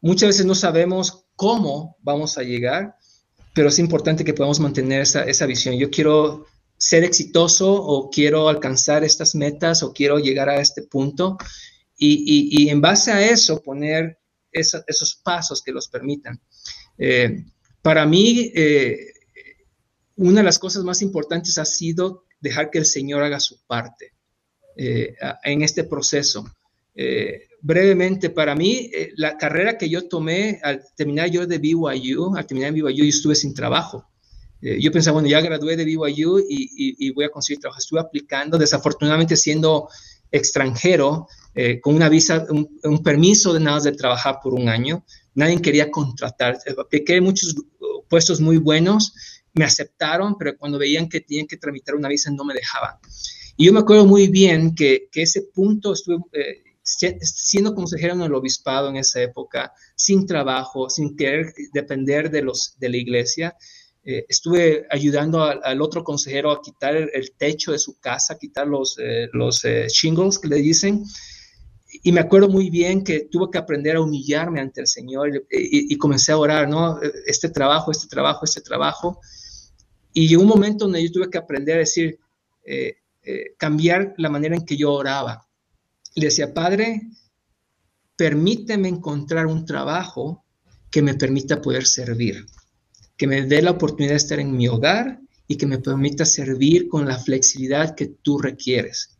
muchas 0.00 0.28
veces 0.28 0.46
no 0.46 0.54
sabemos 0.54 1.21
cómo 1.36 1.96
vamos 2.00 2.38
a 2.38 2.42
llegar, 2.42 2.96
pero 3.54 3.68
es 3.68 3.78
importante 3.78 4.24
que 4.24 4.34
podamos 4.34 4.60
mantener 4.60 5.02
esa, 5.02 5.46
visión. 5.46 5.76
Yo 5.76 5.90
quiero 5.90 6.46
ser 6.76 7.04
exitoso 7.04 7.72
o 7.72 8.10
quiero 8.10 8.48
alcanzar 8.48 9.04
estas 9.04 9.34
metas 9.34 9.82
o 9.82 9.92
quiero 9.92 10.18
llegar 10.18 10.48
a 10.48 10.60
este 10.60 10.82
punto 10.82 11.36
y, 11.96 12.68
en 12.68 12.80
base 12.80 13.12
a 13.12 13.24
eso 13.24 13.62
poner 13.62 14.18
esos 14.50 15.20
pasos 15.22 15.62
que 15.62 15.72
los 15.72 15.88
permitan. 15.88 16.40
Eh, 16.98 17.44
para 17.80 18.06
mí, 18.06 18.50
eh, 18.54 18.96
una 20.16 20.40
de 20.40 20.44
las 20.44 20.58
cosas 20.58 20.84
más 20.84 21.02
importantes 21.02 21.58
ha 21.58 21.64
sido 21.64 22.24
dejar 22.40 22.70
que 22.70 22.78
el 22.78 22.86
Señor 22.86 23.22
haga 23.22 23.40
su 23.40 23.60
parte 23.66 24.12
eh, 24.76 25.14
en 25.44 25.62
este 25.62 25.84
proceso 25.84 26.44
brevemente, 27.62 28.28
para 28.28 28.54
mí, 28.56 28.90
eh, 28.92 29.12
la 29.16 29.38
carrera 29.38 29.78
que 29.78 29.88
yo 29.88 30.08
tomé 30.08 30.60
al 30.64 30.82
terminar 30.96 31.30
yo 31.30 31.46
de 31.46 31.58
BYU, 31.58 32.36
al 32.36 32.46
terminar 32.46 32.70
en 32.70 32.74
BYU, 32.74 32.90
yo 32.90 33.04
estuve 33.04 33.36
sin 33.36 33.54
trabajo. 33.54 34.04
Eh, 34.60 34.78
yo 34.80 34.90
pensaba, 34.90 35.14
bueno, 35.14 35.28
ya 35.28 35.40
gradué 35.40 35.76
de 35.76 35.84
BYU 35.84 36.40
y, 36.48 37.10
voy 37.12 37.24
a 37.24 37.30
conseguir 37.30 37.60
trabajo. 37.60 37.78
Estuve 37.78 38.00
aplicando, 38.00 38.58
desafortunadamente 38.58 39.36
siendo 39.36 39.88
extranjero, 40.32 41.28
eh, 41.54 41.80
con 41.80 41.94
una 41.94 42.08
visa, 42.08 42.46
un, 42.50 43.02
permiso 43.02 43.54
de 43.54 43.60
nada 43.60 43.80
de 43.80 43.92
trabajar 43.92 44.40
por 44.42 44.54
un 44.54 44.68
año. 44.68 45.04
Nadie 45.34 45.62
quería 45.62 45.90
contratar. 45.90 46.58
Apliqué 46.76 47.20
muchos 47.20 47.54
puestos 48.08 48.40
muy 48.40 48.56
buenos, 48.56 49.14
me 49.54 49.64
aceptaron, 49.64 50.36
pero 50.36 50.56
cuando 50.56 50.78
veían 50.78 51.08
que 51.08 51.20
tenían 51.20 51.46
que 51.46 51.56
tramitar 51.56 51.94
una 51.94 52.08
visa 52.08 52.30
no 52.30 52.44
me 52.44 52.54
dejaban. 52.54 52.96
Y 53.56 53.66
yo 53.66 53.72
me 53.72 53.80
acuerdo 53.80 54.06
muy 54.06 54.28
bien 54.28 54.74
que, 54.74 55.08
que 55.12 55.22
ese 55.22 55.42
punto 55.42 55.92
estuve 55.92 56.16
siendo 56.82 57.74
consejero 57.74 58.14
en 58.14 58.22
el 58.22 58.34
obispado 58.34 58.88
en 58.88 58.96
esa 58.96 59.22
época, 59.22 59.72
sin 59.94 60.26
trabajo, 60.26 60.90
sin 60.90 61.16
querer 61.16 61.52
depender 61.72 62.30
de, 62.30 62.42
los, 62.42 62.76
de 62.78 62.88
la 62.88 62.96
iglesia, 62.96 63.56
eh, 64.04 64.26
estuve 64.28 64.84
ayudando 64.90 65.44
al, 65.44 65.80
otro 65.80 66.02
consejero 66.02 66.50
a 66.50 66.60
quitar 66.60 66.96
el, 66.96 67.32
techo 67.36 67.70
de 67.70 67.78
su 67.78 68.00
casa, 68.00 68.36
quitar 68.36 68.66
los, 68.66 68.98
eh, 68.98 69.28
los 69.32 69.64
eh, 69.64 69.86
shingles 69.88 70.38
que 70.40 70.48
le 70.48 70.56
dicen. 70.56 71.04
Y 72.02 72.10
me 72.10 72.20
acuerdo 72.20 72.48
muy 72.48 72.68
bien 72.68 73.04
que 73.04 73.28
tuve 73.30 73.48
que 73.52 73.58
aprender 73.58 73.96
a 73.96 74.00
humillarme 74.00 74.60
ante 74.60 74.80
el 74.80 74.86
Señor 74.88 75.30
y, 75.50 75.92
y, 75.92 75.96
comencé 75.98 76.32
a 76.32 76.38
orar, 76.38 76.68
¿no? 76.68 76.98
Este 77.26 77.50
trabajo, 77.50 77.90
este 77.92 78.08
trabajo, 78.08 78.44
este 78.44 78.62
trabajo. 78.62 79.20
Y 80.12 80.26
llegó 80.26 80.42
un 80.42 80.48
momento 80.48 80.86
donde 80.86 81.04
yo 81.04 81.12
tuve 81.12 81.30
que 81.30 81.38
aprender 81.38 81.76
a 81.76 81.80
decir, 81.80 82.18
cambiar 83.58 84.14
la 84.16 84.30
manera 84.30 84.56
en 84.56 84.64
que 84.64 84.76
yo 84.76 84.92
oraba 84.92 85.46
le 86.14 86.26
decía, 86.26 86.52
Padre, 86.52 87.02
permíteme 88.16 88.88
encontrar 88.88 89.46
un 89.46 89.64
trabajo 89.64 90.44
que 90.90 91.02
me 91.02 91.14
permita 91.14 91.60
poder 91.60 91.86
servir, 91.86 92.46
que 93.16 93.26
me 93.26 93.42
dé 93.42 93.62
la 93.62 93.72
oportunidad 93.72 94.12
de 94.12 94.18
estar 94.18 94.38
en 94.38 94.56
mi 94.56 94.68
hogar 94.68 95.20
y 95.48 95.56
que 95.56 95.66
me 95.66 95.78
permita 95.78 96.24
servir 96.24 96.88
con 96.88 97.06
la 97.06 97.18
flexibilidad 97.18 97.94
que 97.94 98.06
tú 98.06 98.38
requieres. 98.38 99.18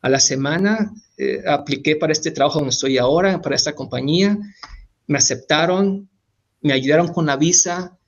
A 0.00 0.08
la 0.08 0.20
semana 0.20 0.92
eh, 1.16 1.42
apliqué 1.46 1.96
para 1.96 2.12
este 2.12 2.30
trabajo 2.30 2.58
donde 2.58 2.74
estoy 2.74 2.98
ahora, 2.98 3.40
para 3.40 3.56
esta 3.56 3.74
compañía, 3.74 4.38
me 5.06 5.18
aceptaron, 5.18 6.08
me 6.60 6.72
ayudaron 6.72 7.08
con 7.08 7.26
la 7.26 7.36
visa 7.36 7.98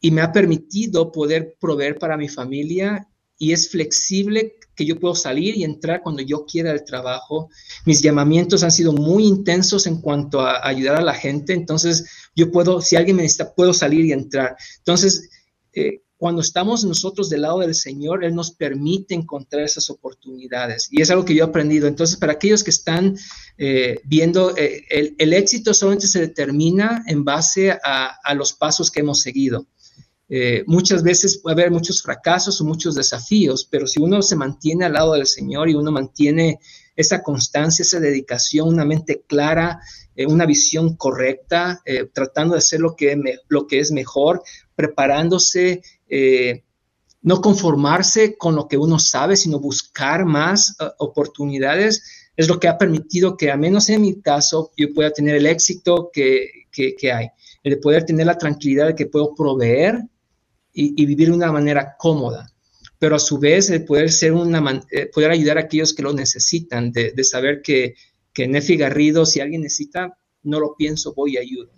y 0.00 0.10
me 0.10 0.22
ha 0.22 0.32
permitido 0.32 1.12
poder 1.12 1.56
proveer 1.60 1.98
para 1.98 2.16
mi 2.16 2.28
familia 2.28 3.08
y 3.42 3.52
es 3.52 3.70
flexible 3.70 4.54
que 4.76 4.86
yo 4.86 5.00
puedo 5.00 5.16
salir 5.16 5.56
y 5.56 5.64
entrar 5.64 6.00
cuando 6.00 6.22
yo 6.22 6.46
quiera 6.46 6.70
al 6.70 6.84
trabajo. 6.84 7.50
Mis 7.84 8.00
llamamientos 8.00 8.62
han 8.62 8.70
sido 8.70 8.92
muy 8.92 9.24
intensos 9.26 9.88
en 9.88 10.00
cuanto 10.00 10.42
a 10.42 10.64
ayudar 10.64 10.94
a 10.94 11.02
la 11.02 11.12
gente, 11.12 11.52
entonces 11.52 12.06
yo 12.36 12.52
puedo, 12.52 12.80
si 12.80 12.94
alguien 12.94 13.16
me 13.16 13.22
necesita, 13.22 13.52
puedo 13.52 13.72
salir 13.72 14.04
y 14.04 14.12
entrar. 14.12 14.54
Entonces, 14.78 15.28
eh, 15.72 16.02
cuando 16.16 16.40
estamos 16.40 16.84
nosotros 16.84 17.28
del 17.30 17.42
lado 17.42 17.58
del 17.58 17.74
Señor, 17.74 18.24
Él 18.24 18.32
nos 18.32 18.52
permite 18.52 19.12
encontrar 19.12 19.64
esas 19.64 19.90
oportunidades. 19.90 20.86
Y 20.92 21.02
es 21.02 21.10
algo 21.10 21.24
que 21.24 21.34
yo 21.34 21.44
he 21.44 21.48
aprendido. 21.48 21.88
Entonces, 21.88 22.16
para 22.16 22.34
aquellos 22.34 22.62
que 22.62 22.70
están 22.70 23.16
eh, 23.58 23.98
viendo, 24.04 24.56
eh, 24.56 24.84
el, 25.18 25.32
éxito 25.32 25.74
solamente 25.74 26.06
se 26.06 26.20
determina 26.20 27.02
en 27.08 27.24
base 27.24 27.72
a, 27.72 28.16
a 28.22 28.34
los 28.34 28.52
pasos 28.52 28.88
que 28.88 29.00
hemos 29.00 29.20
seguido. 29.20 29.66
Eh, 30.34 30.64
muchas 30.66 31.02
veces 31.02 31.36
puede 31.36 31.60
haber 31.60 31.70
muchos 31.70 32.00
fracasos 32.00 32.58
o 32.58 32.64
muchos 32.64 32.94
desafíos, 32.94 33.68
pero 33.70 33.86
si 33.86 34.00
uno 34.00 34.22
se 34.22 34.34
mantiene 34.34 34.86
al 34.86 34.94
lado 34.94 35.12
del 35.12 35.26
Señor 35.26 35.68
y 35.68 35.74
uno 35.74 35.92
mantiene 35.92 36.58
esa 36.96 37.22
constancia, 37.22 37.82
esa 37.82 38.00
dedicación, 38.00 38.68
una 38.68 38.86
mente 38.86 39.24
clara, 39.26 39.78
eh, 40.16 40.24
una 40.24 40.46
visión 40.46 40.96
correcta, 40.96 41.82
eh, 41.84 42.08
tratando 42.14 42.54
de 42.54 42.60
hacer 42.60 42.80
lo 42.80 42.96
que, 42.96 43.14
lo 43.48 43.66
que 43.66 43.78
es 43.78 43.92
mejor, 43.92 44.42
preparándose, 44.74 45.82
no 47.20 47.42
conformarse 47.42 48.38
con 48.38 48.54
lo 48.54 48.68
que 48.68 48.78
uno 48.78 48.98
sabe, 48.98 49.36
sino 49.36 49.60
buscar 49.60 50.24
más 50.24 50.76
oportunidades, 50.98 52.30
es 52.38 52.48
lo 52.48 52.58
que 52.58 52.68
ha 52.68 52.78
permitido 52.78 53.36
que, 53.36 53.50
a 53.50 53.58
menos 53.58 53.90
en 53.90 54.00
mi 54.00 54.18
caso, 54.22 54.72
yo 54.78 54.94
pueda 54.94 55.10
tener 55.10 55.36
el 55.36 55.44
éxito 55.44 56.10
que, 56.10 56.48
que, 56.70 56.94
que 56.96 57.12
hay, 57.12 57.28
el 57.62 57.74
de 57.74 57.76
poder 57.76 58.04
tener 58.04 58.26
la 58.26 58.38
tranquilidad 58.38 58.86
de 58.86 58.94
que 58.94 59.06
puedo 59.06 59.34
proveer 59.34 60.02
y, 60.72 61.06
vivir 61.06 61.28
de 61.28 61.34
una 61.34 61.52
manera 61.52 61.96
cómoda, 61.98 62.50
pero 62.98 63.16
a 63.16 63.18
su 63.18 63.38
vez 63.38 63.70
poder, 63.86 64.10
ser 64.10 64.32
una, 64.32 64.82
eh, 64.90 65.06
poder 65.06 65.30
ayudar 65.30 65.58
a 65.58 65.62
aquellos 65.62 65.94
que 65.94 66.02
lo 66.02 66.12
necesitan, 66.12 66.92
de, 66.92 67.24
saber 67.24 67.62
que, 67.62 67.94
que 68.32 68.48
Nefi 68.48 68.76
Garrido, 68.76 69.26
si 69.26 69.40
alguien 69.40 69.62
necesita, 69.62 70.16
no 70.44 70.60
lo 70.60 70.74
pienso, 70.76 71.14
voy 71.14 71.34
y 71.34 71.38
ayudo. 71.38 71.72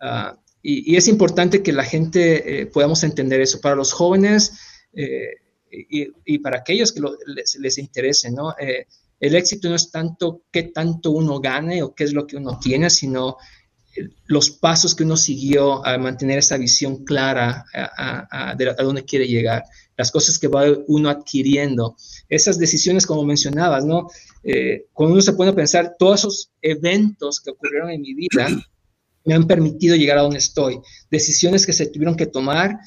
Ah, 0.00 0.38
y, 0.62 0.96
es 0.96 1.08
importante 1.08 1.62
que 1.62 1.72
la 1.72 1.84
gente 1.84 2.62
eh, 2.62 2.66
podamos 2.66 3.02
entender 3.02 3.40
eso. 3.40 3.60
Para 3.60 3.76
los 3.76 3.92
jóvenes 3.92 4.52
eh, 4.92 5.34
y, 5.70 6.38
para 6.38 6.58
aquellos 6.58 6.92
que 6.92 7.00
les, 7.26 7.56
les, 7.56 7.78
interese, 7.78 8.30
¿no? 8.30 8.54
el 9.20 9.34
éxito 9.34 9.68
no 9.68 9.74
es 9.74 9.90
tanto 9.90 10.44
qué 10.50 10.64
tanto 10.64 11.10
uno 11.10 11.40
gane 11.40 11.82
o 11.82 11.94
qué 11.94 12.04
es 12.04 12.12
lo 12.12 12.26
que 12.26 12.36
uno 12.36 12.58
tiene, 12.58 12.88
sino 12.88 13.36
los 14.26 14.50
pasos 14.50 14.94
que 14.94 15.04
uno 15.04 15.16
siguió 15.16 15.84
a 15.86 15.96
mantener 15.98 16.38
esa 16.38 16.56
visión 16.56 17.04
clara 17.04 17.64
a, 17.72 18.54
de 18.56 18.70
a 18.70 18.82
dónde 18.82 19.04
quiere 19.04 19.26
llegar, 19.26 19.64
las 19.96 20.10
cosas 20.10 20.38
que 20.38 20.48
va 20.48 20.64
uno 20.86 21.10
adquiriendo, 21.10 21.96
esas 22.28 22.58
decisiones 22.58 23.06
como 23.06 23.24
mencionabas, 23.24 23.84
¿no? 23.84 24.08
Eh, 24.44 24.86
cuando 24.92 25.14
uno 25.14 25.22
se 25.22 25.32
pone 25.32 25.50
a 25.50 25.54
pensar, 25.54 25.96
todos 25.98 26.20
esos 26.20 26.50
eventos 26.62 27.40
que 27.40 27.50
ocurrieron 27.50 27.90
en 27.90 28.02
mi 28.02 28.14
vida 28.14 28.48
me 29.24 29.34
han 29.34 29.46
permitido 29.46 29.96
llegar 29.96 30.18
a 30.18 30.22
donde 30.22 30.38
estoy, 30.38 30.80
decisiones 31.10 31.66
que 31.66 31.72
se 31.72 31.86
tuvieron 31.86 32.16
que 32.16 32.26
tomar, 32.26 32.78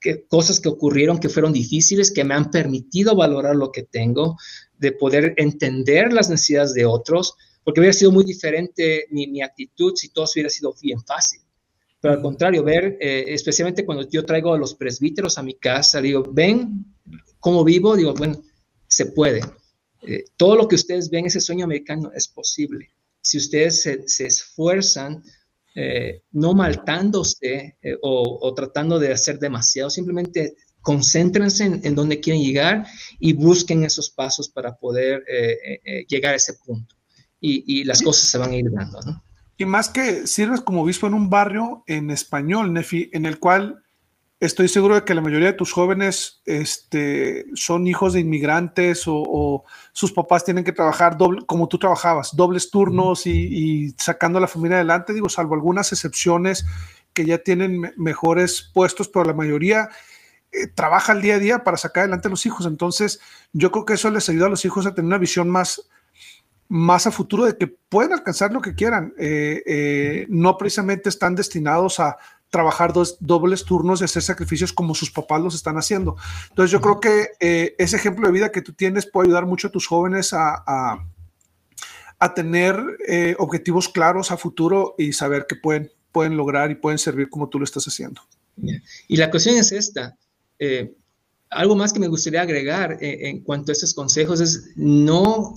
que, 0.00 0.24
cosas 0.26 0.60
que 0.60 0.68
ocurrieron 0.68 1.18
que 1.18 1.28
fueron 1.28 1.52
difíciles, 1.52 2.10
que 2.10 2.24
me 2.24 2.34
han 2.34 2.50
permitido 2.50 3.14
valorar 3.16 3.56
lo 3.56 3.70
que 3.70 3.82
tengo, 3.82 4.36
de 4.78 4.92
poder 4.92 5.34
entender 5.36 6.12
las 6.12 6.30
necesidades 6.30 6.72
de 6.72 6.86
otros, 6.86 7.34
porque 7.64 7.80
hubiera 7.80 7.92
sido 7.92 8.12
muy 8.12 8.24
diferente 8.24 9.06
mi, 9.10 9.26
mi 9.26 9.42
actitud 9.42 9.94
si 9.94 10.10
todo 10.10 10.26
hubiera 10.32 10.50
sido 10.50 10.74
bien 10.82 11.00
fácil. 11.02 11.40
Pero 12.00 12.14
al 12.14 12.22
contrario, 12.22 12.64
ver, 12.64 12.96
eh, 13.00 13.24
especialmente 13.28 13.84
cuando 13.84 14.08
yo 14.08 14.24
traigo 14.24 14.54
a 14.54 14.58
los 14.58 14.74
presbíteros 14.74 15.36
a 15.36 15.42
mi 15.42 15.54
casa, 15.54 16.00
digo, 16.00 16.24
ven 16.32 16.86
cómo 17.38 17.62
vivo, 17.62 17.94
digo, 17.94 18.14
bueno, 18.14 18.42
se 18.86 19.06
puede. 19.06 19.42
Eh, 20.02 20.24
todo 20.36 20.56
lo 20.56 20.66
que 20.66 20.76
ustedes 20.76 21.10
ven, 21.10 21.26
ese 21.26 21.40
sueño 21.40 21.66
americano, 21.66 22.10
es 22.14 22.26
posible. 22.26 22.90
Si 23.22 23.36
ustedes 23.36 23.82
se, 23.82 24.26
esfuerzan, 24.26 25.22
eh, 25.74 26.22
no 26.32 26.54
maltándose 26.54 27.76
o, 28.00 28.54
tratando 28.54 28.98
de 28.98 29.12
hacer 29.12 29.38
demasiado, 29.38 29.90
simplemente 29.90 30.54
concéntrense 30.80 31.64
en, 31.64 31.80
en, 31.84 31.94
dónde 31.94 32.18
quieren 32.18 32.42
llegar 32.42 32.86
y 33.18 33.34
busquen 33.34 33.84
esos 33.84 34.08
pasos 34.08 34.48
para 34.48 34.74
poder 34.74 35.22
llegar 36.08 36.32
a 36.32 36.36
ese 36.36 36.54
punto. 36.54 36.96
Y, 37.40 37.64
y, 37.66 37.84
las 37.84 38.02
cosas 38.02 38.28
se 38.28 38.38
van 38.38 38.50
a 38.50 38.56
ir 38.56 38.70
dando, 38.70 39.00
¿no? 39.00 39.22
Y 39.56 39.66
más 39.66 39.90
que 39.90 40.26
sirves 40.26 40.62
como 40.62 40.82
obispo 40.82 41.06
en 41.06 41.14
un 41.14 41.28
barrio 41.28 41.84
en 41.86 42.10
español, 42.10 42.72
Nefi, 42.72 43.10
en 43.12 43.26
el 43.26 43.38
cual 43.38 43.82
estoy 44.40 44.68
seguro 44.68 44.94
de 44.94 45.04
que 45.04 45.14
la 45.14 45.20
mayoría 45.20 45.48
de 45.48 45.52
tus 45.52 45.70
jóvenes 45.70 46.40
este, 46.46 47.44
son 47.54 47.86
hijos 47.86 48.14
de 48.14 48.20
inmigrantes 48.20 49.02
o, 49.06 49.64
sus 49.92 50.12
papás 50.12 50.46
tienen 50.46 50.64
que 50.64 50.72
trabajar 50.72 51.18
doble, 51.18 51.44
como 51.44 51.68
tú 51.68 51.78
trabajabas, 51.78 52.34
dobles 52.34 52.70
turnos 52.70 53.26
y, 53.26 53.94
sacando 53.98 54.38
a 54.38 54.40
la 54.40 54.48
familia 54.48 54.78
adelante, 54.78 55.12
digo, 55.12 55.28
salvo 55.28 55.54
algunas 55.54 55.92
excepciones 55.92 56.64
que 57.12 57.26
ya 57.26 57.36
tienen 57.36 57.92
mejores 57.98 58.70
puestos, 58.72 59.08
pero 59.08 59.26
la 59.26 59.34
mayoría 59.34 59.90
eh, 60.52 60.68
trabaja 60.68 61.12
el 61.12 61.20
día 61.20 61.34
a 61.34 61.38
día 61.38 61.64
para 61.64 61.76
sacar 61.76 62.02
adelante 62.02 62.28
a 62.28 62.30
los 62.30 62.46
hijos. 62.46 62.64
Entonces, 62.64 63.20
yo 63.52 63.70
creo 63.70 63.84
que 63.84 63.94
eso 63.94 64.10
les 64.10 64.26
ayuda 64.30 64.46
a 64.46 64.50
los 64.50 64.64
hijos 64.64 64.86
a 64.86 64.94
tener 64.94 65.06
una 65.06 65.18
visión 65.18 65.50
más 65.50 65.82
más 66.70 67.08
a 67.08 67.10
futuro 67.10 67.46
de 67.46 67.56
que 67.56 67.66
pueden 67.66 68.12
alcanzar 68.12 68.52
lo 68.52 68.60
que 68.62 68.76
quieran. 68.76 69.12
Eh, 69.18 69.60
eh, 69.66 70.26
no 70.28 70.56
precisamente 70.56 71.08
están 71.08 71.34
destinados 71.34 71.98
a 71.98 72.16
trabajar 72.48 72.92
dos 72.92 73.16
dobles 73.18 73.64
turnos 73.64 74.00
y 74.00 74.04
hacer 74.04 74.22
sacrificios 74.22 74.72
como 74.72 74.94
sus 74.94 75.10
papás 75.10 75.42
los 75.42 75.56
están 75.56 75.76
haciendo. 75.78 76.16
Entonces 76.48 76.70
yo 76.70 76.80
creo 76.80 77.00
que 77.00 77.30
eh, 77.40 77.74
ese 77.76 77.96
ejemplo 77.96 78.28
de 78.28 78.32
vida 78.32 78.52
que 78.52 78.62
tú 78.62 78.72
tienes 78.72 79.10
puede 79.10 79.26
ayudar 79.26 79.46
mucho 79.46 79.66
a 79.66 79.70
tus 79.72 79.88
jóvenes 79.88 80.32
a, 80.32 80.62
a, 82.20 82.34
tener 82.34 82.78
objetivos 83.38 83.88
claros 83.88 84.30
a 84.30 84.36
futuro 84.36 84.94
y 84.96 85.12
saber 85.12 85.46
que 85.48 85.56
pueden, 85.56 85.90
pueden 86.12 86.36
lograr 86.36 86.70
y 86.70 86.76
pueden 86.76 86.98
servir 86.98 87.28
como 87.30 87.48
tú 87.48 87.58
lo 87.58 87.64
estás 87.64 87.84
haciendo. 87.86 88.22
Y 89.08 89.16
la 89.16 89.28
cuestión 89.30 89.56
es 89.56 89.72
esta. 89.72 90.16
algo 91.48 91.74
más 91.74 91.92
que 91.92 91.98
me 91.98 92.08
gustaría 92.08 92.42
agregar 92.42 92.98
en 93.00 93.40
cuanto 93.40 93.72
a 93.72 93.74
esos 93.74 93.92
consejos 93.92 94.40
es 94.40 94.70
no 94.76 95.54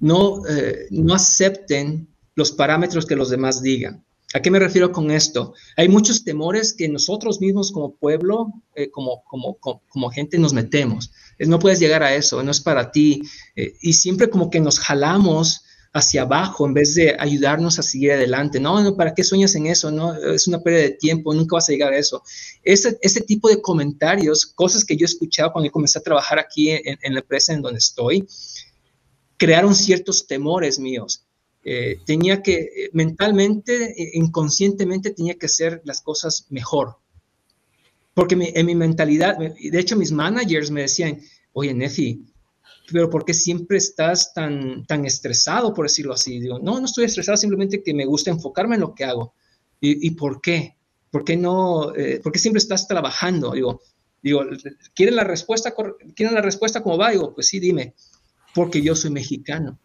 no, 0.00 0.46
eh, 0.46 0.86
no 0.90 1.14
acepten 1.14 2.08
los 2.34 2.52
parámetros 2.52 3.06
que 3.06 3.16
los 3.16 3.30
demás 3.30 3.62
digan. 3.62 4.04
¿A 4.34 4.40
qué 4.40 4.50
me 4.50 4.58
refiero 4.58 4.92
con 4.92 5.10
esto? 5.10 5.54
Hay 5.76 5.88
muchos 5.88 6.24
temores 6.24 6.74
que 6.74 6.88
nosotros 6.88 7.40
mismos 7.40 7.70
como 7.70 7.94
pueblo, 7.94 8.52
eh, 8.74 8.90
como, 8.90 9.22
como, 9.24 9.58
como, 9.58 10.10
gente 10.10 10.38
nos 10.38 10.52
metemos. 10.52 11.12
No 11.38 11.58
puedes 11.58 11.78
llegar 11.80 12.02
a 12.02 12.14
eso, 12.14 12.42
no 12.42 12.50
es 12.50 12.60
para 12.60 12.90
ti. 12.90 13.22
Eh, 13.54 13.74
y 13.80 13.92
siempre 13.92 14.28
como 14.28 14.50
que 14.50 14.60
nos 14.60 14.78
jalamos 14.78 15.62
hacia 15.94 16.22
abajo 16.22 16.66
en 16.66 16.74
vez 16.74 16.94
de 16.94 17.16
ayudarnos 17.18 17.78
a 17.78 17.82
seguir 17.82 18.12
adelante. 18.12 18.60
No, 18.60 18.82
no, 18.82 18.96
¿para 18.96 19.14
qué 19.14 19.24
sueñas 19.24 19.54
en 19.54 19.66
eso? 19.66 19.90
No, 19.90 20.14
es 20.14 20.46
una 20.46 20.60
pérdida 20.60 20.82
de 20.82 20.90
tiempo, 20.90 21.32
nunca 21.32 21.56
vas 21.56 21.68
a 21.70 21.72
llegar 21.72 21.94
a 21.94 21.98
eso. 21.98 22.22
Ese, 22.62 22.98
ese 23.00 23.22
tipo 23.22 23.48
de 23.48 23.62
comentarios, 23.62 24.44
cosas 24.44 24.84
que 24.84 24.96
yo 24.96 25.04
he 25.04 25.08
escuchado 25.08 25.52
cuando 25.52 25.70
comencé 25.70 25.98
a 25.98 26.02
trabajar 26.02 26.38
aquí 26.38 26.70
en 26.70 27.14
la 27.14 27.20
empresa 27.20 27.54
en 27.54 27.62
donde 27.62 27.78
estoy, 27.78 28.26
crearon 29.36 29.74
ciertos 29.74 30.26
temores 30.26 30.78
míos. 30.78 31.26
Eh, 31.64 31.98
tenía 32.06 32.42
que, 32.42 32.54
eh, 32.54 32.90
mentalmente, 32.92 34.00
eh, 34.00 34.10
inconscientemente, 34.14 35.10
tenía 35.10 35.34
que 35.34 35.46
hacer 35.46 35.82
las 35.84 36.00
cosas 36.00 36.46
mejor. 36.50 36.96
Porque 38.14 38.36
en 38.54 38.66
mi 38.66 38.74
mentalidad, 38.74 39.36
de 39.36 39.78
hecho, 39.78 39.96
mis 39.96 40.12
managers 40.12 40.70
me 40.70 40.82
decían, 40.82 41.20
oye, 41.52 41.74
Nefi, 41.74 42.24
pero 42.90 43.10
¿por 43.10 43.24
qué 43.24 43.34
siempre 43.34 43.76
estás 43.76 44.32
tan, 44.32 44.86
tan 44.86 45.04
estresado, 45.04 45.74
por 45.74 45.86
decirlo 45.86 46.14
así? 46.14 46.40
Digo, 46.40 46.58
no, 46.58 46.78
no 46.78 46.86
estoy 46.86 47.04
estresado, 47.04 47.36
simplemente 47.36 47.82
que 47.82 47.92
me 47.92 48.06
gusta 48.06 48.30
enfocarme 48.30 48.76
en 48.76 48.82
lo 48.82 48.94
que 48.94 49.04
hago. 49.04 49.34
¿Y, 49.80 50.10
por 50.12 50.40
qué? 50.40 50.76
¿Por 51.10 51.24
qué 51.24 51.36
no? 51.36 51.92
¿Por 52.22 52.32
qué 52.32 52.38
siempre 52.38 52.58
estás 52.58 52.88
trabajando? 52.88 53.52
Digo, 53.52 53.82
digo, 54.22 54.42
¿quieren 54.94 55.16
la 55.16 55.24
respuesta, 55.24 55.74
¿quieren 56.14 56.34
la 56.34 56.40
respuesta 56.40 56.82
como 56.82 56.96
va? 56.96 57.10
Digo, 57.10 57.34
pues 57.34 57.48
sí, 57.48 57.60
dime 57.60 57.94
porque 58.56 58.80
yo 58.80 58.96
soy 58.96 59.10
mexicano. 59.10 59.78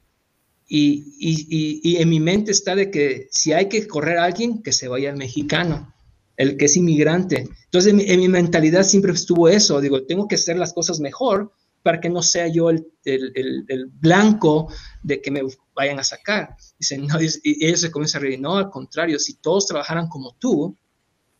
Y, 0.65 1.17
y, 1.19 1.81
y, 1.83 1.97
en 1.97 2.07
mi 2.07 2.21
mente 2.21 2.51
está 2.51 2.73
de 2.73 2.89
que 2.89 3.27
si 3.29 3.51
hay 3.51 3.67
que 3.67 3.85
correr 3.85 4.17
a 4.17 4.23
alguien, 4.23 4.63
que 4.63 4.71
se 4.71 4.87
vaya 4.87 5.09
el 5.09 5.17
mexicano, 5.17 5.93
el 6.37 6.55
que 6.55 6.65
es 6.65 6.77
inmigrante. 6.77 7.49
Entonces, 7.65 7.93
en 7.93 8.19
mi, 8.21 8.29
mentalidad 8.29 8.83
siempre 8.83 9.11
estuvo 9.11 9.49
eso. 9.49 9.81
Digo, 9.81 10.05
tengo 10.05 10.25
que 10.29 10.35
hacer 10.35 10.57
las 10.57 10.71
cosas 10.71 11.01
mejor 11.01 11.51
para 11.83 11.99
que 11.99 12.09
no 12.09 12.21
sea 12.21 12.47
yo 12.47 12.69
el, 12.69 12.87
el, 13.03 13.65
el, 13.67 13.87
blanco 13.87 14.71
de 15.03 15.21
que 15.21 15.31
me 15.31 15.41
vayan 15.75 15.99
a 15.99 16.05
sacar. 16.05 16.55
Dicen, 16.79 17.05
no, 17.07 17.21
y 17.21 17.65
ellos 17.65 17.81
se 17.81 17.91
comienzan 17.91 18.21
a 18.21 18.23
reír. 18.23 18.39
No, 18.39 18.55
al 18.55 18.69
contrario, 18.69 19.19
si 19.19 19.33
todos 19.33 19.67
trabajaran 19.67 20.07
como 20.07 20.33
tú, 20.35 20.77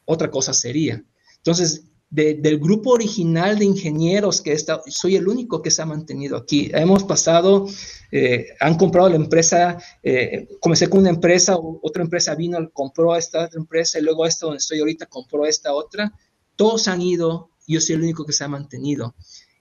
otra 0.04 0.30
cosa 0.30 0.54
sería. 0.54 1.02
Entonces, 1.38 1.86
del 2.12 2.60
grupo 2.60 2.92
original 2.92 3.58
de 3.58 3.64
ingenieros 3.64 4.42
que 4.42 4.52
está, 4.52 4.82
soy 4.88 5.16
el 5.16 5.30
único 5.30 5.62
que 5.62 5.72
se 5.72 5.82
ha 5.82 5.86
mantenido 5.86 6.36
aquí. 6.36 6.70
Hemos 6.74 7.06
pasado, 7.06 7.68
eh, 8.12 8.48
han 8.60 8.76
comprado 8.76 9.08
la 9.08 9.16
empresa, 9.16 9.78
eh, 10.04 10.50
comencé 10.60 10.90
con 10.90 11.00
una 11.00 11.10
empresa, 11.10 11.56
otra 11.58 12.04
empresa 12.04 12.36
vino, 12.36 12.70
compró 12.74 13.16
esta 13.16 13.46
otra 13.46 13.58
empresa 13.58 13.98
y 13.98 14.02
luego 14.02 14.26
esta 14.26 14.46
donde 14.46 14.58
estoy 14.58 14.80
ahorita 14.80 15.06
compró 15.06 15.46
esta 15.46 15.74
otra. 15.74 16.12
Todos 16.58 16.90
han 16.90 17.02
ido, 17.02 17.52
yo 17.66 17.80
soy 17.80 17.96
el 17.96 18.04
único 18.04 18.26
que 18.26 18.34
se 18.34 18.44
ha 18.44 18.50
mantenido 18.50 19.16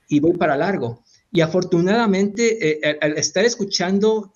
y 0.09 0.18
voy 0.18 0.32
para 0.32 0.56
largo. 0.56 1.05
Y 1.31 1.43
afortunadamente, 1.43 2.89
eh, 2.89 2.98
al 3.01 3.16
estar 3.16 3.44
escuchando 3.44 4.32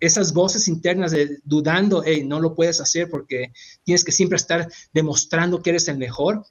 esas 0.00 0.32
voces 0.32 0.66
internas 0.66 1.12
de 1.12 1.38
dudando, 1.44 2.02
hey, 2.04 2.24
no 2.26 2.40
lo 2.40 2.56
puedes 2.56 2.80
hacer 2.80 3.08
porque 3.08 3.52
tienes 3.84 4.02
que 4.02 4.10
siempre 4.10 4.34
estar 4.34 4.68
demostrando 4.92 5.62
que 5.62 5.70
eres 5.70 5.86
el 5.86 5.98
mejor, 5.98 6.44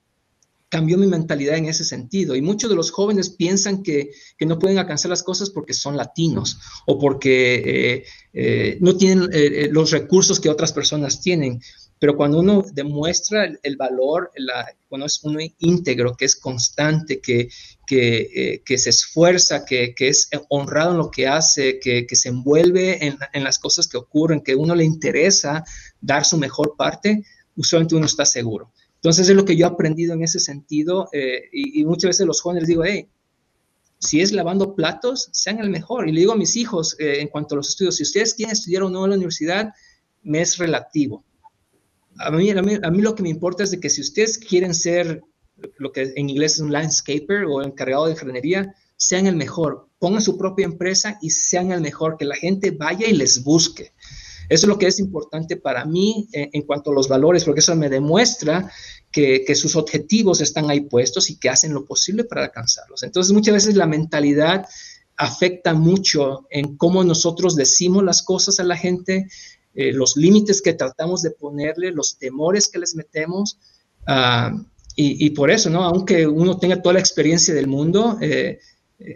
cambió 0.70 0.98
mi 0.98 1.08
mentalidad 1.08 1.58
en 1.58 1.66
ese 1.66 1.84
sentido. 1.84 2.36
Y 2.36 2.41
muchos 2.41 2.70
de 2.70 2.76
los 2.76 2.91
jóvenes 2.91 3.32
piensan 3.32 3.84
que, 3.84 4.12
no 4.40 4.60
pueden 4.60 4.78
alcanzar 4.78 5.10
las 5.10 5.24
cosas 5.24 5.50
porque 5.50 5.74
son 5.74 5.98
latinos 5.98 6.60
o 6.86 6.98
porque 6.98 7.56
eh, 7.66 8.06
eh, 8.34 8.78
no 8.80 8.96
tienen 8.96 9.30
eh, 9.34 9.70
los 9.72 9.91
recursos 9.91 10.40
que 10.40 10.50
otras 10.50 10.72
personas 10.72 11.22
tienen. 11.22 11.60
Pero 11.98 12.16
cuando 12.16 12.40
uno 12.40 12.64
demuestra 12.72 13.52
el, 13.62 13.76
valor, 13.76 14.32
cuando 14.88 15.06
es 15.06 15.22
uno 15.24 15.40
íntegro, 15.58 16.16
que 16.16 16.24
es 16.24 16.38
constante, 16.38 17.20
que, 17.20 17.50
que, 17.86 18.78
se 18.78 18.90
esfuerza, 18.90 19.66
que, 19.66 19.94
es 19.98 20.30
honrado 20.48 20.91
en 20.91 20.98
lo 20.98 21.12
que 21.12 21.28
hace, 21.28 21.78
que, 21.80 22.08
se 22.14 22.30
envuelve 22.30 23.06
en, 23.06 23.18
en 23.34 23.44
las 23.44 23.60
cosas 23.60 23.90
que 23.90 23.98
ocurren, 23.98 24.40
que 24.40 24.56
uno 24.56 24.76
le 24.76 24.86
interesa 24.86 25.66
dar 26.00 26.24
su 26.24 26.38
mejor 26.38 26.76
parte, 26.78 27.22
usualmente 27.58 27.96
uno 27.96 28.06
está 28.06 28.26
seguro. 28.26 28.72
Entonces 29.01 29.30
es 29.30 29.35
lo 29.35 29.45
que 29.45 29.55
yo 29.55 29.65
he 29.65 29.69
aprendido 29.69 30.13
en 30.13 30.23
ese 30.23 30.39
sentido 30.39 31.07
eh, 31.13 31.43
y, 31.53 31.85
muchas 31.85 32.09
veces 32.09 32.27
los 32.27 32.41
jóvenes 32.41 32.67
digo, 32.67 32.84
hey, 32.84 33.07
si 33.97 34.19
es 34.19 34.34
lavando 34.34 34.76
platos, 34.76 35.30
sean 35.31 35.59
el 35.59 35.69
mejor. 35.69 36.07
Y 36.07 36.11
le 36.11 36.21
digo 36.21 36.34
a 36.34 36.38
mis 36.38 36.57
hijos 36.57 36.97
eh, 36.99 37.21
en 37.21 37.30
cuanto 37.30 37.55
a 37.55 37.57
los 37.57 37.69
estudios, 37.69 37.95
si 37.95 38.03
ustedes 38.03 38.34
quieren 38.34 38.51
estudiar 38.51 38.84
o 38.84 38.89
no 38.89 39.05
en 39.05 39.11
la 39.11 39.15
universidad, 39.15 39.73
me 40.21 40.41
es 40.41 40.57
relativo. 40.57 41.23
A 42.17 42.30
mí, 42.31 42.49
a 42.51 42.61
mí, 42.61 43.01
lo 43.01 43.15
que 43.15 43.23
me 43.23 43.30
importa 43.30 43.63
es 43.63 43.71
de 43.71 43.80
que 43.80 43.89
si 43.89 44.01
ustedes 44.01 44.38
quieren 44.38 44.76
ser 44.76 45.21
lo 45.77 45.91
que 45.93 46.11
en 46.15 46.30
inglés 46.30 46.53
es 46.53 46.59
un 46.59 46.73
landscaper 46.73 47.45
o 47.45 47.61
encargado 47.61 48.07
de 48.07 48.15
jardinería, 48.15 48.76
sean 48.97 49.27
el 49.27 49.38
mejor. 49.38 49.88
Pongan 49.99 50.21
su 50.21 50.38
propia 50.38 50.65
empresa 50.65 51.17
y 51.21 51.30
sean 51.30 51.71
el 51.71 51.80
mejor, 51.80 52.17
que 52.17 52.26
la 52.26 52.35
gente 52.35 52.71
vaya 52.71 53.07
y 53.07 53.13
les 53.13 53.43
busque. 53.43 53.93
Eso 54.49 54.65
es 54.65 54.67
lo 54.67 54.80
que 54.80 54.88
es 54.88 54.99
importante 54.99 55.55
para 55.55 55.85
mí 55.85 56.27
eh, 56.34 56.49
en 56.51 56.63
cuanto 56.63 56.91
a 56.91 56.93
los 56.93 57.07
valores, 57.07 57.43
porque 57.43 57.59
eso 57.59 57.76
me 57.76 57.88
demuestra 57.88 58.69
que, 59.11 59.55
sus 59.55 59.76
objetivos 59.76 60.41
están 60.41 60.69
ahí 60.69 60.81
puestos 60.81 61.30
y 61.30 61.38
que 61.38 61.49
hacen 61.49 61.73
lo 61.73 61.85
posible 61.85 62.23
para 62.23 62.43
alcanzarlos. 62.43 63.03
Entonces, 63.03 63.34
muchas 63.34 63.53
veces 63.53 63.76
la 63.76 63.88
mentalidad 63.88 64.67
afecta 65.17 65.73
mucho 65.73 66.47
en 66.49 66.77
cómo 66.77 67.03
nosotros 67.03 67.55
decimos 67.55 68.03
las 68.03 68.21
cosas 68.23 68.59
a 68.59 68.63
la 68.63 68.77
gente, 68.77 69.27
eh, 69.76 69.91
los 69.91 70.15
límites 70.15 70.61
que 70.61 70.73
tratamos 70.73 71.21
de 71.21 71.31
ponerle, 71.31 71.91
los 71.91 72.17
temores 72.17 72.67
que 72.69 72.80
les 72.80 72.95
metemos. 72.95 73.57
Ah, 74.07 74.51
y, 75.01 75.30
por 75.30 75.49
eso, 75.49 75.69
¿no? 75.69 75.84
Aunque 75.84 76.27
uno 76.27 76.57
tenga 76.57 76.81
toda 76.81 76.91
la 76.91 76.99
experiencia 76.99 77.53
del 77.53 77.67
mundo, 77.67 78.17
eh, 78.19 78.59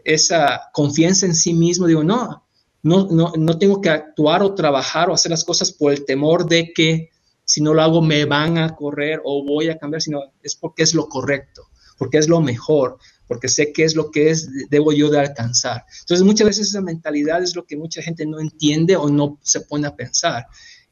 esa 0.05 0.69
confianza 0.71 1.25
en 1.25 1.35
sí 1.35 1.53
mismo, 1.53 1.87
digo, 1.87 2.05
no, 2.05 2.42
no, 2.83 3.07
no, 3.07 3.57
tengo 3.57 3.79
que 3.79 3.89
actuar 3.89 4.43
o 4.43 4.55
trabajar 4.55 5.09
o 5.09 5.13
hacer 5.13 5.29
las 5.29 5.45
cosas 5.45 5.71
por 5.71 5.93
el 5.93 6.03
temor 6.05 6.45
de 6.45 6.73
que 6.73 7.11
si 7.45 7.61
no 7.61 7.73
lo 7.73 7.81
hago 7.81 8.01
me 8.01 8.25
van 8.25 8.57
a 8.57 8.75
correr 8.75 9.21
o 9.23 9.43
voy 9.45 9.69
a 9.69 9.77
cambiar, 9.77 10.01
sino 10.01 10.21
es 10.41 10.55
porque 10.55 10.83
es 10.83 10.93
lo 10.93 11.07
correcto, 11.07 11.69
porque 11.97 12.17
es 12.17 12.27
lo 12.27 12.41
mejor, 12.41 12.97
porque 13.25 13.47
sé 13.47 13.71
qué 13.71 13.85
es 13.85 13.95
lo 13.95 14.11
que 14.11 14.31
es, 14.31 14.49
debo 14.69 14.91
yo 14.91 15.09
de 15.09 15.19
alcanzar. 15.19 15.85
Entonces 16.01 16.25
muchas 16.25 16.47
veces 16.47 16.67
esa 16.67 16.81
mentalidad 16.81 17.41
es 17.41 17.55
lo 17.55 17.65
que 17.65 17.77
mucha 17.77 18.01
gente 18.01 18.25
no 18.25 18.41
entiende 18.41 18.97
o 18.97 19.09
no 19.09 19.39
se 19.41 19.61
pone 19.61 19.87
a 19.87 19.95
pensar. 19.95 20.45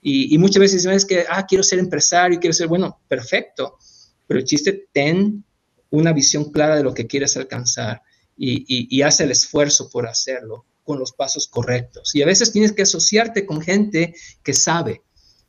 Y, 0.03 0.35
muchas 0.39 0.61
veces 0.61 0.85
es 0.85 1.05
que, 1.05 1.25
ah, 1.29 1.45
quiero 1.45 1.63
ser 1.63 1.77
empresario, 1.77 2.39
quiero 2.39 2.53
ser, 2.53 2.67
bueno, 2.67 3.01
perfecto, 3.07 3.77
pero 4.25 4.39
el 4.39 4.45
chiste, 4.45 4.87
ten 4.91 5.43
una 5.91 6.11
visión 6.11 6.51
clara 6.51 6.75
de 6.75 6.83
lo 6.83 6.93
que 6.93 7.05
quieres 7.05 7.37
alcanzar 7.37 8.01
y, 8.35 8.65
y, 8.65 9.01
haz 9.03 9.19
el 9.19 9.29
esfuerzo 9.29 9.89
por 9.89 10.07
hacerlo 10.07 10.65
con 10.91 10.99
los 10.99 11.13
pasos 11.13 11.47
correctos. 11.47 12.13
Y 12.13 12.21
a 12.21 12.25
veces 12.25 12.51
tienes 12.51 12.73
que 12.73 12.81
asociarte 12.81 13.45
con 13.45 13.61
gente 13.61 14.13
que 14.43 14.53
sabe, 14.53 15.01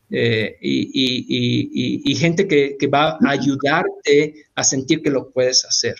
eh, 0.08 0.56
y, 0.60 2.14
gente 2.14 2.46
que, 2.46 2.86
va 2.86 3.12
a 3.12 3.30
ayudarte 3.30 4.46
a 4.54 4.62
sentir 4.62 5.02
que 5.02 5.10
lo 5.10 5.32
puedes 5.32 5.64
hacer. 5.64 5.96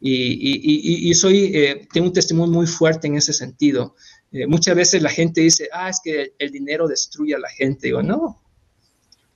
Y, 0.00 1.12
soy, 1.14 1.50
eh, 1.54 1.86
tengo 1.92 2.06
un 2.06 2.12
testimonio 2.14 2.54
muy 2.54 2.66
fuerte 2.66 3.08
en 3.08 3.16
ese 3.16 3.34
sentido. 3.34 3.94
Eh, 4.32 4.46
muchas 4.46 4.74
veces 4.74 5.02
la 5.02 5.10
gente 5.10 5.42
dice, 5.42 5.68
ah, 5.70 5.90
es 5.90 6.00
que 6.02 6.32
el 6.38 6.50
dinero 6.50 6.88
destruye 6.88 7.34
a 7.34 7.38
la 7.38 7.50
gente. 7.50 7.88
Digo, 7.88 8.02
no. 8.02 8.40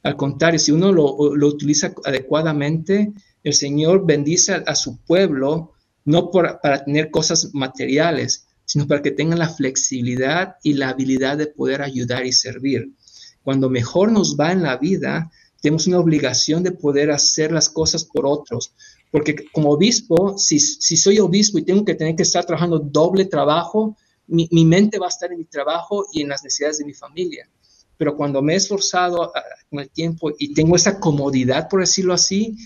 Al 0.03 0.17
contrario, 0.17 0.59
si 0.59 0.73
uno 0.73 0.93
lo, 0.93 1.05
utiliza 1.47 1.93
adecuadamente, 2.05 3.13
el 3.45 3.53
Señor 3.53 4.07
bendice 4.07 4.63
a, 4.65 4.75
su 4.75 4.97
pueblo 5.05 5.73
no 6.07 6.31
para 6.31 6.85
tener 6.85 7.11
cosas 7.11 7.51
materiales, 7.53 8.47
sino 8.65 8.87
para 8.87 9.03
que 9.03 9.11
tengan 9.11 9.39
la 9.39 9.49
flexibilidad 9.49 10.57
y 10.63 10.75
la 10.75 10.91
habilidad 10.91 11.37
de 11.37 11.47
poder 11.47 11.83
ayudar 11.83 12.27
y 12.27 12.33
servir. 12.33 12.93
Cuando 13.43 13.69
mejor 13.69 14.13
nos 14.13 14.37
va 14.39 14.53
en 14.53 14.63
la 14.63 14.77
vida, 14.77 15.31
tenemos 15.61 15.87
una 15.87 16.01
obligación 16.01 16.63
de 16.63 16.73
poder 16.73 17.11
hacer 17.11 17.53
las 17.53 17.69
cosas 17.69 18.05
por 18.05 18.27
otros. 18.27 18.75
Porque 19.11 19.37
como 19.53 19.71
obispo, 19.71 20.37
si, 20.39 20.59
soy 20.59 21.19
obispo 21.19 21.59
y 21.59 21.65
tengo 21.65 21.85
que 21.85 21.95
tener 21.95 22.17
que 22.17 22.23
estar 22.23 22.45
trabajando 22.45 22.79
doble 22.79 23.27
trabajo, 23.27 23.97
mi, 24.27 24.49
mente 24.65 24.99
va 24.99 25.07
a 25.07 25.11
estar 25.11 25.31
en 25.31 25.39
mi 25.39 25.45
trabajo 25.45 26.07
y 26.13 26.23
en 26.23 26.31
las 26.31 26.43
necesidades 26.43 26.79
de 26.79 26.87
mi 26.87 26.95
familia. 26.95 27.49
Pero 27.99 28.17
cuando 28.17 28.43
me 28.43 28.55
he 28.55 28.57
esforzado 28.57 29.31
ah, 29.37 29.43
con 29.69 29.81
el 29.81 29.91
tiempo 29.91 30.33
y 30.39 30.55
tengo 30.55 30.75
esa 30.75 30.99
comodidad, 30.99 31.69
por 31.69 31.81
decirlo 31.81 32.15
así, 32.15 32.57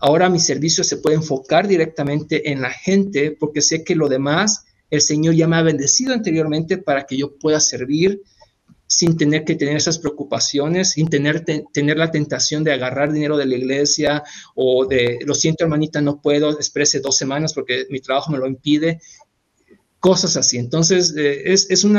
ahora 0.00 0.28
mi 0.28 0.40
servicio 0.40 0.82
se 0.82 0.96
puede 0.96 1.16
enfocar 1.16 1.68
directamente 1.68 2.50
en 2.50 2.60
la 2.60 2.70
gente 2.70 3.36
porque 3.38 3.62
sé 3.62 3.84
que 3.84 3.94
lo 3.94 4.08
demás, 4.08 4.64
el 4.92 5.00
Señor 5.00 5.34
ya 5.34 5.48
me 5.48 5.56
ha 5.56 5.62
bendecido 5.62 6.12
anteriormente 6.12 6.76
para 6.76 7.04
que 7.04 7.16
yo 7.16 7.38
pueda 7.38 7.60
servir 7.60 8.20
sin 8.86 9.16
tener 9.16 9.42
que 9.44 9.54
tener 9.54 9.74
esas 9.74 9.98
preocupaciones, 9.98 10.90
sin 10.90 11.08
tener, 11.08 11.46
tener 11.72 11.96
la 11.96 12.10
tentación 12.10 12.62
de 12.62 12.74
agarrar 12.74 13.10
dinero 13.10 13.38
de 13.38 13.46
la 13.46 13.56
iglesia 13.56 14.22
o 14.54 14.84
de, 14.84 15.20
lo 15.24 15.34
siento 15.34 15.64
hermanita, 15.64 16.02
no 16.02 16.20
puedo, 16.20 16.50
exprese 16.50 17.00
dos 17.00 17.16
semanas 17.16 17.54
porque 17.54 17.86
mi 17.88 18.00
trabajo 18.00 18.30
me 18.30 18.36
lo 18.36 18.46
impide, 18.46 19.00
cosas 19.98 20.36
así. 20.36 20.58
Entonces, 20.58 21.16
eh, 21.16 21.40
es, 21.46 21.70
es 21.70 21.84
un 21.84 21.98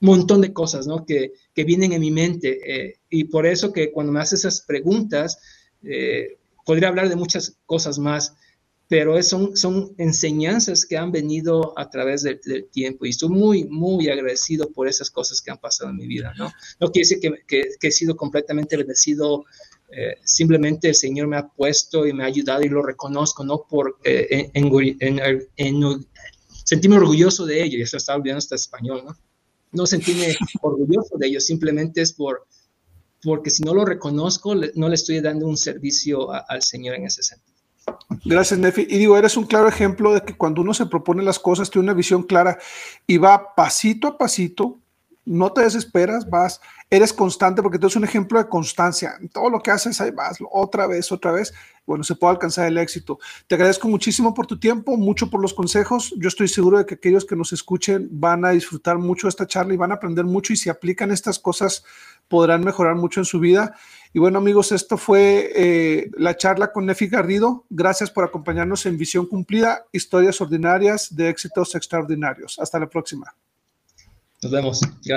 montón 0.00 0.42
de 0.42 0.52
cosas 0.52 0.86
¿no? 0.86 1.06
que, 1.06 1.32
que 1.54 1.64
vienen 1.64 1.92
en 1.92 2.02
mi 2.02 2.10
mente 2.10 2.58
eh, 2.66 2.98
y 3.08 3.24
por 3.24 3.46
eso 3.46 3.72
que 3.72 3.90
cuando 3.90 4.12
me 4.12 4.20
haces 4.20 4.40
esas 4.40 4.60
preguntas, 4.66 5.38
eh, 5.82 6.36
podría 6.66 6.88
hablar 6.88 7.08
de 7.08 7.16
muchas 7.16 7.56
cosas 7.64 7.98
más, 7.98 8.34
pero 8.88 9.22
son, 9.22 9.54
son 9.54 9.94
enseñanzas 9.98 10.86
que 10.86 10.96
han 10.96 11.12
venido 11.12 11.78
a 11.78 11.90
través 11.90 12.22
del, 12.22 12.40
tiempo 12.72 13.04
y 13.04 13.10
estoy 13.10 13.28
muy, 13.28 13.64
muy 13.64 14.08
agradecido 14.08 14.70
por 14.72 14.88
esas 14.88 15.10
cosas 15.10 15.42
que 15.42 15.50
han 15.50 15.58
pasado 15.58 15.90
en 15.90 15.96
mi 15.96 16.06
vida, 16.06 16.32
¿no? 16.38 16.50
No 16.80 16.90
quiere 16.90 17.06
decir 17.06 17.20
que, 17.20 17.68
que, 17.78 17.88
he 17.88 17.92
sido 17.92 18.16
completamente 18.16 18.78
bendecido, 18.78 19.44
eh, 19.90 20.16
simplemente 20.24 20.88
el 20.88 20.94
Señor 20.94 21.28
me 21.28 21.36
ha 21.36 21.46
puesto 21.46 22.06
y 22.06 22.14
me 22.14 22.24
ha 22.24 22.26
ayudado 22.26 22.62
y 22.62 22.70
lo 22.70 22.82
reconozco, 22.82 23.44
no 23.44 23.66
por 23.68 23.98
eh, 24.04 24.50
en, 24.54 26.06
sentirme 26.64 26.96
orgulloso 26.96 27.44
de 27.44 27.62
ello, 27.62 27.78
y 27.78 27.82
eso 27.82 27.98
estaba 27.98 28.16
olvidando 28.18 28.38
hasta 28.38 28.54
español, 28.54 29.02
¿no? 29.04 29.16
No 29.72 29.86
sentirme 29.86 30.34
orgulloso 30.62 31.18
de 31.18 31.26
ello, 31.26 31.40
simplemente 31.40 32.00
es 32.00 32.14
por, 32.14 32.46
porque 33.22 33.50
si 33.50 33.62
no 33.64 33.74
lo 33.74 33.84
reconozco, 33.84 34.54
no 34.54 34.88
le 34.88 34.94
estoy 34.94 35.20
dando 35.20 35.46
un 35.46 35.58
servicio 35.58 36.30
al 36.30 36.62
Señor 36.62 36.94
en 36.94 37.04
ese 37.04 37.22
sentido. 37.22 37.47
Gracias, 38.24 38.58
Nefi. 38.58 38.86
Y 38.88 38.98
digo, 38.98 39.16
eres 39.16 39.36
un 39.36 39.44
claro 39.44 39.68
ejemplo 39.68 40.12
de 40.12 40.22
que 40.22 40.36
cuando 40.36 40.62
uno 40.62 40.74
se 40.74 40.86
propone 40.86 41.22
las 41.22 41.38
cosas, 41.38 41.70
tiene 41.70 41.84
una 41.84 41.94
visión 41.94 42.22
clara 42.22 42.58
y 43.06 43.18
va 43.18 43.54
pasito 43.54 44.08
a 44.08 44.18
pasito, 44.18 44.78
no 45.28 45.52
te 45.52 45.60
desesperas, 45.60 46.28
vas, 46.28 46.60
eres 46.88 47.12
constante, 47.12 47.62
porque 47.62 47.78
tú 47.78 47.86
eres 47.86 47.96
un 47.96 48.04
ejemplo 48.04 48.38
de 48.38 48.48
constancia. 48.48 49.18
todo 49.30 49.50
lo 49.50 49.60
que 49.60 49.70
haces, 49.70 50.00
ahí 50.00 50.10
vas, 50.10 50.38
otra 50.50 50.86
vez, 50.86 51.12
otra 51.12 51.32
vez. 51.32 51.52
Bueno, 51.86 52.02
se 52.02 52.14
puede 52.14 52.32
alcanzar 52.32 52.66
el 52.66 52.78
éxito. 52.78 53.18
Te 53.46 53.54
agradezco 53.54 53.88
muchísimo 53.88 54.32
por 54.32 54.46
tu 54.46 54.58
tiempo, 54.58 54.96
mucho 54.96 55.28
por 55.28 55.40
los 55.40 55.52
consejos. 55.52 56.14
Yo 56.16 56.28
estoy 56.28 56.48
seguro 56.48 56.78
de 56.78 56.86
que 56.86 56.94
aquellos 56.94 57.26
que 57.26 57.36
nos 57.36 57.52
escuchen 57.52 58.08
van 58.10 58.44
a 58.44 58.50
disfrutar 58.50 58.98
mucho 58.98 59.28
esta 59.28 59.46
charla 59.46 59.74
y 59.74 59.76
van 59.76 59.92
a 59.92 59.96
aprender 59.96 60.24
mucho 60.24 60.52
y 60.52 60.56
si 60.56 60.70
aplican 60.70 61.10
estas 61.10 61.38
cosas 61.38 61.84
podrán 62.28 62.64
mejorar 62.64 62.94
mucho 62.94 63.20
en 63.20 63.26
su 63.26 63.38
vida. 63.40 63.74
Y 64.12 64.18
bueno, 64.18 64.38
amigos, 64.38 64.72
esto 64.72 64.96
fue 64.96 65.52
eh, 65.54 66.10
la 66.16 66.36
charla 66.36 66.72
con 66.72 66.86
Nefi 66.86 67.08
Garrido. 67.08 67.64
Gracias 67.68 68.10
por 68.10 68.24
acompañarnos 68.24 68.86
en 68.86 68.96
Visión 68.96 69.26
Cumplida, 69.26 69.84
historias 69.92 70.40
ordinarias 70.40 71.14
de 71.14 71.28
éxitos 71.28 71.74
extraordinarios. 71.74 72.58
Hasta 72.58 72.78
la 72.78 72.88
próxima. 72.88 73.34
Nos 74.42 74.52
vemos. 74.52 74.80
Gracias. 75.04 75.16